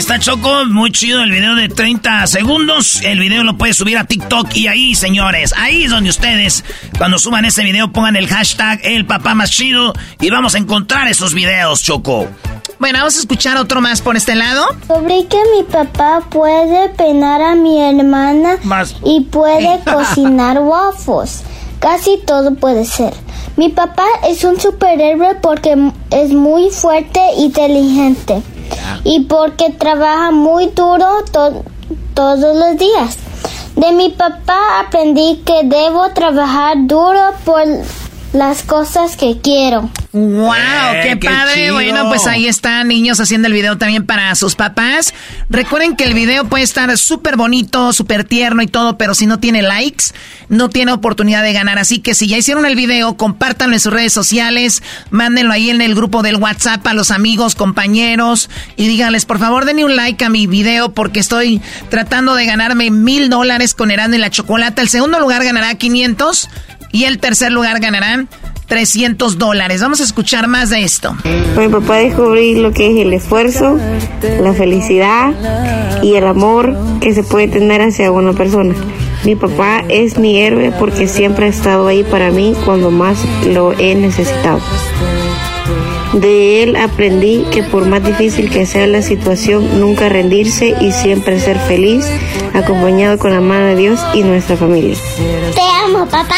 Está 0.00 0.18
Choco, 0.18 0.64
muy 0.64 0.90
chido 0.92 1.22
el 1.22 1.30
video 1.30 1.54
de 1.54 1.68
30 1.68 2.26
segundos. 2.26 3.02
El 3.02 3.20
video 3.20 3.44
lo 3.44 3.58
puedes 3.58 3.76
subir 3.76 3.98
a 3.98 4.04
TikTok 4.04 4.48
y 4.56 4.66
ahí, 4.66 4.94
señores, 4.94 5.52
ahí 5.58 5.84
es 5.84 5.90
donde 5.90 6.08
ustedes, 6.08 6.64
cuando 6.96 7.18
suban 7.18 7.44
ese 7.44 7.62
video, 7.64 7.92
pongan 7.92 8.16
el 8.16 8.26
hashtag 8.26 8.80
el 8.82 9.04
papá 9.04 9.34
más 9.34 9.50
chido 9.50 9.92
y 10.18 10.30
vamos 10.30 10.54
a 10.54 10.58
encontrar 10.58 11.06
esos 11.08 11.34
videos, 11.34 11.82
Choco. 11.82 12.26
Bueno, 12.78 13.00
vamos 13.00 13.16
a 13.16 13.18
escuchar 13.18 13.58
otro 13.58 13.82
más 13.82 14.00
por 14.00 14.16
este 14.16 14.34
lado. 14.34 14.64
Sobre 14.86 15.26
que 15.26 15.36
mi 15.54 15.64
papá 15.70 16.22
puede 16.30 16.88
penar 16.88 17.42
a 17.42 17.54
mi 17.54 17.78
hermana 17.82 18.56
y 19.04 19.20
puede 19.24 19.80
cocinar 19.84 20.60
waffles. 20.60 21.42
Casi 21.78 22.18
todo 22.26 22.54
puede 22.54 22.86
ser. 22.86 23.12
Mi 23.58 23.68
papá 23.68 24.06
es 24.26 24.44
un 24.44 24.58
superhéroe 24.58 25.34
porque 25.42 25.76
es 26.10 26.30
muy 26.30 26.70
fuerte 26.70 27.20
e 27.36 27.42
inteligente. 27.42 28.42
Y 29.04 29.20
porque 29.20 29.70
trabaja 29.70 30.30
muy 30.30 30.66
duro 30.68 31.06
todos 32.14 32.56
los 32.56 32.76
días. 32.76 33.18
De 33.76 33.92
mi 33.92 34.10
papá 34.10 34.80
aprendí 34.80 35.42
que 35.44 35.62
debo 35.64 36.10
trabajar 36.10 36.76
duro 36.86 37.20
por 37.44 37.62
las 38.32 38.62
cosas 38.62 39.16
que 39.16 39.40
quiero. 39.42 39.90
¡Wow! 40.12 40.52
Eh, 40.94 41.00
¡Qué, 41.02 41.16
padre! 41.16 41.72
Bueno, 41.72 42.08
pues 42.08 42.26
ahí 42.26 42.46
están 42.46 42.88
niños 42.88 43.20
haciendo 43.20 43.48
el 43.48 43.54
video 43.54 43.76
también 43.78 44.06
para 44.06 44.34
sus 44.34 44.54
papás. 44.54 45.14
Recuerden 45.48 45.96
que 45.96 46.04
el 46.04 46.14
video 46.14 46.44
puede 46.44 46.64
estar 46.64 46.96
súper 46.96 47.36
bonito, 47.36 47.92
súper 47.92 48.24
tierno 48.24 48.62
y 48.62 48.66
todo, 48.66 48.96
pero 48.98 49.14
si 49.14 49.26
no 49.26 49.38
tiene 49.40 49.62
likes, 49.62 50.06
no 50.48 50.68
tiene 50.68 50.92
oportunidad 50.92 51.42
de 51.42 51.52
ganar. 51.52 51.78
Así 51.78 51.98
que 51.98 52.14
si 52.14 52.28
ya 52.28 52.38
hicieron 52.38 52.66
el 52.66 52.76
video, 52.76 53.16
compártanlo 53.16 53.74
en 53.74 53.80
sus 53.80 53.92
redes 53.92 54.12
sociales, 54.12 54.82
mándenlo 55.10 55.52
ahí 55.52 55.70
en 55.70 55.80
el 55.80 55.94
grupo 55.94 56.22
del 56.22 56.36
WhatsApp 56.36 56.86
a 56.86 56.94
los 56.94 57.10
amigos, 57.10 57.54
compañeros 57.54 58.48
y 58.76 58.86
díganles, 58.86 59.26
por 59.26 59.38
favor, 59.38 59.64
denle 59.64 59.84
un 59.84 59.96
like 59.96 60.24
a 60.24 60.28
mi 60.28 60.46
video 60.46 60.92
porque 60.92 61.20
estoy 61.20 61.60
tratando 61.88 62.34
de 62.34 62.46
ganarme 62.46 62.90
mil 62.90 63.28
dólares 63.28 63.74
con 63.74 63.90
Herando 63.90 64.16
y 64.16 64.20
la 64.20 64.30
Chocolata. 64.30 64.82
El 64.82 64.88
segundo 64.88 65.18
lugar 65.18 65.44
ganará 65.44 65.74
500 65.74 66.48
y 66.92 67.04
el 67.04 67.18
tercer 67.18 67.52
lugar 67.52 67.80
ganará 67.80 68.26
300 68.70 69.36
dólares. 69.36 69.82
Vamos 69.82 70.00
a 70.00 70.04
escuchar 70.04 70.46
más 70.46 70.70
de 70.70 70.84
esto. 70.84 71.14
Mi 71.58 71.68
papá 71.68 71.96
descubrí 71.96 72.54
lo 72.54 72.72
que 72.72 72.92
es 72.92 73.04
el 73.04 73.12
esfuerzo, 73.12 73.78
la 74.40 74.52
felicidad 74.52 75.32
y 76.02 76.14
el 76.14 76.26
amor 76.26 76.76
que 77.00 77.12
se 77.12 77.24
puede 77.24 77.48
tener 77.48 77.82
hacia 77.82 78.12
una 78.12 78.32
persona. 78.32 78.74
Mi 79.24 79.34
papá 79.34 79.84
es 79.88 80.18
mi 80.18 80.40
héroe 80.40 80.72
porque 80.78 81.08
siempre 81.08 81.46
ha 81.46 81.48
estado 81.48 81.88
ahí 81.88 82.04
para 82.04 82.30
mí 82.30 82.54
cuando 82.64 82.90
más 82.90 83.18
lo 83.44 83.72
he 83.78 83.94
necesitado. 83.94 84.60
De 86.12 86.62
él 86.62 86.76
aprendí 86.76 87.44
que 87.52 87.62
por 87.62 87.86
más 87.86 88.04
difícil 88.04 88.50
que 88.50 88.66
sea 88.66 88.86
la 88.86 89.02
situación, 89.02 89.78
nunca 89.78 90.08
rendirse 90.08 90.74
y 90.80 90.90
siempre 90.92 91.38
ser 91.38 91.58
feliz, 91.58 92.04
acompañado 92.54 93.18
con 93.18 93.32
la 93.32 93.40
mano 93.40 93.66
de 93.66 93.76
Dios 93.76 94.00
y 94.14 94.22
nuestra 94.22 94.56
familia. 94.56 94.96
Te 95.54 95.62
amo, 95.84 96.06
papá. 96.06 96.34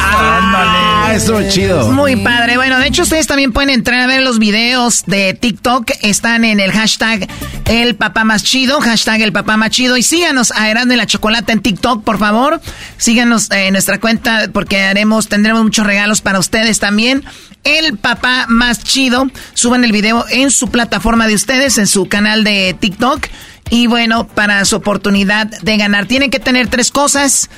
Ah, 0.00 1.12
eso 1.14 1.38
es 1.40 1.52
chido. 1.54 1.90
Muy 1.92 2.16
padre. 2.16 2.56
Bueno, 2.56 2.78
de 2.78 2.86
hecho, 2.86 3.02
ustedes 3.02 3.26
también 3.26 3.52
pueden 3.52 3.70
entrar 3.70 4.00
a 4.00 4.06
ver 4.06 4.22
los 4.22 4.38
videos 4.38 5.04
de 5.06 5.34
TikTok. 5.34 5.90
Están 6.02 6.44
en 6.44 6.60
el 6.60 6.72
hashtag 6.72 7.28
El 7.66 7.96
Papá 7.96 8.24
Más 8.24 8.42
Chido, 8.42 8.80
hashtag 8.80 9.22
El 9.22 9.32
Papá 9.32 9.56
Más 9.56 9.70
Chido. 9.70 9.96
Y 9.96 10.02
síganos 10.02 10.52
a 10.52 10.70
Erando 10.70 10.94
la 10.96 11.06
Chocolata 11.06 11.52
en 11.52 11.60
TikTok, 11.60 12.04
por 12.04 12.18
favor. 12.18 12.60
Síganos 12.96 13.50
en 13.50 13.72
nuestra 13.72 13.98
cuenta 13.98 14.48
porque 14.52 14.82
haremos, 14.82 15.28
tendremos 15.28 15.62
muchos 15.62 15.86
regalos 15.86 16.20
para 16.20 16.38
ustedes 16.38 16.78
también. 16.78 17.24
El 17.64 17.98
Papá 17.98 18.46
Más 18.48 18.82
Chido. 18.82 19.30
Suban 19.54 19.84
el 19.84 19.92
video 19.92 20.24
en 20.30 20.50
su 20.50 20.68
plataforma 20.68 21.26
de 21.26 21.34
ustedes, 21.34 21.78
en 21.78 21.86
su 21.86 22.08
canal 22.08 22.44
de 22.44 22.76
TikTok. 22.78 23.26
Y 23.70 23.86
bueno, 23.86 24.26
para 24.26 24.64
su 24.64 24.76
oportunidad 24.76 25.46
de 25.46 25.76
ganar, 25.76 26.06
tienen 26.06 26.30
que 26.30 26.40
tener 26.40 26.66
tres 26.66 26.90
cosas. 26.90 27.48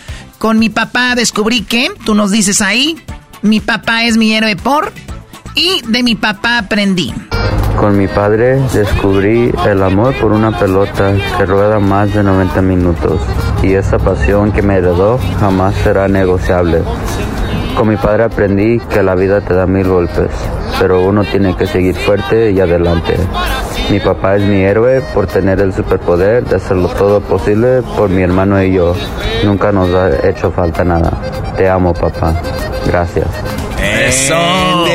Con 0.43 0.59
mi 0.59 0.70
papá 0.70 1.14
descubrí 1.14 1.62
que, 1.62 1.93
tú 2.05 2.16
nos 2.16 2.32
dices 2.32 2.62
ahí, 2.62 3.01
mi 3.43 3.60
papá 3.60 4.02
es 4.02 4.16
mi 4.16 4.35
héroe 4.35 4.56
por, 4.56 4.93
y 5.55 5.82
de 5.86 6.02
mi 6.02 6.16
papá 6.16 6.59
aprendí. 6.59 7.14
Con 7.78 7.97
mi 7.97 8.09
padre 8.09 8.60
descubrí 8.74 9.52
el 9.64 9.82
amor 9.85 10.16
por 10.20 10.32
una 10.32 10.59
pelota 10.59 11.14
que 11.39 11.47
rueda 11.47 11.78
más 11.78 12.12
de 12.12 12.24
90 12.24 12.60
minutos 12.60 13.20
y 13.62 13.74
esa 13.74 14.01
pasión 14.01 14.51
que 14.51 14.62
me 14.62 14.78
heredó 14.78 15.20
jamás 15.39 15.77
será 15.77 16.09
negociable. 16.09 16.82
Con 17.77 17.89
mi 17.89 17.97
padre 17.97 18.24
aprendí 18.24 18.78
que 18.78 19.03
la 19.03 19.15
vida 19.15 19.40
te 19.40 19.55
da 19.55 19.66
mil 19.66 19.89
golpes, 19.89 20.31
pero 20.78 21.03
uno 21.03 21.24
tiene 21.24 21.57
que 21.57 21.66
seguir 21.66 21.94
fuerte 21.94 22.51
y 22.53 22.61
adelante. 22.61 23.16
Mi 23.90 23.99
papá 23.99 24.36
es 24.36 24.43
mi 24.43 24.62
héroe 24.62 25.01
por 25.15 25.27
tener 25.27 25.61
el 25.61 25.73
superpoder 25.73 26.44
de 26.44 26.57
hacerlo 26.57 26.89
todo 26.89 27.20
posible 27.20 27.82
por 27.97 28.11
mi 28.11 28.23
hermano 28.23 28.62
y 28.62 28.74
yo. 28.74 28.94
Nunca 29.44 29.73
nos 29.73 29.93
ha 29.94 30.28
hecho 30.28 30.51
falta 30.51 30.85
nada. 30.85 31.12
Te 31.57 31.69
amo, 31.69 31.93
papá. 31.94 32.40
Gracias. 32.86 33.27
Eso. 33.82 34.86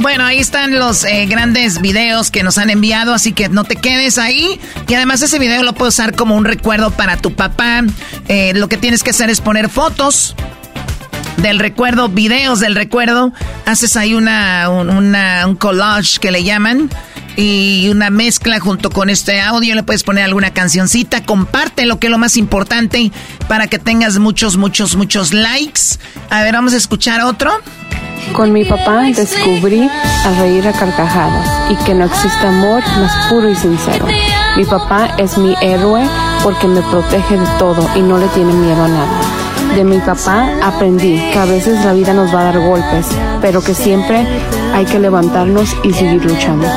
Bueno, 0.00 0.24
ahí 0.24 0.38
están 0.38 0.78
los 0.78 1.04
eh, 1.04 1.26
grandes 1.26 1.80
videos 1.80 2.30
que 2.30 2.42
nos 2.42 2.58
han 2.58 2.68
enviado, 2.68 3.14
así 3.14 3.32
que 3.32 3.48
no 3.48 3.64
te 3.64 3.76
quedes 3.76 4.18
ahí. 4.18 4.60
Y 4.86 4.94
además 4.94 5.22
ese 5.22 5.38
video 5.38 5.62
lo 5.62 5.72
puedes 5.72 5.94
usar 5.94 6.14
como 6.14 6.36
un 6.36 6.44
recuerdo 6.44 6.90
para 6.90 7.16
tu 7.16 7.34
papá. 7.34 7.82
Eh, 8.28 8.52
lo 8.54 8.68
que 8.68 8.76
tienes 8.76 9.02
que 9.02 9.10
hacer 9.10 9.30
es 9.30 9.40
poner 9.40 9.68
fotos 9.68 10.36
del 11.38 11.58
recuerdo, 11.58 12.08
videos 12.08 12.60
del 12.60 12.74
recuerdo. 12.74 13.32
Haces 13.66 13.96
ahí 13.96 14.14
una, 14.14 14.68
un 14.68 15.56
collage 15.56 16.18
que 16.20 16.30
le 16.30 16.44
llaman 16.44 16.90
y 17.36 17.88
una 17.88 18.10
mezcla 18.10 18.60
junto 18.60 18.90
con 18.90 19.10
este 19.10 19.40
audio. 19.40 19.74
Le 19.74 19.82
puedes 19.82 20.02
poner 20.02 20.24
alguna 20.24 20.52
cancioncita. 20.52 21.24
Comparte 21.24 21.86
lo 21.86 21.98
que 21.98 22.08
es 22.08 22.10
lo 22.10 22.18
más 22.18 22.36
importante 22.36 23.10
para 23.48 23.66
que 23.66 23.78
tengas 23.78 24.18
muchos, 24.18 24.56
muchos, 24.56 24.96
muchos 24.96 25.32
likes. 25.32 25.98
A 26.30 26.42
ver, 26.42 26.54
vamos 26.54 26.74
a 26.74 26.76
escuchar 26.76 27.20
otro. 27.22 27.50
Con 28.32 28.52
mi 28.52 28.64
papá 28.64 29.02
descubrí 29.02 29.90
a 30.24 30.30
reír 30.38 30.66
a 30.66 30.72
carcajadas 30.72 31.70
y 31.70 31.76
que 31.84 31.92
no 31.92 32.06
existe 32.06 32.46
amor 32.46 32.82
más 32.98 33.26
puro 33.28 33.50
y 33.50 33.56
sincero. 33.56 34.06
Mi 34.56 34.64
papá 34.64 35.14
es 35.18 35.36
mi 35.36 35.54
héroe 35.60 36.08
porque 36.42 36.66
me 36.66 36.80
protege 36.82 37.36
de 37.36 37.46
todo 37.58 37.90
y 37.94 38.00
no 38.00 38.18
le 38.18 38.28
tiene 38.28 38.52
miedo 38.52 38.84
a 38.84 38.88
nada. 38.88 39.41
De 39.74 39.84
mi 39.84 39.98
papá 39.98 40.50
aprendí 40.62 41.18
que 41.32 41.38
a 41.38 41.46
veces 41.46 41.82
la 41.84 41.94
vida 41.94 42.12
nos 42.12 42.34
va 42.34 42.40
a 42.40 42.44
dar 42.44 42.58
golpes, 42.60 43.06
pero 43.40 43.62
que 43.62 43.74
siempre 43.74 44.26
hay 44.74 44.84
que 44.84 44.98
levantarnos 44.98 45.74
y 45.82 45.92
seguir 45.92 46.24
luchando. 46.24 46.68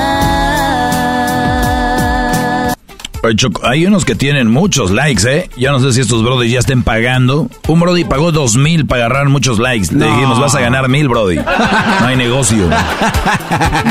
Hay 3.63 3.85
unos 3.85 4.05
que 4.05 4.13
tienen 4.15 4.51
muchos 4.51 4.91
likes, 4.91 5.23
¿eh? 5.27 5.49
Ya 5.57 5.71
no 5.71 5.79
sé 5.79 5.93
si 5.93 6.01
estos 6.01 6.23
brody 6.23 6.51
ya 6.51 6.59
estén 6.59 6.83
pagando. 6.83 7.49
Un 7.67 7.79
brody 7.79 8.05
pagó 8.05 8.31
dos 8.31 8.55
mil 8.55 8.85
para 8.85 9.05
agarrar 9.05 9.29
muchos 9.29 9.57
likes. 9.57 9.93
Le 9.93 10.05
dijimos, 10.05 10.39
vas 10.39 10.53
a 10.53 10.61
ganar 10.61 10.87
mil, 10.89 11.09
brody. 11.09 11.37
No 11.37 12.07
hay 12.07 12.15
negocio. 12.15 12.69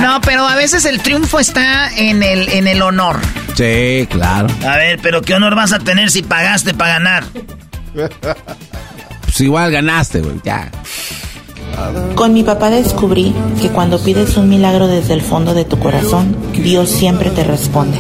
No, 0.01 0.21
pero 0.21 0.47
a 0.47 0.55
veces 0.55 0.85
el 0.85 1.01
triunfo 1.01 1.41
está 1.41 1.91
en 1.97 2.23
el, 2.23 2.49
en 2.49 2.69
el 2.69 2.81
honor. 2.81 3.19
Sí, 3.55 4.07
claro. 4.09 4.47
A 4.67 4.77
ver, 4.77 5.01
pero 5.03 5.21
¿qué 5.21 5.35
honor 5.35 5.57
vas 5.57 5.73
a 5.73 5.81
tener 5.81 6.11
si 6.11 6.23
pagaste 6.23 6.73
para 6.73 6.95
ganar? 6.95 7.25
Pues 9.35 9.47
igual 9.47 9.73
ganaste, 9.73 10.21
güey, 10.21 10.37
ya. 10.45 10.71
Con 12.15 12.35
mi 12.35 12.45
papá 12.45 12.71
descubrí 12.71 13.35
que 13.61 13.69
cuando 13.69 13.99
pides 13.99 14.37
un 14.37 14.49
milagro 14.49 14.87
desde 14.87 15.13
el 15.13 15.23
fondo 15.23 15.55
de 15.55 15.65
tu 15.65 15.77
corazón, 15.77 16.37
Dios 16.53 16.89
siempre 16.89 17.31
te 17.31 17.43
responde. 17.43 17.99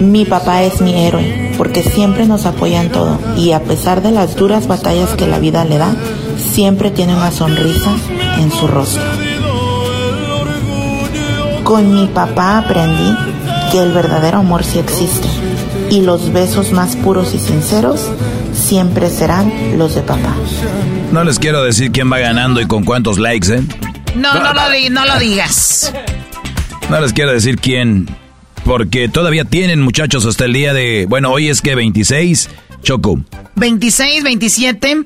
Mi 0.00 0.24
papá 0.24 0.62
es 0.62 0.80
mi 0.80 0.94
héroe 0.94 1.52
porque 1.58 1.82
siempre 1.82 2.24
nos 2.24 2.46
apoya 2.46 2.80
en 2.80 2.90
todo 2.90 3.18
y 3.36 3.52
a 3.52 3.62
pesar 3.62 4.00
de 4.00 4.10
las 4.10 4.36
duras 4.36 4.68
batallas 4.68 5.10
que 5.10 5.26
la 5.26 5.38
vida 5.38 5.66
le 5.66 5.76
da, 5.76 5.94
siempre 6.38 6.90
tiene 6.90 7.14
una 7.14 7.30
sonrisa 7.30 7.94
en 8.38 8.50
su 8.50 8.68
rostro. 8.68 9.02
Con 11.62 11.94
mi 11.94 12.06
papá 12.06 12.56
aprendí 12.56 13.14
que 13.70 13.80
el 13.80 13.92
verdadero 13.92 14.38
amor 14.38 14.64
sí 14.64 14.78
existe 14.78 15.28
y 15.90 16.02
los 16.02 16.32
besos 16.32 16.72
más 16.72 16.96
puros 16.96 17.34
y 17.34 17.38
sinceros 17.38 18.08
siempre 18.52 19.10
serán 19.10 19.78
los 19.78 19.94
de 19.94 20.02
papá. 20.02 20.34
No 21.12 21.24
les 21.24 21.38
quiero 21.38 21.62
decir 21.62 21.90
quién 21.90 22.12
va 22.12 22.18
ganando 22.18 22.60
y 22.60 22.66
con 22.66 22.84
cuántos 22.84 23.18
likes, 23.18 23.54
¿eh? 23.54 23.62
No, 24.14 24.34
no, 24.34 24.52
lo, 24.52 24.90
no 24.90 25.06
lo 25.06 25.18
digas. 25.18 25.92
No 26.90 27.00
les 27.00 27.12
quiero 27.12 27.32
decir 27.32 27.58
quién 27.58 28.08
porque 28.64 29.08
todavía 29.08 29.44
tienen 29.44 29.80
muchachos 29.80 30.26
hasta 30.26 30.44
el 30.44 30.52
día 30.52 30.74
de, 30.74 31.06
bueno, 31.08 31.30
hoy 31.30 31.48
es 31.48 31.62
que 31.62 31.74
26, 31.74 32.50
Choco. 32.82 33.18
26, 33.56 34.22
27 34.22 35.04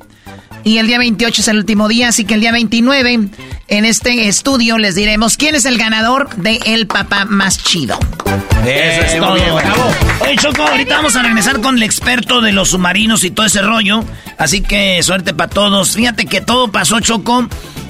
y 0.65 0.79
el 0.79 0.87
día 0.87 0.99
28 0.99 1.41
es 1.41 1.49
el 1.49 1.59
último 1.59 1.89
día, 1.89 2.09
así 2.09 2.25
que 2.25 2.35
el 2.35 2.41
día 2.41 2.53
29 2.53 3.29
en 3.69 3.85
este 3.85 4.29
estudio 4.29 4.79
les 4.79 4.95
diremos 4.95 5.37
quién 5.37 5.55
es 5.55 5.65
el 5.65 5.79
ganador 5.79 6.35
de 6.37 6.61
El 6.67 6.87
Papá 6.87 7.25
Más 7.25 7.63
Chido. 7.63 7.99
Eso 8.65 9.03
es 9.03 9.19
todo. 9.19 9.33
Oye, 9.33 10.37
Choco, 10.37 10.63
ahorita 10.63 10.97
vamos 10.97 11.17
a 11.17 11.23
regresar 11.23 11.61
con 11.61 11.77
el 11.77 11.83
experto 11.83 12.41
de 12.41 12.53
los 12.53 12.71
submarinos 12.71 13.25
y 13.25 13.31
todo 13.31 13.47
ese 13.47 13.63
rollo. 13.63 14.05
Así 14.39 14.61
que 14.61 15.03
suerte 15.03 15.35
para 15.35 15.51
todos. 15.51 15.97
Fíjate 15.97 16.27
que 16.27 16.41
todo 16.41 16.71
pasó, 16.71 17.01
Choco. 17.01 17.49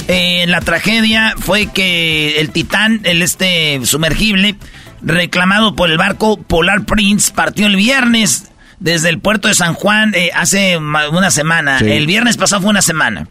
Eh, 0.08 0.44
la 0.48 0.60
tragedia 0.60 1.34
fue 1.38 1.66
que 1.66 2.40
el 2.40 2.50
Titán, 2.50 3.00
el 3.04 3.22
este 3.22 3.80
sumergible, 3.84 4.56
reclamado 5.02 5.76
por 5.76 5.90
el 5.90 5.98
barco 5.98 6.36
Polar 6.36 6.84
Prince, 6.84 7.32
partió 7.32 7.66
el 7.66 7.76
viernes 7.76 8.51
desde 8.82 9.08
el 9.10 9.20
puerto 9.20 9.46
de 9.46 9.54
San 9.54 9.74
Juan 9.74 10.12
eh, 10.14 10.30
hace 10.34 10.76
una 10.76 11.30
semana. 11.30 11.78
El 11.78 12.06
viernes 12.06 12.36
pasado 12.36 12.62
fue 12.62 12.70
una 12.70 12.82
semana. 12.82 13.28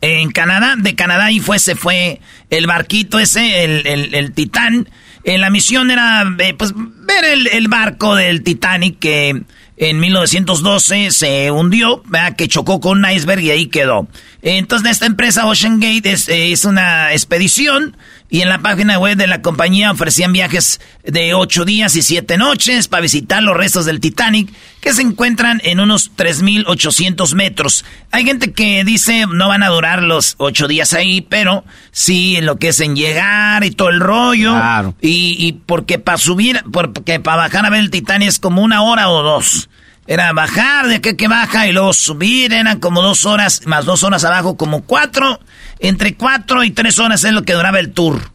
En 0.00 0.30
Canadá, 0.30 0.76
de 0.78 0.94
Canadá 0.94 1.30
y 1.30 1.40
fue, 1.40 1.58
se 1.58 1.76
fue 1.76 2.20
el 2.50 2.66
barquito 2.66 3.18
ese, 3.18 3.64
el, 3.64 4.14
el, 4.14 4.32
Titán. 4.32 4.88
Eh, 5.24 5.36
la 5.38 5.50
misión 5.50 5.90
era 5.90 6.24
eh, 6.38 6.54
pues, 6.54 6.72
ver 6.74 7.24
el, 7.24 7.68
barco 7.68 8.14
del 8.14 8.42
Titanic 8.42 8.98
que 8.98 9.42
en 9.76 10.00
1912 10.00 11.10
se 11.10 11.50
hundió, 11.50 12.02
que 12.36 12.48
chocó 12.48 12.80
con 12.80 13.04
un 13.04 13.10
iceberg 13.10 13.40
y 13.40 13.50
ahí 13.50 13.66
quedó. 13.66 14.08
Entonces 14.40 14.92
esta 14.92 15.06
empresa 15.06 15.46
Ocean 15.46 15.80
Gate 15.80 16.12
es, 16.12 16.28
es 16.28 16.64
una 16.64 17.12
expedición 17.12 17.96
y 18.28 18.40
en 18.40 18.48
la 18.48 18.58
página 18.58 18.98
web 18.98 19.16
de 19.16 19.26
la 19.26 19.42
compañía 19.42 19.90
ofrecían 19.92 20.32
viajes 20.32 20.80
de 21.04 21.34
ocho 21.34 21.64
días 21.64 21.94
y 21.94 22.02
siete 22.02 22.36
noches 22.36 22.88
para 22.88 23.02
visitar 23.02 23.42
los 23.42 23.56
restos 23.56 23.84
del 23.86 24.00
Titanic 24.00 24.52
que 24.80 24.92
se 24.92 25.02
encuentran 25.02 25.60
en 25.64 25.80
unos 25.80 26.10
3.800 26.16 27.34
metros. 27.34 27.84
Hay 28.10 28.24
gente 28.24 28.52
que 28.52 28.82
dice 28.84 29.26
no 29.26 29.48
van 29.48 29.62
a 29.62 29.68
durar 29.68 30.02
los 30.02 30.34
ocho 30.38 30.66
días 30.66 30.92
ahí, 30.92 31.20
pero 31.20 31.64
sí 31.92 32.36
en 32.36 32.46
lo 32.46 32.56
que 32.56 32.68
es 32.68 32.80
en 32.80 32.96
llegar 32.96 33.64
y 33.64 33.70
todo 33.70 33.90
el 33.90 34.00
rollo. 34.00 34.54
Y, 35.00 35.36
y 35.38 35.52
porque 35.52 35.98
para 35.98 36.18
subir, 36.18 36.62
porque 36.72 37.20
para 37.20 37.36
bajar 37.36 37.66
a 37.66 37.70
ver 37.70 37.80
el 37.80 37.90
Titanic 37.90 38.28
es 38.28 38.38
como 38.38 38.62
una 38.62 38.82
hora 38.82 39.08
o 39.08 39.22
dos. 39.22 39.68
Era 40.08 40.32
bajar 40.32 40.86
de 40.86 41.00
que 41.00 41.16
que 41.16 41.26
baja 41.26 41.66
y 41.66 41.72
luego 41.72 41.92
subir, 41.92 42.52
eran 42.52 42.78
como 42.78 43.02
dos 43.02 43.26
horas, 43.26 43.62
más 43.66 43.84
dos 43.84 44.04
horas 44.04 44.24
abajo, 44.24 44.56
como 44.56 44.82
cuatro, 44.82 45.40
entre 45.78 46.14
cuatro 46.14 46.64
y 46.64 46.70
tres 46.70 46.98
horas 46.98 47.24
es 47.24 47.32
lo 47.32 47.42
que 47.42 47.54
duraba 47.54 47.78
el 47.80 47.92
tour. 47.92 48.30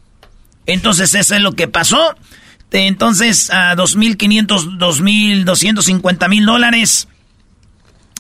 Entonces 0.66 1.14
eso 1.14 1.36
es 1.36 1.42
lo 1.42 1.54
que 1.54 1.68
pasó. 1.68 2.16
Entonces 2.72 3.50
a 3.50 3.76
2.500, 3.76 4.78
2.250 4.78 6.30
mil 6.30 6.46
dólares 6.46 7.08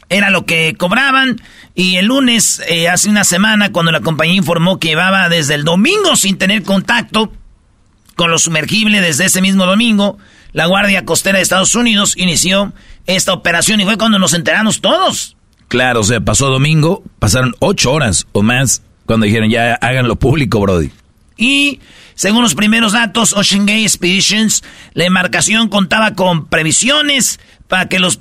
era 0.10 0.30
lo 0.30 0.46
que 0.46 0.76
cobraban. 0.76 1.42
Y 1.74 1.96
el 1.96 2.08
lunes, 2.08 2.62
eh, 2.68 2.90
hace 2.90 3.10
una 3.10 3.24
semana, 3.24 3.72
cuando 3.72 3.92
la 3.92 4.02
compañía 4.02 4.36
informó 4.36 4.78
que 4.78 4.90
llevaba 4.90 5.30
desde 5.30 5.56
el 5.56 5.64
domingo 5.64 6.16
sin 6.18 6.38
tener 6.38 6.64
contacto 6.64 7.32
con 8.16 8.30
los 8.30 8.44
sumergibles 8.44 9.02
desde 9.02 9.26
ese 9.26 9.42
mismo 9.42 9.66
domingo, 9.66 10.18
la 10.52 10.66
Guardia 10.66 11.06
Costera 11.06 11.38
de 11.38 11.44
Estados 11.44 11.76
Unidos 11.76 12.14
inició 12.18 12.74
esta 13.08 13.34
operación 13.34 13.80
y 13.80 13.86
fue 13.86 13.98
cuando 13.98 14.20
nos 14.20 14.34
enteramos 14.34 14.82
todos. 14.82 15.38
Claro, 15.70 16.02
o 16.02 16.04
sea, 16.04 16.20
pasó 16.20 16.50
domingo, 16.50 17.04
pasaron 17.20 17.56
ocho 17.60 17.94
horas 17.94 18.28
o 18.34 18.44
más 18.44 18.82
cuando 19.12 19.26
dijeron 19.26 19.50
ya 19.50 19.74
háganlo 19.74 20.16
público, 20.16 20.62
Brody. 20.62 20.90
Y 21.36 21.82
según 22.16 22.44
los 22.44 22.56
primeros 22.56 22.94
datos, 22.94 23.34
Ocean 23.34 23.66
Gate 23.66 23.82
Expeditions, 23.82 24.64
la 24.94 25.04
embarcación 25.04 25.68
contaba 25.68 26.16
con 26.16 26.46
previsiones 26.46 27.42
para 27.68 27.90
que 27.90 28.00
los 28.00 28.20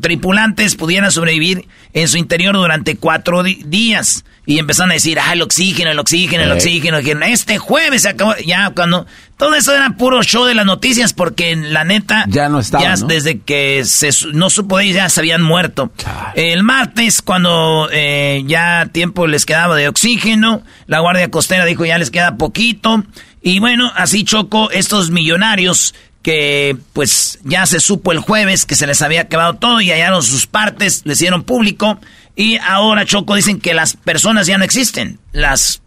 tripulantes 0.00 0.76
pudieran 0.76 1.10
sobrevivir 1.10 1.66
en 1.92 2.06
su 2.06 2.18
interior 2.18 2.54
durante 2.54 2.96
cuatro 2.96 3.42
días. 3.42 4.24
Y 4.48 4.58
empezaron 4.58 4.92
a 4.92 4.94
decir, 4.94 5.18
ah, 5.20 5.34
el 5.34 5.42
oxígeno, 5.42 5.90
el 5.90 5.98
oxígeno, 5.98 6.42
el 6.42 6.52
oxígeno. 6.52 6.96
Este 7.26 7.58
jueves 7.58 8.00
se 8.02 8.08
acabó. 8.08 8.34
Ya, 8.46 8.70
cuando. 8.70 9.06
Todo 9.36 9.54
eso 9.54 9.74
era 9.74 9.90
puro 9.90 10.22
show 10.22 10.46
de 10.46 10.54
las 10.54 10.64
noticias 10.64 11.12
porque 11.12 11.54
la 11.54 11.84
neta. 11.84 12.24
Ya 12.28 12.48
no 12.48 12.58
estaba. 12.58 12.82
Ya 12.82 12.94
desde 12.96 13.40
que 13.40 13.84
se, 13.84 14.08
no 14.32 14.48
supo 14.48 14.78
de 14.78 14.84
ellos, 14.84 14.96
ya 14.96 15.10
se 15.10 15.20
habían 15.20 15.42
muerto. 15.42 15.92
El 16.34 16.62
martes, 16.62 17.20
cuando 17.20 17.90
eh, 17.92 18.42
ya 18.46 18.88
tiempo 18.90 19.26
les 19.26 19.44
quedaba 19.44 19.76
de 19.76 19.86
oxígeno, 19.86 20.62
la 20.86 21.00
Guardia 21.00 21.30
Costera 21.30 21.66
dijo 21.66 21.84
ya 21.84 21.98
les 21.98 22.10
queda 22.10 22.38
poquito. 22.38 23.04
Y 23.42 23.58
bueno, 23.58 23.92
así 23.96 24.24
chocó 24.24 24.70
estos 24.70 25.10
millonarios 25.10 25.94
que 26.22 26.74
pues 26.94 27.38
ya 27.44 27.66
se 27.66 27.80
supo 27.80 28.12
el 28.12 28.18
jueves 28.18 28.64
que 28.64 28.76
se 28.76 28.86
les 28.86 29.02
había 29.02 29.20
acabado 29.20 29.54
todo 29.54 29.82
y 29.82 29.90
hallaron 29.90 30.22
sus 30.22 30.46
partes, 30.46 31.02
les 31.04 31.18
hicieron 31.18 31.44
público 31.44 32.00
y 32.38 32.56
ahora 32.58 33.04
Choco 33.04 33.34
dicen 33.34 33.60
que 33.60 33.74
las 33.74 33.96
personas 33.96 34.46
ya 34.46 34.56
no 34.58 34.64
existen, 34.64 35.18
las 35.32 35.82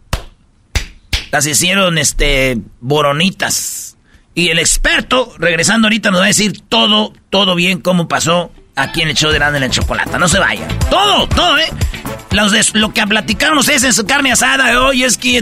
las 1.30 1.46
hicieron 1.46 1.96
este 1.96 2.58
boronitas. 2.78 3.96
Y 4.34 4.48
el 4.48 4.58
experto, 4.58 5.34
regresando 5.38 5.86
ahorita, 5.86 6.10
nos 6.10 6.20
va 6.20 6.24
a 6.24 6.28
decir 6.28 6.60
todo, 6.68 7.14
todo 7.30 7.54
bien 7.54 7.80
cómo 7.80 8.06
pasó 8.06 8.52
aquí 8.76 9.00
en 9.00 9.08
el 9.08 9.14
show 9.16 9.30
de 9.30 9.38
Grande 9.38 9.56
en 9.56 9.64
el 9.64 9.70
Chocolata. 9.70 10.18
No 10.18 10.28
se 10.28 10.38
vaya. 10.38 10.68
Todo, 10.90 11.26
todo, 11.26 11.56
¿eh? 11.56 11.70
Los 12.32 12.74
lo 12.74 12.92
que 12.92 13.06
platicaron 13.06 13.56
ustedes 13.56 13.84
en 13.84 13.94
su 13.94 14.04
carne 14.04 14.32
asada 14.32 14.72
de 14.72 14.76
hoy 14.76 15.04
es 15.04 15.16
que 15.16 15.40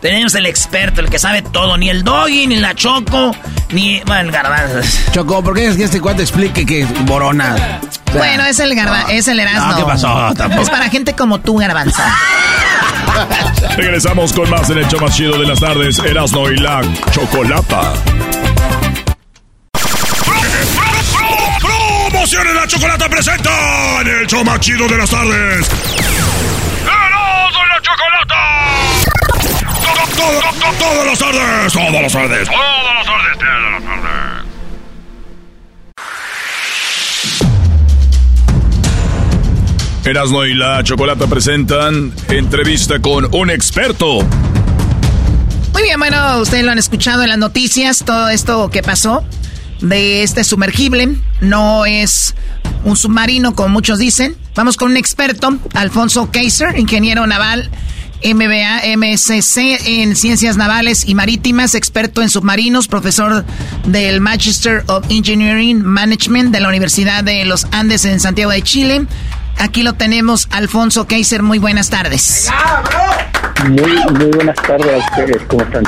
tenemos 0.00 0.34
el 0.34 0.46
experto, 0.46 1.00
el 1.00 1.10
que 1.10 1.18
sabe 1.18 1.42
todo. 1.42 1.76
Ni 1.76 1.90
el 1.90 2.04
doggy, 2.04 2.46
ni 2.46 2.56
la 2.56 2.74
choco, 2.74 3.34
ni. 3.70 4.00
Bueno, 4.06 4.22
el 4.22 4.30
garbanzo. 4.30 4.80
Choco, 5.12 5.42
¿por 5.42 5.54
qué 5.54 5.68
es 5.68 5.76
que 5.76 5.84
este 5.84 6.00
cuate 6.00 6.22
explique 6.22 6.64
que 6.64 6.84
borona? 7.02 7.80
bueno, 8.12 8.44
es 8.44 8.58
el 8.60 8.74
garbanzo, 8.74 9.08
es 9.10 9.28
el 9.28 9.40
erasmo. 9.40 9.76
¿qué 9.76 9.84
pasó? 9.84 10.30
Es 10.60 10.70
para 10.70 10.88
gente 10.88 11.14
como 11.14 11.40
tú, 11.40 11.56
garbanzo. 11.56 12.02
Regresamos 13.76 14.32
con 14.32 14.48
más 14.50 14.70
en 14.70 14.78
el 14.78 14.88
show 14.88 15.00
más 15.00 15.16
chido 15.16 15.38
de 15.38 15.46
las 15.46 15.60
tardes, 15.60 15.98
Erasmo 15.98 16.48
y 16.50 16.56
la 16.56 16.82
Chocolata. 17.10 17.92
Promociones 21.60 22.54
la 22.54 22.66
Chocolata 22.66 23.08
presenta 23.08 24.00
en 24.00 24.08
el 24.08 24.26
show 24.26 24.44
más 24.44 24.60
chido 24.60 24.86
de 24.88 24.98
las 24.98 25.10
tardes. 25.10 25.68
¡Erasmo 26.82 27.60
y 27.64 27.68
la 27.68 27.82
Chocolata! 27.82 28.47
Todas 30.18 30.44
las 30.44 30.58
tardes, 30.58 30.78
todas 30.78 31.06
las 31.06 31.18
tardes, 31.18 31.72
todas 31.72 32.02
las 32.02 32.12
tardes, 32.12 32.48
todas 32.48 33.02
las 33.02 33.04
tardes. 33.84 34.08
Erasmo 40.04 40.44
y 40.44 40.54
la 40.54 40.82
Chocolata 40.82 41.26
presentan 41.26 42.12
entrevista 42.28 42.98
con 43.00 43.32
un 43.32 43.50
experto. 43.50 44.20
Muy 45.72 45.82
bien, 45.82 45.98
bueno, 45.98 46.40
ustedes 46.40 46.64
lo 46.64 46.72
han 46.72 46.78
escuchado 46.78 47.22
en 47.22 47.28
las 47.28 47.38
noticias, 47.38 48.02
todo 48.04 48.28
esto 48.28 48.70
que 48.70 48.82
pasó 48.82 49.24
de 49.80 50.22
este 50.24 50.42
sumergible. 50.42 51.14
No 51.40 51.84
es 51.84 52.34
un 52.84 52.96
submarino, 52.96 53.54
como 53.54 53.68
muchos 53.68 53.98
dicen. 53.98 54.36
Vamos 54.56 54.76
con 54.76 54.90
un 54.90 54.96
experto, 54.96 55.56
Alfonso 55.74 56.30
Kaiser, 56.32 56.76
ingeniero 56.78 57.26
naval 57.26 57.70
MBA, 58.24 58.96
MSC 58.96 59.86
en 59.86 60.16
Ciencias 60.16 60.56
Navales 60.56 61.06
y 61.06 61.14
Marítimas, 61.14 61.74
experto 61.74 62.22
en 62.22 62.30
submarinos, 62.30 62.88
profesor 62.88 63.44
del 63.86 64.20
Magister 64.20 64.82
of 64.86 65.04
Engineering 65.08 65.82
Management 65.82 66.52
de 66.52 66.60
la 66.60 66.68
Universidad 66.68 67.22
de 67.24 67.44
los 67.44 67.66
Andes 67.70 68.04
en 68.04 68.20
Santiago 68.20 68.50
de 68.50 68.62
Chile. 68.62 69.06
Aquí 69.58 69.82
lo 69.82 69.94
tenemos, 69.94 70.48
Alfonso 70.50 71.06
Kaiser. 71.06 71.42
Muy 71.42 71.58
buenas 71.58 71.90
tardes. 71.90 72.48
Muy, 73.68 73.96
muy 74.14 74.30
buenas 74.30 74.56
tardes 74.56 74.86
a 74.86 74.98
ustedes. 74.98 75.42
¿Cómo 75.48 75.62
están? 75.62 75.84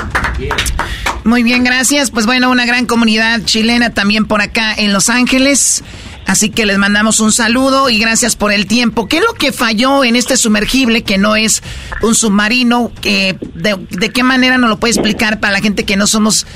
Muy 1.25 1.43
bien, 1.43 1.63
gracias. 1.63 2.11
Pues 2.11 2.27
bueno, 2.27 2.51
una 2.51 2.67
gran 2.67 2.87
comunidad 2.87 3.41
chilena 3.45 3.91
también 3.91 4.27
por 4.27 4.41
acá 4.41 4.75
en 4.77 4.93
Los 4.93 5.09
Ángeles. 5.09 5.85
Así 6.27 6.51
que 6.51 6.65
les 6.65 6.79
mandamos 6.79 7.21
un 7.21 7.33
saludo 7.33 7.91
y 7.91 7.99
gracias 7.99 8.37
por 8.37 8.53
el 8.53 8.67
tiempo. 8.67 9.09
¿Qué 9.09 9.17
es 9.17 9.23
lo 9.23 9.35
que 9.35 9.53
falló 9.53 10.05
en 10.05 10.17
este 10.17 10.37
sumergible 10.37 11.03
que 11.03 11.19
no 11.19 11.35
es 11.35 11.63
un 12.03 12.15
submarino? 12.15 12.93
De, 13.03 14.11
qué 14.15 14.23
manera 14.23 14.59
nos 14.59 14.71
lo 14.71 14.79
puede 14.79 14.93
explicar 14.93 15.41
para 15.41 15.55
la 15.55 15.61
gente 15.61 15.85
que 15.85 15.97
no 15.97 16.07
somos 16.07 16.47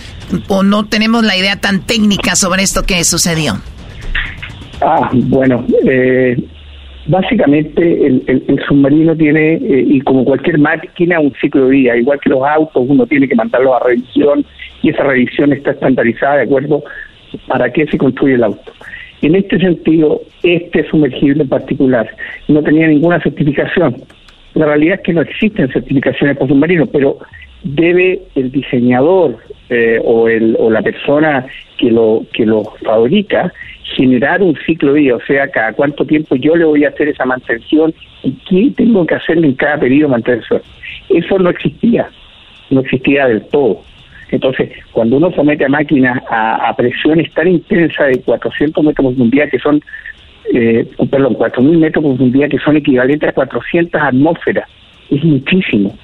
o 0.48 0.62
no 0.62 0.84
tenemos 0.84 1.24
la 1.24 1.36
idea 1.36 1.56
tan 1.56 1.84
técnica 1.84 2.36
sobre 2.36 2.62
esto 2.62 2.84
que 2.84 3.02
sucedió? 3.04 3.54
Ah, 4.80 5.10
bueno, 5.12 5.66
eh, 5.88 6.36
básicamente 7.06 8.06
el, 8.06 8.64
submarino 8.68 9.16
tiene, 9.16 9.54
eh, 9.54 9.84
y 9.88 10.00
como 10.02 10.24
cualquier 10.24 10.58
máquina, 10.58 11.20
un 11.20 11.32
ciclo 11.40 11.66
de 11.66 11.70
vida. 11.70 11.96
Igual 11.96 12.20
que 12.20 12.30
los 12.30 12.42
autos, 12.44 12.84
uno 12.86 13.06
tiene 13.06 13.28
que 13.28 13.34
mandarlos 13.34 13.74
a 13.74 13.84
revisión 13.84 14.44
y 14.82 14.90
esa 14.90 15.02
revisión 15.02 15.52
está 15.52 15.72
estandarizada 15.72 16.36
de 16.36 16.42
acuerdo 16.42 16.82
para 17.48 17.72
qué 17.72 17.86
se 17.86 17.98
construye 17.98 18.34
el 18.34 18.44
auto. 18.44 18.72
En 19.24 19.34
este 19.34 19.58
sentido, 19.58 20.20
este 20.42 20.86
sumergible 20.90 21.44
en 21.44 21.48
particular 21.48 22.06
no 22.46 22.62
tenía 22.62 22.88
ninguna 22.88 23.18
certificación. 23.20 23.96
La 24.52 24.66
realidad 24.66 24.96
es 24.96 25.00
que 25.00 25.14
no 25.14 25.22
existen 25.22 25.72
certificaciones 25.72 26.36
para 26.36 26.46
submarinos, 26.46 26.90
pero 26.90 27.16
debe 27.62 28.20
el 28.34 28.52
diseñador 28.52 29.38
eh, 29.70 29.98
o, 30.04 30.28
el, 30.28 30.54
o 30.58 30.70
la 30.70 30.82
persona 30.82 31.46
que 31.78 31.90
lo, 31.90 32.26
que 32.34 32.44
lo 32.44 32.64
fabrica 32.84 33.50
generar 33.96 34.42
un 34.42 34.58
ciclo 34.66 34.92
de 34.92 35.00
vida, 35.00 35.16
o 35.16 35.20
sea, 35.22 35.48
cada 35.48 35.72
cuánto 35.72 36.04
tiempo 36.04 36.36
yo 36.36 36.54
le 36.54 36.66
voy 36.66 36.84
a 36.84 36.90
hacer 36.90 37.08
esa 37.08 37.24
mantención 37.24 37.94
y 38.22 38.32
qué 38.46 38.72
tengo 38.76 39.06
que 39.06 39.14
hacerle 39.14 39.46
en 39.46 39.54
cada 39.54 39.78
periodo 39.78 40.08
de 40.08 40.12
mantención. 40.12 40.60
Eso 41.08 41.38
no 41.38 41.48
existía, 41.48 42.10
no 42.68 42.80
existía 42.80 43.26
del 43.26 43.42
todo. 43.46 43.80
Entonces, 44.34 44.68
cuando 44.90 45.18
uno 45.18 45.30
somete 45.30 45.64
a 45.64 45.68
máquinas 45.68 46.20
a, 46.28 46.74
presiones 46.76 47.32
tan 47.34 47.46
intensas 47.46 48.08
de 48.08 48.20
400 48.22 48.84
metros 48.84 49.14
por 49.14 49.30
día, 49.30 49.48
que 49.48 49.60
son, 49.60 49.80
eh, 50.52 50.84
perdón, 51.08 51.36
4.000 51.36 51.78
metros 51.78 52.04
por 52.04 52.32
día, 52.32 52.48
que 52.48 52.58
son 52.58 52.76
equivalentes 52.76 53.28
a 53.28 53.32
400 53.32 54.02
atmósferas, 54.02 54.68
es 55.08 55.22
muchísimo. 55.22 55.96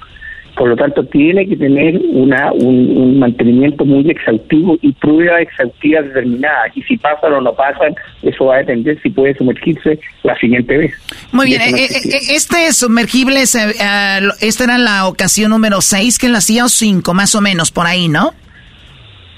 Por 0.55 0.69
lo 0.69 0.75
tanto, 0.75 1.03
tiene 1.05 1.47
que 1.47 1.55
tener 1.55 1.99
una, 2.11 2.51
un, 2.51 3.19
mantenimiento 3.19 3.85
muy 3.85 4.09
exhaustivo 4.09 4.77
y 4.81 4.91
pruebas 4.93 5.41
exhaustivas 5.41 6.05
determinadas. 6.05 6.75
Y 6.75 6.81
si 6.83 6.97
pasan 6.97 7.33
o 7.33 7.41
no 7.41 7.53
pasan, 7.53 7.95
eso 8.21 8.45
va 8.45 8.55
a 8.55 8.57
depender 8.59 8.99
si 9.01 9.09
puede 9.09 9.33
sumergirse 9.35 9.99
la 10.23 10.37
siguiente 10.37 10.77
vez. 10.77 10.93
Muy 11.31 11.47
bien, 11.47 11.61
eh, 11.61 11.85
eh, 11.85 12.19
este 12.31 12.71
sumergible, 12.73 13.41
esta 13.41 14.63
era 14.63 14.77
la 14.77 15.07
ocasión 15.07 15.51
número 15.51 15.81
6 15.81 16.19
que 16.19 16.29
lo 16.29 16.37
hacía 16.37 16.65
o 16.65 16.69
5, 16.69 17.13
más 17.13 17.33
o 17.35 17.41
menos, 17.41 17.71
por 17.71 17.87
ahí, 17.87 18.07
¿no? 18.07 18.33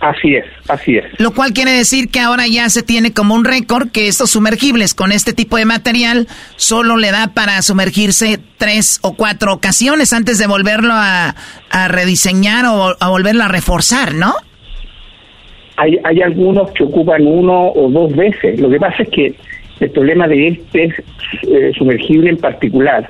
Así 0.03 0.35
es, 0.35 0.43
así 0.67 0.97
es. 0.97 1.05
Lo 1.17 1.31
cual 1.31 1.53
quiere 1.53 1.71
decir 1.71 2.09
que 2.09 2.19
ahora 2.19 2.43
ya 2.45 2.69
se 2.69 2.83
tiene 2.83 3.13
como 3.13 3.35
un 3.35 3.45
récord 3.45 3.89
que 3.89 4.09
estos 4.09 4.31
sumergibles 4.31 4.93
con 4.93 5.13
este 5.13 5.31
tipo 5.31 5.55
de 5.55 5.63
material 5.63 6.27
solo 6.57 6.97
le 6.97 7.09
da 7.11 7.27
para 7.33 7.61
sumergirse 7.61 8.37
tres 8.57 8.99
o 9.01 9.13
cuatro 9.13 9.53
ocasiones 9.53 10.11
antes 10.11 10.39
de 10.39 10.47
volverlo 10.47 10.91
a, 10.93 11.35
rediseñar 11.87 12.65
o 12.65 12.95
a 12.99 13.09
volverlo 13.09 13.43
a 13.43 13.47
reforzar, 13.47 14.13
¿no? 14.13 14.33
Hay, 15.77 15.97
hay 16.03 16.21
algunos 16.21 16.71
que 16.71 16.83
ocupan 16.83 17.25
uno 17.25 17.69
o 17.69 17.89
dos 17.89 18.13
veces. 18.13 18.59
Lo 18.59 18.69
que 18.69 18.79
pasa 18.79 19.03
es 19.03 19.09
que 19.09 19.35
el 19.79 19.89
problema 19.91 20.27
de 20.27 20.49
este 20.49 20.93
eh, 21.43 21.71
sumergible 21.77 22.29
en 22.29 22.37
particular 22.37 23.07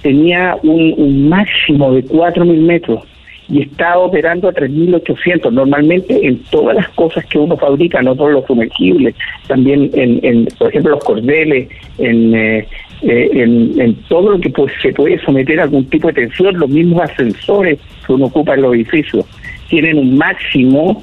tenía 0.00 0.54
un, 0.62 0.94
un 0.96 1.28
máximo 1.28 1.92
de 1.92 2.04
4.000 2.04 2.60
metros 2.60 3.04
y 3.48 3.62
está 3.62 3.98
operando 3.98 4.48
a 4.48 4.52
3.800. 4.52 5.52
Normalmente 5.52 6.26
en 6.26 6.38
todas 6.50 6.76
las 6.76 6.88
cosas 6.90 7.24
que 7.26 7.38
uno 7.38 7.56
fabrica, 7.56 8.02
no 8.02 8.14
todos 8.14 8.32
los 8.32 8.46
sumergibles, 8.46 9.14
también 9.46 9.90
en, 9.94 10.46
por 10.58 10.68
ejemplo, 10.68 10.92
los 10.92 11.04
cordeles, 11.04 11.68
en, 11.98 12.34
eh, 12.34 12.66
eh, 13.02 13.30
en, 13.34 13.94
todo 14.08 14.30
lo 14.30 14.40
que 14.40 14.50
pues, 14.50 14.72
se 14.80 14.92
puede 14.92 15.18
someter 15.20 15.60
a 15.60 15.64
algún 15.64 15.84
tipo 15.86 16.08
de 16.08 16.14
tensión, 16.14 16.58
los 16.58 16.70
mismos 16.70 17.02
ascensores 17.02 17.78
que 18.06 18.12
uno 18.12 18.26
ocupa 18.26 18.54
en 18.54 18.62
los 18.62 18.74
edificios 18.74 19.26
tienen 19.68 19.98
un 19.98 20.16
máximo, 20.16 21.02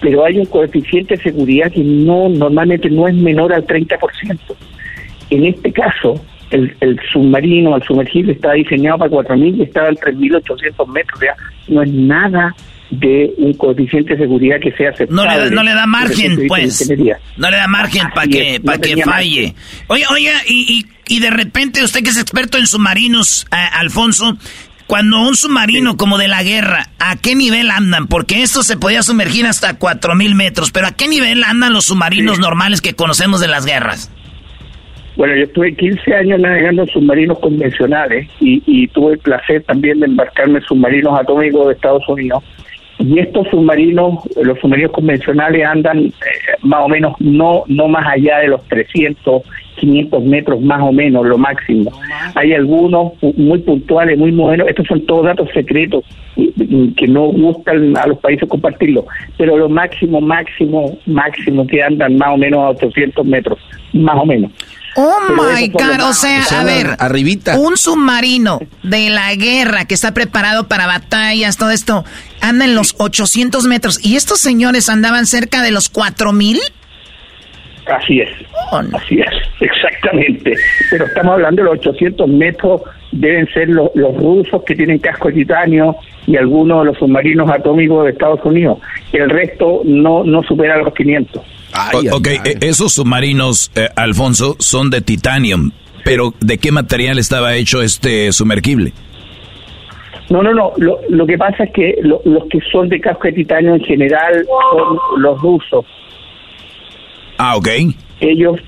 pero 0.00 0.24
hay 0.24 0.38
un 0.38 0.46
coeficiente 0.46 1.16
de 1.16 1.22
seguridad 1.22 1.70
que 1.72 1.82
no 1.82 2.28
normalmente 2.28 2.90
no 2.90 3.08
es 3.08 3.14
menor 3.14 3.52
al 3.52 3.66
30%. 3.66 4.38
En 5.30 5.46
este 5.46 5.72
caso, 5.72 6.20
el, 6.52 7.00
submarino, 7.12 7.76
el 7.76 7.82
sumergible 7.82 8.32
está 8.32 8.52
diseñado 8.52 8.98
para 8.98 9.10
4.000 9.10 9.58
y 9.58 9.62
estaba 9.62 9.88
en 9.88 9.96
3.800 9.96 10.92
metros, 10.92 11.20
ya 11.20 11.34
no 11.68 11.82
es 11.82 11.90
nada 11.90 12.54
de 12.90 13.32
un 13.38 13.54
coeficiente 13.54 14.14
de 14.14 14.20
seguridad 14.20 14.56
que 14.60 14.70
sea 14.72 14.90
aceptable. 14.90 15.14
No 15.14 15.44
le, 15.44 15.50
no 15.50 15.62
le 15.62 15.72
da 15.72 15.86
margen, 15.86 16.46
pues. 16.46 16.90
No 17.36 17.50
le 17.50 17.56
da 17.56 17.66
margen 17.66 18.08
para 18.14 18.26
que, 18.26 18.60
para 18.62 18.78
que 18.78 19.02
falle. 19.02 19.54
Oiga, 19.86 20.08
oiga, 20.10 20.32
y, 20.46 20.86
y, 21.08 21.20
de 21.20 21.30
repente 21.30 21.82
usted 21.82 22.02
que 22.02 22.10
es 22.10 22.18
experto 22.18 22.58
en 22.58 22.66
submarinos, 22.66 23.46
eh, 23.50 23.56
Alfonso, 23.72 24.36
cuando 24.86 25.20
un 25.20 25.36
submarino 25.36 25.96
como 25.96 26.18
de 26.18 26.28
la 26.28 26.42
guerra, 26.42 26.90
¿a 26.98 27.16
qué 27.16 27.34
nivel 27.34 27.70
andan? 27.70 28.08
Porque 28.08 28.42
esto 28.42 28.62
se 28.62 28.76
podía 28.76 29.02
sumergir 29.02 29.46
hasta 29.46 29.78
4.000 29.78 30.34
metros, 30.34 30.70
pero 30.70 30.88
¿a 30.88 30.92
qué 30.92 31.08
nivel 31.08 31.44
andan 31.44 31.72
los 31.72 31.86
submarinos 31.86 32.38
normales 32.38 32.82
que 32.82 32.92
conocemos 32.92 33.40
de 33.40 33.48
las 33.48 33.64
guerras? 33.64 34.10
Bueno, 35.16 35.36
yo 35.36 35.44
estuve 35.44 35.74
15 35.74 36.14
años 36.14 36.40
navegando 36.40 36.82
en 36.82 36.88
submarinos 36.88 37.38
convencionales 37.38 38.28
y, 38.40 38.86
tuve 38.88 39.14
el 39.14 39.18
placer 39.18 39.62
también 39.64 40.00
de 40.00 40.06
embarcarme 40.06 40.58
en 40.58 40.64
submarinos 40.64 41.18
atómicos 41.18 41.66
de 41.68 41.74
Estados 41.74 42.08
Unidos. 42.08 42.42
Y 42.98 43.18
estos 43.18 43.48
submarinos, 43.48 44.20
los 44.42 44.58
submarinos 44.60 44.92
convencionales 44.92 45.66
andan 45.66 45.98
eh, 46.06 46.12
más 46.62 46.82
o 46.82 46.88
menos 46.88 47.14
no 47.20 47.64
no 47.66 47.88
más 47.88 48.06
allá 48.06 48.38
de 48.38 48.48
los 48.48 48.62
300, 48.68 49.42
500 49.76 50.24
metros 50.24 50.60
más 50.60 50.80
o 50.82 50.92
menos, 50.92 51.26
lo 51.26 51.36
máximo. 51.36 51.90
Hay 52.34 52.52
algunos 52.52 53.12
muy 53.36 53.58
puntuales, 53.60 54.18
muy 54.18 54.30
modernos, 54.32 54.68
estos 54.68 54.86
son 54.86 55.04
todos 55.06 55.24
datos 55.24 55.48
secretos 55.52 56.04
que 56.96 57.08
no 57.08 57.26
gustan 57.26 57.96
a 57.96 58.06
los 58.06 58.18
países 58.18 58.48
compartirlo, 58.48 59.06
pero 59.36 59.56
lo 59.56 59.68
máximo, 59.68 60.20
máximo, 60.20 60.98
máximo 61.06 61.66
que 61.66 61.82
andan 61.82 62.16
más 62.16 62.34
o 62.34 62.36
menos 62.36 62.60
a 62.60 62.70
800 62.70 63.26
metros, 63.26 63.58
más 63.92 64.16
o 64.16 64.24
menos. 64.24 64.52
Oh 64.94 65.18
my 65.30 65.68
God, 65.68 66.08
o 66.08 66.12
sea, 66.12 66.42
a 66.58 66.64
ver, 66.64 66.96
arribita. 66.98 67.58
un 67.58 67.76
submarino 67.76 68.60
de 68.82 69.10
la 69.10 69.34
guerra 69.34 69.86
que 69.86 69.94
está 69.94 70.12
preparado 70.12 70.68
para 70.68 70.86
batallas, 70.86 71.56
todo 71.56 71.70
esto, 71.70 72.04
anda 72.40 72.64
en 72.64 72.74
los 72.74 72.94
800 72.98 73.64
metros 73.66 74.04
y 74.04 74.16
estos 74.16 74.40
señores 74.40 74.88
andaban 74.88 75.26
cerca 75.26 75.62
de 75.62 75.70
los 75.70 75.88
4000. 75.88 76.60
Así 77.86 78.20
es, 78.20 78.30
oh, 78.70 78.82
así 78.92 79.20
es, 79.20 79.30
exactamente. 79.60 80.54
Pero 80.90 81.06
estamos 81.06 81.32
hablando 81.34 81.62
de 81.62 81.70
los 81.70 81.78
800 81.78 82.28
metros, 82.28 82.82
deben 83.12 83.46
ser 83.52 83.70
los, 83.70 83.90
rusos 83.94 84.62
que 84.64 84.74
tienen 84.74 84.98
casco 84.98 85.28
de 85.28 85.34
titanio 85.34 85.96
y 86.26 86.36
algunos 86.36 86.80
de 86.80 86.84
los 86.86 86.98
submarinos 86.98 87.50
atómicos 87.50 88.04
de 88.04 88.10
Estados 88.10 88.40
Unidos. 88.44 88.78
El 89.12 89.30
resto 89.30 89.80
no, 89.84 90.22
no 90.22 90.42
supera 90.42 90.76
los 90.76 90.94
500 90.94 91.51
ok, 92.12 92.26
e, 92.26 92.58
esos 92.60 92.92
submarinos, 92.92 93.70
eh, 93.74 93.88
Alfonso, 93.96 94.56
son 94.58 94.90
de 94.90 95.00
titanium, 95.00 95.70
pero 96.04 96.34
¿de 96.40 96.58
qué 96.58 96.72
material 96.72 97.18
estaba 97.18 97.54
hecho 97.54 97.82
este 97.82 98.32
sumergible? 98.32 98.92
No, 100.30 100.42
no, 100.42 100.54
no. 100.54 100.72
Lo, 100.76 101.00
lo 101.08 101.26
que 101.26 101.36
pasa 101.36 101.64
es 101.64 101.72
que 101.72 101.98
los 102.02 102.22
que 102.48 102.60
son 102.70 102.88
de 102.88 103.00
casco 103.00 103.24
de 103.24 103.32
titanio 103.32 103.74
en 103.74 103.84
general 103.84 104.46
son 104.72 104.98
los 105.20 105.40
rusos. 105.40 105.84
Ah, 107.38 107.56
ok. 107.56 107.68
Ellos, 108.20 108.60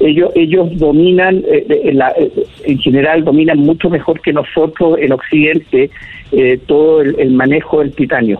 ellos, 0.00 0.30
ellos 0.34 0.68
dominan, 0.78 1.38
eh, 1.48 1.66
eh, 1.68 2.44
en 2.64 2.78
general 2.78 3.24
dominan 3.24 3.58
mucho 3.58 3.88
mejor 3.90 4.20
que 4.20 4.32
nosotros 4.32 4.98
en 5.00 5.12
Occidente 5.12 5.90
todo 6.66 7.02
el 7.02 7.30
manejo 7.30 7.80
del 7.80 7.94
titanio 7.94 8.38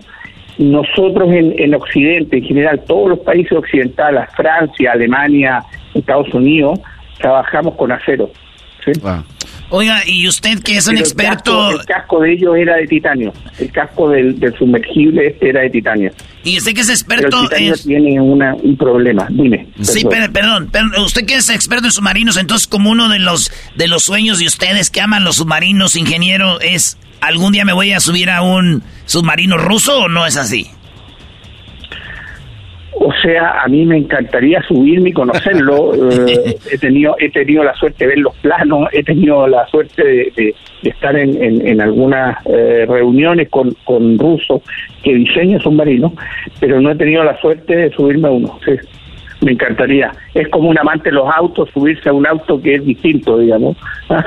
nosotros 0.57 1.29
en, 1.31 1.53
en, 1.57 1.75
Occidente, 1.75 2.37
en 2.37 2.43
general, 2.43 2.83
todos 2.87 3.09
los 3.09 3.19
países 3.19 3.51
occidentales, 3.51 4.29
Francia, 4.35 4.91
Alemania, 4.93 5.63
Estados 5.93 6.33
Unidos, 6.33 6.79
trabajamos 7.19 7.75
con 7.75 7.91
acero. 7.91 8.29
Oiga, 9.69 10.01
y 10.05 10.27
usted 10.27 10.63
que 10.63 10.77
es 10.77 10.87
un 10.87 10.97
experto... 10.97 11.71
El 11.71 11.85
casco, 11.85 12.21
de 12.21 12.33
ellos 12.33 12.55
era 12.55 12.77
de 12.77 12.87
titanio, 12.87 13.33
el 13.59 13.69
casco 13.71 14.09
del, 14.09 14.37
sumergible 14.57 15.27
este 15.27 15.49
era 15.49 15.61
de 15.61 15.69
titanio. 15.69 16.11
Y 16.45 16.57
usted 16.57 16.73
que 16.73 16.81
es 16.81 16.89
experto... 16.89 17.27
Pero 17.29 17.41
el 17.41 17.49
titanio 17.49 17.73
tiene 17.75 18.21
una, 18.21 18.55
un 18.55 18.77
problema, 18.77 19.27
dime. 19.29 19.67
Sí, 19.81 20.05
perdón, 20.05 20.69
perdón, 20.71 20.91
usted 21.03 21.25
que 21.25 21.35
es 21.35 21.49
experto 21.49 21.85
en 21.85 21.91
submarinos, 21.91 22.37
entonces 22.37 22.65
como 22.65 22.91
uno 22.91 23.09
de 23.09 23.19
los, 23.19 23.51
de 23.75 23.89
los 23.89 24.03
sueños 24.03 24.39
de 24.39 24.45
ustedes 24.45 24.89
que 24.89 25.01
aman 25.01 25.25
los 25.25 25.35
submarinos, 25.35 25.97
ingeniero, 25.97 26.61
es 26.61 26.97
algún 27.21 27.51
día 27.51 27.65
me 27.65 27.73
voy 27.73 27.91
a 27.91 27.99
subir 27.99 28.29
a 28.29 28.41
un 28.41 28.83
submarino 29.05 29.57
ruso 29.57 30.03
o 30.03 30.07
no 30.07 30.25
es 30.25 30.37
así? 30.37 30.67
O 32.99 33.13
sea, 33.21 33.61
a 33.63 33.67
mí 33.67 33.85
me 33.85 33.97
encantaría 33.97 34.61
subirme 34.63 35.09
y 35.09 35.13
conocerlo. 35.13 35.93
Eh, 36.27 36.57
he 36.71 36.77
tenido 36.77 37.15
he 37.19 37.29
tenido 37.29 37.63
la 37.63 37.73
suerte 37.75 38.05
de 38.05 38.09
ver 38.09 38.19
los 38.19 38.35
planos, 38.37 38.87
he 38.91 39.03
tenido 39.03 39.47
la 39.47 39.65
suerte 39.67 40.03
de, 40.03 40.55
estar 40.83 41.15
en, 41.15 41.41
en, 41.41 41.81
algunas 41.81 42.37
eh, 42.45 42.85
reuniones 42.87 43.49
con, 43.49 43.71
con 43.83 44.17
rusos 44.17 44.61
que 45.03 45.13
diseñan 45.13 45.59
submarinos, 45.59 46.13
pero 46.59 46.81
no 46.81 46.91
he 46.91 46.95
tenido 46.95 47.23
la 47.23 47.39
suerte 47.39 47.75
de 47.75 47.91
subirme 47.91 48.27
a 48.27 48.31
uno. 48.31 48.59
Sí 48.65 48.71
me 49.41 49.51
encantaría. 49.51 50.11
Es 50.33 50.47
como 50.49 50.69
un 50.69 50.77
amante 50.77 51.09
de 51.09 51.15
los 51.15 51.29
autos, 51.33 51.69
subirse 51.73 52.09
a 52.09 52.13
un 52.13 52.25
auto 52.25 52.61
que 52.61 52.75
es 52.75 52.85
distinto, 52.85 53.37
digamos. 53.37 53.77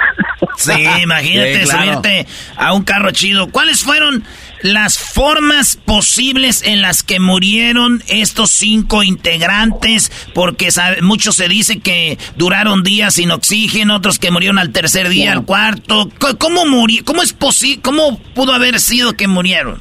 Sí, 0.57 0.73
imagínate 1.03 1.67
subirte 1.67 2.27
a 2.57 2.75
un 2.75 2.83
carro 2.83 3.13
chido. 3.13 3.51
¿Cuáles 3.51 3.83
fueron 3.83 4.25
las 4.63 4.99
formas 4.99 5.77
posibles 5.77 6.63
en 6.67 6.83
las 6.83 7.03
que 7.03 7.19
murieron 7.19 8.03
estos 8.09 8.51
cinco 8.51 9.03
integrantes? 9.03 10.13
Porque 10.35 10.69
muchos 11.03 11.37
se 11.37 11.49
dice 11.49 11.81
que 11.81 12.19
duraron 12.37 12.83
días 12.83 13.15
sin 13.15 13.31
oxígeno, 13.31 13.97
otros 13.97 14.19
que 14.19 14.31
murieron 14.31 14.59
al 14.59 14.71
tercer 14.71 15.09
día, 15.09 15.33
al 15.33 15.47
cuarto. 15.47 16.11
¿Cómo 16.39 16.67
murió? 16.67 17.05
¿Cómo 17.05 17.23
es 17.23 17.33
posible? 17.33 17.81
¿Cómo 17.83 18.19
pudo 18.35 18.53
haber 18.53 18.81
sido 18.81 19.15
que 19.15 19.29
murieron? 19.29 19.81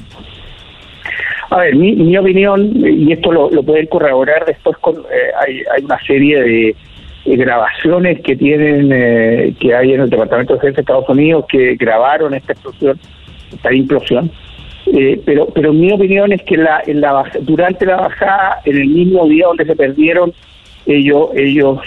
A 1.50 1.58
ver, 1.58 1.74
mi, 1.74 1.96
mi 1.96 2.16
opinión, 2.16 2.72
y 2.76 3.12
esto 3.12 3.32
lo, 3.32 3.50
pueden 3.64 3.86
corroborar 3.88 4.46
después, 4.46 4.76
con, 4.78 4.94
eh, 4.98 5.30
hay, 5.40 5.62
hay 5.74 5.84
una 5.84 5.98
serie 6.04 6.40
de, 6.42 6.76
grabaciones 7.26 8.20
que 8.22 8.36
tienen, 8.36 8.90
eh, 8.92 9.52
que 9.60 9.74
hay 9.74 9.92
en 9.92 10.00
el 10.00 10.10
Departamento 10.10 10.54
de 10.54 10.58
Defensa 10.58 10.76
de 10.76 10.80
Estados 10.82 11.08
Unidos 11.08 11.44
que 11.48 11.74
grabaron 11.74 12.34
esta 12.34 12.52
explosión, 12.52 12.98
esta 13.52 13.74
implosión. 13.74 14.30
Eh, 14.86 15.20
pero, 15.26 15.46
pero 15.46 15.72
mi 15.72 15.92
opinión 15.92 16.32
es 16.32 16.42
que 16.42 16.56
la, 16.56 16.82
en 16.86 17.00
la, 17.00 17.24
durante 17.42 17.84
la 17.84 17.96
bajada, 17.96 18.60
en 18.64 18.76
el 18.76 18.86
mismo 18.86 19.28
día 19.28 19.46
donde 19.46 19.64
se 19.64 19.76
perdieron, 19.76 20.32
ellos, 20.86 21.30
ellos 21.34 21.80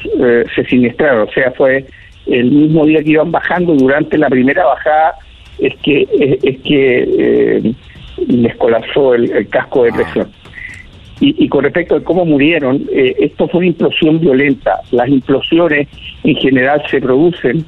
se 0.56 0.65
siniestraron. 0.65 1.27
O 1.27 1.31
sea, 1.31 1.52
fue 1.52 1.85
el 2.27 2.52
mismo 2.52 2.85
día 2.85 3.02
que 3.02 3.11
iban 3.11 3.31
bajando, 3.31 3.73
durante 3.73 4.18
la 4.18 4.30
primera 4.30 4.65
bajada, 4.65 5.15
es 5.60 5.73
que, 5.77 6.07
es, 6.44 6.60
que 6.61 7.73
les 8.28 8.56
colapsó 8.56 9.14
el, 9.16 9.48
casco 9.50 9.84
de 9.84 9.90
ah. 9.91 9.95
presión. 9.95 10.32
Y, 11.26 11.48
con 11.48 11.64
respecto 11.64 11.95
a 11.95 12.04
cómo 12.04 12.26
murieron, 12.26 12.86
eh, 12.91 13.16
esto 13.20 13.48
fue 13.48 13.60
una 13.60 13.68
implosión 13.68 14.20
violenta. 14.20 14.82
Las 14.91 15.08
implosiones 15.08 15.88
en 16.26 16.36
general 16.36 16.84
se 16.91 17.00
producen 17.00 17.64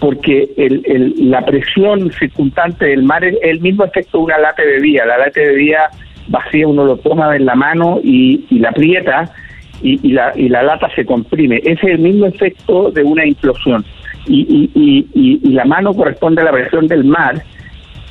porque 0.00 0.48
el, 0.56 1.12
la 1.30 1.44
presión 1.44 2.10
circundante 2.12 2.86
del 2.86 3.02
mar 3.02 3.24
es 3.24 3.36
el 3.42 3.60
mismo 3.60 3.84
efecto 3.84 4.18
de 4.18 4.24
una 4.24 4.38
lata 4.38 4.62
de 4.62 4.72
bebida. 4.72 5.04
La 5.04 5.18
lata 5.18 5.38
de 5.38 5.48
bebida 5.48 5.90
vacía 6.28 6.66
uno 6.66 6.86
lo 6.86 6.96
toma 6.96 7.36
en 7.36 7.44
la 7.44 7.54
mano 7.54 8.00
y, 8.02 8.46
la 8.58 8.70
aprieta 8.70 9.30
y, 9.82 10.12
la, 10.12 10.32
y 10.34 10.48
la 10.48 10.62
lata 10.62 10.88
se 10.94 11.04
comprime. 11.04 11.58
Ese 11.58 11.72
es 11.72 11.84
el 11.84 11.98
mismo 11.98 12.24
efecto 12.24 12.90
de 12.90 13.02
una 13.02 13.26
implosión. 13.26 13.84
Y, 14.26 14.70
y 14.74 15.48
la 15.52 15.66
mano 15.66 15.92
corresponde 15.92 16.40
a 16.40 16.44
la 16.44 16.52
presión 16.52 16.86
del 16.86 17.04
mar 17.04 17.42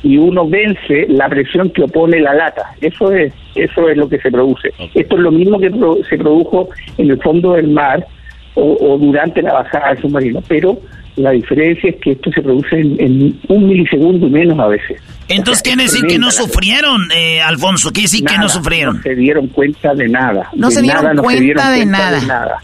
y 0.02 0.16
uno 0.16 0.48
vence 0.48 1.06
la 1.08 1.28
presión 1.28 1.70
que 1.70 1.82
opone 1.82 2.20
la 2.20 2.34
lata. 2.34 2.62
Eso 2.80 3.12
es, 3.12 3.32
eso 3.54 3.88
es 3.88 3.96
lo 3.96 4.08
que 4.08 4.18
se 4.18 4.30
produce. 4.30 4.72
Esto 4.94 5.16
es 5.16 5.22
lo 5.22 5.30
mismo 5.30 5.58
que 5.58 5.70
se 6.08 6.16
produjo 6.16 6.68
en 6.96 7.10
el 7.10 7.20
fondo 7.20 7.52
del 7.54 7.68
mar 7.68 8.06
o, 8.54 8.98
durante 8.98 9.42
la 9.42 9.52
bajada 9.54 9.90
del 9.90 10.02
submarino, 10.02 10.42
pero 10.48 10.78
la 11.16 11.30
diferencia 11.30 11.90
es 11.90 11.96
que 11.96 12.12
esto 12.12 12.30
se 12.32 12.42
produce 12.42 12.78
en, 12.78 13.38
un 13.48 13.68
milisegundo 13.68 14.26
y 14.26 14.30
menos 14.30 14.58
a 14.58 14.68
veces. 14.68 15.00
Entonces 15.28 15.62
quiere 15.62 15.82
decir 15.82 16.06
que 16.06 16.18
no 16.18 16.30
sufrieron, 16.30 17.10
eh, 17.14 17.40
Alfonso, 17.40 17.90
quiere 17.90 18.04
decir 18.04 18.24
que 18.24 18.38
no 18.38 18.48
sufrieron. 18.48 18.96
No 18.96 19.02
se 19.02 19.14
dieron 19.14 19.46
cuenta 19.48 19.94
de 19.94 20.08
nada. 20.08 20.48
No, 20.54 20.70
se, 20.70 20.80
dieron 20.80 21.16
cuenta 21.18 21.70
de 21.70 21.86
nada. 21.86 22.60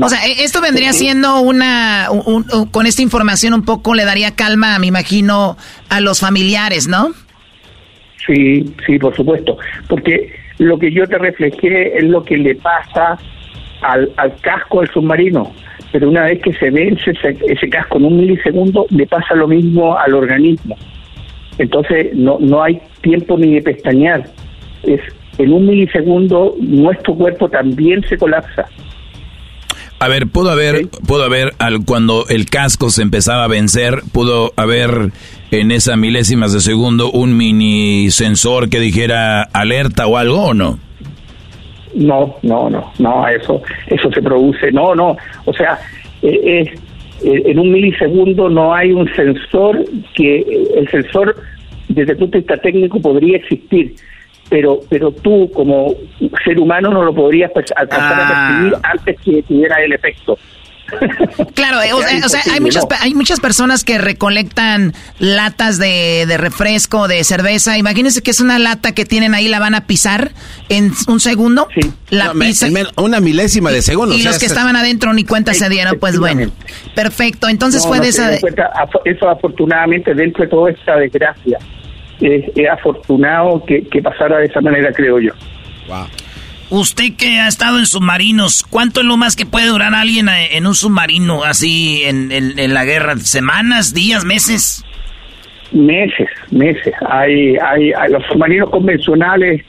O 0.00 0.08
sea, 0.08 0.26
e-, 0.26 0.44
esto 0.44 0.60
vendría 0.60 0.92
siendo 0.92 1.40
una, 1.40 2.08
con 2.70 2.86
esta 2.86 3.02
información 3.02 3.54
un 3.54 3.64
poco 3.64 3.94
le 3.94 4.04
daría 4.04 4.34
calma, 4.34 4.78
me 4.78 4.86
imagino, 4.86 5.56
a 5.88 6.00
los 6.00 6.20
familiares, 6.20 6.88
¿no? 6.88 7.10
Sí, 8.26 8.74
sí, 8.84 8.98
por 8.98 9.14
supuesto, 9.14 9.56
porque 9.88 10.34
lo 10.58 10.78
que 10.78 10.90
yo 10.90 11.06
te 11.06 11.16
reflejé 11.18 11.96
es 11.96 12.04
lo 12.04 12.24
que 12.24 12.36
le 12.36 12.56
pasa 12.56 13.18
al, 13.82 14.10
casco 14.40 14.80
del 14.80 14.90
submarino, 14.90 15.52
pero 15.92 16.08
una 16.08 16.24
vez 16.24 16.42
que 16.42 16.52
se 16.54 16.70
vence 16.70 17.12
ese, 17.12 17.70
casco 17.70 17.98
en 17.98 18.06
un 18.06 18.16
milisegundo, 18.16 18.86
le 18.90 19.06
pasa 19.06 19.34
lo 19.34 19.46
mismo 19.46 19.96
al 19.96 20.14
organismo. 20.14 20.76
Entonces 21.58 22.14
no, 22.14 22.38
no 22.40 22.62
hay 22.62 22.80
tiempo 23.00 23.38
ni 23.38 23.54
de 23.54 23.62
pestañear. 23.62 24.24
Es 24.82 25.00
en 25.38 25.52
un 25.52 25.66
milisegundo 25.66 26.54
nuestro 26.58 27.14
cuerpo 27.14 27.48
también 27.48 28.02
se 28.08 28.16
colapsa. 28.16 28.66
A 29.98 30.08
ver, 30.08 30.26
pudo 30.26 30.50
haber, 30.50 30.88
pudo 31.06 31.24
haber, 31.24 31.52
al, 31.58 31.84
cuando 31.86 32.26
el 32.28 32.46
casco 32.46 32.90
se 32.90 33.02
empezaba 33.02 33.44
a 33.44 33.48
vencer, 33.48 34.02
pudo 34.12 34.52
haber 34.56 35.10
en 35.50 35.70
esas 35.70 35.96
milésimas 35.96 36.52
de 36.52 36.60
segundo 36.60 37.10
un 37.10 37.36
mini 37.36 38.10
sensor 38.10 38.68
que 38.68 38.78
dijera 38.78 39.42
alerta 39.42 40.06
o 40.06 40.18
algo, 40.18 40.48
¿o 40.48 40.54
no? 40.54 40.78
No, 41.94 42.36
no, 42.42 42.68
no, 42.68 42.92
no, 42.98 43.28
eso, 43.28 43.62
eso 43.86 44.10
se 44.12 44.20
produce, 44.20 44.70
no, 44.70 44.94
no, 44.94 45.16
o 45.46 45.52
sea, 45.54 45.78
eh, 46.20 46.74
eh, 47.24 47.42
en 47.46 47.58
un 47.58 47.72
milisegundo 47.72 48.50
no 48.50 48.74
hay 48.74 48.92
un 48.92 49.08
sensor 49.14 49.82
que, 50.14 50.44
el 50.76 50.86
sensor 50.90 51.34
desde 51.88 52.12
el 52.12 52.18
punto 52.18 52.32
de 52.32 52.38
vista 52.40 52.58
técnico 52.58 53.00
podría 53.00 53.38
existir, 53.38 53.94
pero 54.48 54.80
pero 54.88 55.10
tú 55.10 55.50
como 55.52 55.94
ser 56.44 56.58
humano 56.58 56.90
no 56.90 57.04
lo 57.04 57.14
podrías 57.14 57.50
alcanzar 57.76 58.20
a 58.20 58.28
ah. 58.28 58.48
percibir 58.48 58.74
antes 58.82 59.20
que 59.20 59.42
tuviera 59.42 59.82
el 59.82 59.92
efecto. 59.92 60.38
Claro, 61.54 61.78
o, 61.96 62.28
sea, 62.28 62.40
hay 62.52 62.60
muchas, 62.60 62.86
hay 63.00 63.14
muchas 63.14 63.40
personas 63.40 63.84
que 63.84 63.98
recolectan 63.98 64.94
latas 65.18 65.78
de, 65.78 66.26
de, 66.26 66.36
refresco, 66.36 67.08
de 67.08 67.24
cerveza. 67.24 67.76
Imagínense 67.76 68.22
que 68.22 68.30
es 68.30 68.40
una 68.40 68.58
lata 68.58 68.92
que 68.92 69.04
tienen 69.04 69.34
ahí, 69.34 69.48
la 69.48 69.58
van 69.58 69.74
a 69.74 69.86
pisar 69.86 70.30
en 70.68 70.92
un 71.08 71.20
segundo. 71.20 71.68
La 72.10 72.32
una 72.96 73.20
milésima 73.20 73.70
de 73.70 73.82
segundo. 73.82 74.14
Y 74.14 74.22
los 74.22 74.38
que 74.38 74.46
estaban 74.46 74.76
adentro 74.76 75.12
ni 75.12 75.24
cuenta 75.24 75.54
se 75.54 75.68
dieron. 75.68 75.98
Pues 75.98 76.18
bueno, 76.18 76.50
perfecto. 76.94 77.48
Entonces 77.48 77.84
fue 77.86 78.00
de 78.00 78.08
esa. 78.08 78.32
eso 78.34 79.28
afortunadamente 79.28 80.14
dentro 80.14 80.44
de 80.44 80.50
toda 80.50 80.70
esta 80.70 80.96
desgracia 80.96 81.58
es, 82.20 82.44
afortunado 82.70 83.64
que, 83.64 83.82
pasara 84.02 84.38
de 84.38 84.46
esa 84.46 84.60
manera, 84.60 84.92
creo 84.92 85.20
yo. 85.20 85.32
Usted 86.68 87.14
que 87.16 87.38
ha 87.38 87.46
estado 87.46 87.78
en 87.78 87.86
submarinos, 87.86 88.64
¿cuánto 88.68 89.00
es 89.00 89.06
lo 89.06 89.16
más 89.16 89.36
que 89.36 89.46
puede 89.46 89.68
durar 89.68 89.94
alguien 89.94 90.28
eh, 90.28 90.56
en 90.56 90.66
un 90.66 90.74
submarino 90.74 91.44
así 91.44 92.02
en, 92.04 92.32
en, 92.32 92.74
la 92.74 92.84
guerra? 92.84 93.16
¿Semanas, 93.18 93.94
días, 93.94 94.24
meses? 94.24 94.84
Meses, 95.70 96.28
meses. 96.50 96.92
Hay, 97.08 97.56
hay, 97.56 97.92
los 98.10 98.24
submarinos 98.26 98.70
convencionales 98.70 99.64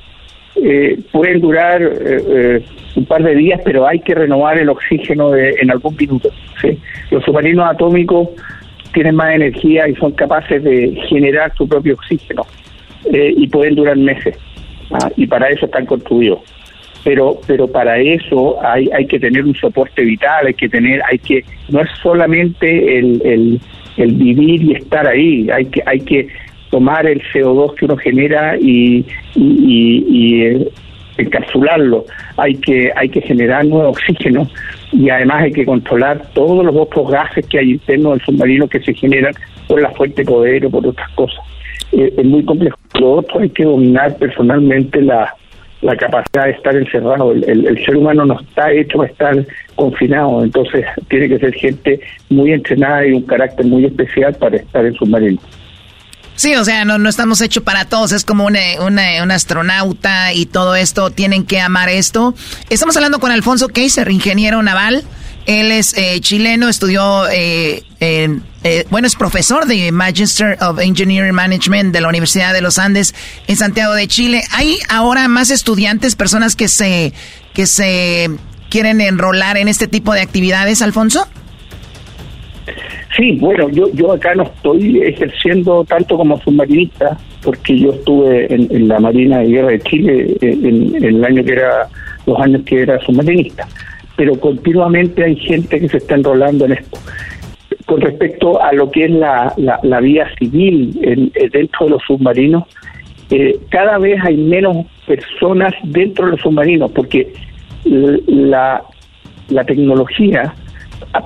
eh, 0.56 0.98
pueden 1.12 1.40
durar 1.40 1.82
eh, 1.84 2.64
un 2.96 3.06
par 3.06 3.22
de 3.22 3.36
días, 3.36 3.62
pero 3.64 3.86
hay 3.86 4.00
que 4.00 4.16
renovar 4.16 4.58
el 4.58 4.70
oxígeno 4.70 5.36
en 5.36 5.70
algún 5.70 5.96
minuto. 5.96 6.30
¿sí? 6.60 6.80
Los 7.12 7.24
submarinos 7.26 7.70
atómicos 7.70 8.30
tienen 8.98 9.16
más 9.16 9.36
energía 9.36 9.88
y 9.88 9.94
son 9.94 10.12
capaces 10.14 10.64
de 10.64 11.00
generar 11.08 11.54
su 11.56 11.70
propio 11.70 11.94
oxígeno 11.94 12.48
eh, 13.14 13.32
y 13.38 13.48
pueden 13.48 13.76
durar 13.76 13.96
meses. 13.96 14.36
¿ah? 14.90 15.12
Y 15.16 15.28
para 15.28 15.50
eso 15.50 15.68
están 15.68 15.86
construidos. 15.86 16.40
Pero, 17.04 17.40
pero 17.46 17.68
para 17.68 18.00
eso 18.00 18.58
hay, 18.60 18.90
hay 18.92 19.06
que 19.06 19.20
tener 19.20 19.46
un 19.46 19.54
soporte 19.54 20.02
vital, 20.02 20.48
hay 20.48 20.56
que 20.56 20.68
tener, 20.68 21.00
hay 21.08 21.20
que, 21.20 21.46
no 21.70 21.82
es 21.82 21.90
solamente 22.02 22.98
el, 22.98 23.62
el, 23.98 24.14
vivir 24.16 24.64
y 24.64 24.72
estar 24.74 25.06
ahí, 25.06 25.48
hay 25.52 25.66
que, 25.66 25.84
hay 25.86 26.00
que 26.00 26.28
tomar 26.72 27.06
el 27.06 27.22
CO2 27.22 27.76
que 27.76 27.86
uno 27.86 27.98
genera 27.98 28.58
y, 28.58 29.06
y, 29.36 30.06
y, 30.10 30.42
eh, 30.42 30.68
encapsularlo, 31.18 32.06
hay 32.38 32.56
que, 32.56 32.92
hay 32.96 33.10
que 33.10 33.22
generar 33.22 33.66
nuevo 33.66 33.90
oxígeno 33.90 34.48
y 34.92 35.10
además 35.10 35.44
hay 35.44 35.52
que 35.52 35.66
controlar 35.66 36.22
todos 36.34 36.66
los 36.66 36.76
otros 36.76 37.10
gases 37.10 37.46
que 37.48 37.60
hay 37.60 37.72
internos 37.72 38.14
del 38.14 38.26
submarino 38.26 38.68
que 38.68 38.80
se 38.80 38.94
generan 38.94 39.34
por 39.68 39.82
la 39.82 39.92
fuente 39.92 40.24
de 40.24 40.32
poder 40.32 40.66
o 40.66 40.70
por 40.70 40.88
otras 40.88 41.10
cosas. 41.12 41.40
Eh, 41.92 42.14
es 42.18 42.26
muy 42.26 42.44
complejo. 42.44 42.78
Lo 43.00 43.14
otro 43.14 43.40
hay 43.40 43.50
que 43.50 43.64
dominar 43.64 44.18
personalmente 44.18 45.02
la, 45.02 45.34
la 45.82 45.96
capacidad 45.96 46.46
de 46.46 46.52
estar 46.52 46.76
encerrado. 46.76 47.32
El, 47.32 47.86
ser 47.86 47.96
humano 47.96 48.26
no 48.26 48.40
está 48.40 48.72
hecho 48.72 48.98
para 48.98 49.12
estar 49.12 49.46
confinado, 49.76 50.44
entonces 50.44 50.86
tiene 51.10 51.30
que 51.30 51.40
ser 51.40 51.54
gente 51.54 52.00
muy 52.30 52.52
entrenada 52.52 53.06
y 53.06 53.14
un 53.14 53.24
carácter 53.24 53.66
muy 53.66 53.86
especial 53.86 54.34
para 54.36 54.58
estar 54.58 54.86
en 54.86 54.94
submarino. 54.96 55.40
Sí, 56.38 56.56
o 56.56 56.64
sea, 56.64 56.86
no, 56.86 57.00
no 57.00 57.10
estamos 57.10 57.42
hechos 57.42 57.64
para 57.64 57.86
todos, 57.86 58.12
es 58.12 58.24
como 58.24 58.46
un 58.46 59.32
astronauta 59.32 60.34
y 60.34 60.46
todo 60.46 60.76
esto, 60.76 61.10
tienen 61.10 61.46
que 61.46 61.60
amar 61.60 61.90
esto. 61.90 62.36
Estamos 62.70 62.96
hablando 62.96 63.20
con 63.20 63.32
Alfonso 63.32 63.70
Keiser, 63.70 64.10
ingeniero 64.12 64.62
naval. 64.62 65.04
Él 65.48 65.72
es 65.72 65.98
eh, 65.98 66.20
chileno, 66.22 66.70
estudió, 66.70 67.28
eh, 67.28 67.84
eh, 68.00 68.86
bueno, 68.92 69.08
es 69.08 69.16
profesor 69.16 69.66
de 69.66 69.92
Magister 69.92 70.60
of 70.62 70.80
Engineering 70.80 71.34
Management 71.34 71.92
de 71.92 72.02
la 72.02 72.10
Universidad 72.10 72.54
de 72.54 72.62
los 72.62 72.78
Andes 72.78 73.16
en 73.48 73.58
Santiago 73.58 73.96
de 73.96 74.08
Chile. 74.08 74.44
¿Hay 74.52 74.78
ahora 74.90 75.28
más 75.28 75.50
estudiantes, 75.50 76.16
personas 76.16 76.56
que 76.56 76.68
se, 76.68 77.14
que 77.56 77.66
se 77.66 78.30
quieren 78.70 79.02
enrolar 79.02 79.58
en 79.58 79.70
este 79.70 79.88
tipo 79.88 80.14
de 80.14 80.22
actividades, 80.22 80.84
Alfonso? 80.84 81.28
Sí, 83.16 83.38
bueno, 83.40 83.70
yo, 83.70 83.90
yo 83.94 84.12
acá 84.12 84.36
no 84.36 84.44
estoy 84.44 85.02
ejerciendo 85.02 85.84
tanto 85.86 86.18
como 86.18 86.40
submarinista, 86.42 87.18
porque 87.42 87.80
yo 87.80 87.92
estuve 87.92 88.54
en, 88.54 88.88
la 88.88 89.00
Marina 89.00 89.40
de 89.40 89.48
Guerra 89.48 89.70
de 89.70 89.80
Chile 89.82 90.38
eh, 90.42 90.58
en, 90.62 91.04
el 91.04 91.24
año 91.24 91.44
que 91.44 91.54
era, 91.54 91.88
los 92.26 92.40
años 92.40 92.64
que 92.66 92.82
era 92.82 93.00
submarinista, 93.00 93.68
pero 94.16 94.38
continuamente 94.40 95.24
hay 95.24 95.36
gente 95.38 95.80
que 95.80 95.90
se 95.90 95.98
está 95.98 96.16
enrolando 96.16 96.66
en 96.66 96.74
esto. 96.74 97.00
Con 97.86 98.02
respecto 98.02 98.62
a 98.62 98.74
lo 98.74 98.92
que 98.92 99.06
es 99.06 99.12
la, 99.12 99.54
la, 99.56 100.00
vía 100.02 100.28
civil 100.38 101.00
eh, 101.02 101.50
dentro 101.52 101.86
de 101.86 101.92
los 101.92 102.04
submarinos, 102.04 102.66
eh, 103.30 103.58
cada 103.70 103.98
vez 103.98 104.20
hay 104.24 104.36
menos 104.36 104.86
personas 105.06 105.74
dentro 105.84 106.26
de 106.26 106.32
los 106.32 106.42
submarinos, 106.42 106.92
porque 106.92 107.34
la, 107.86 108.84
la 109.48 109.64
tecnología 109.64 110.54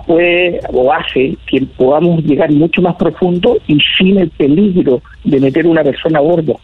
puede 0.05 0.59
o 0.73 0.91
hace 0.91 1.37
que 1.47 1.61
podamos 1.77 2.23
llegar 2.23 2.51
mucho 2.51 2.81
más 2.81 2.95
profundo 2.95 3.57
y 3.67 3.77
sin 3.97 4.17
el 4.17 4.29
peligro 4.29 5.01
de 5.23 5.39
meter 5.39 5.67
una 5.67 5.83
persona 5.83 6.19
a 6.19 6.21
bordo. 6.21 6.59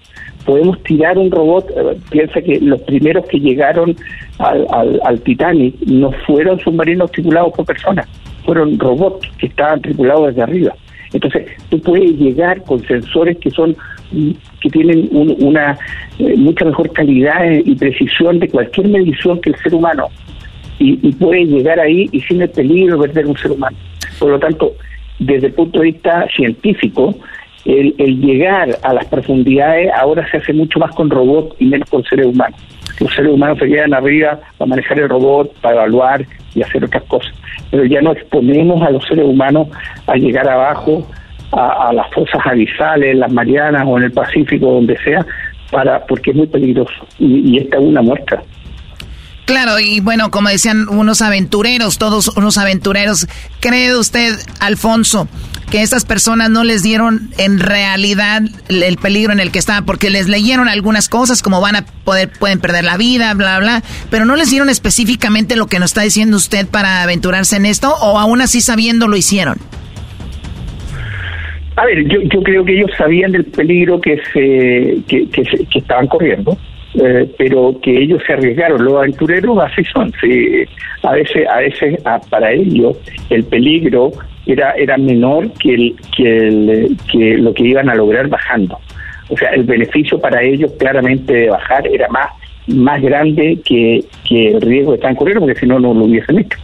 Podemos 0.45 0.81
tirar 0.83 1.17
un 1.17 1.29
robot, 1.29 1.69
eh, 1.71 1.97
piensa 2.09 2.41
que 2.41 2.59
los 2.61 2.81
primeros 2.81 3.25
que 3.27 3.39
llegaron 3.39 3.95
al, 4.39 5.21
Titanic 5.21 5.75
no 5.85 6.11
fueron 6.25 6.59
submarinos 6.59 7.11
tripulados 7.11 7.53
por 7.53 7.65
personas, 7.65 8.07
fueron 8.45 8.79
robots 8.79 9.27
que 9.37 9.47
estaban 9.47 9.81
tripulados 9.81 10.27
desde 10.27 10.43
arriba. 10.43 10.75
Entonces, 11.13 11.47
tú 11.69 11.79
puedes 11.81 12.11
llegar 12.17 12.61
con 12.63 12.85
sensores 12.85 13.37
que 13.37 13.49
son 13.49 13.75
que 14.61 14.69
tienen 14.69 15.09
una 15.11 15.77
eh, 16.17 16.35
mucha 16.37 16.63
mejor 16.63 16.93
calidad 16.93 17.43
y 17.51 17.75
precisión 17.75 18.39
de 18.39 18.47
cualquier 18.47 18.87
medición 18.87 19.41
que 19.41 19.49
el 19.49 19.55
ser 19.57 19.75
humano 19.75 20.07
y, 20.79 21.11
puede 21.13 21.45
llegar 21.45 21.79
ahí 21.79 22.07
y 22.11 22.21
sin 22.21 22.41
el 22.41 22.49
peligro 22.49 22.97
de 22.97 23.07
perder 23.07 23.27
un 23.27 23.37
ser 23.37 23.51
humano. 23.51 23.77
Por 24.19 24.29
lo 24.29 24.39
tanto, 24.39 24.73
desde 25.19 25.47
el 25.47 25.53
punto 25.53 25.79
de 25.79 25.85
vista 25.85 26.27
científico, 26.35 27.15
el, 27.65 27.95
llegar 28.21 28.69
a 28.83 28.93
las 28.93 29.05
profundidades 29.05 29.91
ahora 29.93 30.29
se 30.29 30.37
hace 30.37 30.53
mucho 30.53 30.79
más 30.79 30.91
con 30.95 31.09
robots 31.09 31.55
y 31.59 31.65
menos 31.65 31.89
con 31.89 32.03
seres 32.03 32.27
humanos. 32.27 32.59
Los 32.99 33.13
seres 33.13 33.31
humanos 33.31 33.59
se 33.59 33.67
quedan 33.67 33.93
arriba 33.93 34.39
para 34.57 34.69
manejar 34.69 34.99
el 34.99 35.09
robot, 35.09 35.53
para 35.61 35.75
evaluar 35.75 36.25
y 36.55 36.63
hacer 36.63 36.83
otras 36.83 37.03
cosas. 37.03 37.33
Pero 37.69 37.85
ya 37.85 38.01
no 38.01 38.13
exponemos 38.13 38.81
a 38.81 38.91
los 38.91 39.05
seres 39.05 39.25
humanos 39.25 39.67
a 40.07 40.15
llegar 40.15 40.47
abajo, 40.47 41.05
a, 41.51 41.91
las 41.93 42.11
fosas 42.13 42.41
abisales, 42.45 43.13
en 43.13 43.19
las 43.19 43.31
Marianas 43.31 43.83
o 43.85 43.97
en 43.97 44.05
el 44.05 44.11
Pacífico, 44.11 44.71
donde 44.71 44.97
sea, 44.97 45.25
para 45.71 46.05
porque 46.05 46.31
es 46.31 46.37
muy 46.37 46.47
peligroso. 46.47 47.05
Y, 47.19 47.51
y 47.51 47.57
esta 47.59 47.77
es 47.77 47.83
una 47.83 48.01
muestra. 48.01 48.41
Claro, 49.47 49.79
y 49.79 50.01
bueno, 50.01 50.29
como 50.29 50.49
decían 50.49 50.89
unos 50.89 51.21
aventureros, 51.21 51.97
todos 51.97 52.35
unos 52.35 52.57
aventureros, 52.57 53.27
¿cree 53.61 53.95
usted, 53.95 54.35
Alfonso, 54.59 55.29
que 55.71 55.81
estas 55.81 56.03
personas 56.03 56.49
no 56.49 56.65
les 56.65 56.83
dieron 56.83 57.29
en 57.37 57.57
realidad 57.61 58.41
el 58.67 58.97
peligro 58.97 59.31
en 59.31 59.39
el 59.39 59.53
que 59.53 59.59
estaban, 59.59 59.85
porque 59.85 60.09
les 60.09 60.27
leyeron 60.27 60.67
algunas 60.67 61.07
cosas 61.07 61.41
como 61.41 61.61
van 61.61 61.77
a 61.77 61.85
poder, 61.85 62.29
pueden 62.29 62.59
perder 62.59 62.83
la 62.83 62.97
vida, 62.97 63.33
bla, 63.35 63.57
bla, 63.59 63.83
pero 64.11 64.25
no 64.25 64.35
les 64.35 64.49
dieron 64.49 64.67
específicamente 64.67 65.55
lo 65.55 65.67
que 65.67 65.79
nos 65.79 65.91
está 65.91 66.01
diciendo 66.01 66.35
usted 66.35 66.67
para 66.67 67.01
aventurarse 67.03 67.55
en 67.55 67.67
esto, 67.67 67.95
o 68.01 68.19
aún 68.19 68.41
así 68.41 68.59
sabiendo 68.59 69.07
lo 69.07 69.15
hicieron. 69.15 69.59
A 71.77 71.85
ver, 71.85 72.03
yo, 72.03 72.19
yo 72.23 72.43
creo 72.43 72.65
que 72.65 72.73
ellos 72.73 72.91
sabían 72.97 73.31
del 73.31 73.45
peligro 73.45 74.01
que 74.01 74.19
se 74.33 75.03
que, 75.07 75.29
que, 75.29 75.43
que 75.71 75.79
estaban 75.79 76.07
corriendo, 76.07 76.57
eh, 76.97 77.31
pero 77.37 77.79
que 77.81 77.95
ellos 77.95 78.21
se 78.25 78.33
arriesgaron. 78.33 78.83
Los 78.83 78.95
aventureros 78.95 79.57
así 79.59 79.83
son. 79.85 80.11
Sí, 80.21 80.65
a 81.03 81.13
veces, 81.13 81.47
a 81.47 81.57
veces 81.59 82.01
para 82.29 82.51
ellos 82.51 82.97
el 83.29 83.43
peligro 83.43 84.11
era 84.45 84.71
era 84.71 84.97
menor 84.97 85.51
que 85.53 85.73
el, 85.73 85.95
que 86.15 86.89
que 87.11 87.37
lo 87.37 87.53
que 87.53 87.63
iban 87.63 87.89
a 87.89 87.95
lograr 87.95 88.27
bajando. 88.27 88.79
O 89.29 89.37
sea, 89.37 89.49
el 89.49 89.63
beneficio 89.63 90.19
para 90.19 90.41
ellos 90.41 90.71
claramente 90.79 91.33
de 91.33 91.49
bajar 91.49 91.87
era 91.87 92.07
más 92.09 92.29
más 92.67 93.01
grande 93.01 93.59
que, 93.63 94.03
que 94.27 94.49
el 94.49 94.61
riesgo 94.61 94.91
de 94.91 94.97
estar 94.97 95.15
corriendo, 95.15 95.45
porque 95.45 95.59
si 95.59 95.65
no, 95.65 95.79
no 95.79 95.93
lo 95.93 96.03
hubiesen 96.03 96.39
hecho 96.39 96.57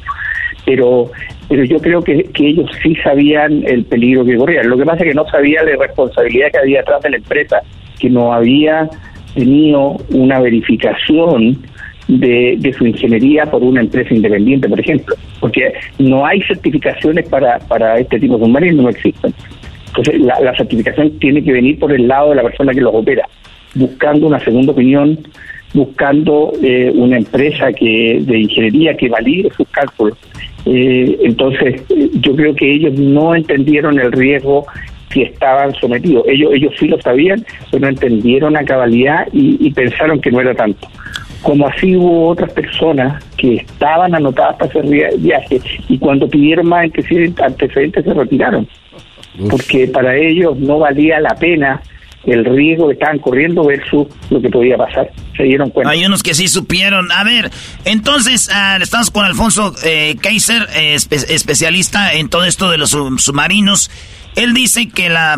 pero 0.66 1.12
pero 1.50 1.66
yo 1.66 1.78
creo 1.80 2.02
que, 2.02 2.24
que, 2.24 2.48
ellos 2.48 2.70
sí 2.82 2.96
sabían 3.04 3.64
el 3.68 3.86
peligro 3.86 4.26
que 4.26 4.38
corrían. 4.38 4.70
Lo 4.70 4.78
que 4.78 4.86
pasa 4.86 5.04
es 5.04 5.10
que 5.10 5.14
no 5.14 5.28
sabían 5.28 5.66
la 5.66 5.76
responsabilidad 5.76 6.52
que 6.52 6.58
había 6.58 6.80
atrás 6.80 7.02
de 7.04 7.10
la 7.12 7.18
empresa, 7.18 7.62
que 8.00 8.10
no 8.10 8.34
había 8.34 8.90
tenido 9.34 9.98
una 10.10 10.40
verificación 10.40 11.58
de, 12.08 12.76
su 12.78 12.86
ingeniería 12.86 13.46
por 13.46 13.64
una 13.64 13.82
empresa 13.82 14.14
independiente, 14.14 14.68
por 14.68 14.80
ejemplo, 14.80 15.16
porque 15.40 15.74
no 16.00 16.26
hay 16.26 16.42
certificaciones 16.42 17.28
para, 17.30 17.60
para 17.60 18.00
este 18.00 18.20
tipo 18.20 18.38
de 18.38 18.46
submarinos, 18.46 18.84
no 18.84 18.90
existen. 18.90 19.34
Entonces, 19.88 20.22
la, 20.22 20.56
certificación 20.56 21.20
tiene 21.20 21.44
que 21.44 21.52
venir 21.52 21.80
por 21.80 21.92
el 21.92 22.08
lado 22.08 22.30
de 22.30 22.36
la 22.36 22.44
persona 22.44 22.74
que 22.74 22.82
los 22.82 22.94
opera, 22.94 23.28
buscando 23.76 24.28
una 24.28 24.40
segunda 24.40 24.72
opinión, 24.72 25.20
buscando 25.74 26.52
eh, 26.62 26.92
una 26.96 27.18
empresa 27.18 27.72
que 27.74 28.20
de 28.22 28.40
ingeniería 28.40 28.98
que 28.98 29.10
valide 29.10 29.50
sus 29.56 29.68
cálculos. 29.70 30.18
Eh, 30.66 31.18
entonces, 31.24 31.84
yo 32.22 32.36
creo 32.36 32.56
que 32.56 32.72
ellos 32.72 32.94
no 32.94 33.36
entendieron 33.36 34.00
el 34.00 34.12
riesgo 34.12 34.66
que 35.14 35.24
estaban 35.24 35.74
sometidos. 35.76 36.26
Ellos, 36.28 36.52
ellos 36.54 36.74
sí 36.80 36.88
lo 36.88 37.00
sabían, 37.00 37.46
pero 37.70 37.82
no 37.82 37.90
entendieron 37.90 38.54
la 38.54 38.66
cabalidad 38.66 39.28
y, 39.32 39.72
pensaron 39.72 40.20
que 40.20 40.32
no 40.32 40.42
era 40.42 40.56
tanto. 40.56 40.88
Como 41.42 41.68
así 41.68 41.96
hubo 41.96 42.30
otras 42.30 42.52
personas 42.54 43.24
que 43.38 43.56
estaban 43.56 44.16
anotadas 44.16 44.56
para 44.56 44.70
hacer 44.70 44.86
viaje 45.18 45.62
y 45.90 45.98
cuando 45.98 46.28
pidieron 46.28 46.68
más 46.68 46.86
antecedentes 46.86 48.06
se 48.06 48.14
retiraron, 48.14 48.68
porque 49.50 49.88
para 49.88 50.16
ellos 50.16 50.58
no 50.58 50.80
valía 50.80 51.20
la 51.20 51.36
pena 51.36 51.82
el 52.26 52.46
riesgo 52.46 52.88
que 52.88 52.94
estaban 52.94 53.20
corriendo 53.20 53.66
versus 53.66 54.08
lo 54.30 54.42
que 54.42 54.50
podía 54.50 54.78
pasar. 54.78 55.12
Se 55.36 55.44
dieron 55.44 55.70
cuenta. 55.70 55.92
Hay 55.92 56.06
unos 56.06 56.24
que 56.24 56.34
sí 56.34 56.48
supieron. 56.48 57.12
A 57.12 57.24
ver, 57.26 57.52
entonces 57.84 58.50
ah, 58.54 58.78
estamos 58.82 59.12
con 59.12 59.26
Alfonso 59.26 59.76
eh, 59.84 60.16
Kaiser, 60.22 60.68
eh, 60.76 60.96
especialista 60.96 62.14
en 62.14 62.30
todo 62.30 62.46
esto 62.46 62.72
de 62.72 62.78
los 62.78 62.92
submarinos. 62.92 63.92
Él 64.36 64.54
dice 64.54 64.90
que 64.90 65.10
la 65.10 65.38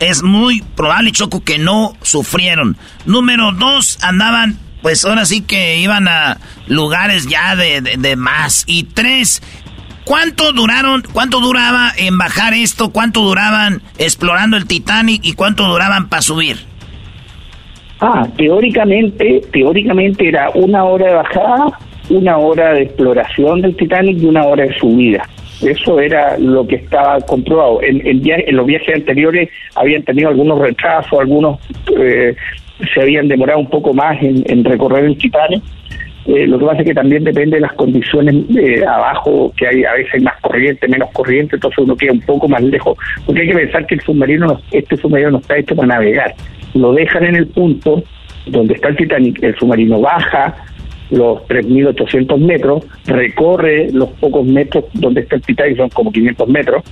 es 0.00 0.22
muy 0.22 0.62
probable, 0.74 1.12
Choco, 1.12 1.44
que 1.44 1.58
no 1.58 1.94
sufrieron. 2.02 2.76
Número 3.06 3.52
dos, 3.52 3.98
andaban, 4.02 4.58
pues 4.82 5.04
ahora 5.04 5.24
sí 5.24 5.40
que 5.40 5.78
iban 5.78 6.08
a 6.08 6.38
lugares 6.66 7.26
ya 7.26 7.56
de, 7.56 7.80
de 7.80 8.16
más. 8.16 8.64
Y 8.66 8.84
tres, 8.84 9.40
¿Cuánto 10.04 10.52
duraron, 10.52 11.02
cuánto 11.14 11.40
duraba 11.40 11.90
en 11.96 12.18
bajar 12.18 12.52
esto? 12.52 12.92
¿Cuánto 12.92 13.22
duraban 13.22 13.80
explorando 13.98 14.58
el 14.58 14.66
Titanic 14.66 15.24
y 15.24 15.32
cuánto 15.32 15.64
duraban 15.64 16.10
para 16.10 16.20
subir? 16.20 16.58
Ah, 18.00 18.26
teóricamente, 18.36 19.40
teóricamente 19.50 20.28
era 20.28 20.50
una 20.50 20.84
hora 20.84 21.06
de 21.06 21.14
bajada, 21.14 21.78
una 22.10 22.36
hora 22.36 22.74
de 22.74 22.82
exploración 22.82 23.62
del 23.62 23.74
Titanic 23.76 24.18
y 24.18 24.26
una 24.26 24.44
hora 24.44 24.64
de 24.64 24.74
subida. 24.78 25.26
Eso 25.64 25.98
era 26.00 26.38
lo 26.38 26.66
que 26.66 26.76
estaba 26.76 27.20
comprobado. 27.20 27.80
En, 27.82 28.22
los 28.56 28.66
viajes 28.66 28.94
anteriores 28.94 29.48
habían 29.74 30.02
tenido 30.02 30.28
algunos 30.28 30.58
retrasos, 30.58 31.18
algunos 31.18 31.58
eh, 31.98 32.34
se 32.92 33.00
habían 33.00 33.28
demorado 33.28 33.60
un 33.60 33.70
poco 33.70 33.94
más 33.94 34.20
en, 34.22 34.64
recorrer 34.64 35.04
el 35.04 35.16
Titanic 35.16 35.62
eh, 36.26 36.46
lo 36.46 36.58
que 36.58 36.64
pasa 36.64 36.80
es 36.80 36.86
que 36.86 36.94
también 36.94 37.22
depende 37.22 37.56
de 37.56 37.60
las 37.60 37.74
condiciones 37.74 38.48
de 38.48 38.84
abajo, 38.86 39.52
que 39.56 39.66
hay 39.66 39.84
a 39.84 39.92
veces 39.92 40.22
más 40.22 40.40
corriente, 40.40 40.88
menos 40.88 41.10
corriente, 41.10 41.56
entonces 41.56 41.78
uno 41.78 41.96
queda 41.96 42.12
un 42.12 42.20
poco 42.20 42.48
más 42.48 42.62
lejos, 42.62 42.96
porque 43.26 43.42
hay 43.42 43.48
que 43.48 43.54
pensar 43.54 43.86
que 43.86 43.96
el 43.96 44.00
submarino, 44.00 44.58
este 44.70 44.96
submarino 44.96 45.32
no 45.32 45.38
está 45.38 45.58
hecho 45.58 45.76
para 45.76 45.88
navegar. 45.88 46.34
Lo 46.72 46.94
dejan 46.94 47.24
en 47.24 47.36
el 47.36 47.46
punto 47.48 48.02
donde 48.46 48.74
está 48.74 48.88
el 48.88 48.96
Titanic, 48.96 49.42
el 49.42 49.54
submarino 49.56 50.00
baja 50.00 50.54
los 51.14 51.38
3.800 51.48 52.38
metros, 52.38 52.84
recorre 53.06 53.90
los 53.92 54.10
pocos 54.10 54.44
metros 54.44 54.84
donde 54.94 55.22
está 55.22 55.36
el 55.36 55.42
Titanic, 55.42 55.76
son 55.76 55.88
como 55.90 56.12
500 56.12 56.48
metros, 56.48 56.84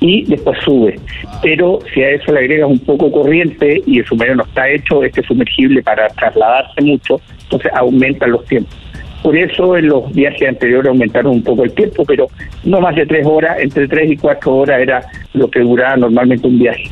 y 0.00 0.24
después 0.24 0.58
sube. 0.64 0.98
Pero 1.42 1.78
si 1.92 2.02
a 2.02 2.10
eso 2.10 2.32
le 2.32 2.40
agregas 2.40 2.68
un 2.68 2.78
poco 2.80 3.10
corriente 3.10 3.82
y 3.86 3.98
el 3.98 4.06
submarino 4.06 4.36
no 4.36 4.44
está 4.44 4.68
hecho, 4.68 5.04
este 5.04 5.22
sumergible 5.22 5.82
para 5.82 6.08
trasladarse 6.08 6.82
mucho, 6.82 7.20
entonces 7.42 7.70
aumentan 7.74 8.32
los 8.32 8.44
tiempos. 8.46 8.76
Por 9.22 9.36
eso 9.36 9.76
en 9.76 9.88
los 9.88 10.10
viajes 10.14 10.48
anteriores 10.48 10.88
aumentaron 10.88 11.32
un 11.32 11.42
poco 11.42 11.64
el 11.64 11.72
tiempo, 11.72 12.04
pero 12.06 12.26
no 12.64 12.80
más 12.80 12.96
de 12.96 13.04
tres 13.04 13.26
horas, 13.26 13.58
entre 13.60 13.86
tres 13.86 14.10
y 14.10 14.16
cuatro 14.16 14.56
horas 14.56 14.80
era 14.80 15.02
lo 15.34 15.50
que 15.50 15.60
duraba 15.60 15.96
normalmente 15.96 16.46
un 16.46 16.58
viaje. 16.58 16.84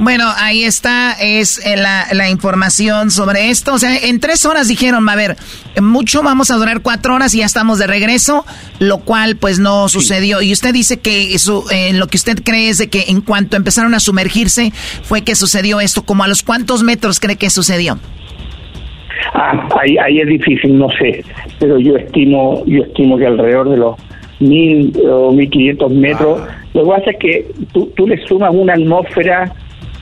Bueno, 0.00 0.24
ahí 0.38 0.64
está, 0.64 1.12
es 1.20 1.58
eh, 1.66 1.76
la, 1.76 2.06
la, 2.14 2.30
información 2.30 3.10
sobre 3.10 3.50
esto. 3.50 3.74
O 3.74 3.78
sea, 3.78 3.94
en 3.98 4.18
tres 4.18 4.46
horas 4.46 4.66
dijeron, 4.66 5.06
a 5.06 5.14
ver, 5.14 5.36
mucho 5.82 6.22
vamos 6.22 6.50
a 6.50 6.56
durar 6.56 6.80
cuatro 6.80 7.14
horas 7.14 7.34
y 7.34 7.40
ya 7.40 7.44
estamos 7.44 7.78
de 7.78 7.86
regreso, 7.86 8.46
lo 8.78 9.00
cual 9.00 9.36
pues 9.36 9.58
no 9.58 9.90
sucedió. 9.90 10.40
Y 10.40 10.52
usted 10.52 10.72
dice 10.72 11.00
que 11.00 11.34
eso, 11.34 11.64
eh, 11.70 11.92
lo 11.92 12.06
que 12.06 12.16
usted 12.16 12.38
cree 12.42 12.70
es 12.70 12.78
de 12.78 12.88
que 12.88 13.04
en 13.08 13.20
cuanto 13.20 13.58
empezaron 13.58 13.92
a 13.94 14.00
sumergirse 14.00 14.72
fue 15.02 15.20
que 15.20 15.34
sucedió 15.34 15.82
esto. 15.82 16.00
¿Como 16.02 16.24
a 16.24 16.28
los 16.28 16.42
cuántos 16.42 16.82
metros 16.82 17.20
cree 17.20 17.36
que 17.36 17.50
sucedió? 17.50 17.98
Ah, 19.34 19.68
ahí, 19.82 19.98
ahí 19.98 20.20
es 20.20 20.28
difícil, 20.28 20.78
no 20.78 20.88
sé, 20.98 21.22
pero 21.58 21.78
yo 21.78 21.96
estimo, 21.96 22.64
yo 22.64 22.84
estimo 22.84 23.18
que 23.18 23.26
alrededor 23.26 23.68
de 23.68 23.76
los 23.76 23.96
mil 24.38 24.94
o 25.06 25.30
mil 25.30 25.50
quinientos 25.50 25.92
metros. 25.92 26.40
Ah. 26.40 26.56
Lo 26.72 26.84
que 26.84 26.88
pasa 26.88 27.10
es 27.10 27.16
que 27.18 27.46
tú, 27.74 27.92
tú 27.94 28.08
le 28.08 28.16
sumas 28.26 28.54
una 28.54 28.72
atmósfera 28.72 29.52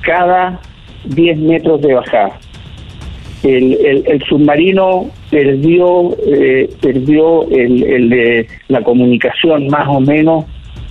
cada 0.03 0.61
10 1.05 1.39
metros 1.39 1.81
de 1.81 1.95
bajada. 1.95 2.39
El, 3.43 4.05
el, 4.07 4.23
submarino 4.25 5.11
perdió 5.31 6.11
eh, 6.27 6.69
perdió 6.83 7.49
el, 7.51 7.85
el 7.85 8.11
de 8.11 8.49
la 8.67 8.83
comunicación 8.83 9.69
más 9.69 9.87
o 9.87 10.01
menos 10.01 10.45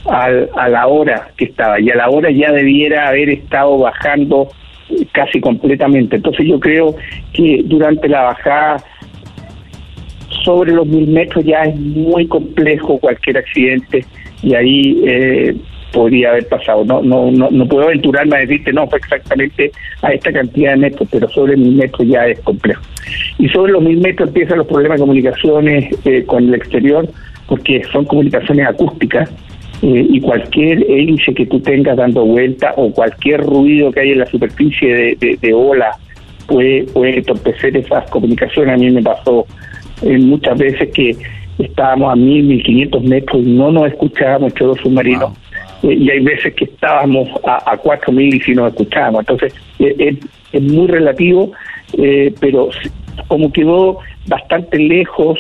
al, 0.05 0.49
a 0.55 0.69
la 0.69 0.87
hora 0.87 1.27
que 1.35 1.43
estaba 1.43 1.77
y 1.81 1.89
a 1.89 1.95
la 1.97 2.09
hora 2.09 2.31
ya 2.31 2.53
debiera 2.53 3.09
haber 3.09 3.29
estado 3.29 3.77
bajando 3.79 4.47
casi 5.11 5.41
completamente. 5.41 6.15
Entonces 6.15 6.47
yo 6.47 6.59
creo 6.59 6.95
que 7.33 7.61
durante 7.65 8.07
la 8.07 8.23
bajada 8.23 8.77
sobre 10.43 10.71
los 10.71 10.87
mil 10.87 11.07
metros 11.07 11.43
ya 11.43 11.63
es 11.63 11.77
muy 11.77 12.27
complejo 12.27 12.97
cualquier 12.99 13.37
accidente 13.37 14.05
y 14.41 14.55
ahí 14.55 15.03
eh, 15.05 15.55
podría 15.91 16.31
haber 16.31 16.47
pasado. 16.47 16.85
No, 16.85 17.01
no, 17.01 17.31
no, 17.31 17.49
no 17.49 17.67
puedo 17.67 17.85
aventurarme 17.85 18.37
a 18.37 18.39
decirte, 18.39 18.73
no, 18.73 18.87
fue 18.87 18.99
exactamente 18.99 19.71
a 20.01 20.11
esta 20.11 20.31
cantidad 20.31 20.71
de 20.71 20.77
metros, 20.77 21.09
pero 21.11 21.29
sobre 21.29 21.57
mil 21.57 21.75
metros 21.75 22.07
ya 22.07 22.27
es 22.27 22.39
complejo. 22.41 22.81
Y 23.37 23.47
sobre 23.49 23.71
los 23.71 23.83
mil 23.83 23.99
metros 23.99 24.29
empiezan 24.29 24.57
los 24.59 24.67
problemas 24.67 24.97
de 24.97 25.01
comunicaciones 25.01 25.95
eh, 26.05 26.23
con 26.25 26.45
el 26.45 26.55
exterior, 26.55 27.07
porque 27.47 27.83
son 27.91 28.05
comunicaciones 28.05 28.67
acústicas. 28.67 29.29
Eh, 29.83 30.07
y 30.09 30.19
cualquier 30.21 30.83
hélice 30.89 31.35
que 31.35 31.45
tú 31.45 31.59
tengas 31.59 31.97
dando 31.97 32.25
vuelta 32.25 32.73
o 32.77 32.91
cualquier 32.91 33.41
ruido 33.41 33.91
que 33.91 33.99
hay 33.99 34.11
en 34.13 34.19
la 34.19 34.25
superficie 34.25 35.15
de, 35.19 35.37
de, 35.39 35.53
ola 35.53 35.91
puede, 36.47 36.85
puede 36.85 37.17
entorpecer 37.17 37.77
esas 37.77 38.09
comunicaciones. 38.09 38.73
A 38.73 38.77
mí 38.77 38.89
me 38.89 39.03
pasó 39.03 39.45
eh, 40.01 40.17
muchas 40.17 40.57
veces 40.57 40.89
que 40.91 41.15
estábamos 41.59 42.11
a 42.11 42.15
mil, 42.15 42.43
mil 42.43 42.63
quinientos 42.63 43.03
metros 43.03 43.43
y 43.43 43.51
no 43.51 43.71
nos 43.71 43.87
escuchábamos 43.87 44.53
todos 44.55 44.79
submarinos 44.79 45.31
eh, 45.33 45.46
y 45.83 46.09
hay 46.09 46.19
veces 46.19 46.53
que 46.55 46.65
estábamos 46.65 47.29
a, 47.45 47.71
a 47.71 47.81
4.000 47.81 48.35
y 48.35 48.39
si 48.41 48.55
nos 48.55 48.71
escuchábamos. 48.71 49.21
Entonces, 49.21 49.53
eh, 49.79 50.17
es, 50.51 50.61
muy 50.61 50.87
relativo, 50.87 51.51
eh, 51.97 52.33
pero 52.39 52.69
como 53.27 53.51
quedó 53.51 53.99
bastante 54.27 54.77
lejos, 54.79 55.39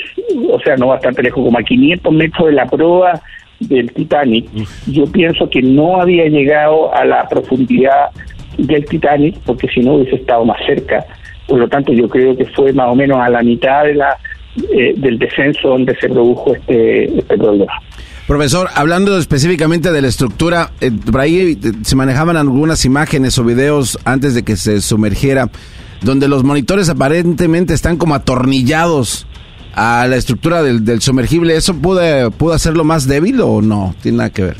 o 0.49 0.59
sea, 0.59 0.75
no 0.77 0.87
bastante 0.87 1.23
lejos, 1.23 1.43
como 1.43 1.57
a 1.57 1.63
500 1.63 2.13
metros 2.13 2.47
de 2.47 2.53
la 2.53 2.65
proa 2.65 3.21
del 3.59 3.91
Titanic, 3.91 4.47
yo 4.87 5.05
pienso 5.05 5.49
que 5.49 5.61
no 5.61 5.99
había 6.01 6.25
llegado 6.27 6.93
a 6.93 7.03
la 7.05 7.27
profundidad 7.27 8.09
del 8.57 8.85
Titanic, 8.85 9.37
porque 9.45 9.67
si 9.69 9.79
no 9.79 9.93
hubiese 9.95 10.17
estado 10.17 10.45
más 10.45 10.63
cerca. 10.65 11.05
Por 11.47 11.59
lo 11.59 11.67
tanto, 11.67 11.93
yo 11.93 12.07
creo 12.09 12.35
que 12.37 12.45
fue 12.45 12.73
más 12.73 12.89
o 12.89 12.95
menos 12.95 13.17
a 13.19 13.29
la 13.29 13.41
mitad 13.41 13.85
de 13.85 13.95
la 13.95 14.17
del 14.55 15.19
descenso 15.19 15.69
donde 15.69 15.95
se 15.97 16.09
produjo 16.09 16.55
este, 16.55 17.05
este 17.17 17.37
problema. 17.37 17.71
Profesor, 18.27 18.67
hablando 18.75 19.17
específicamente 19.17 19.91
de 19.91 20.01
la 20.01 20.09
estructura, 20.09 20.71
eh, 20.81 20.91
por 20.91 21.21
ahí 21.21 21.57
eh, 21.63 21.71
se 21.83 21.95
manejaban 21.95 22.35
algunas 22.35 22.83
imágenes 22.83 23.39
o 23.39 23.45
videos 23.45 23.97
antes 24.03 24.35
de 24.35 24.43
que 24.43 24.57
se 24.57 24.81
sumergiera, 24.81 25.49
donde 26.01 26.27
los 26.27 26.43
monitores 26.43 26.89
aparentemente 26.89 27.73
están 27.73 27.95
como 27.95 28.15
atornillados 28.15 29.25
a 29.73 30.07
la 30.07 30.17
estructura 30.17 30.61
del, 30.61 31.01
sumergible. 31.01 31.55
¿Eso 31.55 31.75
pudo, 31.75 32.31
pudo 32.31 32.53
hacerlo 32.53 32.83
más 32.83 33.07
débil 33.07 33.39
o 33.39 33.61
no? 33.61 33.95
Tiene 34.01 34.17
nada 34.17 34.29
que 34.31 34.43
ver. 34.43 34.57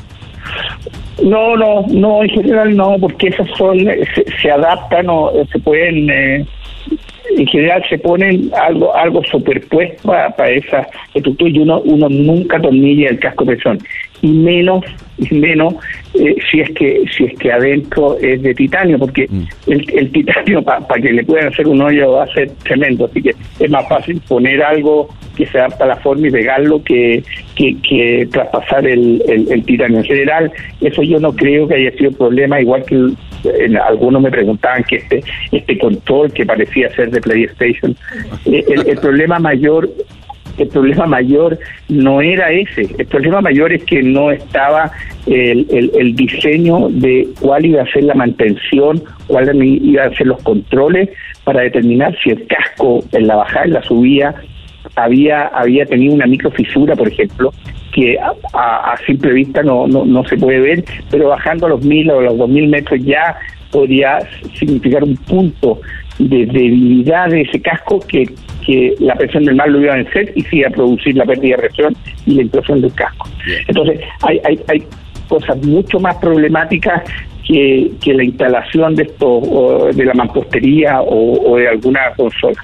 No, 1.24 1.58
no, 1.58 1.82
no, 1.90 2.24
en 2.24 2.30
general 2.30 2.76
no, 2.76 2.96
porque 3.02 3.28
esas 3.30 3.48
son, 3.58 3.80
se, 3.80 4.26
se 4.40 4.52
adaptan 4.52 5.10
o 5.10 5.32
eh, 5.32 5.48
se 5.52 5.60
pueden, 5.60 6.10
eh, 6.10 6.46
en 7.38 7.48
general 7.48 7.84
se 7.88 7.98
ponen 8.00 8.52
algo 8.56 8.96
algo 8.96 9.24
superpuesto 9.24 10.08
para 10.08 10.50
esa 10.50 10.88
estructura 11.14 11.52
y 11.52 11.60
uno, 11.60 11.82
uno 11.82 12.10
nunca 12.10 12.60
tornilla 12.60 13.10
el 13.10 13.20
casco 13.20 13.46
de 13.46 13.54
presión 13.54 13.80
y 14.22 14.28
menos 14.32 14.84
y 15.18 15.34
menos 15.36 15.74
eh, 16.14 16.36
si 16.52 16.60
es 16.62 16.70
que 16.72 17.04
si 17.16 17.26
es 17.26 17.38
que 17.40 17.52
adentro 17.52 18.18
es 18.20 18.42
de 18.42 18.54
titanio 18.54 19.00
porque 19.00 19.28
el, 19.68 19.86
el 19.96 20.12
titanio 20.12 20.62
para 20.62 21.02
que 21.02 21.12
le 21.12 21.24
puedan 21.24 21.48
hacer 21.48 21.68
un 21.68 21.82
hoyo 21.82 22.12
va 22.14 22.24
a 22.24 22.34
ser 22.34 22.52
tremendo. 22.64 23.06
Así 23.06 23.22
que 23.22 23.32
es 23.60 23.70
más 23.70 23.88
fácil 23.88 24.22
poner 24.28 24.62
algo 24.64 25.10
que 25.36 25.46
se 25.48 25.60
adapta 25.60 25.84
a 25.86 25.88
la 25.88 25.96
forma 25.98 26.28
y 26.28 26.32
pegarlo 26.32 26.84
que, 26.84 27.24
que, 27.56 27.76
que 27.88 28.28
traspasar 28.32 28.88
el, 28.88 29.22
el, 29.28 29.52
el 29.52 29.64
titanio. 29.66 30.00
En 30.00 30.04
general 30.06 30.52
eso 30.82 31.02
yo 31.04 31.20
no 31.20 31.32
creo 31.34 31.68
que 31.68 31.76
haya 31.76 31.92
sido 31.98 32.12
problema 32.12 32.60
igual 32.62 32.84
que 32.86 32.96
en- 32.96 33.78
algunos 33.78 34.22
me 34.22 34.32
preguntaban 34.32 34.84
que 34.84 34.96
este 34.98 35.24
este 35.52 35.78
control 35.78 36.32
que 36.34 36.46
parecía 36.46 36.90
ser 36.96 37.12
de 37.12 37.22
PlayStation 37.22 37.96
eh, 38.46 38.64
el, 38.68 38.88
el 38.90 38.98
problema 38.98 39.38
mayor 39.40 39.90
el 40.58 40.68
problema 40.70 41.06
mayor 41.06 41.58
no 41.90 42.22
era 42.22 42.52
ese. 42.52 42.88
El 42.98 43.06
problema 43.08 43.42
mayor 43.42 43.74
es 43.74 43.84
que 43.84 44.02
no 44.04 44.32
estaba 44.32 44.92
el, 45.26 45.68
el- 45.72 46.16
diseño 46.16 46.88
de 46.90 47.28
cuál 47.42 47.66
iba 47.66 47.82
a 47.84 47.92
ser 47.92 48.04
la 48.04 48.14
mantención, 48.16 49.04
cuáles 49.28 49.56
iban 49.62 50.12
a 50.12 50.16
ser 50.16 50.28
los 50.28 50.42
controles 50.44 51.10
para 51.44 51.62
determinar 51.62 52.16
si 52.24 52.30
el 52.32 52.48
casco 52.48 53.04
en 53.12 53.28
la 53.28 53.36
bajada 53.36 53.68
y 53.68 53.72
la 53.72 53.84
subida 53.84 54.36
había 54.96 55.48
había 55.48 55.86
tenido 55.86 56.14
una 56.14 56.26
microfisura, 56.26 56.96
por 56.96 57.08
ejemplo, 57.10 57.52
que 57.94 58.18
a, 58.20 58.32
a- 58.54 58.94
a 58.94 58.98
simple 59.06 59.34
vista 59.34 59.62
no, 59.64 59.86
no, 59.88 60.06
no 60.06 60.24
se 60.26 60.38
puede 60.38 60.60
ver, 60.60 60.84
pero 61.12 61.30
bajando 61.30 61.66
a 61.66 61.70
los 61.70 61.84
mil 61.84 62.10
o 62.12 62.22
los 62.22 62.38
dos 62.38 62.50
mil 62.50 62.68
metros 62.68 63.00
ya 63.04 63.36
podría 63.72 64.20
significar 64.56 65.04
un 65.04 65.16
punto 65.18 65.80
de 66.20 66.46
debilidad 66.46 67.30
de 67.30 67.42
ese 67.42 67.62
casco 67.62 68.00
que, 68.00 68.26
que 68.66 68.96
la 69.00 69.16
presión 69.16 69.46
del 69.46 69.56
mar 69.56 69.70
lo 69.70 69.82
iba 69.82 69.94
a 69.94 69.98
vencer 69.98 70.32
y 70.36 70.42
sí 70.44 70.64
a 70.64 70.70
producir 70.70 71.16
la 71.16 71.26
pérdida 71.26 71.56
de 71.58 71.64
presión 71.64 71.96
y 72.26 72.36
la 72.36 72.42
implosión 72.44 72.82
del 72.82 72.94
casco. 72.94 73.30
Entonces, 73.68 74.00
hay, 74.24 74.40
hay, 74.44 74.60
hay 74.68 74.84
cosas 75.28 75.58
mucho 75.66 76.00
más 76.00 76.16
problemáticas 76.16 77.04
que, 77.46 77.92
que 78.02 78.14
la 78.14 78.24
instalación 78.24 78.96
de 78.96 79.04
esto, 79.04 79.28
o 79.28 79.94
de 79.94 80.06
la 80.06 80.14
mampostería 80.14 81.02
o, 81.02 81.52
o 81.52 81.58
de 81.58 81.68
alguna 81.68 82.12
consola. 82.16 82.64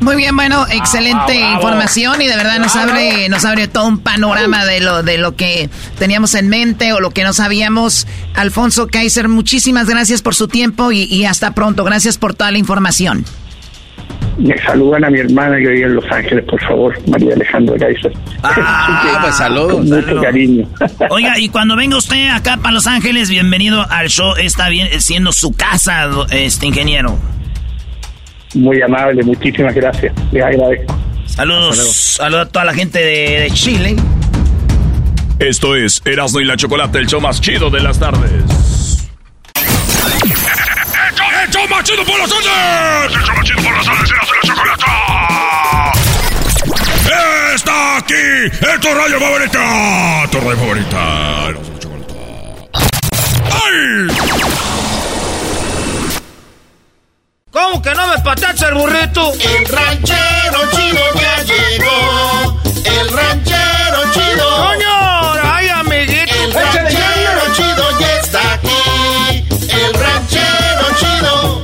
Muy 0.00 0.16
bien, 0.16 0.34
bueno, 0.34 0.66
excelente 0.70 1.38
información 1.54 2.22
y 2.22 2.26
de 2.26 2.34
verdad 2.34 2.58
nos 2.58 2.74
abre, 2.74 3.28
nos 3.28 3.44
abre 3.44 3.68
todo 3.68 3.86
un 3.86 3.98
panorama 3.98 4.64
de 4.64 4.80
lo, 4.80 5.02
de 5.02 5.18
lo 5.18 5.36
que 5.36 5.68
teníamos 5.98 6.34
en 6.34 6.48
mente 6.48 6.92
o 6.94 7.00
lo 7.00 7.10
que 7.10 7.22
no 7.22 7.34
sabíamos. 7.34 8.06
Alfonso 8.34 8.88
Kaiser, 8.88 9.28
muchísimas 9.28 9.88
gracias 9.88 10.22
por 10.22 10.34
su 10.34 10.48
tiempo 10.48 10.90
y, 10.90 11.02
y 11.02 11.26
hasta 11.26 11.54
pronto. 11.54 11.84
Gracias 11.84 12.16
por 12.16 12.34
toda 12.34 12.50
la 12.50 12.58
información. 12.58 13.24
Me 14.38 14.56
saludan 14.62 15.04
a 15.04 15.10
mi 15.10 15.18
hermana 15.20 15.56
que 15.56 15.68
vive 15.68 15.82
en 15.82 15.96
Los 15.96 16.10
Ángeles, 16.10 16.44
por 16.46 16.60
favor, 16.62 16.96
María 17.06 17.34
Alejandra 17.34 17.76
Kaiser. 17.78 18.12
Ah, 18.42 19.18
pues 19.22 19.36
saludos. 19.36 19.72
Con 19.74 19.88
mucho 19.90 20.20
cariño. 20.22 20.66
Oiga, 21.10 21.38
y 21.38 21.50
cuando 21.50 21.76
venga 21.76 21.98
usted 21.98 22.28
acá 22.30 22.56
para 22.56 22.72
Los 22.72 22.86
Ángeles, 22.86 23.28
bienvenido 23.28 23.84
al 23.90 24.08
show. 24.08 24.34
Está 24.38 24.70
bien 24.70 24.98
siendo 25.00 25.32
su 25.32 25.52
casa, 25.52 26.08
este 26.30 26.66
ingeniero. 26.66 27.18
Muy 28.54 28.82
amable, 28.82 29.22
muchísimas 29.22 29.74
gracias. 29.74 30.12
Les 30.32 30.42
agradezco. 30.42 30.98
Saludos, 31.26 31.76
saludos 31.76 32.48
a 32.48 32.50
toda 32.50 32.64
la 32.64 32.74
gente 32.74 32.98
de, 32.98 33.40
de 33.40 33.50
Chile. 33.52 33.96
Esto 35.38 35.74
es 35.76 36.02
Erasmo 36.04 36.40
y 36.40 36.44
la 36.44 36.56
Chocolate, 36.56 36.98
el 36.98 37.06
show 37.06 37.20
más 37.20 37.40
chido 37.40 37.70
de 37.70 37.80
las 37.80 37.98
tardes. 37.98 39.08
¡El 41.42 41.50
show 41.50 41.66
más 41.68 41.82
chido 41.84 42.04
por 42.04 42.18
las 42.18 42.28
tardes! 42.28 43.14
¡El 43.16 43.22
show 43.22 43.34
más 43.36 43.44
chido 43.46 43.62
por 43.62 43.72
las 43.72 43.86
tardes! 43.86 44.10
¡Erasmo 44.10 44.34
y 44.34 44.46
la 44.46 44.54
chocolata! 44.54 45.92
¡Está 47.54 47.96
aquí! 47.96 48.14
¡Es 48.52 48.80
tu 48.80 48.88
radio 48.88 49.18
favorita! 49.18 50.28
¡Tu 50.30 50.40
radio 50.40 50.56
favorita! 50.56 51.48
Erasmo 51.48 51.66
y 51.66 51.70
la 51.72 51.78
chocolata. 51.78 52.14
¡Ay! 53.50 54.49
¿Cómo 57.52 57.82
que 57.82 57.92
no 57.94 58.06
me 58.06 58.18
patacha 58.18 58.68
el 58.68 58.74
burrito? 58.74 59.32
El 59.32 59.66
ranchero 59.66 60.70
chido 60.70 61.00
ya 61.20 61.42
llegó. 61.42 62.60
El 62.84 63.08
ranchero 63.10 63.98
chido. 64.14 64.56
¡Coño! 64.56 65.32
¡Ay, 65.42 65.68
amiguito! 65.68 66.32
El 66.32 66.52
ranchero 66.52 67.42
chido 67.56 67.98
ya 67.98 68.12
está 68.20 68.54
aquí. 68.54 69.44
El 69.68 69.94
ranchero 69.94 70.86
chido. 71.00 71.60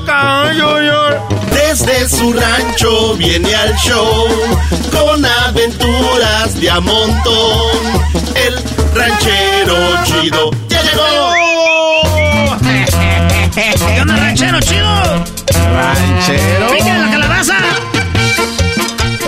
Desde 1.52 2.08
su 2.08 2.32
rancho 2.32 3.14
viene 3.14 3.54
al 3.54 3.76
show 3.76 4.26
con 4.90 5.24
aventuras 5.24 6.60
de 6.60 6.68
a 6.68 6.80
montón. 6.80 8.02
El 8.34 8.56
ranchero 8.92 10.04
chido 10.04 10.50
ya 10.68 10.82
llegó. 10.82 11.30
¿Qué 13.54 14.00
onda, 14.00 14.16
ranchero 14.16 14.60
chido? 14.60 15.35
Ranchero. 15.72 16.70
¡Pica 16.72 16.98
la 16.98 17.10
calabaza! 17.10 17.54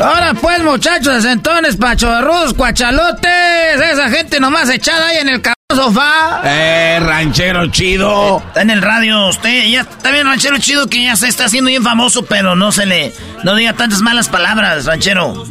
Ahora 0.03 0.35
pues, 0.35 0.63
muchachos 0.63 1.23
de 1.23 1.29
centones, 1.31 1.77
pachorrudos, 1.77 2.55
cuachalotes, 2.55 3.81
esa 3.81 4.09
gente 4.09 4.39
nomás 4.39 4.71
echada 4.71 5.09
ahí 5.09 5.19
en 5.19 5.29
el 5.29 5.43
sofá. 5.75 6.41
Eh, 6.45 7.01
ranchero 7.01 7.67
chido. 7.67 8.43
Está 8.47 8.63
en 8.63 8.71
el 8.71 8.81
radio 8.81 9.29
usted, 9.29 9.67
ya 9.67 9.81
está 9.81 10.13
bien 10.13 10.27
ranchero 10.27 10.59
chido 10.59 10.87
que 10.89 11.03
ya 11.03 11.17
se 11.17 11.27
está 11.29 11.47
haciendo 11.47 11.69
bien 11.69 11.83
famoso, 11.83 12.25
pero 12.25 12.55
no 12.55 12.71
se 12.71 12.87
le, 12.87 13.13
no 13.43 13.57
diga 13.57 13.73
tantas 13.73 14.01
malas 14.01 14.29
palabras, 14.29 14.87
ranchero. 14.87 15.45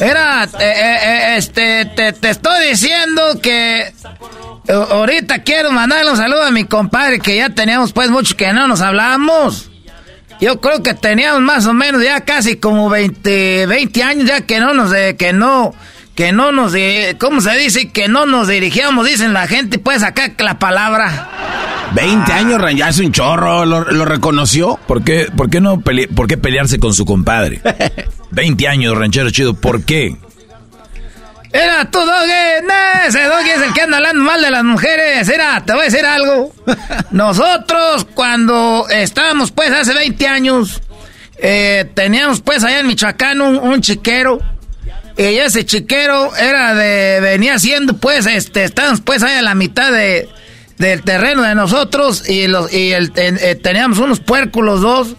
Era, 0.00 0.44
eh, 0.44 0.48
eh, 0.58 0.98
eh, 1.02 1.36
este, 1.36 1.84
te, 1.86 2.12
te 2.12 2.30
estoy 2.30 2.68
diciendo 2.68 3.40
que 3.40 3.82
eh, 4.68 4.72
ahorita 4.72 5.42
quiero 5.42 5.70
mandarle 5.70 6.10
un 6.10 6.16
saludo 6.16 6.42
a 6.42 6.50
mi 6.50 6.64
compadre 6.64 7.20
que 7.20 7.36
ya 7.36 7.50
teníamos 7.50 7.92
pues 7.92 8.10
mucho 8.10 8.36
que 8.36 8.52
no 8.52 8.66
nos 8.66 8.80
hablábamos. 8.80 9.70
Yo 10.40 10.60
creo 10.60 10.82
que 10.82 10.94
teníamos 10.94 11.40
más 11.40 11.66
o 11.66 11.72
menos 11.72 12.02
ya 12.02 12.20
casi 12.20 12.56
como 12.56 12.90
20, 12.90 13.66
20 13.66 14.02
años 14.02 14.26
ya 14.28 14.42
que 14.42 14.60
no 14.60 14.74
nos, 14.74 14.92
eh, 14.92 15.16
que 15.18 15.32
no, 15.32 15.74
que 16.14 16.32
no 16.32 16.52
nos, 16.52 16.74
eh, 16.74 17.16
¿cómo 17.18 17.40
se 17.40 17.56
dice? 17.56 17.90
Que 17.90 18.08
no 18.08 18.26
nos 18.26 18.48
dirigíamos, 18.48 19.06
dicen 19.06 19.32
la 19.32 19.46
gente, 19.46 19.78
pues 19.78 20.02
acá 20.02 20.32
la 20.38 20.58
palabra. 20.58 21.30
20 21.94 22.32
años, 22.32 22.60
Ran- 22.60 22.76
ya 22.76 22.88
es 22.90 22.98
un 22.98 23.12
chorro, 23.12 23.64
lo, 23.64 23.90
lo 23.90 24.04
reconoció. 24.04 24.78
¿Por 24.86 25.02
qué, 25.04 25.28
por, 25.34 25.48
qué 25.48 25.60
no 25.60 25.78
pele- 25.80 26.08
por 26.08 26.26
qué 26.26 26.36
pelearse 26.36 26.78
con 26.78 26.92
su 26.92 27.06
compadre? 27.06 27.62
20 28.32 28.68
años, 28.68 28.96
ranchero 28.98 29.30
chido, 29.30 29.54
¿por 29.54 29.84
qué? 29.84 30.16
Era 31.56 31.90
tú, 31.90 31.98
Doggy. 31.98 32.66
No, 32.66 33.06
ese 33.08 33.22
Doggy 33.24 33.50
es 33.50 33.62
el 33.62 33.72
que 33.72 33.82
anda 33.82 33.96
hablando 33.98 34.22
mal 34.24 34.40
de 34.42 34.50
las 34.50 34.64
mujeres. 34.64 35.28
Era, 35.28 35.62
te 35.64 35.72
voy 35.72 35.82
a 35.82 35.84
decir 35.84 36.04
algo. 36.04 36.52
Nosotros, 37.10 38.06
cuando 38.14 38.86
estábamos, 38.90 39.50
pues, 39.52 39.70
hace 39.70 39.94
20 39.94 40.26
años, 40.28 40.82
eh, 41.38 41.90
teníamos, 41.94 42.40
pues, 42.40 42.62
allá 42.64 42.80
en 42.80 42.86
Michoacán 42.86 43.40
un, 43.40 43.56
un 43.58 43.80
chiquero. 43.80 44.40
Y 45.16 45.22
ese 45.22 45.64
chiquero 45.64 46.36
era 46.36 46.74
de, 46.74 47.20
venía 47.20 47.58
siendo, 47.58 47.96
pues, 47.96 48.26
este, 48.26 48.64
estábamos, 48.64 49.00
pues, 49.00 49.22
ahí 49.22 49.36
a 49.36 49.42
la 49.42 49.54
mitad 49.54 49.90
de, 49.90 50.28
del 50.78 51.02
terreno 51.02 51.42
de 51.42 51.54
nosotros. 51.54 52.28
Y, 52.28 52.46
los, 52.48 52.72
y 52.72 52.92
el, 52.92 53.12
en- 53.16 53.38
eh, 53.40 53.54
teníamos 53.54 53.98
unos 53.98 54.20
puercos 54.20 54.62
los 54.64 54.80
dos. 54.82 55.16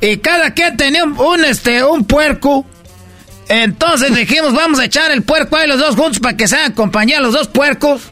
Y 0.00 0.18
cada 0.18 0.54
quien 0.54 0.76
tenía 0.76 1.04
un, 1.04 1.18
un, 1.18 1.44
este, 1.44 1.84
un 1.84 2.04
puerco. 2.04 2.64
Entonces 3.48 4.14
dijimos, 4.14 4.52
vamos 4.54 4.78
a 4.78 4.84
echar 4.84 5.10
el 5.10 5.22
puerco 5.22 5.56
ahí 5.56 5.66
los 5.66 5.78
dos 5.80 5.96
juntos 5.96 6.20
para 6.20 6.36
que 6.36 6.46
se 6.46 6.56
hagan 6.56 6.72
compañía 6.72 7.20
los 7.20 7.32
dos 7.32 7.48
puercos. 7.48 8.02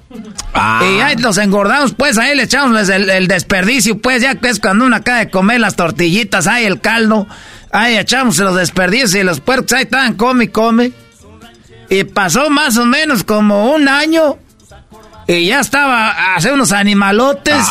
Y 0.54 1.00
ahí 1.00 1.16
los 1.16 1.36
engordamos, 1.36 1.92
pues 1.92 2.16
ahí 2.16 2.34
le 2.34 2.44
echamos 2.44 2.88
el, 2.88 3.10
el 3.10 3.28
desperdicio, 3.28 3.98
pues 3.98 4.22
ya 4.22 4.34
que 4.36 4.48
es 4.48 4.58
cuando 4.60 4.86
uno 4.86 4.96
acaba 4.96 5.18
de 5.18 5.30
comer 5.30 5.60
las 5.60 5.76
tortillitas, 5.76 6.46
ahí 6.46 6.64
el 6.64 6.80
caldo, 6.80 7.26
ahí 7.70 7.96
echamos 7.98 8.38
los 8.38 8.56
desperdicios 8.56 9.14
y 9.14 9.22
los 9.22 9.40
puercos 9.40 9.72
ahí 9.74 9.82
estaban 9.82 10.14
come 10.14 10.44
y 10.44 10.48
come. 10.48 10.92
Y 11.90 12.04
pasó 12.04 12.48
más 12.48 12.78
o 12.78 12.86
menos 12.86 13.22
como 13.22 13.72
un 13.74 13.88
año 13.88 14.38
y 15.28 15.46
ya 15.46 15.60
estaba 15.60 16.34
hace 16.34 16.50
unos 16.50 16.72
animalotes. 16.72 17.62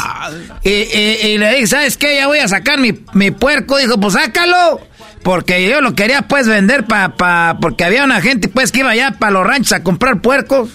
Y, 0.64 0.70
y- 0.70 1.20
y 1.34 1.38
le 1.40 1.52
dije, 1.56 1.68
¿sabes 1.68 1.98
qué? 1.98 2.16
Ya 2.18 2.28
voy 2.28 2.40
a 2.40 2.48
sacar 2.48 2.78
mi, 2.80 2.94
mi 3.14 3.32
puerco. 3.32 3.78
Dijo, 3.78 4.00
pues 4.00 4.14
sácalo. 4.14 4.80
Porque 5.26 5.68
yo 5.68 5.81
lo 5.81 5.95
quería 5.95 6.22
pues 6.22 6.47
vender 6.47 6.85
para... 6.85 7.15
Pa, 7.15 7.57
porque 7.60 7.84
había 7.84 8.03
una 8.03 8.22
gente 8.22 8.47
pues 8.47 8.72
que 8.72 8.81
iba 8.81 8.91
allá 8.91 9.15
para 9.18 9.31
los 9.31 9.43
ranchos 9.43 9.73
a 9.73 9.81
comprar 9.81 10.22
puercos. 10.22 10.69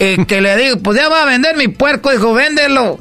Y 0.00 0.24
que 0.24 0.40
le 0.40 0.56
digo, 0.56 0.78
pues 0.78 0.98
ya 0.98 1.10
va 1.10 1.20
a 1.20 1.26
vender 1.26 1.58
mi 1.58 1.68
puerco. 1.68 2.10
Dijo, 2.10 2.32
véndelo. 2.32 2.98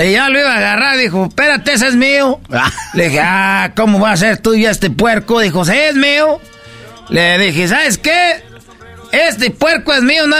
Y 0.00 0.10
ya 0.10 0.28
lo 0.28 0.40
iba 0.40 0.52
a 0.52 0.56
agarrar. 0.56 0.98
Dijo, 0.98 1.26
espérate, 1.26 1.74
ese 1.74 1.86
es 1.86 1.94
mío. 1.94 2.40
Le 2.94 3.04
dije, 3.04 3.20
ah, 3.22 3.70
¿cómo 3.76 4.00
va 4.00 4.10
a 4.10 4.16
ser 4.16 4.38
tuyo 4.38 4.68
este 4.68 4.90
puerco? 4.90 5.38
Dijo, 5.38 5.64
sí, 5.64 5.76
es 5.76 5.94
mío. 5.94 6.40
Le 7.08 7.38
dije, 7.38 7.68
¿sabes 7.68 7.98
qué? 7.98 8.42
Este 9.12 9.52
puerco 9.52 9.92
es 9.92 10.02
mío, 10.02 10.26
no, 10.26 10.36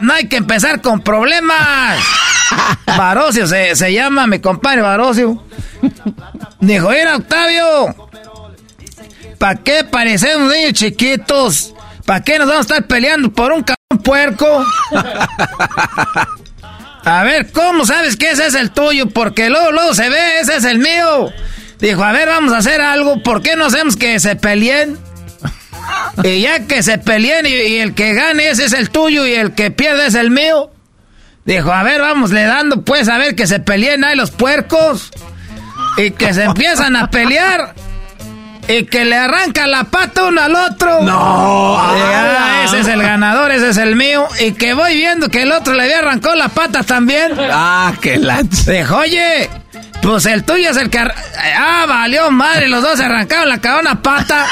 no 0.00 0.12
hay 0.12 0.28
que 0.28 0.36
empezar 0.36 0.80
con 0.82 1.00
problemas. 1.00 1.98
Barocio 2.86 3.48
se, 3.48 3.74
se 3.74 3.92
llama 3.92 4.28
mi 4.28 4.38
compadre 4.38 4.82
Barocio. 4.82 5.42
Dijo, 6.60 6.90
mira, 6.90 7.16
Octavio, 7.16 7.94
¿para 9.38 9.56
qué 9.62 9.84
parecemos 9.84 10.52
niños 10.52 10.72
chiquitos? 10.72 11.74
¿Para 12.04 12.22
qué 12.22 12.38
nos 12.38 12.48
vamos 12.48 12.70
a 12.70 12.74
estar 12.74 12.86
peleando 12.86 13.30
por 13.32 13.52
un 13.52 13.62
cabrón 13.62 14.02
puerco? 14.02 14.64
A 17.04 17.22
ver, 17.22 17.50
¿cómo 17.52 17.86
sabes 17.86 18.16
que 18.16 18.30
ese 18.30 18.48
es 18.48 18.54
el 18.54 18.70
tuyo? 18.70 19.08
Porque 19.08 19.48
luego, 19.48 19.72
luego 19.72 19.94
se 19.94 20.10
ve, 20.10 20.40
ese 20.40 20.56
es 20.56 20.64
el 20.64 20.78
mío. 20.78 21.32
Dijo, 21.78 22.04
a 22.04 22.12
ver, 22.12 22.28
vamos 22.28 22.52
a 22.52 22.58
hacer 22.58 22.82
algo. 22.82 23.22
¿Por 23.22 23.40
qué 23.40 23.56
no 23.56 23.66
hacemos 23.66 23.96
que 23.96 24.20
se 24.20 24.36
peleen? 24.36 24.98
Y 26.22 26.42
ya 26.42 26.66
que 26.66 26.82
se 26.82 26.98
peleen 26.98 27.46
y, 27.46 27.78
el 27.78 27.94
que 27.94 28.12
gane 28.12 28.50
ese 28.50 28.64
es 28.64 28.72
el 28.72 28.90
tuyo 28.90 29.24
y 29.24 29.32
el 29.34 29.54
que 29.54 29.70
pierde 29.70 30.08
es 30.08 30.14
el 30.16 30.30
mío. 30.30 30.70
Dijo, 31.44 31.72
a 31.72 31.82
ver, 31.82 32.00
vamos 32.00 32.30
le 32.30 32.42
dando 32.42 32.82
pues 32.82 33.08
a 33.08 33.16
ver 33.16 33.34
que 33.34 33.46
se 33.46 33.60
peleen 33.60 34.04
ahí 34.04 34.16
los 34.16 34.30
puercos. 34.30 35.10
Y 35.98 36.12
que 36.12 36.32
se 36.32 36.44
empiezan 36.44 36.96
a 36.96 37.10
pelear. 37.10 37.74
Y 38.68 38.84
que 38.84 39.04
le 39.06 39.16
arranca 39.16 39.66
la 39.66 39.84
pata 39.84 40.24
uno 40.24 40.42
al 40.42 40.54
otro. 40.54 41.00
No. 41.02 41.76
Ah, 41.78 42.62
ese 42.64 42.80
es 42.80 42.86
el 42.88 43.02
ganador, 43.02 43.50
ese 43.50 43.70
es 43.70 43.76
el 43.78 43.96
mío. 43.96 44.26
Y 44.40 44.52
que 44.52 44.74
voy 44.74 44.94
viendo 44.94 45.30
que 45.30 45.42
el 45.42 45.52
otro 45.52 45.72
le 45.72 45.84
había 45.84 46.00
arrancado 46.00 46.34
la 46.34 46.48
pata 46.48 46.82
también. 46.82 47.32
Ah, 47.50 47.92
qué 48.00 48.18
lanza. 48.18 48.70
Dijo, 48.70 48.96
oye, 48.96 49.48
pues 50.02 50.26
el 50.26 50.44
tuyo 50.44 50.70
es 50.70 50.76
el 50.76 50.90
que... 50.90 50.98
Ah, 50.98 51.86
valió 51.88 52.30
madre, 52.30 52.68
los 52.68 52.82
dos 52.82 52.98
se 52.98 53.06
arrancaron 53.06 53.48
la 53.48 53.58
cabana 53.58 54.02
pata. 54.02 54.46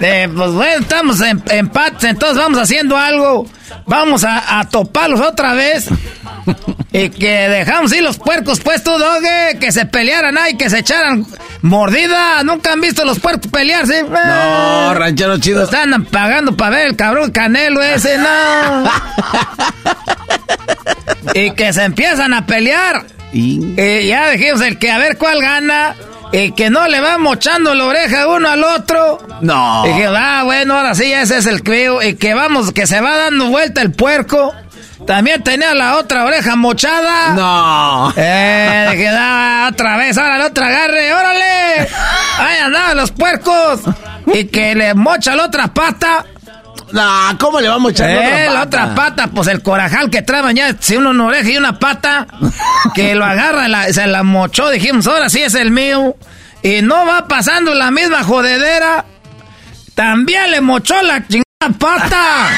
Eh, 0.00 0.28
pues 0.36 0.50
bueno, 0.50 0.82
estamos 0.82 1.20
en 1.20 1.40
empate, 1.50 2.08
entonces 2.08 2.36
vamos 2.36 2.58
haciendo 2.58 2.96
algo. 2.98 3.46
Vamos 3.86 4.24
a, 4.24 4.58
a 4.58 4.68
toparlos 4.68 5.20
otra 5.20 5.54
vez. 5.54 5.88
Y 6.94 7.10
que 7.10 7.48
dejamos 7.48 7.92
ir 7.92 8.04
los 8.04 8.18
puercos, 8.18 8.60
pues 8.60 8.84
tú, 8.84 8.92
doge, 8.96 9.58
que 9.58 9.72
se 9.72 9.84
pelearan 9.84 10.38
ahí, 10.38 10.56
que 10.56 10.70
se 10.70 10.78
echaran 10.78 11.26
mordida. 11.60 12.44
Nunca 12.44 12.72
han 12.72 12.80
visto 12.80 13.04
los 13.04 13.18
puercos 13.18 13.50
pelearse. 13.50 14.04
No, 14.04 14.92
eh, 14.92 14.94
ranchero 14.94 15.36
chido. 15.38 15.64
Están 15.64 16.04
pagando 16.04 16.56
para 16.56 16.76
ver 16.76 16.86
el 16.86 16.94
cabrón 16.94 17.32
canelo 17.32 17.82
ese, 17.82 18.16
no. 18.16 18.84
y 21.34 21.50
que 21.50 21.72
se 21.72 21.82
empiezan 21.82 22.32
a 22.32 22.46
pelear. 22.46 23.04
Y 23.32 23.74
ya 24.06 24.30
dijimos 24.30 24.60
el 24.60 24.78
que 24.78 24.92
a 24.92 24.98
ver 24.98 25.18
cuál 25.18 25.40
gana. 25.40 25.96
Y 26.30 26.52
que 26.52 26.70
no 26.70 26.86
le 26.86 27.00
va 27.00 27.18
mochando 27.18 27.74
la 27.74 27.86
oreja 27.86 28.28
uno 28.28 28.48
al 28.48 28.62
otro. 28.62 29.18
No. 29.40 29.84
Y 29.84 29.96
que, 29.96 30.06
ah, 30.06 30.42
bueno, 30.44 30.76
ahora 30.76 30.94
sí, 30.94 31.12
ese 31.12 31.38
es 31.38 31.46
el 31.46 31.64
creo. 31.64 32.00
Y 32.02 32.14
que 32.14 32.34
vamos, 32.34 32.70
que 32.70 32.86
se 32.86 33.00
va 33.00 33.16
dando 33.16 33.48
vuelta 33.48 33.82
el 33.82 33.90
puerco. 33.90 34.54
También 35.06 35.42
tenía 35.42 35.74
la 35.74 35.98
otra 35.98 36.24
oreja 36.24 36.56
mochada. 36.56 37.34
No. 37.34 38.12
Eh, 38.16 39.08
ah, 39.12 39.68
otra 39.72 39.96
vez, 39.96 40.16
ahora 40.16 40.38
la 40.38 40.46
otra 40.46 40.68
agarre, 40.68 41.12
órale. 41.12 41.88
Ahí 42.38 42.58
andaban 42.62 42.96
los 42.96 43.10
puercos. 43.10 43.80
Y 44.26 44.46
que 44.46 44.74
le 44.74 44.94
mocha 44.94 45.36
la 45.36 45.44
otra 45.44 45.68
pata. 45.68 46.24
No, 46.92 47.38
¿cómo 47.38 47.60
le 47.60 47.68
vamos 47.68 47.90
a 47.90 47.92
echar 47.92 48.10
eh, 48.10 48.48
la 48.50 48.62
otra 48.62 48.94
pata? 48.94 49.26
Pues 49.26 49.48
el 49.48 49.62
corajal 49.62 50.10
que 50.10 50.22
trae 50.22 50.54
ya, 50.54 50.74
si 50.78 50.96
uno 50.96 51.10
una 51.10 51.26
oreja 51.26 51.50
y 51.50 51.56
una 51.56 51.78
pata, 51.78 52.26
que 52.94 53.14
lo 53.14 53.24
agarra, 53.24 53.92
se 53.92 54.06
la 54.06 54.22
mochó, 54.22 54.70
dijimos, 54.70 55.06
ahora 55.06 55.28
sí 55.28 55.42
es 55.42 55.54
el 55.54 55.70
mío. 55.70 56.16
Y 56.62 56.80
no 56.82 57.04
va 57.04 57.28
pasando 57.28 57.74
la 57.74 57.90
misma 57.90 58.22
jodedera. 58.22 59.04
También 59.94 60.50
le 60.50 60.60
mochó 60.60 60.94
la 61.02 61.26
chingada 61.26 61.44
pata. 61.78 62.48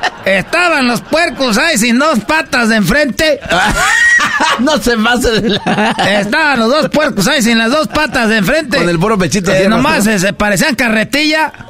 Estaban 0.24 0.86
los 0.86 1.00
puercos 1.02 1.58
ahí 1.58 1.76
sin 1.76 1.98
dos 1.98 2.20
patas 2.20 2.68
de 2.70 2.76
enfrente. 2.76 3.40
no 4.60 4.78
se 4.78 4.96
pase 4.96 5.40
de 5.40 5.48
la... 5.50 5.94
Estaban 6.20 6.60
los 6.60 6.70
dos 6.70 6.88
puercos 6.88 7.26
ahí 7.28 7.42
sin 7.42 7.58
las 7.58 7.70
dos 7.70 7.88
patas 7.88 8.28
de 8.28 8.38
enfrente. 8.38 8.78
Con 8.78 8.88
el 8.88 8.98
puro 8.98 9.18
pechito. 9.18 9.52
Eh, 9.52 9.68
nomás 9.68 10.04
se, 10.04 10.32
parecían 10.32 10.74
carretilla. 10.74 11.52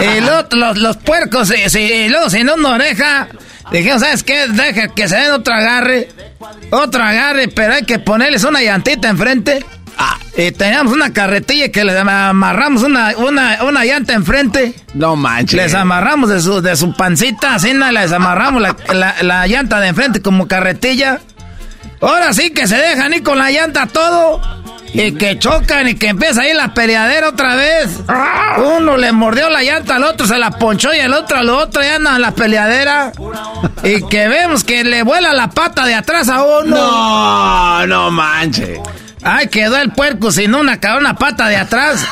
y 0.00 0.20
los, 0.20 0.78
los, 0.78 0.96
puercos, 0.98 1.52
y, 1.74 2.08
luego 2.08 2.30
sin 2.30 2.48
una 2.48 2.70
oreja, 2.70 3.28
dijeron, 3.70 4.00
¿sabes 4.00 4.22
qué? 4.22 4.46
Deja 4.48 4.88
que 4.88 5.08
se 5.08 5.16
den 5.16 5.32
otro 5.32 5.54
agarre. 5.54 6.08
Otro 6.70 7.02
agarre, 7.02 7.48
pero 7.48 7.74
hay 7.74 7.84
que 7.84 7.98
ponerles 7.98 8.44
una 8.44 8.62
llantita 8.62 9.08
enfrente. 9.08 9.64
Ah, 10.00 10.16
y 10.36 10.52
teníamos 10.52 10.92
una 10.92 11.12
carretilla 11.12 11.72
que 11.72 11.84
les 11.84 11.96
amarramos 11.96 12.84
una, 12.84 13.16
una, 13.16 13.64
una 13.64 13.84
llanta 13.84 14.12
enfrente. 14.12 14.74
No 14.94 15.16
manches. 15.16 15.54
Les 15.54 15.74
amarramos 15.74 16.30
de 16.30 16.40
su, 16.40 16.62
de 16.62 16.76
su 16.76 16.94
pancita, 16.94 17.56
así 17.56 17.72
les 17.74 18.12
amarramos 18.12 18.62
la, 18.92 19.16
la, 19.22 19.46
llanta 19.48 19.80
de 19.80 19.88
enfrente 19.88 20.22
como 20.22 20.46
carretilla. 20.46 21.18
Ahora 22.00 22.32
sí 22.32 22.50
que 22.50 22.68
se 22.68 22.76
dejan 22.76 23.12
ir 23.12 23.24
con 23.24 23.38
la 23.38 23.50
llanta 23.50 23.86
todo. 23.86 24.40
Y 24.94 25.12
que 25.12 25.38
chocan 25.38 25.86
y 25.88 25.94
que 25.96 26.08
empieza 26.08 26.42
ahí 26.42 26.54
la 26.54 26.72
peleadera 26.72 27.28
otra 27.28 27.56
vez. 27.56 28.00
Uno 28.78 28.96
le 28.96 29.12
mordió 29.12 29.50
la 29.50 29.62
llanta 29.62 29.96
al 29.96 30.04
otro, 30.04 30.26
se 30.26 30.38
la 30.38 30.52
ponchó 30.52 30.94
y 30.94 30.98
el 30.98 31.12
otro 31.12 31.38
al 31.38 31.50
otro 31.50 31.82
y 31.82 31.86
andan 31.86 32.16
en 32.16 32.22
la 32.22 32.30
peleadera. 32.30 33.12
Y 33.82 34.02
que 34.06 34.28
vemos 34.28 34.64
que 34.64 34.84
le 34.84 35.02
vuela 35.02 35.34
la 35.34 35.50
pata 35.50 35.84
de 35.84 35.94
atrás 35.94 36.28
a 36.28 36.42
uno. 36.42 36.76
No, 36.76 37.86
no 37.86 38.10
manches. 38.10 38.78
Ay, 39.22 39.48
quedó 39.48 39.76
el 39.76 39.90
puerco 39.90 40.30
sin 40.32 40.54
una, 40.54 40.78
una 40.98 41.16
pata 41.16 41.48
de 41.48 41.56
atrás. 41.56 42.04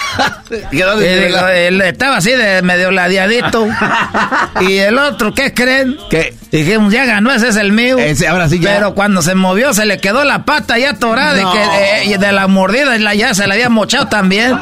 él, 0.50 1.80
estaba 1.80 2.16
así 2.16 2.30
de 2.32 2.62
medio 2.62 2.90
ladeadito. 2.90 3.68
y 4.60 4.78
el 4.78 4.98
otro, 4.98 5.34
¿qué 5.34 5.54
creen? 5.54 5.96
Que 6.10 6.34
dijimos, 6.50 6.92
ya 6.92 7.04
ganó, 7.04 7.32
ese 7.32 7.48
es 7.48 7.56
el 7.56 7.72
mío. 7.72 7.98
Ese, 7.98 8.28
ahora 8.28 8.48
sí 8.48 8.58
ya. 8.58 8.74
Pero 8.74 8.94
cuando 8.94 9.22
se 9.22 9.34
movió, 9.34 9.72
se 9.74 9.86
le 9.86 9.98
quedó 9.98 10.24
la 10.24 10.44
pata 10.44 10.78
ya 10.78 10.90
atorada 10.90 11.40
y 11.40 11.44
que, 11.44 12.12
eh, 12.14 12.18
de 12.18 12.32
la 12.32 12.46
mordida 12.48 12.98
la, 12.98 13.14
ya 13.14 13.34
se 13.34 13.46
la 13.46 13.54
había 13.54 13.68
mochado 13.68 14.08
también. 14.08 14.52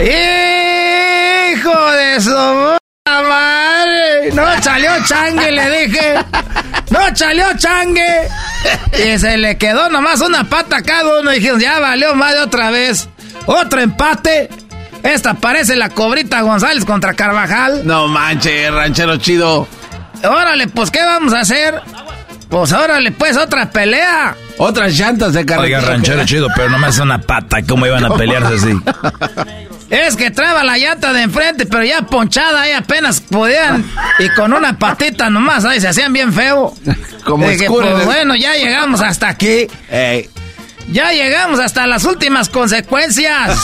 ¡Hijo 0.00 1.92
de 1.92 2.20
su 2.20 2.76
madre! 3.06 3.95
No 4.34 4.62
salió 4.62 4.90
changue, 5.04 5.50
le 5.52 5.70
dije. 5.86 6.14
¡No 6.90 7.00
salió 7.14 7.46
changue! 7.56 8.28
Y 9.04 9.18
se 9.18 9.36
le 9.36 9.56
quedó 9.58 9.88
nomás 9.88 10.20
una 10.20 10.44
pata 10.44 10.78
a 10.78 10.82
cada 10.82 11.20
uno. 11.20 11.32
Y 11.32 11.36
dijeron, 11.36 11.60
ya 11.60 11.78
valió 11.80 12.14
más 12.14 12.32
de 12.34 12.40
otra 12.40 12.70
vez. 12.70 13.08
Otro 13.46 13.80
empate. 13.80 14.48
Esta 15.02 15.34
parece 15.34 15.76
la 15.76 15.88
cobrita 15.90 16.40
González 16.40 16.84
contra 16.84 17.14
Carvajal. 17.14 17.86
No 17.86 18.08
manches, 18.08 18.72
ranchero 18.72 19.16
chido. 19.18 19.68
Órale, 20.24 20.66
pues, 20.68 20.90
¿qué 20.90 21.02
vamos 21.04 21.32
a 21.32 21.40
hacer? 21.40 21.80
Pues 22.48 22.72
órale, 22.72 23.12
pues, 23.12 23.36
otra 23.36 23.70
pelea. 23.70 24.34
Otras 24.58 24.96
llantas 24.98 25.32
de 25.34 25.44
carretera. 25.44 25.78
Oiga, 25.78 25.90
ranchero 25.92 26.24
chido, 26.24 26.48
pero 26.56 26.70
nomás 26.70 26.98
una 26.98 27.20
pata. 27.20 27.58
¿Cómo 27.68 27.86
iban 27.86 28.04
a 28.04 28.14
pelearse 28.16 28.54
así? 28.54 28.80
Es 29.90 30.16
que 30.16 30.30
traba 30.30 30.64
la 30.64 30.78
llanta 30.78 31.12
de 31.12 31.22
enfrente, 31.22 31.66
pero 31.66 31.84
ya 31.84 32.02
ponchada 32.02 32.62
ahí 32.62 32.72
apenas 32.72 33.20
podían. 33.20 33.84
Y 34.18 34.28
con 34.30 34.52
una 34.52 34.78
patita 34.78 35.30
nomás, 35.30 35.64
ahí 35.64 35.80
se 35.80 35.88
hacían 35.88 36.12
bien 36.12 36.32
feo. 36.32 36.74
Como 37.24 37.46
que, 37.46 37.66
pues, 37.68 38.04
bueno, 38.04 38.34
ya 38.34 38.54
llegamos 38.54 39.00
hasta 39.00 39.28
aquí. 39.28 39.68
Ya 40.88 41.10
llegamos 41.10 41.58
hasta 41.60 41.86
las 41.86 42.04
últimas 42.04 42.48
consecuencias. 42.48 43.60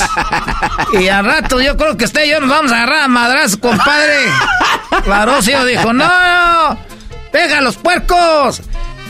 y 1.01 1.09
al 1.09 1.25
rato 1.25 1.61
yo 1.61 1.77
creo 1.77 1.97
que 1.97 2.05
usted 2.05 2.25
y 2.25 2.31
yo 2.31 2.41
nos 2.41 2.51
vamos 2.51 2.73
a 2.73 2.83
agarrar 2.83 3.03
a 3.03 3.09
madrazo, 3.09 3.61
compadre. 3.61 4.27
Varocio 5.07 5.65
dijo, 5.65 5.93
no, 5.93 6.79
deja 7.33 7.61
los 7.61 7.77
puercos. 7.77 8.63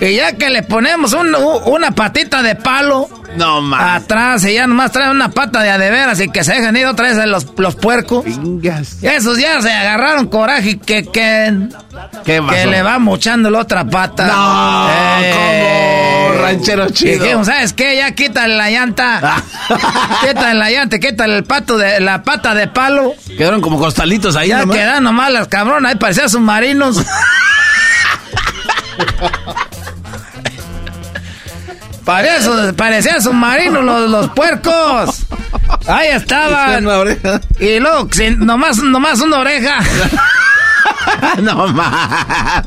Y 0.03 0.17
ya 0.17 0.33
que 0.33 0.51
le 0.51 0.65
ponemos 0.65 1.15
una 1.15 1.93
patita 1.93 2.43
de 2.43 2.57
palo 2.57 3.09
no 3.37 3.63
más. 3.63 4.03
atrás 4.03 4.45
y 4.45 4.55
ya 4.55 4.67
nomás 4.67 4.91
trae 4.91 5.09
una 5.11 5.31
pata 5.31 5.63
de 5.63 5.71
adeveras 5.71 6.21
y 6.21 6.29
que 6.29 6.43
se 6.43 6.55
dejan 6.55 6.77
ir 6.77 6.87
otra 6.87 7.07
vez 7.07 7.25
los, 7.29 7.47
los 7.57 7.77
puercos. 7.77 8.25
Esos 9.01 9.39
ya 9.39 9.63
se 9.63 9.73
agarraron 9.73 10.27
coraje 10.27 10.71
y 10.71 10.79
que, 10.79 11.05
que, 11.05 11.69
que 12.25 12.67
le 12.67 12.83
va 12.83 12.99
mochando 12.99 13.49
la 13.49 13.61
otra 13.61 13.85
pata. 13.85 14.27
No, 14.27 14.89
eh, 14.91 16.27
como 16.29 16.43
ranchero 16.43 16.91
chido. 16.91 17.23
Dijimos, 17.23 17.47
¿sabes 17.47 17.73
qué? 17.73 17.97
Ya 17.97 18.13
quítale 18.13 18.57
la 18.57 18.71
llanta. 18.71 19.37
quítale 20.29 20.55
la 20.55 20.69
llanta, 20.69 20.99
quítale 20.99 21.37
el 21.37 21.45
pato 21.45 21.79
de 21.79 22.01
la 22.01 22.25
pata 22.25 22.57
de 22.57 22.67
palo. 22.67 23.15
Quedaron 23.39 23.61
como 23.61 23.79
costalitos 23.79 24.35
ahí, 24.35 24.49
Ya 24.49 24.67
quedaron 24.67 25.05
nomás 25.05 25.33
las 25.33 25.47
cabronas, 25.47 25.93
ahí 25.93 25.97
parecían 25.97 26.29
submarinos. 26.29 27.05
Para 32.05 32.37
eso 32.37 32.75
parecían 32.75 33.23
submarinos 33.23 33.85
los, 33.85 34.11
los 34.11 34.29
puercos. 34.31 35.25
Ahí 35.87 36.09
estaba. 36.09 36.79
Y 37.61 37.81
luego, 37.81 38.09
nomás, 38.39 38.79
nomás 38.79 39.21
una 39.21 39.39
oreja. 39.39 39.79
no 41.43 41.69
más. 41.69 42.67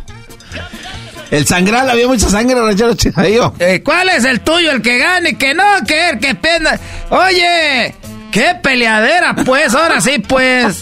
El 1.32 1.46
sangral, 1.46 1.90
había 1.90 2.08
mucha 2.08 2.30
sangre, 2.30 2.56
ranchero 2.56 2.94
Chirrayo. 2.94 3.54
Eh, 3.60 3.82
¿Cuál 3.84 4.10
es 4.10 4.26
el 4.26 4.42
tuyo, 4.42 4.72
el 4.72 4.82
que 4.82 5.00
gane? 5.00 5.38
Que 5.38 5.54
no, 5.54 5.64
que 5.86 6.18
que 6.22 6.36
pena. 6.36 6.80
Oye, 7.10 7.96
qué 8.32 8.56
peleadera, 8.62 9.36
pues, 9.36 9.74
ahora 9.74 10.00
sí, 10.02 10.20
pues. 10.20 10.82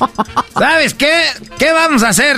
¿Sabes 0.54 0.94
qué? 0.94 1.24
¿Qué 1.58 1.72
vamos 1.72 2.04
a 2.04 2.10
hacer? 2.10 2.38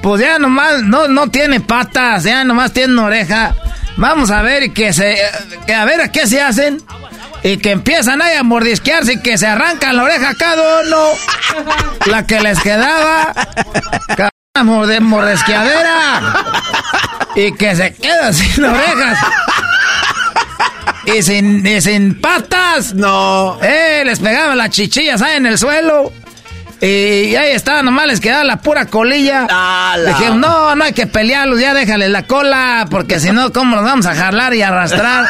Pues 0.00 0.20
ya 0.20 0.38
nomás, 0.38 0.82
no, 0.82 1.06
no 1.08 1.30
tiene 1.30 1.60
patas, 1.60 2.24
ya 2.24 2.42
nomás 2.42 2.72
tiene 2.72 2.94
una 2.94 3.04
oreja. 3.04 3.54
Vamos 3.96 4.30
a 4.30 4.42
ver 4.42 4.62
y 4.64 4.70
que 4.72 4.92
se, 4.92 5.16
que 5.66 5.74
a 5.74 5.84
ver 5.84 6.00
a 6.00 6.10
qué 6.12 6.26
se 6.26 6.40
hacen. 6.40 6.82
Y 7.44 7.56
que 7.56 7.72
empiezan 7.72 8.22
ahí 8.22 8.36
a 8.36 8.44
mordisquearse 8.44 9.14
y 9.14 9.20
que 9.20 9.36
se 9.36 9.48
arrancan 9.48 9.96
la 9.96 10.04
oreja 10.04 10.32
cada 10.38 10.80
uno. 10.82 11.06
La 12.06 12.24
que 12.24 12.40
les 12.40 12.60
quedaba. 12.60 13.32
Cada 14.16 14.30
morde- 14.62 15.00
mordisqueadera. 15.00 16.36
Y 17.34 17.52
que 17.54 17.74
se 17.74 17.94
quedan 17.94 18.32
sin 18.32 18.64
orejas. 18.64 19.18
Y 21.04 21.22
sin, 21.22 21.66
y 21.66 21.80
sin 21.80 22.20
patas. 22.20 22.94
No. 22.94 23.58
Eh, 23.60 24.02
les 24.06 24.20
pegaban 24.20 24.56
las 24.56 24.70
chichillas 24.70 25.20
ahí 25.20 25.36
en 25.36 25.46
el 25.46 25.58
suelo. 25.58 26.12
Y 26.84 27.36
ahí 27.36 27.52
estaba, 27.52 27.80
nomás 27.84 28.08
les 28.08 28.18
quedaba 28.18 28.42
la 28.42 28.56
pura 28.56 28.86
colilla. 28.86 29.46
Dije, 30.04 30.30
no, 30.34 30.74
no 30.74 30.82
hay 30.82 30.92
que 30.92 31.06
pelearlos, 31.06 31.60
ya 31.60 31.74
déjale 31.74 32.08
la 32.08 32.24
cola, 32.24 32.88
porque 32.90 33.20
si 33.20 33.30
no, 33.30 33.52
¿cómo 33.52 33.76
nos 33.76 33.84
vamos 33.84 34.06
a 34.06 34.16
jalar 34.16 34.52
y 34.52 34.62
arrastrar? 34.62 35.24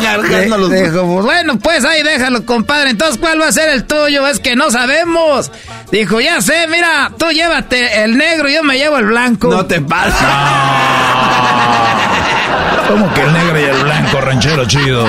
Dijo, 0.00 1.12
pues 1.12 1.24
bueno, 1.26 1.58
pues 1.58 1.84
ahí 1.84 2.02
déjalo, 2.02 2.46
compadre. 2.46 2.88
Entonces, 2.88 3.18
¿cuál 3.18 3.42
va 3.42 3.48
a 3.48 3.52
ser 3.52 3.68
el 3.68 3.84
tuyo? 3.84 4.26
Es 4.26 4.40
que 4.40 4.56
no 4.56 4.70
sabemos. 4.70 5.52
Dijo, 5.92 6.18
ya 6.18 6.40
sé, 6.40 6.66
mira, 6.68 7.10
tú 7.18 7.26
llévate 7.26 8.02
el 8.02 8.16
negro 8.16 8.48
y 8.48 8.54
yo 8.54 8.62
me 8.62 8.78
llevo 8.78 8.96
el 8.96 9.04
blanco. 9.04 9.48
No 9.48 9.66
te 9.66 9.82
pasa. 9.82 10.16
¿Cómo 12.88 13.12
que 13.12 13.20
el 13.20 13.32
negro 13.32 13.60
y 13.60 13.64
el 13.64 13.84
blanco, 13.84 14.20
ranchero 14.20 14.64
chido? 14.64 15.06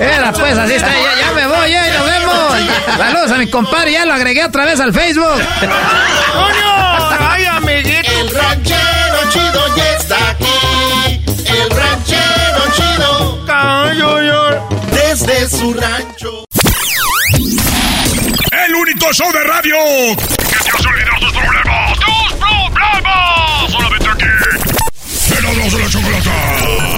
Era 0.00 0.32
pues, 0.32 0.56
así 0.56 0.74
está, 0.74 0.92
ya, 0.92 1.26
ya 1.26 1.32
me 1.34 1.46
voy, 1.46 1.70
Saludos 2.96 3.30
a 3.30 3.38
mi 3.38 3.48
compadre, 3.48 3.92
ya 3.92 4.04
lo 4.04 4.14
agregué 4.14 4.44
otra 4.44 4.64
vez 4.64 4.80
al 4.80 4.92
Facebook. 4.92 5.40
¡Coño! 5.60 7.20
¡Ay, 7.20 7.44
amiguito! 7.44 8.10
El 8.10 8.30
ranchero 8.30 9.30
chido 9.30 9.76
ya 9.76 9.92
está 9.96 10.30
aquí. 10.30 11.22
El 11.46 11.70
ranchero 11.70 12.72
chido. 12.74 13.38
Desde 14.90 15.48
su 15.48 15.72
rancho. 15.74 16.44
El 18.50 18.74
único 18.74 19.12
show 19.12 19.32
de 19.32 19.44
radio 19.44 19.76
que 20.16 20.26
te 20.36 20.70
hace 20.70 20.88
olvidar 20.88 21.20
tus 21.20 21.32
problemas. 21.32 21.98
¡Tus 21.98 22.34
problemas! 22.38 23.70
Solamente 23.70 24.08
aquí. 24.08 24.26
De 25.30 25.78
la 25.78 25.88
chocolata. 25.90 26.97